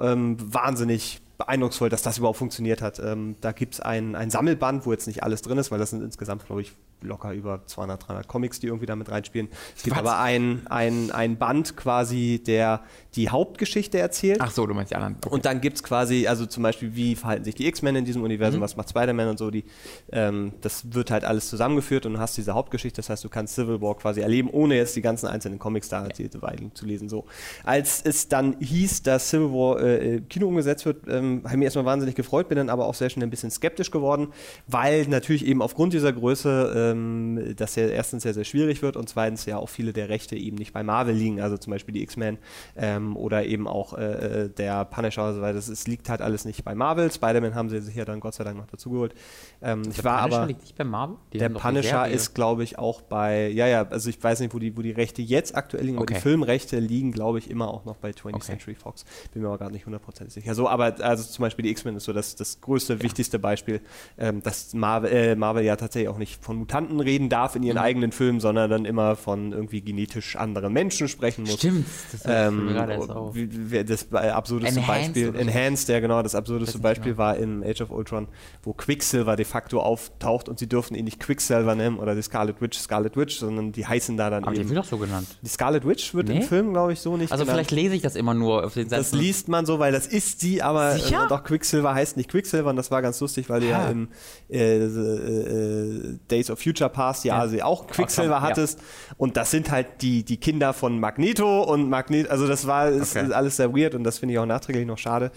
ähm, 0.00 0.36
wahnsinnig 0.40 1.20
beeindrucksvoll, 1.36 1.88
dass 1.88 2.02
das 2.02 2.18
überhaupt 2.18 2.38
funktioniert 2.38 2.80
hat. 2.80 3.00
Ähm, 3.00 3.36
da 3.40 3.52
gibt 3.52 3.74
es 3.74 3.80
ein, 3.80 4.14
ein 4.14 4.30
Sammelband, 4.30 4.86
wo 4.86 4.92
jetzt 4.92 5.06
nicht 5.06 5.22
alles 5.22 5.42
drin 5.42 5.58
ist, 5.58 5.70
weil 5.70 5.78
das 5.78 5.90
sind 5.90 6.02
insgesamt, 6.02 6.46
glaube 6.46 6.62
ich, 6.62 6.72
locker 7.00 7.32
über 7.32 7.66
200, 7.66 8.08
300 8.08 8.28
Comics, 8.28 8.60
die 8.60 8.68
irgendwie 8.68 8.86
damit 8.86 9.10
reinspielen. 9.10 9.48
Es 9.76 9.82
gibt 9.82 9.96
Was? 9.96 10.02
aber 10.02 10.18
ein, 10.18 10.66
ein, 10.68 11.10
ein 11.10 11.36
Band 11.36 11.76
quasi, 11.76 12.42
der 12.44 12.82
die 13.16 13.28
Hauptgeschichte 13.28 13.98
erzählt. 13.98 14.38
Ach 14.40 14.50
so, 14.50 14.66
du 14.66 14.74
meinst 14.74 14.90
die 14.90 14.96
anderen. 14.96 15.16
Okay. 15.24 15.32
Und 15.32 15.44
dann 15.44 15.60
gibt 15.60 15.76
es 15.76 15.82
quasi, 15.82 16.26
also 16.26 16.46
zum 16.46 16.62
Beispiel, 16.62 16.94
wie 16.94 17.14
verhalten 17.14 17.44
sich 17.44 17.54
die 17.54 17.66
X-Men 17.66 17.96
in 17.96 18.04
diesem 18.04 18.22
Universum, 18.22 18.60
was 18.60 18.76
macht 18.76 18.90
Spider-Man 18.90 19.28
und 19.28 19.38
so, 19.38 19.50
die, 19.50 19.64
ähm, 20.12 20.52
das 20.60 20.92
wird 20.94 21.10
halt 21.10 21.24
alles 21.24 21.48
zusammengeführt 21.48 22.06
und 22.06 22.14
du 22.14 22.18
hast 22.18 22.36
diese 22.36 22.54
Hauptgeschichte, 22.54 22.96
das 22.96 23.10
heißt, 23.10 23.24
du 23.24 23.28
kannst 23.28 23.54
Civil 23.54 23.80
War 23.80 23.96
quasi 23.96 24.20
erleben, 24.20 24.50
ohne 24.50 24.76
jetzt 24.76 24.96
die 24.96 25.02
ganzen 25.02 25.26
einzelnen 25.26 25.58
Comics 25.58 25.88
da 25.88 26.08
Weiden 26.40 26.74
zu 26.74 26.86
lesen. 26.86 27.08
So. 27.08 27.24
Als 27.64 28.02
es 28.02 28.28
dann 28.28 28.56
hieß, 28.60 29.02
dass 29.02 29.30
Civil 29.30 29.50
War 29.50 29.80
äh, 29.80 30.16
im 30.16 30.28
Kino 30.28 30.48
umgesetzt 30.48 30.84
wird, 30.84 31.06
ähm, 31.08 31.42
habe 31.44 31.54
ich 31.54 31.58
mich 31.58 31.64
erstmal 31.64 31.84
wahnsinnig 31.84 32.14
gefreut, 32.14 32.48
bin 32.48 32.56
dann 32.56 32.70
aber 32.70 32.86
auch 32.86 32.94
sehr 32.94 33.10
schnell 33.10 33.26
ein 33.26 33.30
bisschen 33.30 33.50
skeptisch 33.50 33.90
geworden, 33.90 34.28
weil 34.66 35.06
natürlich 35.08 35.46
eben 35.46 35.62
aufgrund 35.62 35.92
dieser 35.92 36.12
Größe 36.12 36.92
ähm, 36.92 37.54
das 37.56 37.76
ja 37.76 37.86
erstens 37.86 38.24
sehr, 38.24 38.34
sehr 38.34 38.44
schwierig 38.44 38.82
wird 38.82 38.96
und 38.96 39.08
zweitens 39.08 39.46
ja 39.46 39.58
auch 39.58 39.68
viele 39.68 39.92
der 39.92 40.08
Rechte 40.08 40.36
eben 40.36 40.56
nicht 40.56 40.72
bei 40.72 40.82
Marvel 40.82 41.14
liegen, 41.14 41.40
also 41.40 41.56
zum 41.56 41.70
Beispiel 41.70 41.94
die 41.94 42.02
X-Men 42.02 42.38
ähm, 42.76 43.03
ähm, 43.04 43.16
oder 43.16 43.44
eben 43.44 43.66
auch 43.68 43.96
äh, 43.96 44.44
äh 44.44 44.48
der 44.48 44.84
Punisher, 44.84 45.40
weil 45.40 45.54
das, 45.54 45.68
es 45.68 45.86
liegt 45.86 46.08
halt 46.08 46.20
alles 46.20 46.44
nicht 46.44 46.64
bei 46.64 46.74
Marvel. 46.74 47.10
Spider-Man 47.10 47.54
haben 47.54 47.68
sie 47.68 47.80
sich 47.80 47.94
ja 47.94 48.04
dann 48.04 48.20
Gott 48.20 48.34
sei 48.34 48.44
Dank 48.44 48.56
noch 48.58 48.66
dazu 48.66 48.90
geholt. 48.90 49.14
Ähm, 49.62 49.82
ich 49.90 50.02
war 50.04 50.22
Punisher 50.22 50.38
aber, 50.38 50.46
liegt 50.46 50.62
nicht 50.62 50.76
bei 50.76 50.84
Marvel? 50.84 51.16
Die 51.32 51.38
der 51.38 51.48
Punisher 51.48 52.08
ist, 52.08 52.34
glaube 52.34 52.64
ich, 52.64 52.78
auch 52.78 53.02
bei, 53.02 53.48
ja, 53.48 53.66
ja, 53.66 53.86
also 53.88 54.10
ich 54.10 54.22
weiß 54.22 54.40
nicht, 54.40 54.54
wo 54.54 54.58
die, 54.58 54.76
wo 54.76 54.82
die 54.82 54.92
Rechte 54.92 55.22
jetzt 55.22 55.54
aktuell 55.56 55.84
liegen, 55.84 55.98
okay. 55.98 56.06
aber 56.12 56.14
die 56.14 56.20
Filmrechte 56.20 56.78
liegen, 56.78 57.12
glaube 57.12 57.38
ich, 57.38 57.50
immer 57.50 57.68
auch 57.68 57.84
noch 57.84 57.96
bei 57.96 58.10
20th 58.10 58.34
okay. 58.34 58.40
Century 58.40 58.74
Fox. 58.74 59.04
Bin 59.32 59.42
mir 59.42 59.48
aber 59.48 59.58
gar 59.58 59.70
nicht 59.70 59.86
hundertprozentig 59.86 60.34
sicher. 60.34 60.54
So, 60.54 60.68
aber 60.68 60.96
also 61.00 61.24
zum 61.24 61.42
Beispiel 61.42 61.64
die 61.64 61.70
X-Men 61.70 61.96
ist 61.96 62.04
so 62.04 62.12
das, 62.12 62.36
das 62.36 62.60
größte, 62.60 62.94
ja. 62.94 63.02
wichtigste 63.02 63.38
Beispiel, 63.38 63.80
ähm, 64.18 64.42
dass 64.42 64.74
Marvel, 64.74 65.10
äh, 65.10 65.36
Marvel 65.36 65.64
ja 65.64 65.76
tatsächlich 65.76 66.08
auch 66.08 66.18
nicht 66.18 66.42
von 66.42 66.56
Mutanten 66.56 67.00
reden 67.00 67.28
darf 67.28 67.56
in 67.56 67.62
ihren 67.62 67.76
mhm. 67.76 67.82
eigenen 67.82 68.12
Filmen, 68.12 68.40
sondern 68.40 68.70
dann 68.70 68.84
immer 68.84 69.16
von 69.16 69.52
irgendwie 69.52 69.80
genetisch 69.80 70.36
anderen 70.36 70.72
Menschen 70.72 71.08
sprechen 71.08 71.42
muss. 71.42 71.54
Stimmt, 71.54 71.86
das, 72.12 72.22
ähm, 72.26 72.68
das 72.98 74.12
absurdeste 74.12 74.80
Enhanced 74.80 75.14
Beispiel, 75.14 75.34
Enhanced, 75.36 75.88
ja 75.88 76.00
genau, 76.00 76.22
das 76.22 76.34
absurdeste 76.34 76.78
Beispiel 76.78 77.12
genau. 77.12 77.18
war 77.18 77.36
in 77.36 77.64
Age 77.64 77.82
of 77.82 77.90
Ultron, 77.90 78.28
wo 78.62 78.72
Quicksilver 78.72 79.36
de 79.36 79.44
facto 79.44 79.80
auftaucht 79.80 80.48
und 80.48 80.58
sie 80.58 80.68
dürfen 80.68 80.94
ihn 80.94 81.04
nicht 81.04 81.20
Quicksilver 81.20 81.74
nennen 81.74 81.98
oder 81.98 82.14
die 82.14 82.22
Scarlet 82.22 82.60
Witch 82.60 82.78
Scarlet 82.78 83.16
Witch, 83.16 83.38
sondern 83.38 83.72
die 83.72 83.86
heißen 83.86 84.16
da 84.16 84.30
dann 84.30 84.44
Aber 84.44 84.54
eben. 84.54 84.62
die 84.62 84.68
wird 84.70 84.78
doch 84.78 84.88
so 84.88 84.98
genannt. 84.98 85.26
Die 85.42 85.48
Scarlet 85.48 85.86
Witch 85.86 86.14
wird 86.14 86.28
nee? 86.28 86.36
im 86.36 86.42
Film, 86.42 86.72
glaube 86.72 86.92
ich, 86.92 87.00
so 87.00 87.16
nicht 87.16 87.32
Also 87.32 87.44
genannt. 87.44 87.56
vielleicht 87.56 87.70
lese 87.70 87.94
ich 87.94 88.02
das 88.02 88.16
immer 88.16 88.34
nur 88.34 88.64
auf 88.64 88.74
den 88.74 88.88
Sätzen. 88.88 89.12
Das 89.12 89.12
liest 89.12 89.48
man 89.48 89.66
so, 89.66 89.78
weil 89.78 89.92
das 89.92 90.06
ist 90.06 90.40
sie, 90.40 90.62
aber 90.62 90.96
äh, 90.96 91.00
doch 91.28 91.44
Quicksilver 91.44 91.94
heißt 91.94 92.16
nicht 92.16 92.30
Quicksilver 92.30 92.70
und 92.70 92.76
das 92.76 92.90
war 92.90 93.02
ganz 93.02 93.20
lustig, 93.20 93.48
weil 93.48 93.60
du 93.60 93.68
ja 93.68 93.88
im 93.88 94.08
äh, 94.50 94.76
äh, 94.76 96.18
Days 96.30 96.50
of 96.50 96.60
Future 96.60 96.90
Past 96.90 97.24
ja, 97.24 97.38
ja. 97.38 97.48
sie 97.48 97.62
auch 97.62 97.86
Quicksilver 97.86 98.40
hattest 98.42 98.78
ja. 98.78 99.14
und 99.16 99.36
das 99.36 99.50
sind 99.50 99.70
halt 99.70 100.02
die, 100.02 100.24
die 100.24 100.36
Kinder 100.36 100.72
von 100.72 100.98
Magneto 101.00 101.62
und 101.62 101.88
Magneto, 101.88 102.30
also 102.30 102.46
das 102.46 102.66
war 102.66 102.83
ist, 102.88 103.16
okay. 103.16 103.26
ist 103.26 103.32
alles 103.32 103.56
sehr 103.56 103.74
weird 103.74 103.94
und 103.94 104.04
das 104.04 104.18
finde 104.18 104.34
ich 104.34 104.38
auch 104.38 104.46
nachträglich 104.46 104.86
noch 104.86 104.98
schade. 104.98 105.30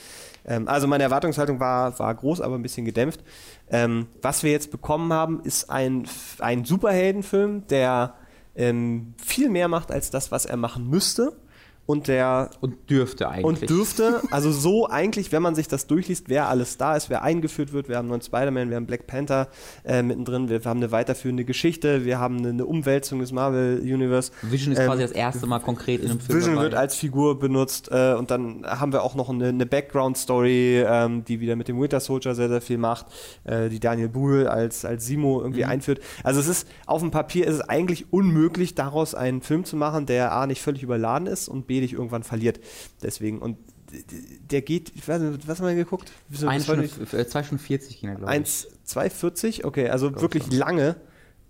Ähm, 0.45 0.67
also 0.67 0.87
meine 0.87 1.03
Erwartungshaltung 1.03 1.59
war, 1.59 1.97
war 1.99 2.13
groß, 2.13 2.41
aber 2.41 2.55
ein 2.55 2.61
bisschen 2.61 2.85
gedämpft. 2.85 3.23
Ähm, 3.69 4.07
was 4.21 4.43
wir 4.43 4.51
jetzt 4.51 4.71
bekommen 4.71 5.11
haben, 5.13 5.41
ist 5.43 5.69
ein, 5.69 6.07
ein 6.39 6.65
Superheldenfilm, 6.65 7.67
der 7.67 8.15
ähm, 8.55 9.13
viel 9.23 9.49
mehr 9.49 9.67
macht 9.67 9.91
als 9.91 10.09
das, 10.09 10.31
was 10.31 10.45
er 10.45 10.57
machen 10.57 10.89
müsste 10.89 11.37
und 11.87 12.09
der 12.09 12.49
und 12.59 12.89
dürfte 12.89 13.29
eigentlich. 13.29 13.45
Und 13.45 13.69
dürfte 13.69 14.21
also 14.29 14.51
so 14.51 14.89
eigentlich 14.89 15.31
wenn 15.31 15.41
man 15.41 15.55
sich 15.55 15.69
das 15.69 15.87
durchliest 15.87 16.27
wer 16.27 16.49
alles 16.49 16.77
da 16.77 16.95
ist 16.95 17.09
wer 17.09 17.23
eingeführt 17.23 17.71
wird. 17.71 17.87
Wir 17.87 17.95
haben 17.95 18.11
einen 18.11 18.21
Spider-Man 18.21 18.69
wir 18.69 18.75
haben 18.75 18.85
Black 18.85 19.07
Panther 19.07 19.47
äh, 19.85 20.03
mittendrin. 20.03 20.49
Wir, 20.49 20.63
wir, 20.63 20.69
haben 20.69 20.79
eine 20.79 20.91
weiterführende 20.91 21.45
Geschichte. 21.45 22.03
Wir 22.03 22.19
haben 22.19 22.39
eine, 22.39 22.49
eine 22.49 22.65
Umwälzung 22.65 23.19
des 23.19 23.31
Marvel 23.31 23.79
Universe. 23.79 24.31
Vision 24.41 24.73
ist 24.73 24.79
ähm, 24.79 24.87
quasi 24.87 25.03
das 25.03 25.11
erste 25.11 25.47
Mal 25.47 25.59
konkret 25.59 26.01
in 26.01 26.11
einem 26.11 26.19
Film 26.19 26.37
Vision 26.37 26.55
dabei. 26.55 26.65
wird 26.65 26.75
als 26.75 26.95
Figur 26.95 27.39
benutzt 27.39 27.89
äh, 27.89 28.13
und 28.15 28.31
dann 28.31 28.65
haben 28.65 28.91
wir 28.91 29.01
auch 29.01 29.15
noch 29.15 29.29
eine, 29.29 29.47
eine 29.47 29.65
Background 29.65 30.17
Story 30.17 30.83
ähm, 30.85 31.23
die 31.23 31.39
wieder 31.39 31.55
mit 31.55 31.69
dem 31.69 31.79
Winter 31.79 32.01
Soldier 32.01 32.35
sehr 32.35 32.49
sehr 32.49 32.61
viel 32.61 32.77
macht 32.77 33.05
äh, 33.45 33.69
die 33.69 33.79
Daniel 33.79 34.09
Brühl 34.09 34.47
als 34.47 34.83
als 34.83 35.05
Simo 35.05 35.41
irgendwie 35.41 35.63
mhm. 35.63 35.69
einführt. 35.69 36.01
Also 36.23 36.41
es 36.41 36.49
ist 36.49 36.67
auf 36.85 37.01
dem 37.01 37.11
Papier 37.11 37.47
ist 37.47 37.55
es 37.55 37.61
eigentlich 37.61 38.11
unmöglich 38.11 38.75
daraus 38.75 39.15
einen 39.15 39.41
Film 39.41 39.63
zu 39.63 39.77
machen 39.77 40.05
der 40.05 40.33
a 40.33 40.47
nicht 40.47 40.61
völlig 40.61 40.83
überladen 40.83 41.27
ist 41.27 41.47
und 41.47 41.65
b 41.65 41.76
dich 41.81 41.93
irgendwann 41.93 42.23
verliert. 42.23 42.59
Deswegen, 43.01 43.39
und 43.39 43.57
der 44.51 44.61
geht, 44.61 44.91
ich 44.95 45.07
weiß 45.07 45.21
nicht, 45.21 45.47
was 45.47 45.59
haben 45.59 45.67
wir 45.67 45.75
geguckt? 45.75 46.11
Ein 46.45 46.61
Stunde, 46.61 46.89
2 46.89 47.43
Stunden 47.43 47.63
40 47.63 47.99
ging 47.99 48.09
er, 48.09 48.15
glaube 48.15 48.35
ich. 48.35 48.67
2,40? 48.87 49.65
Okay, 49.65 49.89
also 49.89 50.13
wirklich 50.19 50.43
schon. 50.43 50.53
lange. 50.53 50.95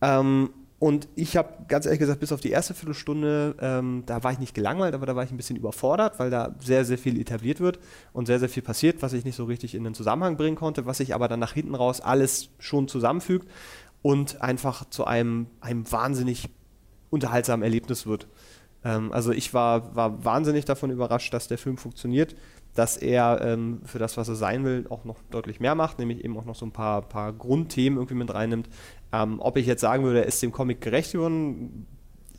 Ähm, 0.02 0.50
und 0.80 1.08
ich 1.16 1.36
habe 1.36 1.66
ganz 1.68 1.86
ehrlich 1.86 2.00
gesagt, 2.00 2.20
bis 2.20 2.32
auf 2.32 2.40
die 2.40 2.52
erste 2.52 2.76
Viertelstunde, 2.76 3.56
ähm, 3.60 4.04
da 4.06 4.24
war 4.24 4.32
ich 4.32 4.38
nicht 4.38 4.54
gelangweilt, 4.54 4.94
aber 4.94 5.08
da 5.08 5.16
war 5.16 5.24
ich 5.24 5.32
ein 5.32 5.38
bisschen 5.38 5.56
überfordert, 5.56 6.20
weil 6.20 6.30
da 6.30 6.56
sehr, 6.60 6.86
sehr 6.86 7.00
viel 7.00 7.20
etabliert 7.20 7.60
wird 7.60 7.80
und 8.14 8.28
sehr, 8.28 8.40
sehr 8.40 8.50
viel 8.50 8.62
passiert, 8.62 9.02
was 9.02 9.14
ich 9.14 9.26
nicht 9.26 9.36
so 9.36 9.46
richtig 9.46 9.74
in 9.74 9.84
den 9.84 9.96
Zusammenhang 9.96 10.38
bringen 10.38 10.56
konnte, 10.56 10.86
was 10.86 10.98
sich 10.98 11.16
aber 11.16 11.28
dann 11.28 11.40
nach 11.40 11.54
hinten 11.54 11.74
raus 11.74 12.00
alles 12.00 12.50
schon 12.60 12.88
zusammenfügt 12.88 13.48
und 14.04 14.42
einfach 14.42 14.88
zu 14.88 15.06
einem, 15.06 15.48
einem 15.62 15.92
wahnsinnig 15.92 16.50
unterhaltsamen 17.10 17.64
Erlebnis 17.64 18.06
wird. 18.06 18.28
Ähm, 18.88 19.12
also 19.12 19.32
ich 19.32 19.54
war, 19.54 19.96
war 19.96 20.24
wahnsinnig 20.24 20.66
davon 20.66 20.90
überrascht, 20.90 21.34
dass 21.34 21.48
der 21.48 21.58
Film 21.58 21.78
funktioniert, 21.78 22.36
dass 22.74 22.96
er 22.96 23.42
ähm, 23.42 23.82
für 23.84 24.00
das, 24.00 24.18
was 24.18 24.30
er 24.30 24.36
sein 24.36 24.64
will, 24.64 24.86
auch 24.90 25.04
noch 25.04 25.18
deutlich 25.30 25.60
mehr 25.60 25.76
macht, 25.76 26.00
nämlich 26.00 26.24
eben 26.24 26.38
auch 26.38 26.46
noch 26.46 26.56
so 26.56 26.66
ein 26.66 26.72
paar, 26.72 27.02
paar 27.02 27.34
Grundthemen 27.34 27.98
irgendwie 27.98 28.16
mit 28.16 28.34
reinnimmt. 28.34 28.70
Ähm, 29.12 29.40
ob 29.40 29.58
ich 29.58 29.66
jetzt 29.66 29.82
sagen 29.82 30.04
würde, 30.04 30.22
er 30.22 30.28
ist 30.28 30.42
dem 30.42 30.52
Comic 30.52 30.80
gerecht 30.80 31.12
geworden, 31.12 31.86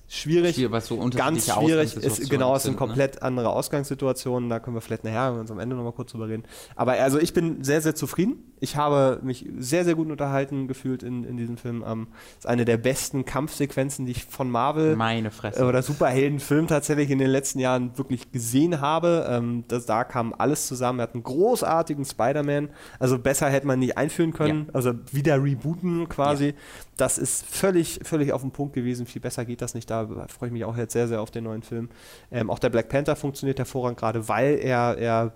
schwierig. 0.09 0.56
Schwierig 0.56 0.72
was 0.72 0.86
so 0.86 0.98
ganz 1.10 1.47
schwierig. 1.52 1.94
Ist, 1.97 2.30
genau, 2.30 2.56
es 2.56 2.64
sind 2.64 2.72
ne? 2.72 2.78
komplett 2.78 3.16
ne? 3.16 3.22
andere 3.22 3.51
Ausgangssituationen. 3.51 4.48
Da 4.48 4.59
können 4.59 4.76
wir 4.76 4.80
vielleicht 4.80 5.05
nachher, 5.05 5.32
uns 5.35 5.51
am 5.51 5.59
Ende 5.59 5.76
nochmal 5.76 5.93
kurz 5.93 6.12
drüber 6.12 6.28
reden. 6.28 6.44
Aber 6.74 6.93
also 6.93 7.18
ich 7.18 7.32
bin 7.32 7.62
sehr, 7.62 7.80
sehr 7.80 7.94
zufrieden. 7.94 8.43
Ich 8.60 8.76
habe 8.76 9.20
mich 9.22 9.47
sehr, 9.59 9.85
sehr 9.85 9.94
gut 9.94 10.10
unterhalten 10.10 10.66
gefühlt 10.66 11.02
in, 11.02 11.24
in 11.24 11.36
diesem 11.36 11.56
Film. 11.56 11.85
Ähm, 11.86 12.09
ist 12.39 12.47
eine 12.47 12.64
der 12.64 12.76
besten 12.76 13.24
Kampfsequenzen, 13.24 14.06
die 14.06 14.12
ich 14.12 14.24
von 14.24 14.51
Marvel 14.51 14.97
Meine 14.97 15.30
Fresse. 15.30 15.64
oder 15.64 15.82
Superheldenfilm 15.82 16.66
tatsächlich 16.66 17.10
in 17.10 17.18
den 17.18 17.30
letzten 17.30 17.59
Jahren 17.60 17.97
wirklich 17.97 18.32
gesehen 18.32 18.80
habe. 18.80 19.26
Ähm, 19.28 19.64
das, 19.68 19.86
da 19.86 20.05
kam 20.05 20.35
alles 20.36 20.66
zusammen. 20.66 21.01
Er 21.01 21.05
hat 21.05 21.14
einen 21.14 21.22
großartigen 21.22 22.05
Spider-Man. 22.05 22.70
Also 22.98 23.18
besser 23.18 23.48
hätte 23.48 23.66
man 23.66 23.78
nicht 23.78 23.97
einführen 23.97 24.32
können. 24.32 24.66
Ja. 24.68 24.74
Also 24.74 24.94
wieder 25.12 25.43
rebooten 25.43 26.09
quasi. 26.09 26.47
Ja. 26.47 26.52
Das 26.97 27.18
ist 27.18 27.47
völlig, 27.47 28.01
völlig 28.02 28.32
auf 28.32 28.40
den 28.43 28.51
Punkt 28.51 28.74
gewesen. 28.74 29.06
Viel 29.06 29.22
besser 29.22 29.44
geht 29.44 29.62
das 29.62 29.74
nicht. 29.74 29.89
Da 29.89 29.97
freue 30.06 30.48
ich 30.48 30.52
mich 30.52 30.64
auch 30.64 30.76
jetzt 30.76 30.92
sehr, 30.92 31.08
sehr 31.08 31.20
auf 31.20 31.30
den 31.30 31.44
neuen 31.44 31.62
Film. 31.62 31.88
Ähm, 32.30 32.50
auch 32.50 32.58
der 32.58 32.70
Black 32.70 32.88
Panther 32.88 33.16
funktioniert 33.16 33.58
hervorragend, 33.58 33.98
gerade 33.98 34.28
weil 34.28 34.58
er, 34.58 34.96
er 34.98 35.32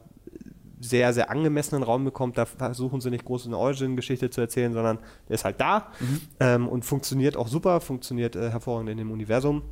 sehr, 0.81 1.13
sehr 1.13 1.31
angemessenen 1.31 1.83
Raum 1.83 2.05
bekommt. 2.05 2.37
Da 2.37 2.45
versuchen 2.45 3.01
sie 3.01 3.11
nicht 3.11 3.25
groß 3.25 3.47
eine 3.47 3.57
Origin-Geschichte 3.57 4.31
zu 4.31 4.41
erzählen, 4.41 4.73
sondern 4.73 4.99
der 5.29 5.35
ist 5.35 5.45
halt 5.45 5.61
da 5.61 5.93
mhm. 6.01 6.21
ähm, 6.41 6.69
und 6.69 6.85
funktioniert 6.85 7.37
auch 7.37 7.49
super, 7.49 7.81
funktioniert 7.81 8.37
äh, 8.37 8.51
hervorragend 8.51 8.91
in 8.91 8.99
dem 8.99 9.11
Universum. 9.11 9.63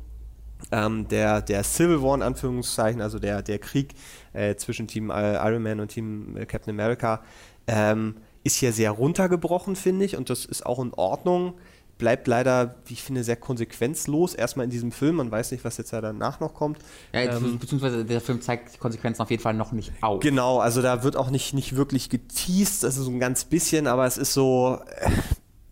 Ähm, 0.71 1.07
der, 1.07 1.41
der 1.41 1.63
Civil 1.63 2.01
War 2.01 2.15
in 2.15 2.21
Anführungszeichen, 2.21 3.01
also 3.01 3.19
der, 3.19 3.41
der 3.41 3.59
Krieg 3.59 3.95
äh, 4.33 4.55
zwischen 4.55 4.87
Team 4.87 5.09
äh, 5.09 5.35
Iron 5.35 5.63
Man 5.63 5.79
und 5.79 5.89
Team 5.89 6.37
äh, 6.37 6.45
Captain 6.45 6.73
America, 6.73 7.21
ähm, 7.67 8.15
ist 8.43 8.57
hier 8.57 8.71
sehr 8.71 8.91
runtergebrochen, 8.91 9.75
finde 9.75 10.05
ich, 10.05 10.15
und 10.17 10.29
das 10.29 10.45
ist 10.45 10.65
auch 10.65 10.79
in 10.79 10.93
Ordnung 10.93 11.53
bleibt 12.01 12.27
leider, 12.27 12.77
wie 12.87 12.93
ich 12.93 13.03
finde, 13.03 13.23
sehr 13.23 13.35
konsequenzlos. 13.35 14.33
Erstmal 14.33 14.63
in 14.63 14.71
diesem 14.71 14.91
Film, 14.91 15.17
man 15.17 15.29
weiß 15.29 15.51
nicht, 15.51 15.63
was 15.63 15.77
jetzt 15.77 15.91
ja 15.91 16.01
danach 16.01 16.39
noch 16.39 16.55
kommt. 16.55 16.79
Ja, 17.13 17.21
ähm, 17.21 17.59
beziehungsweise 17.59 18.03
der 18.03 18.19
Film 18.19 18.41
zeigt 18.41 18.73
die 18.73 18.79
Konsequenzen 18.79 19.21
auf 19.21 19.29
jeden 19.29 19.43
Fall 19.43 19.53
noch 19.53 19.71
nicht 19.71 19.93
auf. 20.01 20.19
Genau, 20.19 20.57
also 20.57 20.81
da 20.81 21.03
wird 21.03 21.15
auch 21.15 21.29
nicht, 21.29 21.53
nicht 21.53 21.75
wirklich 21.75 22.09
geteased, 22.09 22.83
also 22.83 23.03
so 23.03 23.11
ein 23.11 23.19
ganz 23.19 23.45
bisschen, 23.45 23.85
aber 23.85 24.07
es 24.07 24.17
ist 24.17 24.33
so, 24.33 24.79
äh, 24.97 25.11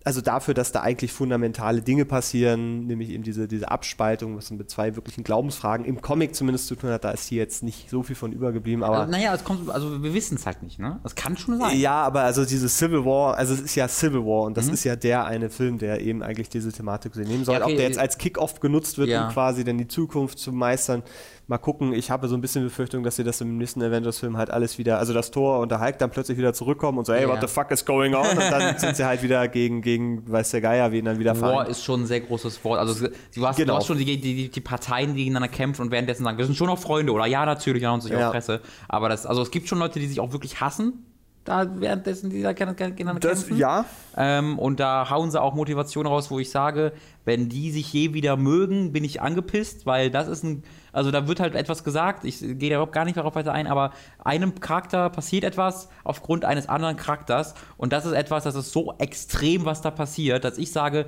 also 0.05 0.21
dafür, 0.21 0.53
dass 0.53 0.71
da 0.71 0.81
eigentlich 0.81 1.11
fundamentale 1.11 1.81
Dinge 1.81 2.05
passieren, 2.05 2.88
nämlich 2.88 3.09
eben 3.09 3.23
diese, 3.23 3.47
diese 3.47 3.69
Abspaltung, 3.69 4.38
was 4.38 4.49
mit 4.49 4.69
zwei 4.69 4.95
wirklichen 4.95 5.23
Glaubensfragen 5.23 5.85
im 5.85 6.01
Comic 6.01 6.35
zumindest 6.35 6.67
zu 6.67 6.76
tun 6.76 6.89
hat, 6.89 7.03
da 7.03 7.11
ist 7.11 7.27
hier 7.27 7.39
jetzt 7.39 7.63
nicht 7.63 7.89
so 7.89 8.01
viel 8.01 8.15
von 8.15 8.31
übergeblieben. 8.31 8.84
Aber 8.84 8.99
also, 8.99 9.11
naja, 9.11 9.35
es 9.35 9.43
kommt, 9.43 9.69
also 9.69 10.01
wir 10.01 10.13
wissen 10.13 10.35
es 10.35 10.45
halt 10.45 10.63
nicht, 10.63 10.80
ne? 10.80 10.99
Das 11.03 11.15
kann 11.15 11.35
schon 11.35 11.59
sein. 11.59 11.77
Ja, 11.77 12.01
aber 12.01 12.21
also 12.21 12.45
diese 12.45 12.69
Civil 12.69 13.03
War, 13.03 13.35
also 13.35 13.53
es 13.53 13.59
ist 13.59 13.76
ja 13.76 13.89
Civil 13.89 14.26
War 14.26 14.43
und 14.43 14.55
das 14.55 14.67
mhm. 14.67 14.73
ist 14.73 14.85
ja 14.85 14.95
der 14.95 15.26
eine 15.26 15.49
Film, 15.49 15.77
der 15.77 15.99
eben 15.99 16.23
eigentlich 16.23 16.47
diese 16.47 16.71
Thematik 16.71 17.13
so 17.13 17.21
nehmen 17.21 17.43
soll, 17.43 17.55
ja, 17.55 17.63
okay. 17.63 17.73
auch 17.73 17.77
der 17.77 17.85
jetzt 17.85 17.99
als 17.99 18.17
Kickoff 18.17 18.61
genutzt 18.61 18.97
wird, 18.97 19.09
ja. 19.09 19.27
um 19.27 19.34
quasi 19.34 19.65
dann 19.65 19.77
die 19.77 19.88
Zukunft 19.88 20.39
zu 20.39 20.53
meistern. 20.53 21.03
Mal 21.49 21.57
gucken, 21.57 21.93
ich 21.93 22.11
habe 22.11 22.27
so 22.27 22.35
ein 22.35 22.41
bisschen 22.41 22.63
Befürchtung, 22.63 23.03
dass 23.03 23.15
sie 23.15 23.23
das 23.23 23.41
im 23.41 23.57
nächsten 23.57 23.81
Avengers-Film 23.81 24.38
halt 24.38 24.51
alles 24.51 24.77
wieder, 24.77 24.99
also 24.99 25.13
das 25.13 25.31
Tor 25.31 25.61
und 25.61 25.71
der 25.71 25.81
Hulk 25.81 25.97
dann 25.97 26.11
plötzlich 26.11 26.38
wieder 26.38 26.53
zurückkommen 26.53 26.99
und 26.99 27.05
so, 27.05 27.13
hey, 27.13 27.23
ja. 27.23 27.27
what 27.27 27.41
the 27.41 27.47
fuck 27.47 27.71
is 27.71 27.84
going 27.84 28.13
on? 28.13 28.38
Und 28.38 28.51
dann 28.51 28.77
sind 28.77 28.95
sie 28.95 29.03
halt 29.03 29.23
wieder 29.23 29.47
gegen, 29.47 29.81
gegen, 29.81 30.31
weiß 30.31 30.51
der 30.51 30.61
Geier, 30.61 30.91
wen 30.91 31.05
dann 31.05 31.17
wieder 31.17 31.34
fahren. 31.34 31.55
War 31.55 31.67
ist 31.67 31.84
schon 31.84 32.03
ein 32.03 32.05
sehr 32.05 32.19
großes 32.19 32.63
Wort. 32.63 32.77
Also 32.77 33.07
du 33.34 33.47
hast, 33.47 33.57
genau. 33.57 33.73
du 33.73 33.77
hast 33.80 33.88
schon 33.88 33.97
die, 33.97 34.21
die, 34.21 34.49
die, 34.49 34.61
Parteien, 34.61 35.15
die 35.15 35.23
gegeneinander 35.23 35.47
kämpfen 35.47 35.81
und 35.81 35.89
währenddessen 35.89 36.23
sagen, 36.23 36.38
wir 36.38 36.45
sind 36.45 36.53
schon 36.53 36.67
noch 36.67 36.77
Freunde 36.77 37.13
oder 37.13 37.26
ja, 37.26 37.43
natürlich, 37.47 37.81
ja, 37.81 37.95
und 37.95 38.01
sich 38.01 38.11
ja. 38.11 38.27
auf 38.27 38.31
Fresse. 38.31 38.61
Aber 38.88 39.09
das, 39.09 39.26
also 39.26 39.41
es 39.41 39.49
gibt 39.49 39.67
schon 39.67 39.80
Leute, 39.80 39.99
die 39.99 40.05
sich 40.05 40.19
auch 40.19 40.31
wirklich 40.31 40.61
hassen, 40.61 41.03
da 41.43 41.67
währenddessen 41.79 42.29
die 42.29 42.41
da 42.41 42.53
gegeneinander 42.53 43.19
das, 43.19 43.41
kämpfen. 43.41 43.57
Ja. 43.57 43.85
Ähm, 44.17 44.59
und 44.59 44.79
da 44.79 45.09
hauen 45.09 45.31
sie 45.31 45.41
auch 45.41 45.55
Motivation 45.55 46.05
raus, 46.05 46.29
wo 46.29 46.39
ich 46.39 46.51
sage, 46.51 46.93
wenn 47.25 47.49
die 47.49 47.71
sich 47.71 47.91
je 47.91 48.13
wieder 48.13 48.37
mögen, 48.37 48.91
bin 48.91 49.03
ich 49.03 49.21
angepisst, 49.21 49.85
weil 49.85 50.11
das 50.11 50.27
ist 50.27 50.43
ein 50.43 50.63
also 50.91 51.11
da 51.11 51.27
wird 51.27 51.39
halt 51.39 51.55
etwas 51.55 51.83
gesagt, 51.83 52.25
ich 52.25 52.39
gehe 52.39 52.69
da 52.69 52.75
überhaupt 52.75 52.93
gar 52.93 53.05
nicht 53.05 53.17
darauf 53.17 53.35
weiter 53.35 53.53
ein, 53.53 53.67
aber 53.67 53.91
einem 54.23 54.59
Charakter 54.59 55.09
passiert 55.09 55.43
etwas 55.43 55.89
aufgrund 56.03 56.45
eines 56.45 56.67
anderen 56.69 56.97
Charakters 56.97 57.53
und 57.77 57.93
das 57.93 58.05
ist 58.05 58.13
etwas, 58.13 58.43
das 58.43 58.55
ist 58.55 58.71
so 58.71 58.93
extrem, 58.97 59.65
was 59.65 59.81
da 59.81 59.91
passiert, 59.91 60.43
dass 60.43 60.57
ich 60.57 60.71
sage, 60.71 61.05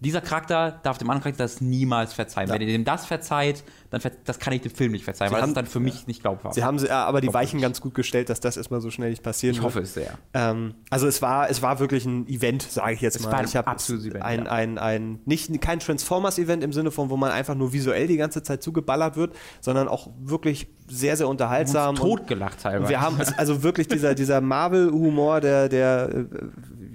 dieser 0.00 0.20
Charakter 0.20 0.80
darf 0.82 0.98
dem 0.98 1.08
anderen 1.08 1.22
Charakter 1.22 1.44
das 1.44 1.60
niemals 1.60 2.12
verzeihen. 2.12 2.48
Ja. 2.48 2.54
Wenn 2.54 2.60
ihr 2.62 2.68
dem 2.68 2.84
das 2.84 3.06
verzeiht, 3.06 3.64
dann 3.90 4.00
ver 4.00 4.10
das 4.24 4.38
kann 4.38 4.52
ich 4.52 4.60
dem 4.60 4.72
Film 4.72 4.92
nicht 4.92 5.04
verzeihen, 5.04 5.28
Sie 5.30 5.34
weil 5.34 5.40
haben- 5.42 5.54
das 5.54 5.62
ist 5.62 5.72
dann 5.72 5.72
für 5.72 5.80
mich 5.80 6.06
nicht 6.06 6.20
glaubhaft. 6.20 6.54
Sie 6.56 6.64
haben 6.64 6.78
sie, 6.78 6.88
ja, 6.88 7.04
aber 7.04 7.20
die 7.20 7.32
Weichen 7.32 7.56
ich. 7.58 7.62
ganz 7.62 7.80
gut 7.80 7.94
gestellt, 7.94 8.28
dass 8.28 8.40
das 8.40 8.56
erstmal 8.56 8.80
so 8.80 8.90
schnell 8.90 9.10
nicht 9.10 9.22
passieren 9.22 9.54
ich 9.54 9.62
hoffe 9.62 9.80
es 9.80 9.94
sehr. 9.94 10.18
Ähm, 10.34 10.74
also 10.90 11.06
es 11.06 11.22
war, 11.22 11.48
es 11.48 11.62
war 11.62 11.78
wirklich 11.78 12.04
ein 12.04 12.26
Event, 12.28 12.62
sage 12.62 12.94
ich 12.94 13.00
jetzt 13.00 13.16
Es 13.16 13.22
mal. 13.22 13.32
war 13.32 13.38
ein 13.38 13.44
ich 13.46 13.56
hab 13.56 13.66
absolutes 13.68 14.06
Event, 14.06 14.24
Ein, 14.24 14.44
ja. 14.44 14.50
ein, 14.50 14.78
ein, 14.78 15.20
nicht 15.24 15.60
kein 15.62 15.78
Transformers-Event 15.80 16.62
im 16.64 16.72
Sinne 16.72 16.90
von, 16.90 17.08
wo 17.08 17.16
man 17.16 17.30
einfach 17.30 17.54
nur 17.54 17.72
visuell 17.72 18.06
die 18.06 18.16
ganze 18.16 18.42
Zeit 18.42 18.62
zugeballert 18.62 19.16
wird, 19.16 19.34
sondern 19.60 19.88
auch 19.88 20.10
wirklich 20.20 20.66
sehr, 20.88 21.16
sehr 21.16 21.28
unterhaltsam. 21.28 21.90
und- 21.90 21.96
Totgelacht 22.00 22.60
teilweise. 22.60 22.82
und 22.82 22.88
wir 22.90 23.00
haben 23.00 23.16
also 23.38 23.62
wirklich 23.62 23.88
dieser, 23.88 24.14
dieser 24.14 24.40
Marvel-Humor, 24.40 25.40
der, 25.40 25.68
der, 25.70 26.08
äh, 26.12 26.24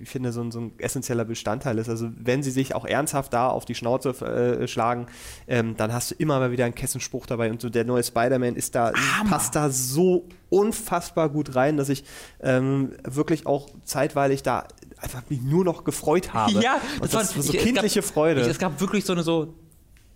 ich 0.09 0.13
finde, 0.13 0.31
so 0.31 0.41
ein, 0.41 0.49
so 0.51 0.59
ein 0.59 0.71
essentieller 0.79 1.23
Bestandteil 1.23 1.77
ist. 1.77 1.87
Also 1.87 2.09
wenn 2.17 2.41
sie 2.41 2.49
sich 2.49 2.73
auch 2.73 2.83
ernsthaft 2.85 3.31
da 3.31 3.47
auf 3.49 3.65
die 3.65 3.75
Schnauze 3.75 4.09
äh, 4.25 4.67
schlagen, 4.67 5.05
ähm, 5.47 5.77
dann 5.77 5.93
hast 5.93 6.09
du 6.11 6.15
immer 6.15 6.39
mal 6.39 6.51
wieder 6.51 6.65
einen 6.65 6.73
Kessenspruch 6.73 7.27
dabei. 7.27 7.51
Und 7.51 7.61
so 7.61 7.69
der 7.69 7.85
neue 7.85 8.03
Spider-Man 8.03 8.55
ist 8.55 8.73
da, 8.73 8.91
passt 9.29 9.55
da 9.55 9.69
so 9.69 10.25
unfassbar 10.49 11.29
gut 11.29 11.55
rein, 11.55 11.77
dass 11.77 11.89
ich 11.89 12.03
ähm, 12.41 12.93
wirklich 13.03 13.45
auch 13.45 13.69
zeitweilig 13.83 14.41
da 14.41 14.65
einfach 14.97 15.21
mich 15.29 15.41
nur 15.43 15.63
noch 15.63 15.83
gefreut 15.83 16.33
habe. 16.33 16.53
Ja, 16.59 16.81
und 16.95 17.13
das, 17.13 17.13
war- 17.13 17.43
so 17.43 17.53
ich- 17.53 17.59
es 17.59 17.63
kindliche 17.63 18.01
gab, 18.01 18.09
Freude. 18.09 18.41
Ich, 18.41 18.47
es 18.47 18.57
gab 18.57 18.81
wirklich 18.81 19.05
so 19.05 19.13
eine 19.13 19.21
so 19.21 19.53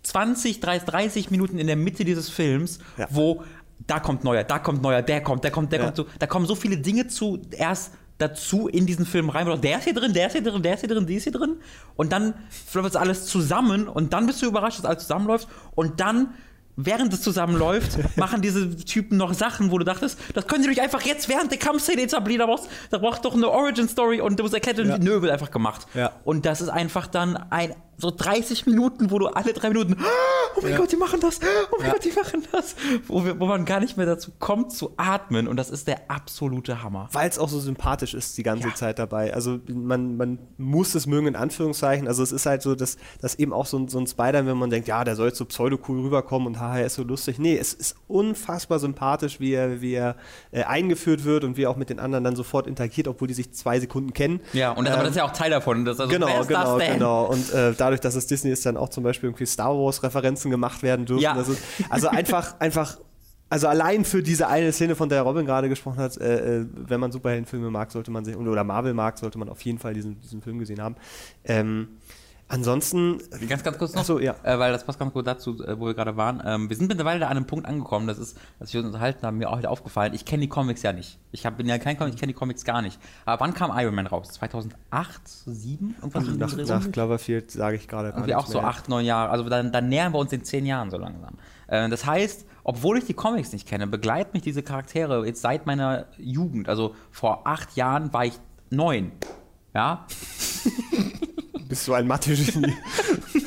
20, 0.02 0.60
30, 0.60 0.86
30 0.88 1.30
Minuten 1.30 1.58
in 1.58 1.66
der 1.68 1.76
Mitte 1.76 2.04
dieses 2.04 2.28
Films, 2.28 2.78
Ja. 2.98 3.06
wo 3.10 3.42
da 3.86 4.00
kommt 4.00 4.24
neuer, 4.24 4.44
da 4.44 4.58
kommt 4.58 4.82
neuer, 4.82 5.02
der 5.02 5.22
kommt, 5.22 5.44
der 5.44 5.50
kommt, 5.50 5.72
der 5.72 5.78
Ja. 5.78 5.84
kommt 5.86 5.96
so. 5.96 6.06
Da 6.18 6.26
kommen 6.26 6.46
so 6.46 6.54
viele 6.54 6.76
Dinge 6.78 7.06
zu 7.08 7.40
erst 7.52 7.92
dazu 8.18 8.68
in 8.68 8.86
diesen 8.86 9.06
Film 9.06 9.28
rein. 9.28 9.60
Der 9.60 9.78
ist 9.78 9.84
hier 9.84 9.94
drin, 9.94 10.12
der 10.12 10.28
ist 10.28 10.32
hier 10.32 10.42
drin, 10.42 10.62
der 10.62 10.74
ist 10.74 10.80
hier 10.80 10.88
drin, 10.88 11.06
die 11.06 11.16
ist 11.16 11.24
hier 11.24 11.32
drin. 11.32 11.56
Und 11.96 12.12
dann 12.12 12.34
läuft 12.72 12.94
das 12.94 12.96
alles 12.96 13.26
zusammen 13.26 13.88
und 13.88 14.12
dann 14.12 14.26
bist 14.26 14.40
du 14.42 14.46
überrascht, 14.46 14.78
dass 14.78 14.84
alles 14.84 15.02
zusammenläuft. 15.02 15.48
Und 15.74 16.00
dann, 16.00 16.34
während 16.76 17.12
es 17.12 17.22
zusammenläuft, 17.22 17.98
machen 18.16 18.42
diese 18.42 18.76
Typen 18.76 19.16
noch 19.16 19.32
Sachen, 19.34 19.70
wo 19.70 19.78
du 19.78 19.84
dachtest, 19.84 20.18
das 20.34 20.46
können 20.46 20.64
die 20.64 20.74
doch 20.74 20.82
einfach 20.82 21.02
jetzt 21.02 21.28
während 21.28 21.50
der 21.50 21.58
Kampfszene 21.58 22.02
etablieren. 22.02 22.40
Da 22.40 22.46
brauchst 22.46 22.68
da 22.90 22.98
brauchst 22.98 23.24
doch 23.24 23.34
eine 23.34 23.48
Origin-Story 23.48 24.20
und 24.20 24.38
du 24.38 24.42
musst 24.44 24.54
erklären, 24.54 24.88
Ja. 24.88 24.98
nö, 24.98 25.22
wird 25.22 25.32
einfach 25.32 25.50
gemacht. 25.50 25.86
Ja. 25.94 26.12
Und 26.24 26.46
das 26.46 26.60
ist 26.60 26.68
einfach 26.68 27.06
dann 27.06 27.36
ein 27.50 27.74
so 27.96 28.10
30 28.10 28.66
Minuten, 28.66 29.12
wo 29.12 29.20
du 29.20 29.28
alle 29.28 29.52
drei 29.52 29.68
Minuten, 29.68 29.96
oh 30.56 30.60
mein 30.62 30.72
Ja. 30.72 30.78
Gott, 30.78 30.90
die 30.90 30.96
machen 30.96 31.20
das, 31.20 31.38
oh 31.70 31.76
mein 31.78 31.86
Ja. 31.86 31.92
Gott, 31.92 32.04
die 32.04 32.10
machen 32.10 32.42
das, 32.50 32.74
wo, 33.06 33.24
wir, 33.24 33.38
wo 33.38 33.46
man 33.46 33.64
gar 33.64 33.78
nicht 33.78 33.96
mehr 33.96 34.04
dazu 34.06 34.32
kommt 34.40 34.72
zu 34.72 34.94
atmen 34.96 35.46
und 35.46 35.56
das 35.56 35.70
ist 35.70 35.86
der 35.86 36.10
absolute 36.10 36.82
Hammer. 36.82 37.08
weil 37.12 37.28
es 37.28 37.38
auch 37.38 37.48
so 37.48 37.60
sympathisch 37.60 38.14
ist 38.14 38.36
die 38.36 38.42
ganze. 38.42 38.64
Zeit 38.74 38.98
dabei. 38.98 39.32
Also 39.32 39.60
man, 39.72 40.16
man 40.16 40.38
muss 40.56 40.94
es 40.96 41.06
mögen 41.06 41.26
in 41.28 41.36
Anführungszeichen. 41.36 42.08
Also 42.08 42.22
es 42.24 42.32
ist 42.32 42.46
halt 42.46 42.62
so, 42.62 42.74
dass, 42.74 42.96
dass 43.20 43.36
eben 43.36 43.52
auch 43.52 43.66
so, 43.66 43.78
ein- 43.78 43.88
so 43.88 43.98
ein 44.00 44.06
Spider, 44.08 44.44
wenn 44.46 44.56
man 44.56 44.70
denkt, 44.70 44.88
ja, 44.88 45.04
der 45.04 45.14
soll 45.16 45.28
jetzt 45.28 45.38
so 45.38 45.44
pseudo-cool 45.44 46.00
rüberkommen 46.00 46.48
und 46.48 46.58
haha, 46.68 46.78
er 46.78 46.86
ist 46.86 46.94
so 46.94 47.02
lustig. 47.02 47.38
Nee, 47.38 47.56
es 47.56 47.72
ist 47.72 47.96
unfassbar 48.08 48.78
sympathisch, 48.78 49.40
wie 49.40 49.52
er, 49.52 49.80
wie 49.80 49.94
er 49.94 50.16
äh, 50.50 50.64
eingeführt 50.64 51.24
wird 51.24 51.44
und 51.44 51.56
wie 51.56 51.64
er 51.64 51.70
auch 51.70 51.76
mit 51.76 51.90
den 51.90 51.98
anderen 51.98 52.24
dann 52.24 52.36
sofort 52.36 52.66
interagiert, 52.66 53.08
obwohl 53.08 53.28
die 53.28 53.34
sich 53.34 53.52
zwei 53.52 53.80
Sekunden 53.80 54.12
kennen. 54.12 54.40
Ja, 54.52 54.72
und 54.72 54.86
das, 54.86 54.94
aber 54.94 55.04
das 55.04 55.10
ist 55.12 55.16
ja 55.16 55.24
auch 55.24 55.32
Teil 55.32 55.50
davon. 55.50 55.84
Das, 55.84 56.00
also, 56.00 56.12
Genau, 56.12 56.44
genau, 56.44 56.78
genau. 56.78 57.24
Und 57.26 57.52
äh, 57.52 57.74
dadurch, 57.76 58.00
dass 58.00 58.14
es 58.14 58.26
Disney 58.26 58.50
ist, 58.50 58.64
dann 58.66 58.76
auch 58.76 58.88
zum 58.88 59.04
Beispiel 59.04 59.28
irgendwie 59.28 59.46
Star 59.46 59.74
Wars-Referenzen 59.74 60.50
gemacht 60.50 60.82
werden 60.82 61.06
dürfen. 61.06 61.22
Ja. 61.22 61.38
Ist, 61.38 61.50
also 61.90 62.08
einfach, 62.08 62.54
einfach, 62.60 62.98
also 63.50 63.68
allein 63.68 64.04
für 64.04 64.22
diese 64.22 64.48
eine 64.48 64.72
Szene, 64.72 64.96
von 64.96 65.08
der 65.08 65.22
Robin 65.22 65.46
gerade 65.46 65.68
gesprochen 65.68 65.98
hat, 65.98 66.16
äh, 66.16 66.60
äh, 66.60 66.66
wenn 66.74 67.00
man 67.00 67.12
Superheldenfilme 67.12 67.70
mag, 67.70 67.90
sollte 67.90 68.10
man 68.10 68.24
sich, 68.24 68.36
oder 68.36 68.64
Marvel 68.64 68.94
mag, 68.94 69.18
sollte 69.18 69.38
man 69.38 69.48
auf 69.48 69.60
jeden 69.62 69.78
Fall 69.78 69.94
diesen, 69.94 70.20
diesen 70.20 70.42
Film 70.42 70.58
gesehen 70.58 70.80
haben. 70.80 70.96
Ähm, 71.44 71.88
ansonsten, 72.54 73.18
Ganz, 73.48 73.62
ganz 73.62 73.78
kurz 73.78 73.92
noch, 73.94 74.02
Ach 74.02 74.06
so, 74.06 74.18
ja. 74.18 74.34
äh, 74.42 74.58
weil 74.58 74.72
das 74.72 74.84
passt 74.84 74.98
ganz 74.98 75.12
gut 75.12 75.26
dazu, 75.26 75.62
äh, 75.64 75.78
wo 75.78 75.86
wir 75.86 75.94
gerade 75.94 76.16
waren. 76.16 76.42
Ähm, 76.44 76.68
wir 76.68 76.76
sind 76.76 76.88
mittlerweile 76.88 77.26
an 77.26 77.36
einem 77.36 77.46
Punkt 77.46 77.66
angekommen, 77.66 78.06
das 78.06 78.18
ist, 78.18 78.38
als 78.60 78.72
wir 78.72 78.80
uns 78.80 78.88
unterhalten 78.88 79.26
haben, 79.26 79.38
mir 79.38 79.50
auch 79.50 79.56
heute 79.56 79.70
aufgefallen. 79.70 80.14
Ich 80.14 80.24
kenne 80.24 80.42
die 80.42 80.48
Comics 80.48 80.82
ja 80.82 80.92
nicht. 80.92 81.18
Ich 81.32 81.44
hab, 81.44 81.56
bin 81.56 81.66
ja 81.66 81.78
kein 81.78 81.98
Comic, 81.98 82.14
ich 82.14 82.20
kenne 82.20 82.32
die 82.32 82.38
Comics 82.38 82.64
gar 82.64 82.80
nicht. 82.82 82.98
Aber 83.24 83.40
wann 83.44 83.52
kam 83.54 83.70
Iron 83.78 83.94
Man 83.94 84.06
raus? 84.06 84.28
2008, 84.30 85.28
2007? 85.28 85.96
Irgendwas 86.00 86.28
in 86.28 86.38
nach, 86.38 86.56
nach? 86.80 86.92
Cloverfield 86.92 87.50
sage 87.50 87.76
ich 87.76 87.88
gerade 87.88 88.14
nichts 88.20 88.34
auch 88.34 88.46
so 88.46 88.58
mehr. 88.60 88.68
acht, 88.68 88.88
neun 88.88 89.04
Jahre. 89.04 89.30
Also 89.30 89.48
dann, 89.48 89.72
dann 89.72 89.88
nähern 89.88 90.12
wir 90.12 90.18
uns 90.18 90.32
in 90.32 90.44
zehn 90.44 90.64
Jahren 90.66 90.90
so 90.90 90.96
langsam. 90.96 91.34
Äh, 91.66 91.88
das 91.88 92.06
heißt, 92.06 92.46
obwohl 92.62 92.98
ich 92.98 93.04
die 93.04 93.14
Comics 93.14 93.52
nicht 93.52 93.68
kenne, 93.68 93.86
begleiten 93.86 94.30
mich 94.32 94.42
diese 94.42 94.62
Charaktere 94.62 95.26
jetzt 95.26 95.42
seit 95.42 95.66
meiner 95.66 96.06
Jugend. 96.16 96.68
Also 96.68 96.94
vor 97.10 97.46
acht 97.46 97.76
Jahren 97.76 98.12
war 98.12 98.24
ich 98.24 98.38
neun. 98.70 99.12
Ja, 99.74 100.06
Bist 101.68 101.88
du 101.88 101.94
ein 101.94 102.06
Mathe-Genie? 102.06 102.74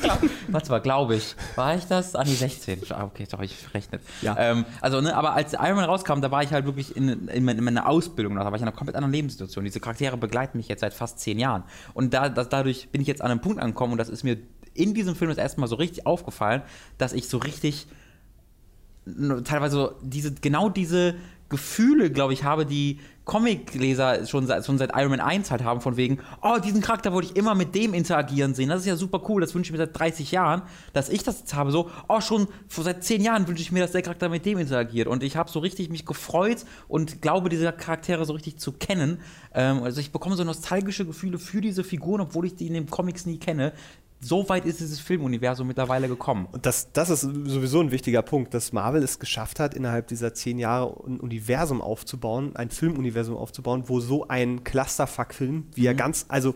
warte 0.48 0.70
mal, 0.70 0.80
glaube 0.80 1.16
ich. 1.16 1.36
War 1.54 1.76
ich 1.76 1.84
das? 1.84 2.14
Ah, 2.14 2.24
nee, 2.24 2.34
16. 2.34 2.80
Ah, 2.90 3.04
okay, 3.04 3.26
doch, 3.30 3.40
ich 3.40 3.54
verrechnet. 3.54 4.02
Ja. 4.22 4.36
Ähm, 4.38 4.64
also, 4.80 5.00
ne, 5.00 5.14
aber 5.14 5.34
als 5.34 5.52
Iron 5.52 5.76
Man 5.76 5.84
rauskam, 5.84 6.20
da 6.20 6.30
war 6.30 6.42
ich 6.42 6.52
halt 6.52 6.64
wirklich 6.64 6.96
in, 6.96 7.28
in, 7.28 7.48
in 7.48 7.64
meiner 7.64 7.88
Ausbildung, 7.88 8.34
noch. 8.34 8.42
da 8.42 8.46
war 8.46 8.56
ich 8.56 8.62
in 8.62 8.68
einer 8.68 8.76
komplett 8.76 8.96
anderen 8.96 9.12
Lebenssituation. 9.12 9.64
Diese 9.64 9.80
Charaktere 9.80 10.16
begleiten 10.16 10.58
mich 10.58 10.68
jetzt 10.68 10.80
seit 10.80 10.94
fast 10.94 11.20
zehn 11.20 11.38
Jahren. 11.38 11.64
Und 11.94 12.14
da, 12.14 12.28
das, 12.28 12.48
dadurch 12.48 12.88
bin 12.90 13.00
ich 13.00 13.06
jetzt 13.06 13.22
an 13.22 13.30
einem 13.30 13.40
Punkt 13.40 13.60
angekommen 13.60 13.92
und 13.92 13.98
das 13.98 14.08
ist 14.08 14.24
mir 14.24 14.38
in 14.74 14.94
diesem 14.94 15.14
Film 15.14 15.28
das 15.28 15.38
erste 15.38 15.60
Mal 15.60 15.66
so 15.66 15.76
richtig 15.76 16.06
aufgefallen, 16.06 16.62
dass 16.98 17.12
ich 17.12 17.28
so 17.28 17.38
richtig 17.38 17.86
teilweise 19.44 19.94
diese, 20.02 20.34
genau 20.34 20.68
diese 20.68 21.14
Gefühle, 21.48 22.10
glaube 22.10 22.32
ich, 22.32 22.44
habe, 22.44 22.66
die 22.66 23.00
Comicleser 23.24 24.26
schon, 24.26 24.46
seit- 24.46 24.64
schon 24.64 24.78
seit 24.78 24.90
Iron 24.96 25.10
Man 25.10 25.20
1 25.20 25.50
halt 25.50 25.62
haben, 25.62 25.80
von 25.82 25.96
wegen, 25.96 26.18
oh, 26.42 26.56
diesen 26.64 26.80
Charakter 26.80 27.12
wollte 27.12 27.28
ich 27.30 27.36
immer 27.36 27.54
mit 27.54 27.74
dem 27.74 27.92
interagieren 27.94 28.54
sehen. 28.54 28.70
Das 28.70 28.80
ist 28.80 28.86
ja 28.86 28.96
super 28.96 29.22
cool, 29.28 29.40
das 29.40 29.54
wünsche 29.54 29.68
ich 29.68 29.72
mir 29.72 29.84
seit 29.84 29.98
30 29.98 30.32
Jahren, 30.32 30.62
dass 30.94 31.08
ich 31.10 31.22
das 31.24 31.40
jetzt 31.40 31.54
habe, 31.54 31.70
so, 31.70 31.90
oh, 32.08 32.20
schon 32.20 32.48
seit 32.68 33.04
10 33.04 33.22
Jahren 33.22 33.46
wünsche 33.46 33.62
ich 33.62 33.70
mir, 33.70 33.80
dass 33.80 33.92
der 33.92 34.02
Charakter 34.02 34.28
mit 34.30 34.46
dem 34.46 34.58
interagiert. 34.58 35.08
Und 35.08 35.22
ich 35.22 35.36
habe 35.36 35.50
so 35.50 35.58
richtig 35.58 35.90
mich 35.90 36.06
gefreut 36.06 36.64
und 36.88 37.20
glaube, 37.20 37.48
diese 37.50 37.70
Charaktere 37.72 38.24
so 38.24 38.32
richtig 38.32 38.58
zu 38.58 38.72
kennen. 38.72 39.20
Ähm, 39.54 39.82
also 39.82 40.00
ich 40.00 40.10
bekomme 40.10 40.36
so 40.36 40.44
nostalgische 40.44 41.04
Gefühle 41.04 41.38
für 41.38 41.60
diese 41.60 41.84
Figuren, 41.84 42.22
obwohl 42.22 42.46
ich 42.46 42.54
die 42.54 42.66
in 42.66 42.74
den 42.74 42.86
Comics 42.86 43.26
nie 43.26 43.38
kenne. 43.38 43.72
So 44.20 44.48
weit 44.48 44.66
ist 44.66 44.80
dieses 44.80 44.98
Filmuniversum 44.98 45.68
mittlerweile 45.68 46.08
gekommen. 46.08 46.48
Und 46.50 46.66
das, 46.66 46.90
das 46.92 47.08
ist 47.08 47.20
sowieso 47.20 47.80
ein 47.80 47.92
wichtiger 47.92 48.22
Punkt, 48.22 48.52
dass 48.52 48.72
Marvel 48.72 49.02
es 49.02 49.20
geschafft 49.20 49.60
hat, 49.60 49.74
innerhalb 49.74 50.08
dieser 50.08 50.34
zehn 50.34 50.58
Jahre 50.58 50.88
ein 51.06 51.20
Universum 51.20 51.80
aufzubauen, 51.80 52.56
ein 52.56 52.70
Filmuniversum 52.70 53.36
aufzubauen, 53.36 53.84
wo 53.86 54.00
so 54.00 54.26
ein 54.26 54.64
Clusterfuck-Film, 54.64 55.66
wie 55.74 55.82
Mhm. 55.82 55.86
er 55.86 55.94
ganz, 55.94 56.26
also 56.28 56.54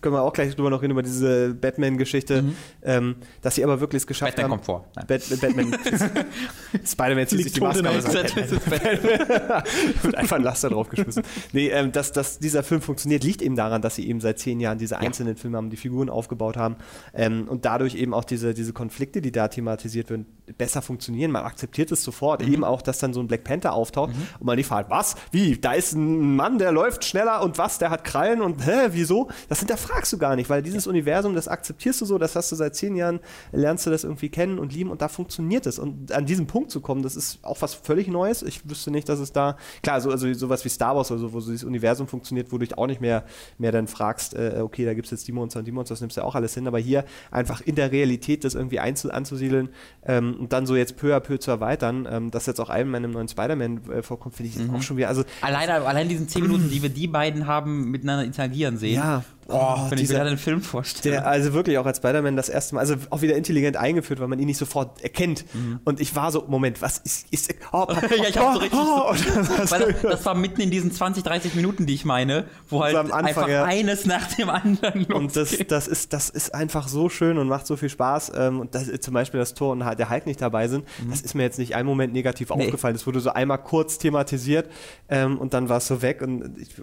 können 0.00 0.14
wir 0.14 0.22
auch 0.22 0.32
gleich 0.32 0.54
drüber 0.54 0.70
noch 0.70 0.80
reden, 0.82 0.92
über 0.92 1.02
diese 1.02 1.54
Batman-Geschichte, 1.54 2.44
ähm, 2.82 3.16
dass 3.42 3.56
sie 3.56 3.64
aber 3.64 3.80
wirklich 3.80 4.02
es 4.02 4.06
geschafft 4.06 4.36
Mhm. 4.38 4.42
Batman 4.42 4.44
haben. 4.44 4.50
kommt 4.50 4.64
vor. 4.64 4.84
Nein. 4.96 5.06
Bat 5.06 5.40
Batman. 5.40 5.76
Spider-Man 6.86 7.26
zieht 7.26 7.42
sich 7.42 7.52
die 7.52 7.60
Maske 7.60 7.88
aus. 7.88 8.04
wird 10.02 10.14
einfach 10.14 10.36
ein 10.36 10.42
Laster 10.42 10.70
draufgeschmissen. 10.70 11.22
Nee, 11.52 11.68
ähm, 11.68 11.92
dass, 11.92 12.12
dass 12.12 12.38
dieser 12.38 12.62
Film 12.62 12.80
funktioniert, 12.80 13.24
liegt 13.24 13.42
eben 13.42 13.56
daran, 13.56 13.82
dass 13.82 13.96
sie 13.96 14.08
eben 14.08 14.20
seit 14.20 14.38
zehn 14.38 14.60
Jahren 14.60 14.78
diese 14.78 14.98
einzelnen 14.98 15.36
Filme 15.36 15.56
haben, 15.56 15.70
die 15.70 15.76
Figuren 15.76 16.08
aufgebaut 16.10 16.56
haben 16.56 16.76
ähm, 17.14 17.46
und 17.48 17.64
dadurch 17.64 17.94
eben 17.94 18.14
auch 18.14 18.24
diese, 18.24 18.54
diese 18.54 18.72
Konflikte, 18.72 19.20
die 19.20 19.32
da 19.32 19.48
thematisiert 19.48 20.10
werden, 20.10 20.26
besser 20.58 20.82
funktionieren. 20.82 21.30
Man 21.30 21.44
akzeptiert 21.44 21.92
es 21.92 22.02
sofort. 22.02 22.46
Mhm. 22.46 22.52
Eben 22.52 22.64
auch, 22.64 22.82
dass 22.82 22.98
dann 22.98 23.12
so 23.14 23.20
ein 23.20 23.26
Black 23.28 23.44
Panther 23.44 23.72
auftaucht 23.72 24.10
und 24.38 24.46
man 24.46 24.56
die 24.56 24.64
fragt, 24.64 24.90
was? 24.90 25.14
Wie? 25.30 25.56
Da 25.58 25.72
ist 25.72 25.92
ein 25.92 26.36
Mann, 26.36 26.58
der 26.58 26.72
läuft 26.72 27.04
schneller 27.04 27.42
und 27.42 27.58
was? 27.58 27.78
Der 27.78 27.90
hat 27.90 28.04
Krallen 28.04 28.40
und 28.40 28.66
hä? 28.66 28.88
Wieso? 28.92 29.30
Das 29.48 29.60
hinterfragst 29.82 30.12
du 30.12 30.18
gar 30.18 30.36
nicht, 30.36 30.48
weil 30.50 30.62
dieses 30.62 30.86
Universum, 30.86 31.34
das 31.34 31.48
akzeptierst 31.48 32.00
du 32.00 32.04
so, 32.04 32.18
das 32.18 32.36
hast 32.36 32.52
du 32.52 32.56
seit 32.56 32.74
zehn 32.74 32.96
Jahren, 32.96 33.20
lernst 33.52 33.86
du 33.86 33.90
das 33.90 34.04
irgendwie 34.04 34.28
kennen 34.28 34.58
und 34.58 34.72
lieben 34.72 34.90
und 34.90 35.02
da 35.02 35.08
funktioniert 35.08 35.66
es. 35.66 35.78
Und 35.78 36.12
an 36.12 36.26
diesen 36.26 36.46
Punkt 36.46 36.70
zu 36.70 36.80
kommen, 36.80 37.02
das 37.02 37.16
ist 37.16 37.38
auch 37.42 37.60
was 37.60 37.74
völlig 37.74 38.08
Neues. 38.08 38.42
Ich 38.42 38.68
wüsste 38.68 38.90
nicht, 38.90 39.08
dass 39.08 39.18
es 39.18 39.32
da, 39.32 39.56
klar, 39.82 40.00
so, 40.00 40.10
also 40.10 40.32
sowas 40.34 40.64
wie 40.64 40.68
Star 40.68 40.96
Wars 40.96 41.10
oder 41.10 41.20
so, 41.20 41.32
wo 41.32 41.40
so 41.40 41.50
dieses 41.50 41.64
Universum 41.64 42.06
funktioniert, 42.06 42.52
wo 42.52 42.58
du 42.58 42.66
dich 42.66 42.78
auch 42.78 42.86
nicht 42.86 43.00
mehr, 43.00 43.24
mehr 43.58 43.72
dann 43.72 43.86
fragst, 43.86 44.34
äh, 44.34 44.60
okay, 44.62 44.84
da 44.84 44.94
gibt 44.94 45.06
es 45.06 45.10
jetzt 45.10 45.28
die 45.28 45.32
Monster 45.32 45.58
und 45.58 45.66
die 45.66 45.72
Monster, 45.72 45.94
das 45.94 46.00
nimmst 46.00 46.16
du 46.16 46.20
ja 46.20 46.26
auch 46.26 46.34
alles 46.34 46.54
hin, 46.54 46.66
aber 46.66 46.78
hier 46.78 47.04
einfach 47.30 47.60
in 47.60 47.74
der 47.74 47.92
Realität 47.92 48.44
das 48.44 48.54
irgendwie 48.54 48.78
einzel 48.78 49.10
anzusiedeln 49.10 49.70
ähm, 50.04 50.36
und 50.38 50.52
dann 50.52 50.66
so 50.66 50.76
jetzt 50.76 50.96
peu 50.96 51.14
à 51.14 51.20
peu 51.20 51.38
zu 51.38 51.50
erweitern, 51.50 52.06
ähm, 52.10 52.30
dass 52.30 52.46
jetzt 52.46 52.60
auch 52.60 52.70
Iron 52.70 52.88
Man 52.88 53.04
im 53.04 53.10
neuen 53.10 53.28
Spider-Man 53.28 53.90
äh, 53.90 54.02
vorkommt, 54.02 54.34
finde 54.34 54.50
ich 54.50 54.70
auch 54.70 54.82
schon 54.82 54.96
wieder, 54.96 55.08
also 55.08 55.24
Allein, 55.40 55.68
allein 55.68 56.08
diesen 56.08 56.28
10 56.28 56.42
Minuten, 56.42 56.70
die 56.70 56.82
wir 56.82 56.88
die 56.88 57.06
beiden 57.06 57.46
haben, 57.46 57.90
miteinander 57.90 58.24
interagieren 58.24 58.78
sehen. 58.78 58.96
Ja. 58.96 59.24
Oh, 59.48 59.54
Oh, 59.54 59.76
wenn 59.90 59.98
ich 59.98 60.08
mir 60.08 60.14
dieser- 60.18 60.24
den 60.24 60.38
Film 60.38 60.62
vorstelle. 60.62 61.16
Der 61.16 61.26
also 61.26 61.52
wirklich 61.52 61.76
auch 61.78 61.86
als 61.86 61.98
Spider-Man 61.98 62.36
das 62.36 62.48
erste 62.48 62.74
Mal, 62.76 62.80
also 62.82 62.94
auch 63.10 63.22
wieder 63.22 63.36
intelligent 63.36 63.76
eingeführt, 63.76 64.20
weil 64.20 64.28
man 64.28 64.38
ihn 64.38 64.46
nicht 64.46 64.56
sofort 64.58 65.02
erkennt. 65.02 65.44
Und 65.84 66.00
ich 66.00 66.14
war 66.14 66.30
so, 66.30 66.44
Moment, 66.46 66.80
was 66.80 66.98
ist, 66.98 67.26
ist 67.30 67.52
oh, 67.72 67.86
Mhm. 67.88 67.98
ja, 68.22 68.28
ich 68.28 68.38
hab 68.38 68.54
so 68.54 68.60
richtig. 68.60 68.78
oh, 68.80 69.10
oh, 69.10 69.14
Weil 69.70 69.92
das, 69.92 70.02
das 70.02 70.26
war 70.26 70.34
mitten 70.34 70.60
in 70.60 70.70
diesen 70.70 70.92
20, 70.92 71.22
30 71.24 71.54
Minuten, 71.54 71.86
die 71.86 71.94
ich 71.94 72.04
meine, 72.04 72.44
wo 72.68 72.82
halt 72.82 72.96
Anfang, 72.96 73.12
einfach 73.24 73.48
ja. 73.48 73.64
eines 73.64 74.06
nach 74.06 74.26
dem 74.34 74.48
anderen 74.48 75.04
Und 75.12 75.34
das, 75.36 75.50
losgeht. 75.50 75.70
das, 75.70 75.88
ist, 75.88 76.12
das 76.12 76.30
ist 76.30 76.54
einfach 76.54 76.88
so 76.88 77.08
schön 77.08 77.36
und 77.38 77.48
macht 77.48 77.66
so 77.66 77.76
viel 77.76 77.88
Spaß. 77.90 78.32
Ähm, 78.36 78.60
und 78.60 78.74
das, 78.74 78.88
zum 79.00 79.14
Beispiel 79.14 79.40
das 79.40 79.54
Tor 79.54 79.72
und 79.72 79.80
der 79.80 80.08
Hulk 80.10 80.26
nicht 80.26 80.40
dabei 80.40 80.68
sind, 80.68 80.86
das 81.10 81.20
ist 81.20 81.34
mir 81.34 81.42
jetzt 81.42 81.58
nicht 81.58 81.74
einen 81.74 81.86
Moment 81.88 82.12
negativ 82.12 82.50
Nee. 82.54 82.64
aufgefallen. 82.66 82.94
Das 82.94 83.06
wurde 83.06 83.20
so 83.20 83.30
einmal 83.30 83.58
kurz 83.58 83.98
thematisiert 83.98 84.68
ähm, 85.08 85.38
und 85.38 85.52
dann 85.54 85.68
war 85.68 85.78
es 85.78 85.86
so 85.86 86.00
weg. 86.02 86.22
Und 86.22 86.58
ich 86.58 86.74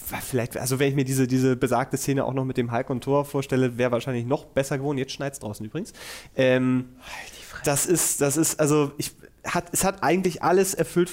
vielleicht, 0.00 0.56
also 0.56 0.78
wenn 0.78 0.88
ich 0.88 0.94
mir 0.94 1.04
diese, 1.04 1.26
diese 1.26 1.56
besagte 1.56 1.96
Szene 1.96 2.24
auch 2.24 2.34
noch 2.34 2.44
mit 2.44 2.56
dem 2.56 2.72
Hulk 2.72 2.90
und 2.90 3.04
Thor 3.04 3.24
vorstelle, 3.24 3.78
wäre 3.78 3.90
wahrscheinlich 3.90 4.26
noch 4.26 4.44
besser 4.46 4.78
geworden. 4.78 4.98
Jetzt 4.98 5.12
schneit 5.12 5.34
es 5.34 5.38
draußen 5.38 5.64
übrigens. 5.64 5.92
Ähm, 6.36 6.90
das 7.64 7.86
ist, 7.86 8.20
das 8.20 8.36
ist, 8.36 8.60
also 8.60 8.92
ich, 8.98 9.12
hat, 9.44 9.66
es 9.72 9.84
hat 9.84 10.02
eigentlich 10.02 10.42
alles 10.42 10.74
erfüllt 10.74 11.10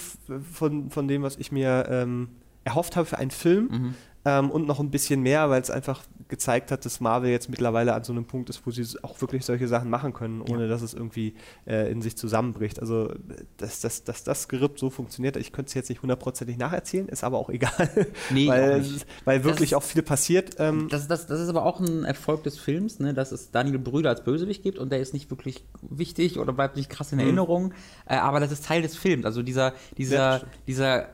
von, 0.51 0.89
von 0.91 1.07
dem, 1.07 1.23
was 1.23 1.37
ich 1.37 1.51
mir 1.51 1.87
ähm, 1.89 2.29
erhofft 2.63 2.95
habe 2.95 3.05
für 3.05 3.17
einen 3.17 3.31
Film. 3.31 3.67
Mhm. 3.71 3.95
Ähm, 4.25 4.51
und 4.51 4.67
noch 4.67 4.79
ein 4.79 4.89
bisschen 4.89 5.21
mehr, 5.21 5.49
weil 5.49 5.61
es 5.61 5.69
einfach 5.69 6.03
gezeigt 6.27 6.71
hat, 6.71 6.85
dass 6.85 6.99
Marvel 6.99 7.29
jetzt 7.29 7.49
mittlerweile 7.49 7.93
an 7.93 8.03
so 8.03 8.11
einem 8.11 8.25
Punkt 8.25 8.49
ist, 8.49 8.65
wo 8.65 8.71
sie 8.71 8.83
auch 9.03 9.21
wirklich 9.21 9.45
solche 9.45 9.67
Sachen 9.67 9.89
machen 9.89 10.13
können, 10.13 10.41
ohne 10.41 10.63
ja. 10.63 10.67
dass 10.67 10.81
es 10.81 10.93
irgendwie 10.93 11.35
äh, 11.67 11.91
in 11.91 12.01
sich 12.01 12.17
zusammenbricht. 12.17 12.79
Also, 12.79 13.13
dass, 13.57 13.81
dass, 13.81 14.03
dass 14.03 14.23
das 14.23 14.43
Skript 14.43 14.79
so 14.79 14.89
funktioniert, 14.89 15.37
ich 15.37 15.51
könnte 15.51 15.69
es 15.69 15.73
jetzt 15.75 15.89
nicht 15.89 16.01
hundertprozentig 16.01 16.57
nacherzählen, 16.57 17.07
ist 17.07 17.23
aber 17.23 17.37
auch 17.37 17.49
egal, 17.49 18.07
nee, 18.31 18.47
weil, 18.47 18.83
weil 19.23 19.43
wirklich 19.43 19.71
das, 19.71 19.77
auch 19.77 19.83
viel 19.83 20.01
passiert. 20.01 20.55
Ähm 20.57 20.87
das, 20.89 21.07
das, 21.07 21.27
das 21.27 21.39
ist 21.39 21.49
aber 21.49 21.65
auch 21.65 21.79
ein 21.79 22.05
Erfolg 22.05 22.43
des 22.43 22.57
Films, 22.57 22.99
ne, 22.99 23.13
dass 23.13 23.31
es 23.31 23.51
Daniel 23.51 23.77
Brüder 23.77 24.09
als 24.09 24.23
Bösewicht 24.23 24.63
gibt 24.63 24.79
und 24.79 24.91
der 24.91 24.99
ist 24.99 25.13
nicht 25.13 25.29
wirklich 25.29 25.63
wichtig 25.81 26.39
oder 26.39 26.53
bleibt 26.53 26.75
nicht 26.75 26.89
krass 26.89 27.11
in 27.11 27.19
mhm. 27.19 27.25
Erinnerung, 27.25 27.73
äh, 28.07 28.15
aber 28.15 28.39
das 28.39 28.51
ist 28.51 28.65
Teil 28.65 28.81
des 28.81 28.95
Films. 28.95 29.25
Also 29.25 29.43
dieser, 29.43 29.73
dieser, 29.97 30.15
ja, 30.15 30.41
dieser 30.67 31.09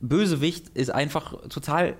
Bösewicht 0.00 0.70
ist 0.70 0.90
einfach 0.90 1.48
total 1.48 1.96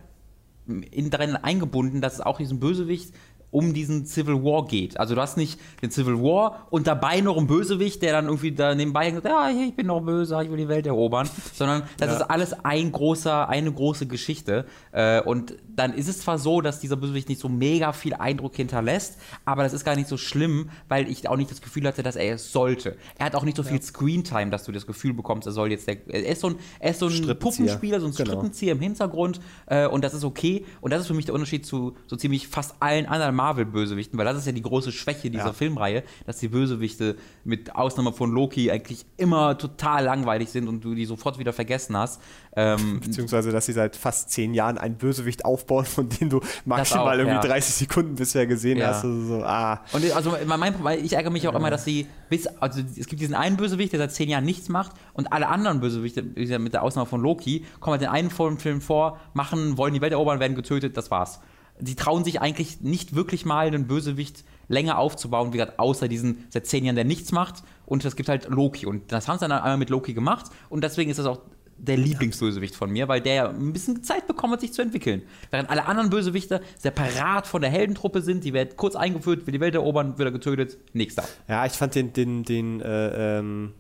in 0.66 1.11
darin 1.11 1.37
eingebunden, 1.37 2.01
dass 2.01 2.15
es 2.15 2.20
auch 2.20 2.39
diesen 2.39 2.61
Bösewicht 2.61 3.12
um 3.51 3.75
diesen 3.75 4.07
Civil 4.07 4.45
War 4.45 4.67
geht. 4.67 4.99
Also 4.99 5.15
du 5.15 5.21
hast 5.21 5.37
nicht 5.37 5.61
den 5.83 5.91
Civil 5.91 6.19
War 6.19 6.67
und 6.71 6.87
dabei 6.87 7.21
noch 7.21 7.37
einen 7.37 7.47
Bösewicht, 7.47 8.03
der 8.03 8.13
dann 8.13 8.27
irgendwie 8.27 8.53
da 8.53 8.75
nebenbei 8.75 9.07
hängt, 9.07 9.25
ja, 9.25 9.51
ich 9.51 9.75
bin 9.75 9.87
noch 9.87 10.01
böse, 10.01 10.41
ich 10.43 10.51
will 10.51 10.57
die 10.57 10.69
Welt 10.69 10.87
erobern, 10.87 11.29
sondern 11.55 11.83
das 11.99 12.11
ja. 12.11 12.17
ist 12.17 12.23
alles 12.23 12.65
ein 12.65 12.93
großer, 12.93 13.49
eine 13.49 13.73
große 13.73 14.07
Geschichte. 14.07 14.67
Äh, 14.93 15.21
und 15.23 15.55
dann 15.69 15.95
ist 15.95 16.09
es 16.09 16.21
zwar 16.21 16.39
so, 16.39 16.61
dass 16.61 16.81
dieser 16.81 16.97
Bösewicht 16.97 17.29
nicht 17.29 17.41
so 17.41 17.49
mega 17.49 17.93
viel 17.93 18.15
Eindruck 18.15 18.55
hinterlässt, 18.57 19.19
aber 19.45 19.63
das 19.63 19.73
ist 19.73 19.85
gar 19.85 19.97
nicht 19.97 20.09
so 20.09 20.17
schlimm, 20.17 20.71
weil 20.89 21.09
ich 21.09 21.29
auch 21.29 21.37
nicht 21.37 21.51
das 21.51 21.61
Gefühl 21.61 21.87
hatte, 21.87 22.03
dass 22.03 22.17
er 22.17 22.35
es 22.35 22.53
sollte. 22.53 22.97
Er 23.19 23.27
hat 23.27 23.35
auch 23.35 23.45
nicht 23.45 23.57
so 23.57 23.63
viel 23.63 23.77
ja. 23.77 23.83
Screentime, 23.83 24.51
dass 24.51 24.65
du 24.65 24.73
das 24.73 24.87
Gefühl 24.87 25.15
bekommst, 25.15 25.47
er 25.47 25.53
soll 25.53 25.71
jetzt 25.71 25.87
der, 25.87 25.97
er 26.09 26.25
ist 26.27 26.41
so 26.41 26.49
ein, 26.49 26.57
er 26.79 26.91
ist 26.91 27.01
so 27.01 27.09
ein 27.09 27.39
Puppenspieler, 27.39 28.01
so 28.01 28.07
ein 28.07 28.13
genau. 28.13 28.31
Strippenzieher 28.31 28.73
im 28.73 28.81
Hintergrund 28.81 29.41
äh, 29.67 29.87
und 29.87 30.05
das 30.05 30.15
ist 30.15 30.25
okay. 30.25 30.65
Und 30.81 30.93
das 30.93 31.03
ist 31.03 31.07
für 31.07 31.15
mich 31.15 31.27
der 31.27 31.35
Unterschied 31.35 31.67
zu 31.67 31.97
so 32.07 32.17
ziemlich 32.17 32.49
fast 32.49 32.75
allen 32.81 33.07
anderen 33.07 33.35
Marvel-Bösewichten, 33.41 34.19
weil 34.19 34.27
das 34.27 34.37
ist 34.37 34.47
ja 34.47 34.53
die 34.53 34.61
große 34.61 34.93
Schwäche 34.93 35.31
dieser 35.31 35.47
ja. 35.47 35.53
Filmreihe, 35.55 36.03
dass 36.27 36.39
die 36.39 36.49
Bösewichte 36.49 37.17
mit 37.45 37.75
Ausnahme 37.75 38.12
von 38.12 38.31
Loki 38.31 38.71
eigentlich 38.71 39.07
immer 39.17 39.57
total 39.57 40.05
langweilig 40.05 40.51
sind 40.51 40.69
und 40.69 40.85
du 40.85 40.95
die 40.95 41.07
sofort 41.07 41.39
wieder 41.39 41.55
vergessen 41.55 41.97
hast. 41.97 42.21
Ähm, 42.55 43.01
Beziehungsweise, 43.01 43.51
dass 43.51 43.65
sie 43.65 43.73
seit 43.73 43.97
fast 43.97 44.31
zehn 44.31 44.53
Jahren 44.53 44.77
einen 44.77 44.97
Bösewicht 44.97 45.47
aufbauen, 45.47 45.87
von 45.87 46.09
dem 46.11 46.29
du 46.29 46.41
maximal 46.67 47.15
auch, 47.15 47.19
irgendwie 47.19 47.37
ja. 47.37 47.41
30 47.41 47.75
Sekunden 47.75 48.15
bisher 48.17 48.47
gesehen 48.47 48.77
ja. 48.77 48.89
hast. 48.89 49.05
Also 49.05 49.25
so, 49.25 49.43
ah. 49.43 49.81
Und 49.93 50.12
also 50.15 50.37
mein, 50.45 50.75
ich 51.03 51.15
ärgere 51.15 51.31
mich 51.31 51.49
auch 51.49 51.55
immer, 51.55 51.71
dass 51.71 51.85
sie 51.85 52.07
bis, 52.29 52.47
also 52.47 52.81
es 52.81 53.07
gibt 53.07 53.23
diesen 53.23 53.35
einen 53.35 53.57
Bösewicht, 53.57 53.93
der 53.93 54.01
seit 54.01 54.12
zehn 54.12 54.29
Jahren 54.29 54.45
nichts 54.45 54.69
macht 54.69 54.93
und 55.15 55.33
alle 55.33 55.49
anderen 55.49 55.81
Bösewichte, 55.81 56.23
mit 56.23 56.75
der 56.75 56.83
Ausnahme 56.83 57.07
von 57.07 57.23
Loki, 57.23 57.65
kommen 57.81 57.93
halt 57.93 58.03
in 58.03 58.09
einem 58.09 58.31
Film 58.31 58.81
vor, 58.83 59.19
machen, 59.33 59.79
wollen 59.79 59.95
die 59.95 60.03
Welt 60.03 60.12
erobern, 60.12 60.41
werden 60.41 60.55
getötet, 60.55 60.97
das 60.99 61.11
war's 61.11 61.41
die 61.81 61.94
trauen 61.94 62.24
sich 62.24 62.40
eigentlich 62.40 62.81
nicht 62.81 63.15
wirklich 63.15 63.44
mal 63.44 63.66
einen 63.66 63.86
Bösewicht 63.86 64.44
länger 64.69 64.98
aufzubauen, 64.98 65.52
wie 65.52 65.59
gesagt, 65.59 65.78
außer 65.78 66.09
diesen 66.09 66.47
seit 66.48 66.66
zehn 66.66 66.85
Jahren, 66.85 66.97
der 66.97 67.05
nichts 67.05 67.32
macht. 67.32 67.62
Und 67.86 68.05
es 68.05 68.16
gibt 68.16 68.28
halt 68.28 68.48
Loki. 68.48 68.86
Und 68.86 69.11
das 69.12 69.28
haben 69.28 69.39
sie 69.39 69.48
dann 69.48 69.52
einmal 69.52 69.77
mit 69.77 69.90
Loki 69.90 70.15
gemacht. 70.15 70.47
Und 70.69 70.85
deswegen 70.85 71.11
ist 71.11 71.19
das 71.19 71.27
auch 71.27 71.40
der 71.77 71.97
Lieblingsbösewicht 71.97 72.74
von 72.74 72.90
mir, 72.90 73.09
weil 73.09 73.20
der 73.20 73.35
ja 73.35 73.48
ein 73.48 73.73
bisschen 73.73 74.02
Zeit 74.05 74.27
bekommen 74.27 74.52
hat, 74.52 74.61
sich 74.61 74.73
zu 74.73 74.82
entwickeln. 74.82 75.23
Während 75.51 75.70
alle 75.70 75.86
anderen 75.86 76.11
Bösewichte 76.11 76.61
separat 76.78 77.47
von 77.47 77.62
der 77.62 77.70
Heldentruppe 77.70 78.23
sind, 78.23 78.44
die 78.44 78.52
werden 78.52 78.77
kurz 78.77 78.97
eingeführt, 78.97 79.47
will 79.47 79.52
die 79.52 79.61
Welt 79.61 79.74
erobern, 79.74 80.19
wird 80.19 80.28
er 80.28 80.32
getötet, 80.32 80.78
nächster. 80.93 81.24
Ja, 81.48 81.65
ich 81.66 81.73
fand 81.73 81.94
den, 81.94 82.12
den, 82.12 82.44
den, 82.44 82.81
äh, 82.81 83.39
ähm, 83.39 83.73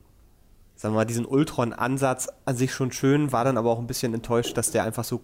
sagen 0.76 0.94
wir 0.94 1.00
mal, 1.00 1.04
diesen 1.04 1.26
Ultron-Ansatz 1.26 2.28
an 2.46 2.56
sich 2.56 2.72
schon 2.72 2.90
schön, 2.90 3.32
war 3.32 3.44
dann 3.44 3.58
aber 3.58 3.70
auch 3.70 3.78
ein 3.78 3.86
bisschen 3.86 4.14
enttäuscht, 4.14 4.56
dass 4.56 4.70
der 4.70 4.84
einfach 4.84 5.04
so 5.04 5.20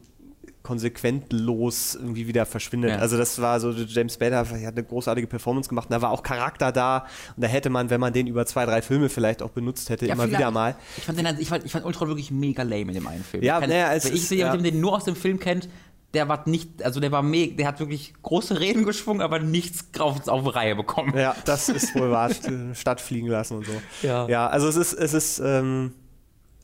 konsequentlos 0.63 1.95
irgendwie 1.95 2.27
wieder 2.27 2.45
verschwindet. 2.45 2.91
Ja. 2.91 2.99
Also 2.99 3.17
das 3.17 3.41
war 3.41 3.61
so, 3.61 3.71
James 3.71 4.17
Bader 4.17 4.39
hat 4.39 4.53
eine 4.53 4.85
großartige 4.85 5.27
Performance 5.27 5.69
gemacht 5.69 5.89
und 5.89 5.93
da 5.93 6.03
war 6.03 6.11
auch 6.11 6.23
Charakter 6.23 6.73
da 6.73 7.07
und 7.37 7.43
da 7.43 7.49
hätte 7.49 7.71
man, 7.71 7.91
wenn 7.91 8.01
man 8.01 8.13
den 8.13 8.27
über 8.27 8.47
zwei, 8.47 8.67
drei 8.67 8.83
Filme 8.83 9.09
vielleicht 9.09 9.43
auch 9.43 9.51
benutzt 9.51 9.91
hätte, 9.91 10.07
ja, 10.07 10.15
immer 10.15 10.29
wieder 10.29 10.51
mal. 10.51 10.77
Ich 10.97 11.05
fand, 11.05 11.19
den, 11.19 11.27
ich, 11.39 11.49
fand, 11.49 11.65
ich 11.65 11.73
fand 11.73 11.85
Ultron 11.85 12.09
wirklich 12.09 12.31
mega 12.31 12.63
lame 12.63 12.83
in 12.83 12.95
dem 12.95 13.07
einen 13.07 13.25
Film. 13.25 13.43
Ja, 13.43 13.61
ich 13.61 13.69
naja, 13.69 13.93
es 13.93 14.07
ich 14.07 14.27
sehe 14.27 14.39
ja. 14.39 14.57
den 14.57 14.81
nur 14.81 14.95
aus 14.95 15.05
dem 15.05 15.17
Film 15.17 15.39
kennt, 15.39 15.69
der 16.15 16.29
war 16.29 16.49
nicht, 16.49 16.83
also 16.83 16.99
der 16.99 17.13
war 17.13 17.23
mega, 17.23 17.57
der 17.57 17.67
hat 17.67 17.79
wirklich 17.79 18.15
große 18.23 18.59
Reden 18.59 18.85
geschwungen, 18.85 19.21
aber 19.21 19.39
nichts 19.39 19.87
auf, 19.99 20.27
auf 20.27 20.55
Reihe 20.55 20.75
bekommen. 20.75 21.17
Ja, 21.17 21.37
das 21.45 21.69
ist 21.69 21.95
wohl 21.95 22.11
wahr. 22.11 22.31
Stadt 22.75 23.01
fliegen 23.01 23.29
lassen 23.29 23.59
und 23.59 23.67
so. 23.67 23.73
Ja. 24.03 24.29
Ja, 24.29 24.47
also 24.49 24.69
es 24.69 24.77
ist, 24.77 24.95
es 24.95 25.15
ist, 25.15 25.39
ähm, 25.39 25.93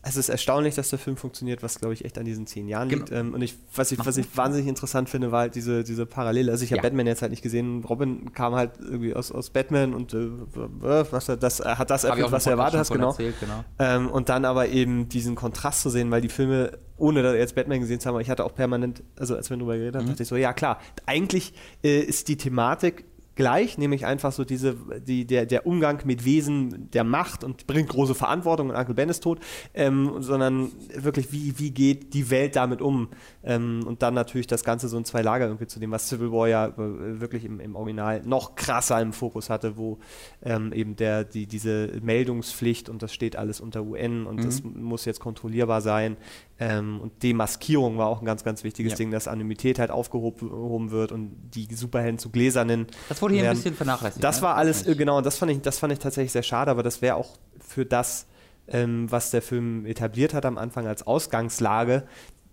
es 0.04 0.16
ist 0.16 0.28
erstaunlich, 0.28 0.74
dass 0.74 0.90
der 0.90 0.98
Film 0.98 1.16
funktioniert, 1.16 1.62
was 1.62 1.78
glaube 1.78 1.94
ich 1.94 2.04
echt 2.04 2.18
an 2.18 2.24
diesen 2.24 2.46
zehn 2.46 2.66
Jahren 2.66 2.88
genau. 2.88 3.04
liegt. 3.04 3.12
Ähm, 3.12 3.34
und 3.34 3.42
ich, 3.42 3.54
was 3.74 3.92
ich, 3.92 4.04
was 4.04 4.16
ich 4.16 4.26
wahnsinnig 4.36 4.68
interessant 4.68 5.08
finde, 5.08 5.30
war 5.30 5.42
halt 5.42 5.54
diese, 5.54 5.84
diese 5.84 6.06
Parallele. 6.06 6.50
Also 6.50 6.64
ich 6.64 6.72
habe 6.72 6.78
ja. 6.78 6.82
Batman 6.82 7.06
jetzt 7.06 7.22
halt 7.22 7.30
nicht 7.30 7.42
gesehen. 7.42 7.84
Robin 7.84 8.32
kam 8.32 8.56
halt 8.56 8.72
irgendwie 8.80 9.14
aus, 9.14 9.30
aus 9.30 9.50
Batman 9.50 9.94
und 9.94 10.12
äh, 10.12 10.28
was, 10.52 11.26
das, 11.26 11.60
hat 11.60 11.90
das 11.90 12.04
erfüllt, 12.04 12.32
was 12.32 12.44
du 12.44 12.50
erwartet 12.50 12.80
hast, 12.80 12.90
genau. 12.90 13.10
Erzählt, 13.10 13.36
genau. 13.38 13.64
Ähm, 13.78 14.10
und 14.10 14.28
dann 14.28 14.44
aber 14.44 14.68
eben 14.68 15.08
diesen 15.08 15.36
Kontrast 15.36 15.82
zu 15.82 15.90
sehen, 15.90 16.10
weil 16.10 16.20
die 16.20 16.28
Filme, 16.28 16.78
ohne 16.96 17.22
da 17.22 17.34
jetzt 17.34 17.54
Batman 17.54 17.78
gesehen 17.78 18.00
zu 18.00 18.08
haben, 18.08 18.18
ich 18.18 18.30
hatte 18.30 18.44
auch 18.44 18.56
permanent, 18.56 19.04
also 19.16 19.36
als 19.36 19.50
wir 19.50 19.56
darüber 19.56 19.76
geredet 19.76 19.96
haben, 19.96 20.06
mhm. 20.06 20.10
dachte 20.10 20.24
ich 20.24 20.28
so, 20.28 20.36
ja 20.36 20.52
klar, 20.52 20.80
eigentlich 21.06 21.54
äh, 21.84 22.00
ist 22.00 22.26
die 22.26 22.36
Thematik 22.36 23.04
gleich, 23.34 23.78
nämlich 23.78 24.06
einfach 24.06 24.32
so 24.32 24.44
diese, 24.44 24.76
die, 25.06 25.26
der, 25.26 25.46
der 25.46 25.66
Umgang 25.66 26.00
mit 26.04 26.24
Wesen 26.24 26.90
der 26.90 27.04
Macht 27.04 27.44
und 27.44 27.66
bringt 27.66 27.88
große 27.88 28.14
Verantwortung 28.14 28.70
und 28.70 28.76
Uncle 28.76 28.94
Ben 28.94 29.08
ist 29.08 29.22
tot, 29.22 29.40
ähm, 29.74 30.16
sondern 30.20 30.70
wirklich, 30.94 31.32
wie, 31.32 31.58
wie 31.58 31.70
geht 31.70 32.14
die 32.14 32.30
Welt 32.30 32.56
damit 32.56 32.82
um? 32.82 33.08
Ähm, 33.42 33.84
und 33.86 34.02
dann 34.02 34.14
natürlich 34.14 34.46
das 34.46 34.64
Ganze 34.64 34.88
so 34.88 34.98
in 34.98 35.04
zwei 35.04 35.22
Lager 35.22 35.46
irgendwie 35.46 35.66
zu 35.66 35.80
dem, 35.80 35.90
was 35.90 36.08
Civil 36.08 36.30
War 36.32 36.48
ja 36.48 36.66
äh, 36.66 37.20
wirklich 37.20 37.44
im, 37.44 37.60
im 37.60 37.76
Original 37.76 38.22
noch 38.24 38.54
krasser 38.54 39.00
im 39.00 39.12
Fokus 39.12 39.50
hatte, 39.50 39.76
wo 39.76 39.98
ähm, 40.42 40.72
eben 40.72 40.96
der, 40.96 41.24
die, 41.24 41.46
diese 41.46 41.92
Meldungspflicht 42.02 42.88
und 42.88 43.02
das 43.02 43.14
steht 43.14 43.36
alles 43.36 43.60
unter 43.60 43.82
UN 43.82 44.26
und 44.26 44.36
mhm. 44.36 44.44
das 44.44 44.62
muss 44.62 45.04
jetzt 45.04 45.20
kontrollierbar 45.20 45.80
sein. 45.80 46.16
Ähm, 46.58 47.00
und 47.00 47.22
Demaskierung 47.22 47.98
war 47.98 48.06
auch 48.06 48.20
ein 48.20 48.24
ganz, 48.24 48.44
ganz 48.44 48.62
wichtiges 48.62 48.92
ja. 48.92 48.96
Ding, 48.98 49.10
dass 49.10 49.26
Anonymität 49.26 49.78
halt 49.78 49.90
aufgehoben 49.90 50.90
wird 50.90 51.10
und 51.10 51.32
die 51.54 51.74
Superhelden 51.74 52.18
zu 52.18 52.30
gläsernen. 52.30 52.86
Das 53.08 53.20
wurde 53.22 53.34
hier 53.34 53.44
werden. 53.44 53.56
ein 53.56 53.62
bisschen 53.62 53.74
vernachlässigt. 53.74 54.22
Das 54.22 54.36
ne? 54.36 54.42
war 54.42 54.56
alles, 54.56 54.84
das 54.84 54.96
genau, 54.96 55.20
das 55.20 55.38
fand, 55.38 55.50
ich, 55.50 55.60
das 55.60 55.78
fand 55.78 55.92
ich 55.92 55.98
tatsächlich 55.98 56.32
sehr 56.32 56.42
schade, 56.42 56.70
aber 56.70 56.82
das 56.82 57.02
wäre 57.02 57.16
auch 57.16 57.36
für 57.58 57.84
das, 57.84 58.26
ähm, 58.68 59.10
was 59.10 59.30
der 59.30 59.42
Film 59.42 59.86
etabliert 59.86 60.34
hat 60.34 60.44
am 60.44 60.58
Anfang 60.58 60.86
als 60.86 61.06
Ausgangslage, 61.06 62.04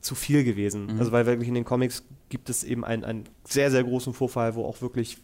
zu 0.02 0.16
viel 0.16 0.44
gewesen. 0.44 0.88
Mhm. 0.94 1.00
Also 1.00 1.12
weil 1.12 1.26
wirklich 1.26 1.50
in 1.50 1.56
den 1.56 1.66
Comics 1.66 2.04
gibt 2.30 2.50
es 2.50 2.64
eben 2.64 2.86
einen, 2.86 3.04
einen 3.04 3.24
sehr, 3.44 3.72
sehr 3.72 3.84
großen 3.84 4.14
Vorfall, 4.14 4.56
wo 4.56 4.64
auch 4.66 4.82
wirklich 4.82 5.18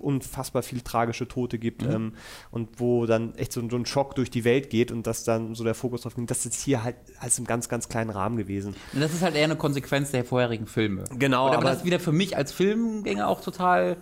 unfassbar 0.00 0.62
viel 0.62 0.80
tragische 0.80 1.28
Tote 1.28 1.58
gibt 1.58 1.84
mhm. 1.84 1.90
ähm, 1.90 2.12
und 2.50 2.80
wo 2.80 3.06
dann 3.06 3.34
echt 3.36 3.52
so, 3.52 3.62
so, 3.68 3.76
ein 3.76 3.86
Schock 3.86 4.14
durch 4.14 4.30
die 4.30 4.44
Welt 4.44 4.70
geht 4.70 4.90
und 4.90 5.06
dass 5.06 5.24
dann 5.24 5.54
so 5.54 5.64
der 5.64 5.74
Fokus 5.74 6.02
drauf 6.02 6.14
ging, 6.14 6.26
das 6.26 6.46
ist 6.46 6.62
hier 6.62 6.82
halt 6.82 6.96
als 7.18 7.38
im 7.38 7.44
ganz, 7.44 7.68
ganz 7.68 7.88
kleinen 7.88 8.10
Rahmen 8.10 8.36
gewesen. 8.36 8.74
Und 8.92 9.00
das 9.00 9.12
ist 9.12 9.22
halt 9.22 9.36
eher 9.36 9.44
eine 9.44 9.56
Konsequenz 9.56 10.10
der 10.10 10.24
vorherigen 10.24 10.66
Filme. 10.66 11.04
Genau. 11.16 11.46
Und 11.46 11.52
aber, 11.52 11.58
aber 11.58 11.70
das 11.74 11.84
wieder 11.84 12.00
für 12.00 12.12
mich 12.12 12.36
als 12.36 12.52
Filmgänger 12.52 13.28
auch 13.28 13.42
total 13.42 13.98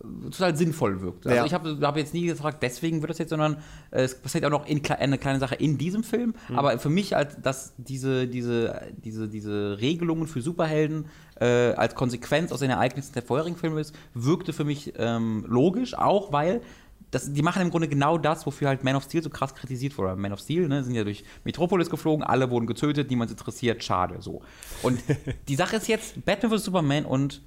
total 0.00 0.56
sinnvoll 0.56 1.00
wirkt. 1.00 1.26
Also 1.26 1.36
ja. 1.36 1.44
ich 1.44 1.52
habe 1.52 1.78
hab 1.82 1.96
jetzt 1.96 2.14
nie 2.14 2.26
gefragt, 2.26 2.62
deswegen 2.62 3.02
wird 3.02 3.10
das 3.10 3.18
jetzt, 3.18 3.30
sondern 3.30 3.56
äh, 3.90 4.02
es 4.02 4.14
passiert 4.14 4.44
auch 4.44 4.50
noch 4.50 4.66
in, 4.66 4.84
eine 4.90 5.18
kleine 5.18 5.40
Sache 5.40 5.56
in 5.56 5.76
diesem 5.76 6.04
Film. 6.04 6.34
Mhm. 6.48 6.58
Aber 6.58 6.78
für 6.78 6.88
mich, 6.88 7.16
als 7.16 7.40
dass 7.40 7.74
diese, 7.78 8.28
diese, 8.28 8.80
diese, 9.04 9.28
diese 9.28 9.78
Regelungen 9.80 10.26
für 10.26 10.40
Superhelden 10.40 11.06
äh, 11.40 11.72
als 11.72 11.94
Konsequenz 11.94 12.52
aus 12.52 12.60
den 12.60 12.70
Ereignissen 12.70 13.12
der 13.14 13.22
vorherigen 13.22 13.56
Filme 13.56 13.80
ist, 13.80 13.94
wirkte 14.14 14.52
für 14.52 14.64
mich 14.64 14.92
ähm, 14.96 15.44
logisch, 15.48 15.96
auch 15.96 16.32
weil 16.32 16.60
das, 17.10 17.32
die 17.32 17.42
machen 17.42 17.62
im 17.62 17.70
Grunde 17.70 17.88
genau 17.88 18.18
das, 18.18 18.44
wofür 18.46 18.68
halt 18.68 18.84
Man 18.84 18.94
of 18.94 19.04
Steel 19.04 19.22
so 19.22 19.30
krass 19.30 19.54
kritisiert 19.54 19.96
wurde. 19.96 20.14
Man 20.16 20.32
of 20.32 20.40
Steel, 20.40 20.68
ne, 20.68 20.84
sind 20.84 20.94
ja 20.94 21.04
durch 21.04 21.24
Metropolis 21.44 21.90
geflogen, 21.90 22.22
alle 22.22 22.50
wurden 22.50 22.66
getötet, 22.66 23.10
niemand 23.10 23.30
interessiert, 23.30 23.82
schade, 23.82 24.20
so. 24.20 24.42
Und 24.82 25.00
die 25.48 25.56
Sache 25.56 25.76
ist 25.76 25.88
jetzt, 25.88 26.24
Batman 26.24 26.52
vs. 26.52 26.64
Superman 26.64 27.04
und 27.04 27.40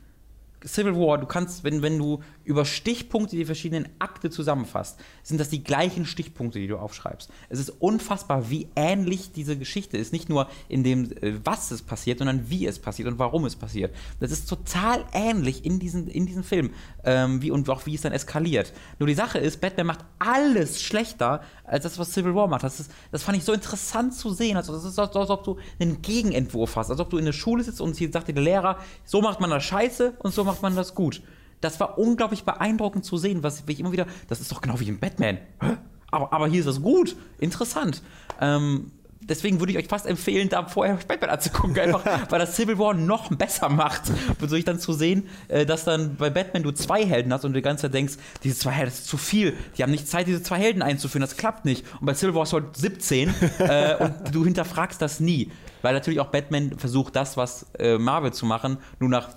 Civil 0.65 0.95
War, 0.95 1.17
du 1.17 1.25
kannst, 1.25 1.63
wenn, 1.63 1.81
wenn 1.81 1.97
du 1.97 2.21
über 2.43 2.65
Stichpunkte 2.65 3.35
die 3.35 3.45
verschiedenen 3.45 3.87
Akte 3.99 4.29
zusammenfasst, 4.29 4.99
sind 5.23 5.39
das 5.39 5.49
die 5.49 5.63
gleichen 5.63 6.05
Stichpunkte, 6.05 6.59
die 6.59 6.67
du 6.67 6.77
aufschreibst. 6.77 7.29
Es 7.49 7.59
ist 7.59 7.69
unfassbar, 7.69 8.49
wie 8.49 8.67
ähnlich 8.75 9.31
diese 9.31 9.57
Geschichte 9.57 9.97
ist. 9.97 10.13
Nicht 10.13 10.29
nur 10.29 10.47
in 10.67 10.83
dem, 10.83 11.11
äh, 11.21 11.33
was 11.43 11.71
es 11.71 11.81
passiert, 11.81 12.19
sondern 12.19 12.49
wie 12.49 12.67
es 12.67 12.79
passiert 12.79 13.07
und 13.07 13.19
warum 13.19 13.45
es 13.45 13.55
passiert. 13.55 13.95
Das 14.19 14.31
ist 14.31 14.47
total 14.47 15.05
ähnlich 15.13 15.65
in 15.65 15.79
diesem 15.79 16.07
in 16.07 16.25
diesen 16.25 16.43
Film 16.43 16.71
ähm, 17.03 17.41
wie, 17.41 17.51
und 17.51 17.69
auch 17.69 17.85
wie 17.85 17.95
es 17.95 18.01
dann 18.01 18.11
eskaliert. 18.11 18.73
Nur 18.99 19.07
die 19.07 19.13
Sache 19.13 19.39
ist, 19.39 19.61
Batman 19.61 19.87
macht 19.87 20.05
alles 20.19 20.81
schlechter 20.81 21.41
als 21.63 21.83
das, 21.83 21.97
was 21.97 22.11
Civil 22.11 22.35
War 22.35 22.47
macht. 22.47 22.63
Das, 22.63 22.79
ist, 22.79 22.91
das 23.11 23.23
fand 23.23 23.37
ich 23.37 23.43
so 23.43 23.53
interessant 23.53 24.13
zu 24.13 24.33
sehen. 24.33 24.57
Also, 24.57 24.73
das 24.73 24.83
ist, 24.83 24.99
als, 24.99 25.15
als 25.15 25.29
ob 25.29 25.43
du 25.43 25.57
einen 25.79 26.01
Gegenentwurf 26.01 26.75
hast. 26.75 26.89
Als 26.89 26.99
ob 26.99 27.09
du 27.09 27.17
in 27.17 27.25
der 27.25 27.31
Schule 27.31 27.63
sitzt 27.63 27.81
und 27.81 27.95
hier 27.95 28.11
sagt 28.11 28.27
dir 28.27 28.33
der 28.33 28.43
Lehrer, 28.43 28.77
so 29.05 29.21
macht 29.21 29.39
man 29.39 29.49
das 29.49 29.63
scheiße 29.63 30.13
und 30.19 30.33
so 30.33 30.43
macht 30.43 30.50
man 30.61 30.75
das 30.75 30.95
gut. 30.95 31.21
Das 31.61 31.79
war 31.79 31.97
unglaublich 31.97 32.43
beeindruckend 32.43 33.05
zu 33.05 33.17
sehen, 33.17 33.43
was 33.43 33.63
ich 33.67 33.79
immer 33.79 33.91
wieder, 33.91 34.07
das 34.27 34.41
ist 34.41 34.51
doch 34.51 34.61
genau 34.61 34.79
wie 34.79 34.87
in 34.87 34.99
Batman. 34.99 35.37
Hä? 35.61 35.77
Aber, 36.09 36.33
aber 36.33 36.47
hier 36.47 36.59
ist 36.59 36.65
das 36.65 36.81
gut, 36.81 37.15
interessant. 37.39 38.01
Ähm, 38.41 38.91
deswegen 39.21 39.59
würde 39.59 39.71
ich 39.71 39.77
euch 39.77 39.87
fast 39.87 40.05
empfehlen, 40.05 40.49
da 40.49 40.67
vorher 40.67 40.97
Batman 41.07 41.29
anzugucken, 41.29 41.77
einfach 41.79 42.03
weil 42.29 42.39
das 42.39 42.55
Civil 42.55 42.77
War 42.77 42.93
noch 42.93 43.29
besser 43.29 43.69
macht. 43.69 44.03
Wodurch 44.39 44.65
dann 44.65 44.79
zu 44.79 44.93
sehen, 44.93 45.27
äh, 45.47 45.65
dass 45.65 45.85
dann 45.85 46.15
bei 46.17 46.29
Batman 46.29 46.63
du 46.63 46.71
zwei 46.71 47.05
Helden 47.05 47.31
hast 47.33 47.45
und 47.45 47.53
du 47.53 47.59
die 47.59 47.63
ganze 47.63 47.83
Zeit 47.83 47.93
denkst, 47.93 48.15
diese 48.43 48.57
zwei 48.57 48.71
Helden, 48.71 48.91
das 48.91 48.99
ist 48.99 49.07
zu 49.07 49.17
viel. 49.17 49.55
Die 49.77 49.83
haben 49.83 49.91
nicht 49.91 50.07
Zeit, 50.07 50.27
diese 50.27 50.43
zwei 50.43 50.57
Helden 50.57 50.81
einzuführen, 50.81 51.21
das 51.21 51.37
klappt 51.37 51.65
nicht. 51.65 51.85
Und 51.99 52.05
bei 52.05 52.13
Civil 52.13 52.35
War 52.35 52.43
ist 52.43 52.53
heute 52.53 52.67
17 52.73 53.33
äh, 53.59 53.95
und 53.99 54.35
du 54.35 54.43
hinterfragst 54.43 55.01
das 55.01 55.19
nie. 55.19 55.51
Weil 55.81 55.93
natürlich 55.93 56.19
auch 56.19 56.27
Batman 56.27 56.77
versucht, 56.77 57.15
das, 57.15 57.37
was 57.37 57.67
äh, 57.79 57.97
Marvel 57.97 58.33
zu 58.33 58.45
machen, 58.45 58.77
nur 58.99 59.09
nach 59.09 59.29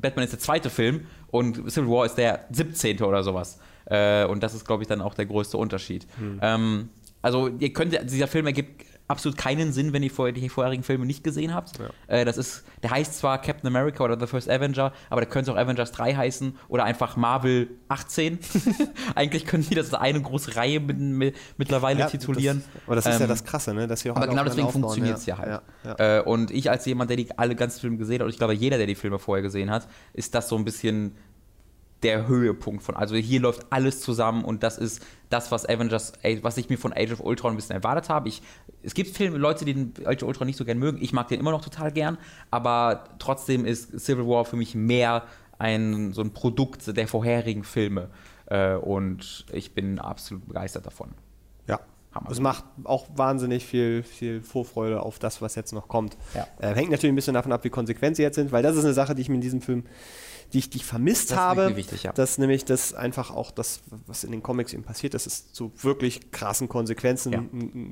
Batman 0.00 0.24
ist 0.24 0.32
der 0.32 0.40
zweite 0.40 0.70
Film 0.70 1.06
und 1.28 1.70
Civil 1.70 1.90
War 1.90 2.06
ist 2.06 2.16
der 2.16 2.46
17. 2.50 3.02
oder 3.02 3.22
sowas. 3.22 3.58
Äh, 3.86 4.24
und 4.26 4.42
das 4.42 4.54
ist, 4.54 4.64
glaube 4.66 4.82
ich, 4.82 4.88
dann 4.88 5.00
auch 5.00 5.14
der 5.14 5.26
größte 5.26 5.56
Unterschied. 5.56 6.06
Hm. 6.18 6.38
Ähm, 6.42 6.88
also, 7.20 7.48
ihr 7.48 7.72
könnt, 7.72 7.98
dieser 8.10 8.26
Film 8.26 8.46
ergibt 8.46 8.84
absolut 9.08 9.36
keinen 9.36 9.72
Sinn, 9.72 9.92
wenn 9.92 10.02
ihr 10.02 10.10
vorher 10.10 10.32
die 10.32 10.48
vorherigen 10.48 10.82
Filme 10.82 11.06
nicht 11.06 11.22
gesehen 11.22 11.54
habt. 11.54 11.78
Ja. 11.78 11.90
Äh, 12.06 12.24
das 12.24 12.38
ist, 12.38 12.64
der 12.82 12.90
heißt 12.90 13.18
zwar 13.18 13.40
Captain 13.40 13.66
America 13.66 14.02
oder 14.02 14.18
The 14.18 14.26
First 14.26 14.48
Avenger, 14.48 14.92
aber 15.10 15.20
der 15.20 15.28
könnte 15.30 15.52
auch 15.52 15.56
Avengers 15.56 15.92
3 15.92 16.14
heißen 16.14 16.56
oder 16.68 16.84
einfach 16.84 17.16
Marvel 17.16 17.70
18. 17.88 18.38
Eigentlich 19.14 19.44
können 19.44 19.66
die 19.68 19.74
das 19.74 19.92
als 19.92 20.02
eine 20.02 20.20
große 20.20 20.56
Reihe 20.56 20.80
mit, 20.80 20.98
mit, 20.98 21.36
mittlerweile 21.56 22.00
Ja, 22.00 22.06
titulieren. 22.06 22.62
Das, 22.72 22.82
aber 22.86 22.96
das 22.96 23.06
ist 23.06 23.14
ja 23.18 23.20
Ähm, 23.20 23.28
das 23.28 23.44
Krasse, 23.44 23.74
ne? 23.74 23.86
Dass 23.86 24.00
sie 24.00 24.10
auch 24.10 24.16
aber 24.16 24.26
genau 24.28 24.44
deswegen 24.44 24.70
funktioniert 24.70 25.18
es 25.18 25.26
ja 25.26 25.38
halt. 25.38 25.62
Ja, 25.84 25.96
ja. 25.98 26.18
Äh, 26.18 26.22
und 26.22 26.50
ich 26.50 26.70
als 26.70 26.84
jemand, 26.86 27.10
der 27.10 27.16
die 27.16 27.38
alle 27.38 27.54
ganzen 27.54 27.80
Filme 27.80 27.96
gesehen 27.98 28.20
hat, 28.20 28.24
und 28.24 28.30
ich 28.30 28.38
glaube, 28.38 28.54
jeder, 28.54 28.78
der 28.78 28.86
die 28.86 28.94
Filme 28.94 29.18
vorher 29.18 29.42
gesehen 29.42 29.70
hat, 29.70 29.86
ist 30.12 30.34
das 30.34 30.48
so 30.48 30.56
ein 30.56 30.64
bisschen 30.64 31.16
der 32.02 32.26
Höhepunkt 32.26 32.82
von. 32.82 32.96
Also 32.96 33.16
hier 33.16 33.40
läuft 33.40 33.66
alles 33.70 34.00
zusammen 34.00 34.44
und 34.44 34.62
das 34.62 34.78
ist 34.78 35.04
das, 35.30 35.50
was 35.50 35.68
Avengers, 35.68 36.12
was 36.42 36.56
ich 36.56 36.68
mir 36.68 36.78
von 36.78 36.92
Age 36.92 37.12
of 37.12 37.20
Ultron 37.20 37.52
ein 37.52 37.56
bisschen 37.56 37.76
erwartet 37.76 38.08
habe. 38.08 38.28
Ich, 38.28 38.42
es 38.82 38.94
gibt 38.94 39.16
Filme, 39.16 39.38
Leute, 39.38 39.64
die 39.64 39.74
den 39.74 39.94
Age 40.04 40.22
of 40.22 40.28
Ultron 40.28 40.46
nicht 40.46 40.56
so 40.56 40.64
gern 40.64 40.78
mögen. 40.78 40.98
Ich 41.00 41.12
mag 41.12 41.28
den 41.28 41.40
immer 41.40 41.52
noch 41.52 41.62
total 41.62 41.92
gern, 41.92 42.18
aber 42.50 43.04
trotzdem 43.18 43.64
ist 43.64 43.98
Civil 44.00 44.26
War 44.26 44.44
für 44.44 44.56
mich 44.56 44.74
mehr 44.74 45.24
ein 45.58 46.12
so 46.12 46.22
ein 46.22 46.32
Produkt 46.32 46.96
der 46.96 47.06
vorherigen 47.06 47.64
Filme. 47.64 48.08
Äh, 48.46 48.74
und 48.74 49.46
ich 49.52 49.74
bin 49.74 49.98
absolut 49.98 50.46
begeistert 50.46 50.86
davon. 50.86 51.10
Ja. 51.68 51.80
Hammer. 52.12 52.30
Es 52.30 52.40
macht 52.40 52.64
auch 52.84 53.06
wahnsinnig 53.16 53.64
viel, 53.64 54.02
viel 54.02 54.42
Vorfreude 54.42 55.02
auf 55.02 55.18
das, 55.18 55.40
was 55.40 55.54
jetzt 55.54 55.72
noch 55.72 55.88
kommt. 55.88 56.16
Ja. 56.34 56.46
Äh, 56.58 56.74
hängt 56.74 56.90
natürlich 56.90 57.12
ein 57.12 57.16
bisschen 57.16 57.34
davon 57.34 57.52
ab, 57.52 57.64
wie 57.64 57.70
konsequent 57.70 58.16
sie 58.16 58.22
jetzt 58.22 58.34
sind, 58.34 58.52
weil 58.52 58.62
das 58.62 58.76
ist 58.76 58.84
eine 58.84 58.92
Sache, 58.92 59.14
die 59.14 59.22
ich 59.22 59.28
mir 59.28 59.36
in 59.36 59.40
diesem 59.40 59.62
Film, 59.62 59.84
die 60.52 60.58
ich, 60.58 60.70
die 60.70 60.78
ich 60.78 60.84
vermisst 60.84 61.30
Das 61.30 61.38
habe. 61.38 61.76
wichtig, 61.76 62.02
ja. 62.02 62.12
Dass 62.12 62.38
nämlich 62.38 62.64
das 62.64 62.94
einfach 62.94 63.30
auch 63.30 63.50
das, 63.50 63.80
was 64.06 64.24
in 64.24 64.32
den 64.32 64.42
Comics 64.42 64.72
eben 64.72 64.82
passiert, 64.82 65.14
dass 65.14 65.26
es 65.26 65.52
zu 65.52 65.72
wirklich 65.82 66.30
krassen 66.30 66.68
Konsequenzen 66.68 67.32
Ja. 67.32 67.42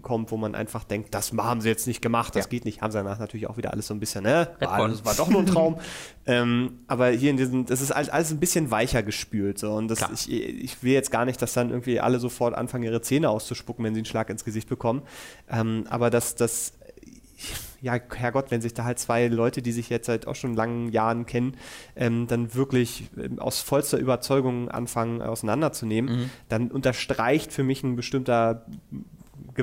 kommt, 0.03 0.31
wo 0.31 0.37
man 0.37 0.55
einfach 0.55 0.85
denkt, 0.85 1.15
das 1.15 1.33
haben 1.33 1.61
sie 1.61 1.69
jetzt 1.69 1.87
nicht 1.87 2.03
gemacht, 2.03 2.37
das 2.37 2.45
Ja. 2.45 2.51
geht 2.51 2.65
nicht. 2.65 2.83
Haben 2.83 2.91
sie 2.93 2.99
danach 2.99 3.19
natürlich 3.19 3.47
auch 3.49 3.57
wieder 3.57 3.73
alles 3.73 3.87
so 3.87 3.95
ein 3.95 4.01
bisschen, 4.01 4.25
ne? 4.25 4.51
War, 4.61 4.89
das 4.89 5.05
war 5.05 5.15
doch 5.15 5.29
nur 5.29 5.41
ein 5.41 5.47
Traum. 5.55 5.79
ähm, 6.27 6.81
aber 6.87 7.09
hier 7.09 7.31
in 7.31 7.37
diesem, 7.37 7.67
das 7.67 7.81
ist 7.81 7.91
alles 7.93 8.09
alles 8.11 8.31
ein 8.31 8.41
bisschen 8.41 8.71
weicher 8.71 9.03
gespült. 9.03 9.59
So. 9.59 9.73
Und 9.73 9.89
das, 9.89 10.03
ich, 10.13 10.31
ich 10.31 10.83
will 10.83 10.93
jetzt 10.93 11.11
gar 11.11 11.25
nicht, 11.25 11.41
dass 11.43 11.53
dann 11.55 11.71
irgendwie 11.71 12.01
alle 12.01 12.19
sofort 12.21 12.55
anfangen, 12.55 12.85
ihre 12.85 13.01
Zähne 13.03 13.31
auszuspucken, 13.31 13.85
wenn 13.85 13.95
sie 13.95 14.01
einen 14.01 14.07
Schlag 14.07 14.29
ins 14.31 14.45
Gesicht 14.45 14.69
bekommen. 14.69 15.03
Ähm, 15.49 15.85
aber 15.89 16.11
das, 16.11 16.35
das, 16.35 16.73
ja, 17.83 17.95
Herrgott, 18.15 18.51
wenn 18.51 18.61
sich 18.61 18.75
da 18.75 18.85
halt 18.85 18.99
zwei 18.99 19.27
Leute, 19.29 19.63
die 19.63 19.73
sich 19.73 19.89
jetzt 19.89 20.07
seit 20.07 20.27
auch 20.27 20.35
schon 20.35 20.55
langen 20.55 20.91
Jahren 20.91 21.27
kennen, 21.27 21.57
ähm, 21.97 22.27
dann 22.27 22.55
wirklich 22.55 23.09
ähm, 23.17 23.39
aus 23.39 23.61
vollster 23.61 23.99
Überzeugung 23.99 24.69
anfangen 24.69 25.23
auseinanderzunehmen, 25.23 26.15
Mhm. 26.15 26.31
dann 26.49 26.71
unterstreicht 26.71 27.53
für 27.53 27.63
mich 27.63 27.83
ein 27.83 27.97
bestimmter 27.97 28.67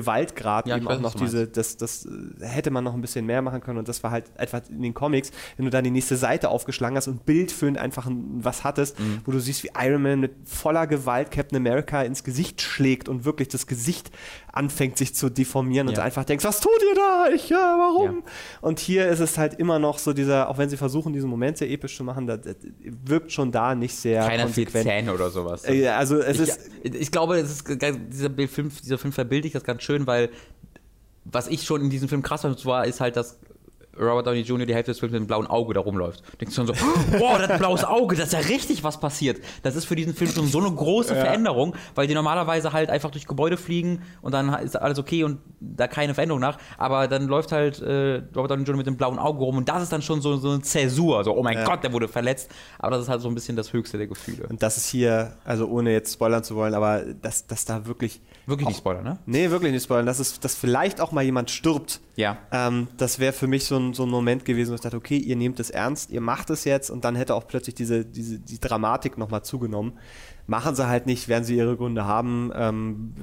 Gewaltgrad 0.00 0.66
Ja, 0.66 0.76
eben 0.76 0.86
auch 0.88 1.00
noch 1.00 1.14
diese, 1.14 1.46
das, 1.46 1.76
das 1.76 2.06
äh, 2.06 2.44
hätte 2.46 2.70
man 2.70 2.84
noch 2.84 2.94
ein 2.94 3.00
bisschen 3.00 3.26
mehr 3.26 3.42
machen 3.42 3.60
können 3.60 3.78
und 3.78 3.88
das 3.88 4.02
war 4.02 4.10
halt 4.10 4.24
etwa 4.36 4.58
in 4.70 4.82
den 4.82 4.94
Comics, 4.94 5.30
wenn 5.56 5.64
du 5.64 5.70
da 5.70 5.82
die 5.82 5.90
nächste 5.90 6.16
Seite 6.16 6.48
aufgeschlagen 6.50 6.96
hast 6.96 7.08
und 7.08 7.24
bildfüllend 7.26 7.78
einfach 7.78 8.06
ein, 8.06 8.24
was 8.44 8.64
hattest, 8.64 8.98
Mhm. 8.98 9.20
wo 9.24 9.32
du 9.32 9.40
siehst, 9.40 9.62
wie 9.64 9.70
Iron 9.78 10.02
Man 10.02 10.20
mit 10.20 10.32
voller 10.44 10.86
Gewalt 10.86 11.30
Captain 11.30 11.56
America 11.56 12.02
ins 12.02 12.24
Gesicht 12.24 12.60
schlägt 12.62 13.08
und 13.08 13.24
wirklich 13.24 13.48
das 13.48 13.66
Gesicht 13.66 14.10
anfängt 14.52 14.98
sich 14.98 15.14
zu 15.14 15.28
deformieren 15.30 15.88
und 15.88 15.94
Ja. 15.94 16.00
du 16.00 16.04
einfach 16.06 16.24
denkst, 16.24 16.44
was 16.44 16.60
tut 16.60 16.72
ihr 16.88 16.94
da? 16.94 17.26
Ich, 17.34 17.48
ja, 17.48 17.76
warum? 17.78 18.16
Ja. 18.18 18.22
Und 18.60 18.78
hier 18.80 19.08
ist 19.08 19.20
es 19.20 19.38
halt 19.38 19.54
immer 19.54 19.78
noch 19.78 19.98
so 19.98 20.12
dieser, 20.12 20.48
auch 20.48 20.58
wenn 20.58 20.68
sie 20.68 20.76
versuchen, 20.76 21.12
diesen 21.12 21.30
Moment 21.30 21.58
sehr 21.58 21.70
episch 21.70 21.96
zu 21.96 22.04
machen, 22.04 22.26
das, 22.26 22.40
das 22.42 22.56
wirkt 23.04 23.30
schon 23.32 23.52
da 23.52 23.74
nicht 23.74 23.94
sehr 23.94 24.22
Keiner 24.26 24.44
konsequent. 24.44 24.84
Zähne 24.84 25.12
oder 25.14 25.30
sowas. 25.30 25.64
Äh, 25.68 25.86
Also 25.88 26.16
es 26.18 26.40
ich, 26.40 26.48
ist 26.48 26.60
ich 26.82 27.10
glaube, 27.12 27.38
es 27.38 27.50
ist, 27.50 27.68
dieser, 27.68 28.30
Film, 28.48 28.70
dieser 28.82 28.98
Film 28.98 29.12
verbildlicht 29.12 29.54
das 29.54 29.64
ganz 29.64 29.82
schön, 29.88 30.06
weil 30.06 30.28
was 31.24 31.48
ich 31.48 31.62
schon 31.62 31.80
in 31.82 31.90
diesem 31.90 32.08
Film 32.08 32.22
krass 32.22 32.42
fand, 32.42 32.64
war, 32.66 32.86
ist 32.86 33.00
halt, 33.00 33.16
dass 33.16 33.38
Robert 34.00 34.26
Downey 34.26 34.42
Jr. 34.42 34.64
die 34.64 34.74
Hälfte 34.74 34.92
des 34.92 35.00
Films 35.00 35.12
mit 35.12 35.18
einem 35.18 35.26
blauen 35.26 35.46
Auge 35.46 35.74
da 35.74 35.80
rumläuft. 35.80 36.22
Denkst 36.40 36.54
du 36.54 36.64
schon 36.64 36.66
so, 36.68 36.84
boah, 37.18 37.38
das 37.38 37.58
blaues 37.58 37.84
Auge, 37.84 38.14
das 38.16 38.26
ist 38.26 38.32
ja 38.32 38.38
richtig 38.38 38.84
was 38.84 39.00
passiert. 39.00 39.40
Das 39.62 39.74
ist 39.74 39.86
für 39.86 39.96
diesen 39.96 40.14
Film 40.14 40.30
schon 40.30 40.46
so 40.46 40.58
eine 40.60 40.70
große 40.70 41.14
Veränderung, 41.16 41.74
weil 41.94 42.06
die 42.06 42.14
normalerweise 42.14 42.72
halt 42.72 42.90
einfach 42.90 43.10
durch 43.10 43.26
Gebäude 43.26 43.56
fliegen 43.56 44.02
und 44.22 44.32
dann 44.32 44.54
ist 44.62 44.76
alles 44.76 44.98
okay 44.98 45.24
und 45.24 45.40
da 45.60 45.88
keine 45.88 46.14
Veränderung 46.14 46.40
nach. 46.40 46.58
Aber 46.78 47.08
dann 47.08 47.26
läuft 47.26 47.50
halt 47.50 47.82
äh, 47.82 48.22
Robert 48.36 48.52
Downey 48.52 48.62
Jr. 48.62 48.76
mit 48.76 48.86
dem 48.86 48.96
blauen 48.96 49.18
Auge 49.18 49.40
rum 49.40 49.56
und 49.56 49.68
das 49.68 49.82
ist 49.82 49.92
dann 49.92 50.02
schon 50.02 50.20
so, 50.20 50.36
so 50.36 50.50
eine 50.50 50.62
Zäsur. 50.62 51.24
So, 51.24 51.36
oh 51.36 51.42
mein 51.42 51.58
Ja. 51.58 51.64
Gott, 51.64 51.82
der 51.82 51.92
wurde 51.92 52.06
verletzt. 52.06 52.50
Aber 52.78 52.92
das 52.92 53.02
ist 53.02 53.08
halt 53.08 53.20
so 53.20 53.28
ein 53.28 53.34
bisschen 53.34 53.56
das 53.56 53.72
höchste 53.72 53.98
der 53.98 54.06
Gefühle. 54.06 54.46
Und 54.48 54.62
das 54.62 54.76
ist 54.76 54.86
hier, 54.86 55.34
also 55.44 55.66
ohne 55.66 55.90
jetzt 55.92 56.12
spoilern 56.12 56.44
zu 56.44 56.54
wollen, 56.54 56.74
aber 56.74 57.02
dass, 57.20 57.46
dass 57.48 57.64
da 57.64 57.84
wirklich. 57.86 58.20
Wirklich 58.48 58.66
auch, 58.66 58.70
nicht 58.70 58.78
Spoiler, 58.78 59.02
ne? 59.02 59.18
Nee, 59.26 59.50
wirklich 59.50 59.72
nicht 59.72 59.84
spoilern. 59.84 60.06
Dass, 60.06 60.18
es, 60.18 60.40
dass 60.40 60.54
vielleicht 60.54 61.02
auch 61.02 61.12
mal 61.12 61.22
jemand 61.22 61.50
stirbt. 61.50 62.00
Ja. 62.16 62.38
Ähm, 62.50 62.88
das 62.96 63.18
wäre 63.18 63.34
für 63.34 63.46
mich 63.46 63.66
so 63.66 63.76
ein, 63.76 63.92
so 63.92 64.04
ein 64.04 64.08
Moment 64.08 64.46
gewesen, 64.46 64.70
wo 64.70 64.74
ich 64.74 64.80
dachte, 64.80 64.96
okay, 64.96 65.18
ihr 65.18 65.36
nehmt 65.36 65.60
es 65.60 65.68
ernst, 65.68 66.10
ihr 66.10 66.22
macht 66.22 66.48
es 66.48 66.64
jetzt 66.64 66.88
und 66.90 67.04
dann 67.04 67.14
hätte 67.14 67.34
auch 67.34 67.46
plötzlich 67.46 67.74
diese, 67.74 68.06
diese 68.06 68.38
die 68.38 68.58
Dramatik 68.58 69.18
nochmal 69.18 69.44
zugenommen. 69.44 69.98
Machen 70.46 70.74
sie 70.74 70.88
halt 70.88 71.04
nicht, 71.04 71.28
werden 71.28 71.44
sie 71.44 71.56
ihre 71.56 71.76
Gründe 71.76 72.06
haben. 72.06 72.50
Ähm, 72.54 73.14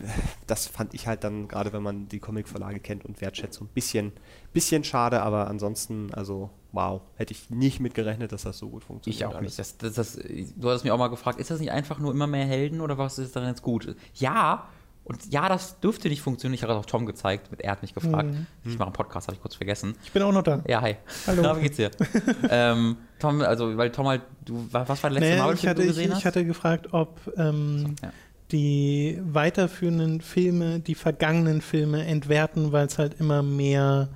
das 0.46 0.68
fand 0.68 0.94
ich 0.94 1.08
halt 1.08 1.24
dann, 1.24 1.48
gerade 1.48 1.74
wenn 1.74 1.82
man 1.82 2.08
die 2.08 2.20
Comicverlage 2.20 2.80
kennt 2.80 3.04
und 3.04 3.20
wertschätzt, 3.20 3.58
so 3.58 3.66
ein 3.66 3.70
bisschen, 3.74 4.12
bisschen 4.54 4.84
schade, 4.84 5.24
aber 5.24 5.48
ansonsten, 5.48 6.14
also 6.14 6.52
wow, 6.72 7.02
hätte 7.16 7.34
ich 7.34 7.50
nicht 7.50 7.80
mitgerechnet, 7.80 8.32
dass 8.32 8.44
das 8.44 8.60
so 8.60 8.70
gut 8.70 8.84
funktioniert. 8.84 9.20
Ich 9.20 9.26
auch 9.26 9.34
alles. 9.34 9.58
nicht. 9.58 9.60
Das, 9.60 9.78
das, 9.78 9.94
das, 9.94 10.20
du 10.56 10.70
hast 10.70 10.84
mich 10.84 10.92
auch 10.92 11.00
mal 11.00 11.08
gefragt, 11.08 11.40
ist 11.40 11.50
das 11.50 11.60
nicht 11.60 11.72
einfach 11.72 11.98
nur 11.98 12.12
immer 12.12 12.28
mehr 12.28 12.46
Helden 12.46 12.80
oder 12.80 13.00
was 13.00 13.18
ist 13.18 13.36
daran 13.36 13.50
jetzt 13.50 13.64
gut? 13.64 13.96
Ja, 14.14 14.68
und 15.06 15.32
ja, 15.32 15.48
das 15.48 15.80
dürfte 15.80 16.10
nicht 16.10 16.22
funktionieren. 16.22 16.56
Ich 16.56 16.64
habe 16.64 16.74
das 16.74 16.82
auch 16.82 16.86
Tom 16.88 17.06
gezeigt, 17.06 17.50
er 17.60 17.72
hat 17.72 17.82
mich 17.84 17.94
gefragt. 17.94 18.36
Ich 18.66 18.78
mache 18.78 18.88
einen 18.88 18.94
Podcast, 18.94 19.28
habe 19.28 19.36
ich 19.36 19.42
kurz 19.42 19.56
vergessen. 19.56 19.96
Ich 20.04 20.12
bin 20.12 20.22
auch 20.24 20.32
noch 20.34 20.42
da. 20.44 20.62
Ja, 20.68 20.82
hi. 20.82 20.98
Hallo. 21.28 21.42
Na, 21.44 21.56
wie 21.58 21.62
geht's 21.62 21.78
dir? 21.78 21.92
ähm, 22.50 22.98
Tom, 23.20 23.42
also, 23.42 23.78
weil 23.78 23.92
Tom 23.92 24.08
halt, 24.08 24.24
du, 24.44 24.68
was 24.72 25.02
war 25.04 25.10
der 25.12 25.20
letzte 25.22 25.30
Nee, 25.30 25.34
ich, 25.36 25.40
Marvel-Film, 25.40 25.70
hatte, 25.70 25.82
den 25.82 25.86
du 25.88 25.92
ich, 25.92 25.96
gesehen 25.98 26.10
ich 26.10 26.16
hast? 26.18 26.26
hatte 26.26 26.44
gefragt, 26.46 26.88
ob 26.92 27.20
ähm, 27.38 27.96
ja. 28.02 28.10
die 28.52 29.20
weiterführenden 29.24 30.22
Filme 30.22 30.80
die 30.80 30.96
vergangenen 30.96 31.62
Filme 31.62 32.04
entwerten, 32.06 32.72
weil 32.72 32.88
es 32.88 32.98
halt 32.98 33.20
immer 33.20 33.44
mehr, 33.44 34.10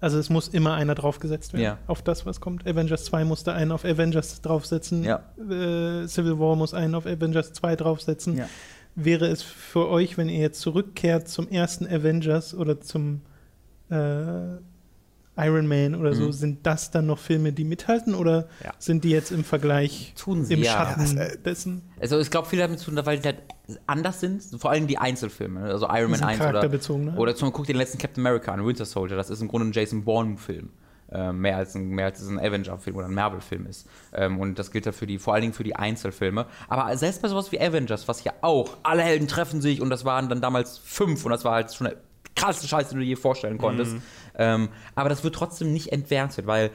also 0.00 0.16
es 0.18 0.30
muss 0.30 0.46
immer 0.48 0.74
einer 0.74 0.94
draufgesetzt 0.94 1.54
werden 1.54 1.62
Ja. 1.62 1.78
auf 1.88 2.02
das, 2.02 2.24
was 2.24 2.40
kommt. 2.40 2.66
Avengers 2.66 3.04
2 3.06 3.24
musste 3.24 3.52
einen 3.52 3.72
auf 3.72 3.84
Avengers 3.84 4.40
draufsetzen, 4.42 5.02
Ja. 5.02 5.24
äh, 5.38 6.06
Civil 6.06 6.38
War 6.38 6.54
muss 6.54 6.72
einen 6.72 6.94
auf 6.94 7.04
Avengers 7.04 7.52
2 7.52 7.74
draufsetzen. 7.76 8.36
Ja. 8.36 8.48
Wäre 8.96 9.26
es 9.28 9.42
für 9.42 9.88
euch, 9.88 10.16
wenn 10.18 10.28
ihr 10.28 10.40
jetzt 10.40 10.60
zurückkehrt 10.60 11.28
zum 11.28 11.48
ersten 11.48 11.86
Avengers 11.86 12.54
oder 12.54 12.80
zum 12.80 13.20
äh, 13.90 14.56
Iron 15.38 15.66
Man 15.68 15.94
oder 15.94 16.14
so, 16.14 16.28
Mhm. 16.28 16.32
sind 16.32 16.66
das 16.66 16.90
dann 16.90 17.06
noch 17.06 17.18
Filme, 17.18 17.52
die 17.52 17.64
mithalten 17.64 18.14
oder 18.14 18.48
Ja. 18.64 18.72
sind 18.78 19.04
die 19.04 19.10
jetzt 19.10 19.30
im 19.30 19.44
Vergleich 19.44 20.14
Tun 20.16 20.44
sie, 20.46 20.54
im 20.54 20.62
ja. 20.62 20.72
Schatten 20.72 21.18
äh, 21.18 21.36
dessen? 21.36 21.82
Also 22.00 22.18
ich 22.18 22.30
glaube, 22.30 22.48
viel 22.48 22.58
damit 22.58 22.78
zu 22.78 22.90
tun, 22.90 22.98
weil 23.04 23.18
die 23.18 23.28
halt 23.28 23.42
anders 23.86 24.20
sind, 24.20 24.42
vor 24.58 24.70
allem 24.70 24.86
die 24.86 24.96
Einzelfilme, 24.96 25.60
ne? 25.60 25.66
also 25.66 25.86
Iron 25.90 26.10
Man 26.10 26.20
sind 26.20 26.28
1 26.28 26.40
oder, 26.40 26.46
charakterbezogen, 26.48 27.04
ne? 27.06 27.16
oder 27.16 27.34
zum 27.36 27.52
guck 27.52 27.66
den 27.66 27.76
letzten 27.76 27.98
Captain 27.98 28.22
America 28.26 28.50
an, 28.50 28.64
Winter 28.66 28.86
Soldier, 28.86 29.16
das 29.16 29.28
ist 29.28 29.42
im 29.42 29.48
Grunde 29.48 29.68
ein 29.68 29.72
Jason 29.72 30.04
Bourne-Film. 30.04 30.70
Äh, 31.12 31.32
mehr, 31.32 31.56
als 31.56 31.74
ein, 31.74 31.88
mehr 31.88 32.06
als 32.06 32.26
ein 32.26 32.38
Avenger-Film 32.38 32.96
oder 32.96 33.06
ein 33.06 33.14
Marvel-Film 33.14 33.66
ist. 33.66 33.88
Ähm, 34.12 34.40
und 34.40 34.58
das 34.58 34.70
gilt 34.70 34.86
ja 34.86 34.92
für 34.92 35.06
die, 35.06 35.18
vor 35.18 35.34
allen 35.34 35.42
Dingen 35.42 35.54
für 35.54 35.64
die 35.64 35.76
Einzelfilme. 35.76 36.46
Aber 36.68 36.96
selbst 36.96 37.22
bei 37.22 37.28
sowas 37.28 37.52
wie 37.52 37.60
Avengers, 37.60 38.08
was 38.08 38.24
ja 38.24 38.32
auch, 38.40 38.76
alle 38.82 39.02
Helden 39.02 39.28
treffen 39.28 39.60
sich 39.60 39.80
und 39.80 39.90
das 39.90 40.04
waren 40.04 40.28
dann 40.28 40.40
damals 40.40 40.78
fünf 40.78 41.24
und 41.24 41.30
das 41.30 41.44
war 41.44 41.54
halt 41.54 41.72
schon 41.72 41.86
eine 41.88 41.96
krasse 42.34 42.68
Scheiße, 42.68 42.90
die 42.90 42.94
du 42.96 43.00
dir 43.00 43.06
je 43.06 43.16
vorstellen 43.16 43.58
konntest. 43.58 43.94
Mhm. 43.94 44.02
Ähm, 44.36 44.68
aber 44.94 45.08
das 45.08 45.24
wird 45.24 45.34
trotzdem 45.34 45.72
nicht 45.72 45.92
entwertet, 45.92 46.46
weil 46.46 46.70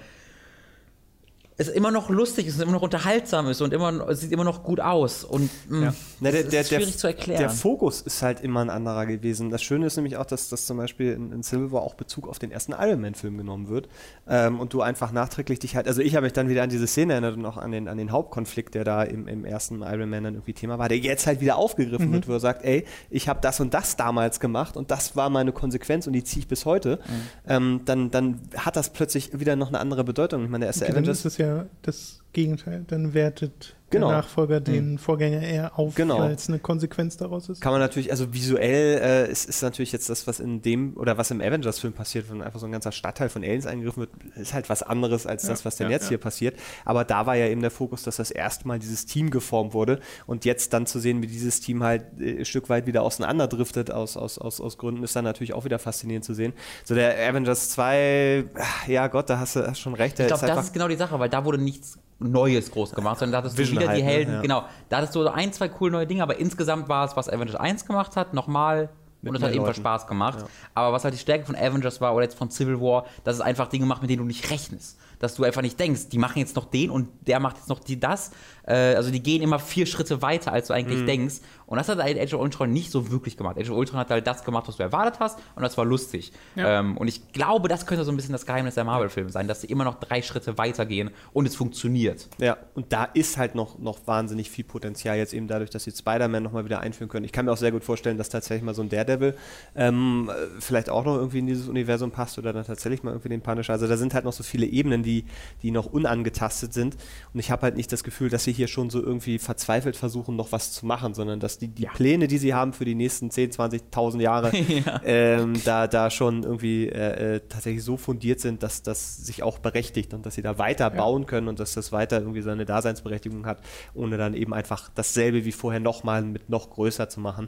es 1.62 1.70
immer 1.70 1.92
noch 1.92 2.10
lustig 2.10 2.48
ist, 2.48 2.56
und 2.58 2.64
immer 2.64 2.72
noch 2.74 2.82
unterhaltsam 2.82 3.48
ist 3.48 3.62
und 3.62 3.74
immer, 3.74 4.08
es 4.10 4.22
sieht 4.22 4.32
immer 4.32 4.44
noch 4.44 4.64
gut 4.64 4.80
aus. 4.80 5.24
Und 5.24 5.50
mh, 5.70 5.94
Na, 6.20 6.32
der, 6.32 6.44
der, 6.44 6.62
ist 6.62 6.68
schwierig 6.70 6.86
der, 6.88 6.98
zu 6.98 7.08
erklären. 7.08 7.40
Der 7.40 7.50
Fokus 7.50 8.02
ist 8.02 8.22
halt 8.22 8.42
immer 8.42 8.62
ein 8.62 8.70
anderer 8.70 9.06
gewesen. 9.06 9.50
Das 9.50 9.64
Schöne 9.64 9.86
ist 9.86 9.96
nämlich 9.96 10.18
auch, 10.18 10.26
dass, 10.26 10.50
dass 10.50 10.66
zum 10.66 10.78
Beispiel 10.78 11.14
in, 11.14 11.32
in 11.32 11.44
Civil 11.44 11.72
War 11.72 11.82
auch 11.82 11.94
Bezug 11.94 12.28
auf 12.28 12.40
den 12.40 12.52
ersten 12.52 12.74
Iron 12.74 13.02
Man-Film 13.02 13.38
genommen 13.38 13.70
wird. 13.70 13.88
Ähm, 14.28 14.60
und 14.60 14.74
du 14.74 14.82
einfach 14.82 15.12
nachträglich 15.12 15.60
dich 15.60 15.76
halt, 15.76 15.88
also 15.88 16.02
ich 16.02 16.16
habe 16.16 16.26
mich 16.26 16.34
dann 16.34 16.50
wieder 16.50 16.64
an 16.64 16.70
diese 16.70 16.88
Szene 16.88 17.14
erinnert 17.14 17.38
und 17.38 17.46
auch 17.46 17.58
an 17.58 17.72
den, 17.72 17.88
an 17.88 17.98
den 17.98 18.12
Hauptkonflikt, 18.12 18.76
der 18.76 18.84
da 18.84 19.04
im, 19.04 19.28
im 19.28 19.46
ersten 19.46 19.82
Iron 19.82 20.10
Man 20.10 20.24
dann 20.24 20.34
irgendwie 20.36 20.54
Thema 20.54 20.80
war, 20.80 20.90
der 20.90 20.98
jetzt 20.98 21.28
halt 21.28 21.42
wieder 21.42 21.56
aufgegriffen 21.58 22.10
Mhm. 22.10 22.14
wird, 22.14 22.28
wo 22.28 22.34
er 22.34 22.40
sagt, 22.40 22.64
ey, 22.64 22.86
ich 23.10 23.28
habe 23.30 23.40
das 23.42 23.60
und 23.60 23.74
das 23.74 23.96
damals 23.96 24.40
gemacht 24.40 24.76
und 24.78 24.92
das 24.92 25.16
war 25.16 25.30
meine 25.30 25.52
Konsequenz 25.52 26.08
und 26.08 26.14
die 26.14 26.24
ziehe 26.24 26.42
ich 26.42 26.48
bis 26.48 26.66
heute. 26.66 26.98
Mhm. 26.98 27.12
Ähm, 27.48 27.82
dann, 27.86 28.12
dann 28.12 28.40
hat 28.58 28.76
das 28.76 28.92
plötzlich 28.92 29.40
wieder 29.40 29.56
noch 29.56 29.68
eine 29.68 29.80
andere 29.80 30.04
Bedeutung. 30.04 30.44
Ich 30.44 30.50
meine, 30.50 30.64
der 30.64 30.68
erste 30.70 30.86
Okay, 30.86 30.94
Avengers 30.94 31.20
ist 31.20 31.26
es 31.26 31.38
das 31.82 32.21
Gegenteil. 32.34 32.86
Dann 32.88 33.14
wertet 33.14 33.76
Genau. 33.92 34.08
der 34.08 34.18
Nachfolger 34.18 34.62
den 34.62 34.98
Vorgänger 34.98 35.42
eher 35.42 35.78
auf, 35.78 35.96
Genau. 35.96 36.20
weil 36.20 36.32
es 36.32 36.48
eine 36.48 36.60
Konsequenz 36.60 37.18
daraus 37.18 37.50
ist. 37.50 37.62
kann 37.62 37.74
man 37.74 37.82
natürlich, 37.82 38.10
also 38.10 38.34
visuell 38.34 39.00
äh, 39.02 39.30
ist, 39.32 39.50
ist 39.50 39.62
natürlich 39.62 39.92
jetzt 39.92 40.10
das, 40.10 40.28
was 40.28 40.40
in 40.40 40.62
dem 40.62 40.96
oder 40.96 41.18
was 41.18 41.30
im 41.30 41.42
Avengers-Film 41.42 41.94
passiert, 41.94 42.32
wenn 42.32 42.42
einfach 42.42 42.60
so 42.60 42.66
ein 42.66 42.72
ganzer 42.72 42.94
Stadtteil 42.94 43.28
von 43.28 43.44
Aliens 43.44 43.68
eingegriffen 43.68 44.02
wird, 44.02 44.12
ist 44.36 44.54
halt 44.54 44.70
was 44.70 44.82
anderes 44.82 45.28
als 45.28 45.44
das, 45.44 45.66
was 45.66 45.76
denn 45.76 45.88
ja, 45.88 45.92
jetzt 45.92 46.04
ja. 46.04 46.10
hier 46.10 46.18
passiert. 46.20 46.58
Aber 46.86 47.04
da 47.04 47.26
war 47.26 47.36
ja 47.36 47.48
eben 47.48 47.62
der 47.62 47.72
Fokus, 47.72 48.04
dass 48.04 48.16
das 48.16 48.32
erste 48.32 48.66
Mal 48.66 48.80
dieses 48.80 49.06
Team 49.06 49.30
geformt 49.30 49.74
wurde 49.74 50.00
und 50.26 50.46
jetzt 50.46 50.72
dann 50.72 50.86
zu 50.86 51.00
sehen, 51.00 51.22
wie 51.22 51.28
dieses 51.28 51.60
Team 51.60 51.84
halt 51.84 52.04
äh, 52.20 52.40
ein 52.40 52.46
Stück 52.46 52.70
weit 52.70 52.88
wieder 52.88 53.04
auseinanderdriftet 53.04 53.92
aus, 53.92 54.16
aus, 54.16 54.38
aus, 54.38 54.62
aus 54.62 54.78
Gründen, 54.78 55.04
ist 55.04 55.16
dann 55.16 55.26
natürlich 55.26 55.54
auch 55.54 55.66
wieder 55.66 55.80
faszinierend 55.80 56.24
zu 56.24 56.34
sehen. 56.34 56.54
So 56.86 56.96
der 56.96 57.18
Avengers 57.28 57.72
2, 57.72 58.46
ach, 58.58 58.88
ja 58.88 59.08
Gott, 59.08 59.30
da 59.30 59.38
hast 59.40 59.58
du 59.58 59.76
schon 59.76 59.96
recht. 59.96 60.18
Der 60.18 60.28
Ich 60.28 60.34
glaube, 60.34 60.48
das 60.48 60.68
ist 60.68 60.74
genau 60.74 60.88
die 60.88 60.96
Sache, 60.96 61.20
weil 61.20 61.30
da 61.30 61.44
wurde 61.44 61.58
nichts 61.58 61.98
Neues 62.22 62.72
groß 62.72 62.92
gemacht, 62.94 63.20
sondern 63.20 63.34
da 63.34 63.38
hattest 63.40 63.58
du 63.58 63.62
Vision 63.62 63.80
wieder 63.80 63.90
halt, 63.90 64.00
die 64.00 64.04
ne? 64.04 64.10
Helden, 64.10 64.34
Ja. 64.36 64.42
genau. 64.42 64.64
Da 64.90 64.98
hattest 64.98 65.16
du 65.16 65.24
so 65.24 65.30
ein, 65.30 65.52
zwei 65.54 65.70
coole 65.70 65.92
neue 65.92 66.08
Dinge, 66.08 66.24
aber 66.24 66.38
insgesamt 66.38 66.88
war 66.90 67.06
es, 67.06 67.16
was 67.18 67.30
Avengers 67.30 67.56
1 67.56 67.86
gemacht 67.86 68.16
hat, 68.16 68.34
nochmal. 68.34 68.90
Und 69.24 69.34
das 69.34 69.42
mehr 69.42 69.50
hat 69.50 69.56
ebenfalls. 69.56 69.78
Spaß 69.78 70.08
gemacht. 70.08 70.40
Aber 70.74 70.94
was 70.94 71.04
halt 71.04 71.14
die 71.14 71.20
Stärke 71.20 71.46
von 71.46 71.56
Avengers 71.56 72.02
war 72.02 72.16
oder 72.16 72.24
jetzt 72.24 72.36
von 72.36 72.50
Civil 72.50 72.82
War, 72.82 73.06
dass 73.24 73.36
es 73.36 73.42
einfach 73.42 73.68
Dinge 73.68 73.86
macht, 73.86 74.02
mit 74.02 74.10
denen 74.10 74.20
du 74.22 74.26
nicht 74.26 74.50
rechnest. 74.50 74.98
Dass 75.20 75.36
du 75.36 75.44
einfach 75.44 75.62
nicht 75.62 75.80
denkst, 75.80 76.10
die 76.10 76.18
machen 76.18 76.40
jetzt 76.40 76.56
noch 76.56 76.66
den 76.66 76.90
und 76.90 77.08
der 77.28 77.40
macht 77.40 77.58
jetzt 77.58 77.70
noch 77.70 77.80
die 77.80 78.00
das. 78.00 78.32
Äh, 78.66 78.96
also 78.96 79.12
die 79.12 79.22
gehen 79.24 79.42
immer 79.42 79.60
vier 79.60 79.86
Schritte 79.86 80.22
weiter, 80.22 80.52
als 80.54 80.68
du 80.68 80.74
eigentlich 80.74 81.02
Mhm. 81.02 81.06
denkst. 81.08 81.36
Und 81.66 81.78
das 81.78 81.88
hat 81.88 82.00
halt 82.04 82.20
Age 82.20 82.34
of 82.34 82.42
Ultron 82.42 82.72
nicht 82.74 82.92
so 82.92 83.12
wirklich 83.12 83.38
gemacht. 83.38 83.58
Age 83.58 83.70
of 83.70 83.78
Ultron 83.78 83.98
hat 84.00 84.10
halt 84.10 84.28
das 84.28 84.44
gemacht, 84.44 84.68
was 84.68 84.76
du 84.76 84.84
erwartet 84.84 85.20
hast 85.22 85.40
und 85.56 85.64
das 85.64 85.78
war 85.78 85.86
lustig. 85.86 86.34
Ja. 86.56 86.80
Ähm, 86.80 86.98
und 86.98 87.08
ich 87.08 87.32
glaube, 87.32 87.70
das 87.70 87.86
könnte 87.86 88.04
so 88.04 88.12
ein 88.12 88.18
bisschen 88.18 88.34
das 88.34 88.46
Geheimnis 88.46 88.76
der 88.76 88.84
Marvel-Filme 88.84 89.30
sein, 89.30 89.48
dass 89.48 89.62
sie 89.62 89.68
immer 89.68 89.86
noch 89.86 89.96
drei 89.96 90.22
Schritte 90.22 90.58
weitergehen 90.58 91.12
und 91.32 91.46
es 91.48 91.56
funktioniert. 91.56 92.28
Ja, 92.40 92.58
und 92.76 92.92
da 92.92 93.06
ist 93.06 93.38
halt 93.38 93.56
noch, 93.56 93.80
noch 93.80 94.00
wahnsinnig 94.06 94.52
viel 94.52 94.66
Potenzial 94.66 95.18
jetzt 95.18 95.34
eben 95.34 95.48
dadurch, 95.48 95.70
dass 95.70 95.86
sie 95.86 95.92
Spider-Man 95.92 96.44
nochmal 96.44 96.66
wieder 96.66 96.82
einführen 96.82 97.08
können. 97.10 97.24
Ich 97.26 97.32
kann 97.32 97.46
mir 97.46 97.54
auch 97.54 97.58
sehr 97.58 97.72
gut 97.72 97.86
vorstellen, 97.86 98.18
dass 98.18 98.28
tatsächlich 98.28 98.64
mal 98.66 98.76
so 98.76 98.82
ein 98.82 98.90
Daredevil 98.90 99.36
ähm, 99.76 100.30
äh, 100.30 100.60
vielleicht 100.60 100.90
auch 100.90 101.06
noch 101.06 101.16
irgendwie 101.16 101.40
in 101.40 101.48
dieses 101.48 101.70
Universum 101.70 102.12
passt 102.12 102.38
oder 102.38 102.52
dann 102.52 102.66
tatsächlich 102.66 103.02
mal 103.04 103.12
irgendwie 103.12 103.30
den 103.30 103.42
Punisher. 103.42 103.72
Also 103.74 103.88
da 103.88 103.96
sind 103.96 104.14
halt 104.14 104.26
noch 104.26 104.34
so 104.34 104.44
viele 104.44 104.66
Ebenen, 104.66 105.04
die, 105.04 105.24
die 105.64 105.72
noch 105.72 105.86
unangetastet 105.86 106.74
sind. 106.74 106.98
Und 107.34 107.40
ich 107.40 107.50
habe 107.50 107.62
halt 107.62 107.78
nicht 107.78 107.92
das 107.94 108.04
Gefühl, 108.04 108.30
dass 108.30 108.44
sie 108.44 108.51
hier 108.52 108.68
schon 108.68 108.90
so 108.90 109.02
irgendwie 109.02 109.40
verzweifelt 109.40 109.96
versuchen, 109.96 110.36
noch 110.36 110.52
was 110.52 110.72
zu 110.72 110.86
machen, 110.86 111.14
sondern 111.14 111.40
dass 111.40 111.58
die, 111.58 111.68
die 111.68 111.86
Pläne, 111.86 112.28
die 112.28 112.38
sie 112.38 112.54
haben 112.54 112.74
für 112.74 112.86
die 112.86 112.96
nächsten 112.96 113.32
10, 113.32 113.52
20.000 113.52 114.22
Jahre, 114.22 114.52
ähm, 115.06 115.54
da, 115.66 115.88
da 115.88 116.10
schon 116.10 116.44
irgendwie 116.44 116.88
äh, 116.88 117.36
äh, 117.36 117.40
tatsächlich 117.48 117.84
so 117.84 117.98
fundiert 117.98 118.40
sind, 118.40 118.64
dass 118.64 118.82
das 118.82 119.18
sich 119.18 119.44
auch 119.44 119.60
berechtigt 119.60 120.14
und 120.14 120.26
dass 120.26 120.36
sie 120.36 120.42
da 120.42 120.58
weiter 120.58 120.90
bauen 120.90 121.26
können 121.26 121.48
und 121.48 121.60
dass 121.60 121.74
das 121.74 121.92
weiter 121.92 122.20
irgendwie 122.20 122.42
seine 122.42 122.66
Daseinsberechtigung 122.66 123.46
hat, 123.46 123.60
ohne 123.94 124.18
dann 124.18 124.34
eben 124.34 124.54
einfach 124.54 124.90
dasselbe 124.94 125.46
wie 125.46 125.52
vorher 125.52 125.80
nochmal 125.80 126.22
mit 126.24 126.50
noch 126.50 126.70
größer 126.70 127.10
zu 127.10 127.20
machen. 127.20 127.48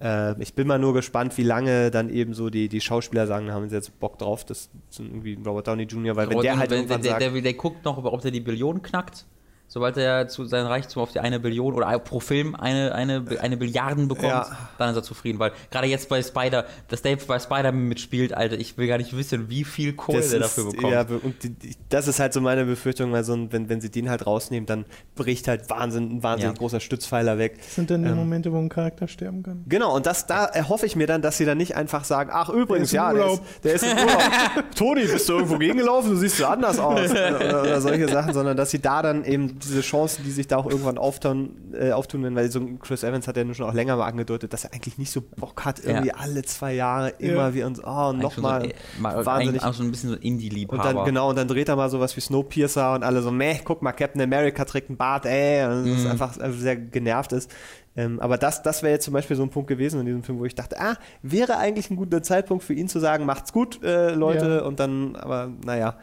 Äh, 0.00 0.40
ich 0.42 0.54
bin 0.54 0.66
mal 0.66 0.78
nur 0.78 0.94
gespannt, 0.94 1.36
wie 1.38 1.42
lange 1.42 1.90
dann 1.90 2.10
eben 2.10 2.34
so 2.34 2.50
die, 2.50 2.68
die 2.68 2.80
Schauspieler 2.80 3.26
sagen, 3.26 3.46
da 3.46 3.54
haben 3.54 3.68
sie 3.68 3.74
jetzt 3.74 3.98
Bock 4.00 4.18
drauf, 4.18 4.44
das 4.44 4.70
sind 4.90 5.06
irgendwie 5.06 5.38
Robert 5.44 5.68
Downey 5.68 5.84
Jr., 5.84 6.16
weil 6.16 6.28
wenn 6.30 6.40
der 6.40 6.58
halt 6.58 6.70
wenn, 6.70 6.78
irgendwann 6.78 7.02
der, 7.02 7.10
sagt, 7.12 7.22
der, 7.22 7.30
der, 7.30 7.42
der 7.42 7.54
guckt 7.54 7.84
noch, 7.84 8.02
ob 8.02 8.20
der 8.20 8.30
die 8.30 8.40
Billion 8.40 8.82
knackt. 8.82 9.26
Sobald 9.72 9.96
er 9.96 10.28
zu 10.28 10.44
sein 10.44 10.66
Reichtum 10.66 11.02
auf 11.02 11.12
die 11.12 11.20
eine 11.20 11.40
Billion 11.40 11.72
oder 11.72 11.98
pro 11.98 12.20
Film 12.20 12.54
eine, 12.54 12.94
eine, 12.94 13.24
eine 13.40 13.56
Billiarden 13.56 14.06
bekommt, 14.06 14.28
Ja. 14.28 14.46
dann 14.76 14.90
ist 14.90 14.96
er 14.96 15.02
zufrieden. 15.02 15.38
Weil 15.38 15.52
gerade 15.70 15.86
jetzt 15.86 16.10
bei 16.10 16.22
Spider, 16.22 16.66
dass 16.88 17.00
Dave 17.00 17.24
bei 17.26 17.38
Spider-Man 17.38 17.88
mitspielt, 17.88 18.34
Alter, 18.34 18.58
ich 18.58 18.76
will 18.76 18.86
gar 18.86 18.98
nicht 18.98 19.16
wissen, 19.16 19.48
wie 19.48 19.64
viel 19.64 19.94
Kohle 19.94 20.18
Das 20.18 20.28
der 20.28 20.40
ist, 20.40 20.58
dafür 20.58 20.70
bekommt. 20.72 20.92
Ja, 20.92 21.06
und 21.22 21.42
die, 21.42 21.48
die, 21.48 21.74
das 21.88 22.06
ist 22.06 22.20
halt 22.20 22.34
so 22.34 22.42
meine 22.42 22.66
Befürchtung, 22.66 23.12
weil 23.12 23.24
so 23.24 23.32
ein, 23.32 23.50
wenn, 23.50 23.70
wenn 23.70 23.80
sie 23.80 23.90
den 23.90 24.10
halt 24.10 24.26
rausnehmen, 24.26 24.66
dann 24.66 24.84
bricht 25.14 25.48
halt 25.48 25.70
Wahnsinn, 25.70 26.18
ein 26.18 26.22
wahnsinnig 26.22 26.54
Ja. 26.54 26.58
großer 26.58 26.80
Stützpfeiler 26.80 27.38
weg. 27.38 27.56
Das 27.56 27.74
sind 27.74 27.90
dann 27.90 28.04
die 28.04 28.10
Momente, 28.10 28.52
wo 28.52 28.58
ein 28.58 28.68
Charakter 28.68 29.08
sterben 29.08 29.42
kann. 29.42 29.64
Genau, 29.68 29.96
und 29.96 30.04
das, 30.04 30.26
da 30.26 30.44
erhoffe 30.44 30.84
ich 30.84 30.96
mir 30.96 31.06
dann, 31.06 31.22
dass 31.22 31.38
sie 31.38 31.46
dann 31.46 31.56
nicht 31.56 31.76
einfach 31.76 32.04
sagen, 32.04 32.28
ach 32.30 32.50
übrigens, 32.50 32.90
Der 32.90 33.00
ja, 33.00 33.12
der 33.14 33.26
ist, 33.32 33.42
der 33.64 33.72
ist 33.72 33.84
im 33.84 33.92
Urlaub. 33.96 34.22
Toni, 34.76 35.06
bist 35.06 35.26
du 35.30 35.32
irgendwo 35.32 35.56
gegengelaufen? 35.56 36.10
Du 36.10 36.16
siehst 36.16 36.36
so 36.36 36.44
anders 36.44 36.78
aus. 36.78 37.10
oder, 37.10 37.62
oder 37.62 37.80
solche 37.80 38.06
Sachen, 38.08 38.34
sondern 38.34 38.54
dass 38.54 38.70
sie 38.70 38.78
da 38.82 39.00
dann 39.00 39.24
eben 39.24 39.58
diese 39.62 39.80
Chancen, 39.80 40.24
die 40.24 40.30
sich 40.30 40.46
da 40.46 40.56
auch 40.56 40.66
irgendwann 40.66 40.98
auftun, 40.98 41.56
äh, 41.78 41.92
auftun 41.92 42.22
werden, 42.22 42.34
weil 42.36 42.50
so 42.50 42.60
ein 42.60 42.78
Chris 42.80 43.02
Evans 43.02 43.26
hat 43.28 43.36
ja 43.36 43.44
nun 43.44 43.54
schon 43.54 43.66
auch 43.68 43.74
länger 43.74 43.96
mal 43.96 44.06
angedeutet, 44.06 44.52
dass 44.52 44.64
er 44.64 44.74
eigentlich 44.74 44.98
nicht 44.98 45.10
so 45.10 45.20
Bock 45.20 45.64
hat, 45.64 45.80
irgendwie 45.84 46.08
Ja. 46.08 46.14
alle 46.18 46.42
zwei 46.42 46.74
Jahre 46.74 47.10
immer 47.18 47.48
Ja. 47.48 47.54
wie 47.54 47.62
uns, 47.64 47.80
oh, 47.82 48.12
nochmal 48.12 48.62
So, 48.62 48.66
äh, 48.68 48.74
mal, 49.00 49.26
wahnsinnig. 49.26 49.62
auch 49.62 49.74
so 49.74 49.82
ein 49.82 49.90
bisschen 49.90 50.10
so 50.10 50.16
Und 50.16 50.22
Indie-Liebhaber. 50.22 50.82
dann, 50.94 51.04
genau, 51.04 51.30
und 51.30 51.36
dann 51.36 51.48
dreht 51.48 51.68
er 51.68 51.76
mal 51.76 51.90
sowas 51.90 52.16
wie 52.16 52.20
Snowpiercer 52.20 52.94
und 52.94 53.02
alle 53.04 53.22
so, 53.22 53.30
meh, 53.30 53.58
guck 53.64 53.82
mal, 53.82 53.92
Captain 53.92 54.20
America 54.20 54.64
trägt 54.64 54.88
einen 54.88 54.96
Bart, 54.98 55.26
ey, 55.26 55.64
und 55.66 55.88
das 55.90 56.00
ist 56.00 56.06
einfach 56.06 56.38
einfach 56.38 56.58
sehr 56.60 56.76
genervt 56.76 57.32
ist. 57.32 57.50
Ähm, 57.94 58.20
aber 58.20 58.38
das, 58.38 58.62
das 58.62 58.82
wäre 58.82 58.92
jetzt 58.94 59.04
zum 59.04 59.12
Beispiel 59.12 59.36
so 59.36 59.42
ein 59.42 59.50
Punkt 59.50 59.68
gewesen 59.68 60.00
in 60.00 60.06
diesem 60.06 60.22
Film, 60.22 60.38
wo 60.38 60.44
ich 60.46 60.54
dachte, 60.54 60.80
ah, 60.80 60.96
wäre 61.20 61.58
eigentlich 61.58 61.90
ein 61.90 61.96
guter 61.96 62.22
Zeitpunkt 62.22 62.64
für 62.64 62.72
ihn 62.72 62.88
zu 62.88 62.98
sagen, 63.00 63.26
macht's 63.26 63.52
gut, 63.52 63.82
äh, 63.82 64.14
Leute, 64.14 64.60
Ja. 64.60 64.62
und 64.62 64.80
dann, 64.80 65.14
aber 65.16 65.50
naja, 65.64 65.98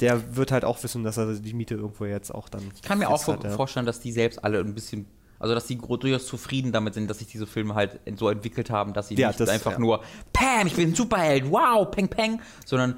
der 0.00 0.36
wird 0.36 0.52
halt 0.52 0.64
auch 0.64 0.82
wissen, 0.84 1.02
dass 1.02 1.16
er 1.16 1.34
die 1.34 1.52
Miete 1.54 1.74
irgendwo 1.74 2.04
jetzt 2.04 2.32
auch 2.32 2.48
dann. 2.48 2.62
Ich 2.76 2.82
kann 2.82 2.98
mir 2.98 3.08
auch 3.08 3.26
hat, 3.26 3.42
ja. 3.42 3.50
vorstellen, 3.50 3.86
dass 3.86 3.98
die 3.98 4.12
selbst 4.12 4.44
alle 4.44 4.60
ein 4.60 4.72
bisschen, 4.74 5.06
also 5.40 5.52
dass 5.54 5.66
die 5.66 5.78
durchaus 5.78 6.26
zufrieden 6.26 6.70
damit 6.70 6.94
sind, 6.94 7.10
dass 7.10 7.18
sich 7.18 7.26
diese 7.26 7.48
Filme 7.48 7.74
halt 7.74 7.98
so 8.16 8.28
entwickelt 8.28 8.70
haben, 8.70 8.92
dass 8.92 9.08
sie 9.08 9.16
Ja, 9.16 9.28
nicht 9.28 9.40
das- 9.40 9.48
einfach 9.48 9.72
ja. 9.72 9.78
nur, 9.80 10.02
Pam, 10.32 10.68
ich 10.68 10.74
bin 10.76 10.90
ein 10.90 10.94
Superheld, 10.94 11.50
wow, 11.50 11.90
peng, 11.90 12.06
peng, 12.08 12.40
sondern 12.64 12.96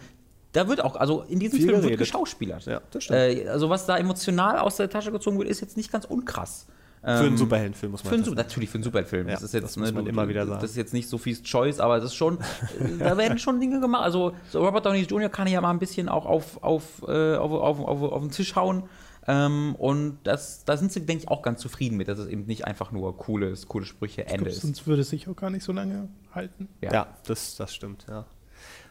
da 0.53 0.69
wird 0.69 0.83
auch, 0.85 0.97
also 0.97 1.23
in 1.23 1.41
diesem 1.41 1.57
Viel 1.59 1.63
Film 1.69 1.77
wird 1.77 1.83
geredet. 1.85 1.99
geschauspielert. 2.01 2.67
Ja, 2.67 2.83
das 2.91 3.05
stimmt. 3.05 3.19
Äh, 3.19 3.49
also 3.49 3.71
was 3.71 3.87
da 3.87 3.97
emotional 3.97 4.59
aus 4.59 4.77
der 4.77 4.91
Tasche 4.91 5.11
gezogen 5.13 5.39
wird, 5.39 5.49
ist 5.49 5.63
jetzt 5.63 5.79
nicht 5.79 5.91
ganz 5.91 6.05
unkrass. 6.05 6.67
Für 7.05 7.11
einen 7.27 7.37
Superheldenfilm 7.37 7.93
muss 7.93 8.03
man 8.03 8.09
Für 8.11 8.15
einen, 8.15 8.25
das 8.25 8.31
Su- 8.31 8.35
natürlich 8.37 8.71
für 8.71 8.77
einen 8.77 8.85
Superheldenfilm. 8.85 9.29
Ja, 9.29 9.35
das 9.35 9.43
ist 9.43 9.53
jetzt, 9.55 9.65
das 9.65 9.77
muss 9.77 9.93
man 9.93 10.05
du- 10.05 10.11
immer 10.11 10.27
wieder 10.29 10.47
sagen. 10.47 10.61
Das 10.61 10.71
ist 10.71 10.77
jetzt 10.77 10.95
nicht 10.95 11.09
Sophies 11.09 11.43
Choice, 11.43 11.79
aber 11.81 11.99
es 11.99 12.05
ist 12.05 12.15
schon, 12.15 12.39
äh, 12.39 12.99
da 12.99 13.17
werden 13.19 13.39
schon 13.39 13.61
Dinge 13.61 13.81
gemacht. 13.81 14.03
Also 14.05 14.33
so 14.51 14.65
Robert 14.65 14.87
Downey 14.87 15.03
Jr. 15.03 15.29
kann 15.29 15.47
ja 15.47 15.61
mal 15.61 15.71
ein 15.71 15.79
bisschen 15.79 16.09
auch 16.09 16.25
auf, 16.27 16.63
auf, 16.63 17.03
äh, 17.07 17.37
auf, 17.37 17.53
auf, 17.53 17.81
auf, 17.81 18.03
auf 18.13 18.21
den 18.23 18.31
Tisch 18.31 18.57
hauen. 18.57 18.85
Ähm, 19.27 19.75
und 19.79 20.19
das, 20.25 20.65
da 20.67 20.77
sind 20.77 20.93
sie, 20.93 21.05
denke 21.07 21.25
ich, 21.25 21.29
auch 21.31 21.41
ganz 21.43 21.61
zufrieden 21.61 21.97
mit, 21.97 22.09
dass 22.09 22.19
es 22.19 22.29
eben 22.29 22.45
nicht 22.47 22.67
einfach 22.67 22.93
nur 22.93 23.17
cooles, 23.17 23.69
coole 23.69 23.87
Sprüche, 23.87 24.27
Ende 24.27 24.51
ist. 24.51 24.61
Sonst 24.61 24.87
würde 24.87 25.01
es 25.03 25.09
sich 25.11 25.29
auch 25.29 25.37
gar 25.37 25.49
nicht 25.51 25.65
so 25.65 25.73
lange 25.73 26.09
halten. 26.35 26.69
Ja. 26.83 26.93
Ja, 26.93 27.07
das, 27.27 27.57
das 27.57 27.75
stimmt, 27.75 28.05
ja. 28.09 28.27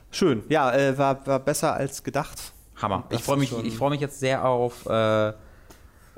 Schön, 0.10 0.44
ja, 0.50 0.72
äh, 0.74 0.98
war, 0.98 1.26
war 1.28 1.40
besser 1.40 1.74
als 1.76 2.04
gedacht. 2.04 2.40
Hammer. 2.82 3.04
Das 3.10 3.20
Ich 3.20 3.26
freue 3.26 3.38
mich, 3.38 3.52
ich 3.64 3.76
freu 3.78 3.90
mich 3.92 4.02
jetzt 4.02 4.20
sehr 4.20 4.44
auf 4.46 4.86
äh, 4.88 5.34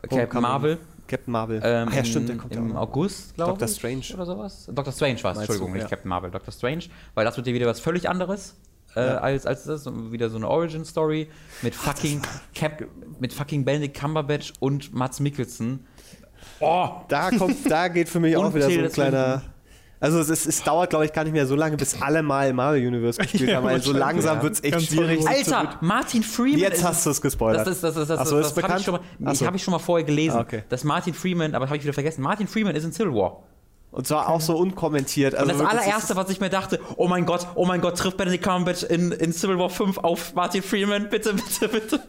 Captain. 0.10 0.42
Marvel. 0.42 0.78
Captain 1.08 1.32
Marvel. 1.32 1.62
Ähm, 1.64 1.88
Ach 1.90 1.94
ja, 1.94 2.00
im- 2.00 2.06
stimmt, 2.06 2.30
der 2.30 2.38
kommt 2.38 2.54
ja 2.54 2.60
im 2.62 2.70
noch. 2.70 2.76
August, 2.82 3.36
glaube 3.36 3.52
ich. 3.54 3.58
Doctor 3.60 3.68
Strange. 3.68 4.04
Oder 4.14 4.26
sowas. 4.26 4.70
Dr. 4.74 4.94
Strange 4.94 5.24
war 5.24 5.32
es, 5.34 5.38
Entschuldigung, 5.40 5.70
du, 5.70 5.74
nicht 5.76 5.84
ja. 5.84 5.90
Captain 5.90 6.10
Marvel, 6.10 6.32
Dr. 6.32 6.52
Strange. 6.54 6.84
Weil 7.14 7.26
das 7.26 7.38
wird 7.38 7.48
ja 7.48 7.54
wieder 7.54 7.68
was 7.68 7.80
völlig 7.80 8.10
anderes. 8.10 8.56
Äh, 8.96 9.06
Ja. 9.06 9.18
als, 9.18 9.46
als 9.46 9.66
das, 9.66 9.86
wieder 10.12 10.30
so 10.30 10.38
eine 10.38 10.48
Origin-Story 10.48 11.28
mit 11.62 11.76
fucking 11.76 12.22
Cap, 12.54 12.86
mit 13.20 13.34
fucking 13.34 13.66
Benedict 13.66 14.00
Cumberbatch 14.00 14.54
und 14.60 14.94
Mats 14.94 15.20
Mikkelsen. 15.20 15.86
Oh, 16.60 16.88
Da 17.10 17.30
kommt, 17.32 17.70
da 17.70 17.88
geht 17.90 18.08
für 18.08 18.20
mich 18.20 18.38
auch 18.38 18.54
wieder 18.54 18.70
so 18.72 18.80
ein 18.80 18.90
kleiner. 18.90 19.42
Also 20.00 20.20
es, 20.20 20.30
ist, 20.30 20.46
es 20.46 20.62
dauert, 20.64 20.90
glaube 20.90 21.06
ich, 21.06 21.14
gar 21.14 21.24
nicht 21.24 21.34
mehr 21.34 21.48
so 21.48 21.56
lange, 21.56 21.78
bis 21.78 22.02
alle 22.02 22.22
mal 22.22 22.52
Marvel 22.54 22.86
Universe 22.86 23.20
gespielt 23.20 23.50
Ja, 23.50 23.58
haben. 23.58 23.66
weil 23.66 23.82
so 23.82 23.94
langsam 23.94 24.38
ja. 24.38 24.44
wird 24.44 24.54
es 24.56 24.64
echt 24.64 24.74
Ganz 24.74 24.88
schwierig. 24.88 25.28
Alter, 25.28 25.78
Martin 25.82 26.22
Freeman. 26.24 26.60
Jetzt 26.60 26.84
hast 26.84 27.06
du 27.06 27.10
es 27.12 27.22
gespoilert. 27.22 27.66
Das 27.66 27.76
ist, 27.76 27.84
das 27.84 27.96
ist, 27.96 28.10
das, 28.10 28.30
so, 28.30 28.38
das, 28.38 28.48
ist 28.48 28.56
das 28.58 28.64
habe 28.64 28.68
bekannt? 28.68 28.80
ich, 28.82 28.86
schon 28.86 28.94
mal- 28.96 29.34
ich, 29.34 29.40
so. 29.40 29.46
hab 29.48 29.56
ich 29.56 29.64
schon 29.64 29.72
mal 29.72 29.80
vorher 29.80 30.06
gelesen. 30.06 30.38
Ah, 30.38 30.42
okay. 30.42 30.64
Dass 30.70 30.84
Martin 30.84 31.14
Freeman, 31.14 31.56
aber 31.56 31.66
habe 31.68 31.78
ich 31.78 31.84
wieder 31.84 31.94
vergessen, 31.94 32.22
Martin 32.22 32.48
Freeman 32.48 32.76
ist 32.76 32.84
in 32.84 32.92
Civil 32.92 33.14
War. 33.14 33.44
Und 33.92 34.06
zwar 34.06 34.28
auch 34.28 34.42
so 34.42 34.58
unkommentiert. 34.58 35.36
Also 35.36 35.54
Und 35.54 35.60
das 35.62 35.68
allererste, 35.70 36.18
was 36.18 36.30
ich 36.30 36.42
mir 36.42 36.50
dachte, 36.50 36.82
oh 36.98 37.08
mein 37.08 37.26
Gott, 37.26 37.48
oh 37.56 37.66
mein 37.66 37.80
Gott, 37.80 37.98
trifft 37.98 38.18
Benedict 38.18 38.44
Cumberbatch 38.44 38.84
in, 38.84 39.14
in 39.14 39.32
Civil 39.32 39.58
War 39.58 39.70
5 39.70 40.00
auf 40.00 40.36
Martin 40.36 40.62
Freeman, 40.62 41.08
bitte, 41.10 41.34
bitte, 41.34 41.70
bitte. 41.70 42.02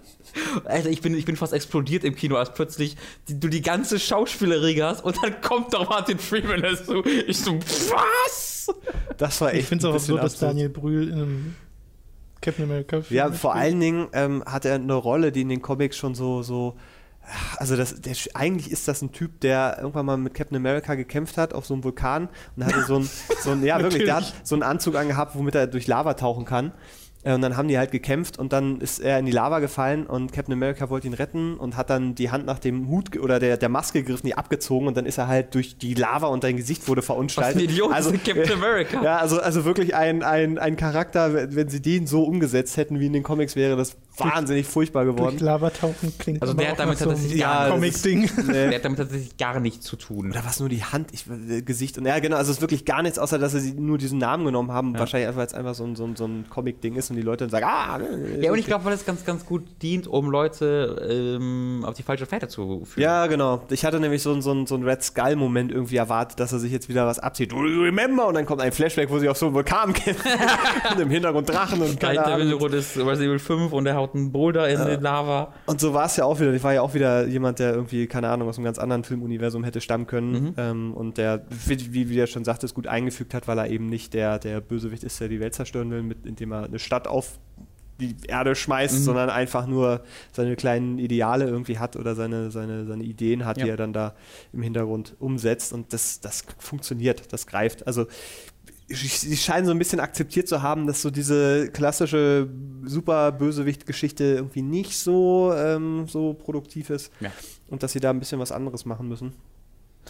Alter, 0.65 0.89
ich 0.91 1.01
bin, 1.01 1.15
ich 1.15 1.25
bin 1.25 1.37
fast 1.37 1.53
explodiert 1.53 2.05
im 2.05 2.15
Kino, 2.15 2.37
als 2.37 2.53
plötzlich 2.53 2.97
die, 3.29 3.39
du 3.39 3.49
die 3.49 3.63
ganze 3.63 3.99
Schauspieleriege 3.99 4.85
hast 4.85 5.05
und 5.05 5.17
dann 5.23 5.41
kommt 5.41 5.75
doch 5.75 5.89
Martin 5.89 6.19
Freeman 6.19 6.63
dazu. 6.63 7.05
Ich 7.27 7.39
so, 7.39 7.59
was? 7.59 8.75
das 9.17 9.41
war 9.41 9.53
echt 9.53 9.63
Ich 9.63 9.67
finde 9.67 9.87
es 9.87 9.91
auch 9.91 9.95
absurd, 9.95 10.23
dass. 10.23 10.39
Daniel 10.39 10.69
Brühl 10.69 11.09
in 11.09 11.15
einem 11.15 11.55
Captain 12.41 12.65
America 12.65 13.03
Ja, 13.11 13.25
vor 13.25 13.31
mitspielt. 13.31 13.55
allen 13.55 13.81
Dingen 13.81 14.09
ähm, 14.13 14.45
hat 14.47 14.65
er 14.65 14.75
eine 14.75 14.95
Rolle, 14.95 15.33
die 15.33 15.43
in 15.43 15.49
den 15.49 15.63
Comics 15.63 15.97
schon 15.97 16.15
so, 16.15 16.43
so 16.43 16.77
also 17.57 17.77
das, 17.77 18.01
der, 18.01 18.15
eigentlich 18.35 18.71
ist 18.71 18.87
das 18.89 19.03
ein 19.03 19.13
Typ, 19.13 19.41
der 19.41 19.79
irgendwann 19.79 20.07
mal 20.07 20.17
mit 20.17 20.35
Captain 20.35 20.57
America 20.57 20.95
gekämpft 20.95 21.37
hat 21.39 21.55
auf 21.55 21.67
so 21.67 21.75
einem 21.75 21.85
Vulkan 21.85 22.29
und 22.57 22.65
hatte 22.65 22.83
so 22.85 22.97
ein, 23.01 23.11
so 23.41 23.51
ein 23.51 23.65
ja 23.65 23.81
wirklich, 23.81 24.05
der 24.05 24.17
hat 24.17 24.33
so 24.45 24.55
einen 24.55 24.63
Anzug 24.63 24.95
angehabt, 24.95 25.35
womit 25.35 25.55
er 25.55 25.67
durch 25.67 25.87
Lava 25.87 26.15
tauchen 26.15 26.45
kann. 26.45 26.73
Äh, 27.27 27.35
Und 27.35 27.43
dann 27.43 27.57
haben 27.57 27.67
die 27.69 27.77
halt 27.77 27.91
gekämpft 27.91 28.39
und 28.39 28.53
dann 28.53 28.81
ist 28.81 29.01
er 29.01 29.19
in 29.19 29.27
die 29.27 29.33
Lava 29.33 29.59
gefallen 29.59 30.07
und 30.07 30.33
Captain 30.33 30.53
America 30.55 30.89
wollte 30.91 31.09
ihn 31.09 31.13
retten 31.15 31.57
und 31.57 31.77
hat 31.77 31.91
dann 31.91 32.15
die 32.15 32.31
Hand 32.31 32.47
nach 32.47 32.61
dem 32.61 32.89
Hut 32.89 33.19
oder 33.19 33.41
der, 33.41 33.57
der 33.57 33.69
Maske 33.69 34.03
gegriffen, 34.03 34.27
die 34.29 34.35
abgezogen 34.37 34.87
und 34.87 34.97
dann 34.97 35.07
ist 35.07 35.19
er 35.19 35.27
halt 35.27 35.55
durch 35.55 35.77
die 35.77 35.95
Lava 35.95 36.29
und 36.29 36.43
sein 36.43 36.57
Gesicht 36.57 36.87
wurde 36.87 37.01
Was 37.01 37.07
verunstaltet. 37.07 37.61
ein 37.61 37.65
Idiot, 37.65 37.93
also, 37.93 38.13
Captain 38.13 38.53
America. 38.53 39.03
ja, 39.03 39.17
also, 39.19 39.41
also 39.41 39.65
wirklich 39.65 39.95
ein, 39.97 40.23
ein, 40.23 40.59
ein 40.59 40.77
Charakter, 40.77 41.55
wenn 41.55 41.69
sie 41.69 41.83
den 41.83 42.07
so 42.07 42.23
umgesetzt 42.23 42.77
hätten 42.77 43.01
wie 43.01 43.07
in 43.07 43.13
den 43.13 43.25
Comics, 43.25 43.57
wäre 43.57 43.77
das 43.77 43.97
wahnsinnig 44.19 44.67
furchtbar 44.67 45.05
geworden. 45.05 45.39
Lava 45.41 45.71
tauchen 45.71 46.13
klingt 46.19 46.43
Also 46.43 46.55
der 46.55 46.71
hat 46.71 46.79
damit 46.79 46.95
nach 46.99 47.05
so 47.05 47.11
tatsächlich 47.11 47.41
Ja, 47.41 47.69
Comic-Ding. 47.71 48.31
Der 48.53 48.69
Nee. 48.69 48.75
hat 48.77 48.85
damit 48.85 48.99
tatsächlich 48.99 49.37
gar 49.37 49.61
nichts 49.61 49.85
zu 49.87 49.97
tun. 49.97 50.31
Oder 50.31 50.45
was 50.45 50.61
nur 50.61 50.69
die 50.69 50.83
Hand, 50.85 51.11
ich, 51.13 51.25
äh, 51.29 51.63
Gesicht 51.63 51.99
und 51.99 52.07
ja 52.07 52.19
genau, 52.19 52.37
also 52.37 52.51
es 52.51 52.59
ist 52.59 52.61
wirklich 52.63 52.85
gar 52.85 53.03
nichts, 53.03 53.19
außer 53.19 53.39
dass 53.39 53.53
sie 53.53 53.73
nur 53.73 53.99
diesen 53.99 54.19
Namen 54.19 54.45
genommen 54.45 54.73
haben. 54.73 54.99
Wahrscheinlich 54.99 55.29
einfach, 55.29 55.41
weil 55.41 55.47
es 55.47 55.55
einfach 55.55 55.75
so 55.75 55.85
ein, 55.85 55.97
so 55.97 56.05
ein, 56.05 56.17
so 56.17 56.25
ein 56.27 56.47
Comic-Ding 56.49 56.95
ist 56.97 57.11
und 57.11 57.17
die 57.17 57.23
Leute 57.23 57.45
dann 57.45 57.51
sagen, 57.51 57.67
ah, 57.69 57.99
äh, 58.01 58.45
Ja, 58.45 58.53
und 58.53 58.59
ich 58.59 58.67
glaube, 58.67 58.85
weil 58.85 58.93
es 58.95 59.05
ganz, 59.05 59.25
ganz 59.25 59.45
gut 59.45 59.63
dient, 59.83 60.07
um 60.07 60.31
Leute 60.31 61.37
ähm, 61.41 61.85
auf 61.85 61.95
die 61.95 62.03
falsche 62.03 62.27
Fährte 62.27 62.49
zu 62.49 62.85
führen. 62.85 63.03
Ja, 63.03 63.27
genau. 63.27 63.63
Ich 63.71 63.85
hatte 63.85 64.01
nämlich 64.01 64.23
so, 64.23 64.33
einen- 64.33 64.43
so, 64.43 64.51
einen- 64.51 64.67
so 64.67 64.75
einen 64.75 64.85
Red 64.85 65.03
Skull-Moment 65.03 65.71
irgendwie 65.73 65.97
erwartet, 65.97 66.41
dass 66.41 66.53
er 66.53 66.59
sich 66.59 66.73
jetzt 66.73 66.89
wieder 66.89 67.07
was 67.07 67.19
abzieht. 67.19 67.53
Do 67.53 67.67
you 67.67 67.83
remember? 67.83 68.27
Und 68.27 68.35
dann 68.35 68.47
kommt 68.47 68.61
ein 68.61 68.73
Flashback, 68.73 69.11
wo 69.11 69.19
sie 69.19 69.29
auf 69.29 69.37
so 69.37 69.47
einem 69.47 69.55
Vulkan 69.55 69.93
kämpfen. 69.93 70.31
und 70.93 71.01
im 71.01 71.11
Hintergrund 71.11 71.49
Drachen 71.49 71.81
und 71.83 72.01
keine 72.01 72.15
Der 72.15 72.27
Ahnung. 72.27 72.41
Hintergrund 72.41 72.75
ist 72.75 72.97
Resident 72.97 73.21
Evil 73.23 73.39
5 73.39 73.73
und 73.73 73.85
der 73.85 73.95
haut 74.07 74.15
einen 74.15 74.33
Boulder 74.33 74.69
in 74.69 74.79
die 74.85 75.03
Lava. 75.03 75.53
Und 75.67 75.81
so 75.81 75.93
war 75.95 76.07
es 76.07 76.17
ja 76.17 76.25
auch 76.25 76.39
wieder. 76.41 76.53
Ich 76.53 76.63
war 76.63 76.73
ja 76.75 76.83
auch 76.83 76.95
wieder 76.95 77.27
jemand, 77.27 77.59
der 77.59 77.75
irgendwie, 77.75 78.07
keine 78.07 78.29
Ahnung, 78.29 78.49
aus 78.49 78.57
einem 78.57 78.65
ganz 78.65 78.79
anderen 78.79 79.05
Filmuniversum 79.05 79.65
hätte 79.65 79.81
stammen 79.81 80.07
können. 80.07 80.33
Mhm. 80.33 80.55
Ähm, 80.57 80.95
und 80.95 81.19
der, 81.19 81.45
wie, 81.67 82.09
wie 82.11 82.19
er 82.19 82.27
schon 82.27 82.45
sagte, 82.45 82.67
es 82.67 82.75
gut 82.75 82.87
eingefügt 82.87 83.35
hat, 83.35 83.49
weil 83.49 83.59
er 83.59 83.69
eben 83.69 83.87
nicht 83.89 84.15
der, 84.15 84.39
der 84.39 84.61
Bösewicht 84.61 85.05
ist, 85.05 85.21
der 85.21 85.29
die 85.29 85.41
Welt 85.41 85.55
zerstören 85.55 85.91
will, 85.91 86.03
mit, 86.03 86.25
indem 86.27 86.53
er 86.53 86.65
eine 86.65 86.79
Stadt 86.79 87.09
auf 87.09 87.39
die 87.99 88.15
Erde 88.29 88.55
schmeißt, 88.55 88.99
Mhm. 88.99 89.03
sondern 89.05 89.31
einfach 89.31 89.67
nur 89.67 90.03
seine 90.31 90.55
kleinen 90.55 90.99
Ideale 90.99 91.47
irgendwie 91.47 91.79
hat 91.79 91.97
oder 91.97 92.15
seine, 92.15 92.51
seine, 92.51 92.85
seine 92.85 93.03
Ideen 93.03 93.47
hat, 93.47 93.57
die 93.57 93.63
Ja. 93.63 93.69
er 93.69 93.77
dann 93.79 93.95
da 93.95 94.15
im 94.53 94.61
Hintergrund 94.61 95.17
umsetzt. 95.19 95.73
Und 95.73 95.95
das, 95.95 96.21
das 96.21 96.45
funktioniert, 96.59 97.33
das 97.33 97.47
greift. 97.47 97.87
Also 97.87 98.07
sie 98.89 99.37
scheinen 99.37 99.67
so 99.67 99.73
ein 99.73 99.79
bisschen 99.79 100.01
akzeptiert 100.01 100.49
zu 100.49 100.63
haben, 100.63 100.87
dass 100.87 101.03
so 101.03 101.11
diese 101.11 101.69
klassische 101.73 102.49
super 102.85 103.33
Bösewicht-Geschichte 103.33 104.25
irgendwie 104.25 104.63
nicht 104.63 104.97
so, 104.97 105.53
ähm, 105.57 106.07
so 106.09 106.35
produktiv 106.35 106.91
ist 106.91 107.11
Ja. 107.21 107.33
und 107.69 107.83
dass 107.83 107.93
sie 107.93 108.01
da 108.01 108.11
ein 108.11 108.19
bisschen 108.21 108.39
was 108.39 108.53
anderes 108.53 108.85
machen 108.85 109.09
müssen. 109.09 109.33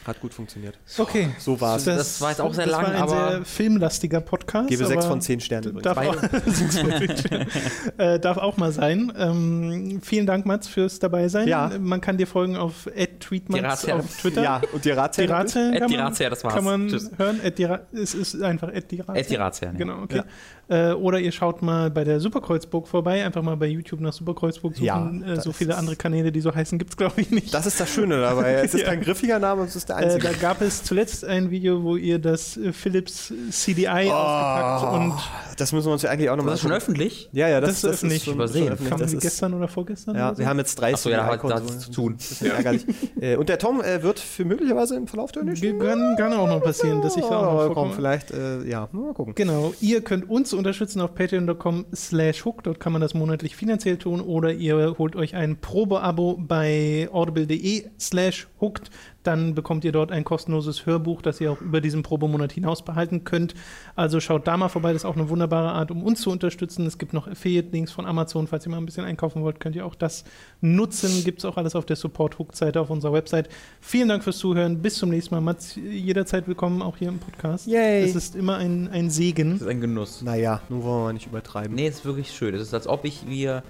Hat 0.04 0.20
gut 0.20 0.34
funktioniert. 0.34 0.78
Okay. 0.98 1.30
So 1.38 1.60
war 1.60 1.76
es. 1.76 1.84
Das 1.84 2.20
war 2.20 2.30
jetzt 2.30 2.40
auch 2.40 2.54
sehr 2.54 2.66
das 2.66 2.72
lang, 2.72 2.82
war 2.84 2.90
ein 2.90 3.02
aber- 3.02 3.30
sehr 3.30 3.44
filmlastiger 3.44 4.20
Podcast. 4.20 4.68
Gebe 4.68 4.84
sechs 4.86 5.04
aber 5.04 5.12
von 5.12 5.20
zehn 5.20 5.40
Sternen 5.40 5.68
übrigens. 5.70 5.82
Darf 5.82 5.98
auch, 5.98 6.22
äh, 7.98 8.18
darf 8.20 8.36
auch 8.36 8.56
mal 8.56 8.72
sein. 8.72 9.12
Ähm, 9.16 10.00
vielen 10.02 10.26
Dank, 10.26 10.46
Mats, 10.46 10.68
fürs 10.68 10.98
dabei 10.98 11.28
sein. 11.28 11.48
Ja. 11.48 11.70
Man 11.80 12.00
kann 12.00 12.16
dir 12.18 12.26
folgen 12.26 12.56
auf 12.56 12.88
@tweetmats 13.20 13.82
Die 13.82 13.92
auf 13.92 14.16
Twitter. 14.18 14.42
Ja, 14.42 14.60
und 14.72 14.84
die 14.84 14.90
Die 14.90 14.94
Razzia? 14.94 15.26
Razzia 15.26 15.70
Ed 15.72 15.80
kann 15.80 15.88
die 15.90 15.96
man, 15.96 16.14
das 16.14 16.44
war's. 16.44 16.54
kann 16.54 16.64
man 16.64 16.88
Tschüss. 16.88 17.10
hören. 17.16 17.40
Die 17.56 17.64
Ra 17.64 17.80
es 17.92 18.14
ist 18.14 18.40
einfach 18.42 18.68
Ed 18.72 18.90
die. 18.90 19.02
Ed 19.14 19.30
die 19.30 19.34
Razzia, 19.36 19.72
ne? 19.72 19.78
Genau, 19.78 20.02
okay. 20.02 20.22
Äh, 20.68 20.92
oder 20.92 21.20
ihr 21.20 21.30
schaut 21.30 21.62
mal 21.62 21.90
bei 21.92 22.02
der 22.02 22.18
Superkreuzburg 22.18 22.88
vorbei. 22.88 23.24
Einfach 23.24 23.42
mal 23.42 23.56
bei 23.56 23.66
YouTube 23.66 24.00
nach 24.00 24.12
Superkreuzburg 24.12 24.74
suchen. 24.74 24.84
Ja, 25.24 25.34
äh, 25.34 25.40
so 25.40 25.52
viele 25.52 25.72
ist- 25.72 25.78
andere 25.78 25.94
Kanäle, 25.96 26.32
die 26.32 26.40
so 26.40 26.52
heißen, 26.52 26.76
gibt 26.78 26.90
es, 26.90 26.96
glaube 26.96 27.20
ich, 27.20 27.30
nicht. 27.30 27.54
Das 27.54 27.66
ist 27.66 27.78
das 27.78 27.88
Schöne 27.88 28.20
dabei. 28.20 28.54
Es 28.64 28.74
ist 28.74 28.80
Ja. 28.80 28.88
kein 28.88 29.00
griffiger 29.00 29.38
Name, 29.38 29.62
es 29.62 29.76
ist 29.76 29.88
der 29.88 29.96
Äh, 29.96 30.04
einzige. 30.06 30.24
da 30.28 30.32
gab 30.32 30.60
es 30.62 30.82
zuletzt 30.82 31.24
ein 31.24 31.50
Video, 31.52 31.84
wo 31.84 31.94
ihr 31.96 32.18
das 32.18 32.56
äh, 32.56 32.72
Philips 32.72 33.32
CDI 33.50 34.08
Oh, 34.08 34.12
ausgepackt 34.12 34.94
und 34.94 35.14
das 35.58 35.72
müssen 35.72 35.86
wir 35.86 35.92
uns 35.92 36.02
ja 36.02 36.10
eigentlich 36.10 36.30
auch 36.30 36.36
nochmal 36.36 36.52
Das 36.54 36.58
ist 36.60 36.62
schon 36.62 36.72
öffentlich? 36.72 37.28
Ja, 37.32 37.48
ja, 37.48 37.60
das, 37.60 37.70
Das 37.70 37.78
ist 37.78 37.84
öffentlich 37.84 38.24
schon- 38.24 38.34
übersehen. 38.34 38.64
schon 38.64 38.72
öffentlich. 38.72 38.90
kam 38.90 39.00
Das 39.00 39.12
ist, 39.12 39.20
gestern 39.22 39.54
oder 39.54 39.68
vorgestern? 39.68 40.16
ja, 40.16 40.26
oder 40.26 40.34
so? 40.34 40.40
wir 40.40 40.48
haben 40.48 40.58
jetzt 40.58 40.74
drei 40.80 40.94
Achso, 40.94 41.10
ja, 41.10 41.36
da 41.36 41.54
hat 41.54 41.80
zu 41.80 41.90
tun. 41.92 42.14
Das 42.18 42.32
ist 42.32 42.42
ärgerlich. 42.42 42.84
äh, 43.20 43.36
und 43.36 43.48
der 43.48 43.58
Tom 43.58 43.80
äh, 43.82 44.02
wird 44.02 44.18
für 44.18 44.44
möglicherweise 44.44 44.96
im 44.96 45.06
Verlauf 45.06 45.30
der 45.30 45.44
nächsten 45.44 45.78
Kann, 45.78 46.16
kann 46.16 46.32
auch 46.32 46.48
noch 46.48 46.60
passieren, 46.62 47.02
dass 47.02 47.16
ich 47.16 47.22
da 47.24 47.36
auch 47.38 47.42
noch 47.42 47.52
Oh, 47.52 47.56
komm, 47.66 47.74
vorkomme. 47.74 47.92
vielleicht, 47.94 48.30
äh, 48.32 48.64
ja, 48.68 48.88
mal 48.92 49.14
gucken. 49.14 49.34
Genau, 49.36 49.72
ihr 49.80 50.00
könnt 50.02 50.28
uns 50.28 50.52
unterstützen 50.56 51.00
auf 51.00 51.14
patreon.com 51.14 51.86
slash 51.94 52.44
hook, 52.44 52.62
dort 52.64 52.80
kann 52.80 52.92
man 52.92 53.00
das 53.00 53.14
monatlich 53.14 53.56
finanziell 53.56 53.96
tun. 53.96 54.20
Oder 54.20 54.52
ihr 54.52 54.96
holt 54.98 55.16
euch 55.16 55.34
ein 55.34 55.60
Probeabo 55.60 56.36
bei 56.38 57.08
audible.de 57.12 57.86
slash 57.98 58.48
hooked, 58.60 58.90
dann 59.26 59.54
bekommt 59.54 59.84
ihr 59.84 59.92
dort 59.92 60.12
ein 60.12 60.24
kostenloses 60.24 60.86
Hörbuch, 60.86 61.22
das 61.22 61.40
ihr 61.40 61.52
auch 61.52 61.60
über 61.60 61.80
diesen 61.80 62.02
Probemonat 62.02 62.52
hinaus 62.52 62.84
behalten 62.84 63.24
könnt. 63.24 63.54
Also 63.94 64.20
schaut 64.20 64.46
da 64.46 64.56
mal 64.56 64.68
vorbei, 64.68 64.92
das 64.92 65.02
ist 65.02 65.06
auch 65.06 65.16
eine 65.16 65.28
wunderbare 65.28 65.72
Art, 65.72 65.90
um 65.90 66.02
uns 66.02 66.20
zu 66.20 66.30
unterstützen. 66.30 66.86
Es 66.86 66.98
gibt 66.98 67.12
noch 67.12 67.26
Affiliate-Links 67.26 67.92
von 67.92 68.06
Amazon, 68.06 68.46
falls 68.46 68.66
ihr 68.66 68.70
mal 68.70 68.78
ein 68.78 68.86
bisschen 68.86 69.04
einkaufen 69.04 69.42
wollt, 69.42 69.60
könnt 69.60 69.76
ihr 69.76 69.84
auch 69.86 69.94
das 69.94 70.24
nutzen. 70.60 71.24
Gibt 71.24 71.40
es 71.40 71.44
auch 71.44 71.56
alles 71.56 71.74
auf 71.74 71.86
der 71.86 71.96
Support-Hook-Seite 71.96 72.80
auf 72.80 72.90
unserer 72.90 73.12
Website. 73.12 73.48
Vielen 73.80 74.08
Dank 74.08 74.24
fürs 74.24 74.38
Zuhören, 74.38 74.82
bis 74.82 74.96
zum 74.96 75.10
nächsten 75.10 75.34
Mal. 75.34 75.40
Mats, 75.40 75.76
jederzeit 75.76 76.48
willkommen 76.48 76.82
auch 76.82 76.96
hier 76.96 77.08
im 77.08 77.18
Podcast. 77.18 77.66
Yay. 77.66 78.02
Es 78.02 78.14
ist 78.14 78.36
immer 78.36 78.56
ein, 78.56 78.88
ein 78.88 79.10
Segen. 79.10 79.52
Das 79.52 79.62
ist 79.62 79.68
ein 79.68 79.80
Genuss. 79.80 80.22
Naja, 80.22 80.60
nun 80.68 80.82
wollen 80.82 81.00
wir 81.00 81.04
mal 81.04 81.12
nicht 81.12 81.26
übertreiben. 81.26 81.74
Nee, 81.74 81.88
es 81.88 81.96
ist 81.96 82.04
wirklich 82.04 82.30
schön. 82.30 82.54
Es 82.54 82.62
ist, 82.62 82.74
als 82.74 82.86
ob 82.86 83.04
ich 83.04 83.24
mir 83.24 83.62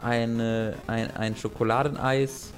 eine, 0.00 0.74
ein, 0.86 1.10
ein 1.16 1.36
Schokoladeneis, 1.36 2.52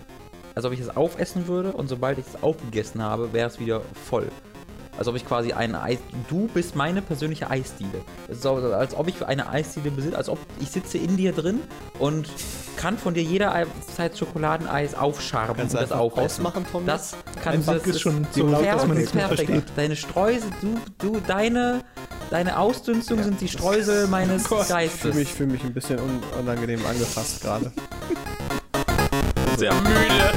als 0.56 0.64
ob 0.64 0.72
ich 0.72 0.80
es 0.80 0.96
aufessen 0.96 1.46
würde 1.46 1.72
und 1.72 1.86
sobald 1.88 2.18
ich 2.18 2.24
es 2.26 2.42
aufgegessen 2.42 3.02
habe, 3.02 3.32
wäre 3.34 3.46
es 3.48 3.60
wieder 3.60 3.82
voll. 4.08 4.28
Als 4.98 5.06
ob 5.06 5.14
ich 5.14 5.26
quasi 5.28 5.52
eine 5.52 5.82
Eis. 5.82 5.98
Du 6.30 6.48
bist 6.48 6.74
meine 6.74 7.02
persönliche 7.02 7.50
Eisdiele. 7.50 8.00
Es 8.28 8.36
ist 8.38 8.42
so, 8.42 8.54
als 8.54 8.94
ob 8.96 9.06
ich 9.08 9.22
eine 9.26 9.46
Eisdiele 9.50 9.90
besitze, 9.90 10.16
als 10.16 10.30
ob 10.30 10.38
ich 10.58 10.70
sitze 10.70 10.96
in 10.96 11.18
dir 11.18 11.32
drin 11.32 11.60
und 11.98 12.26
kann 12.78 12.96
von 12.96 13.12
dir 13.12 13.22
jederzeit 13.22 14.16
Schokoladeneis 14.16 14.94
aufscharben 14.94 15.56
Kannst 15.58 15.74
und 15.74 15.82
du 15.82 15.86
das 15.86 15.92
aufessen. 15.92 16.46
ausmachen, 16.46 16.64
Tom? 16.72 16.86
Das 16.86 17.14
kann 17.42 17.52
Einfach 17.56 17.74
das 17.74 17.86
ist 17.88 18.00
schon 18.00 18.26
so 18.30 18.46
laut, 18.46 18.64
dass 18.64 18.86
man 18.86 18.96
perfekt, 18.96 18.96
nichts 18.96 19.14
mehr 19.14 19.28
perfekt. 19.28 19.50
versteht. 19.50 19.72
Deine 19.76 19.96
Streusel, 19.96 20.50
du, 20.62 20.78
du, 20.96 21.20
deine, 21.26 21.84
deine 22.30 22.58
Ausdünstungen 22.58 23.22
sind 23.22 23.38
die 23.42 23.48
Streusel 23.48 24.06
meines 24.08 24.44
Gott. 24.44 24.60
Ich 24.62 24.66
fühle 24.68 24.78
Geistes. 24.80 25.14
mich, 25.14 25.28
fühl 25.34 25.46
mich 25.48 25.62
ein 25.62 25.74
bisschen 25.74 25.98
un 26.00 26.22
unangenehm 26.40 26.80
angefasst 26.86 27.42
gerade. 27.42 27.70
sehr 29.58 29.74
müde. 29.74 30.35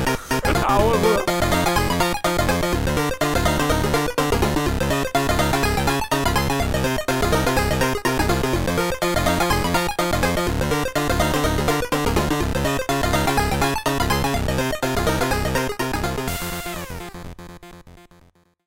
Nach 0.70 0.78
Hause. 0.78 1.39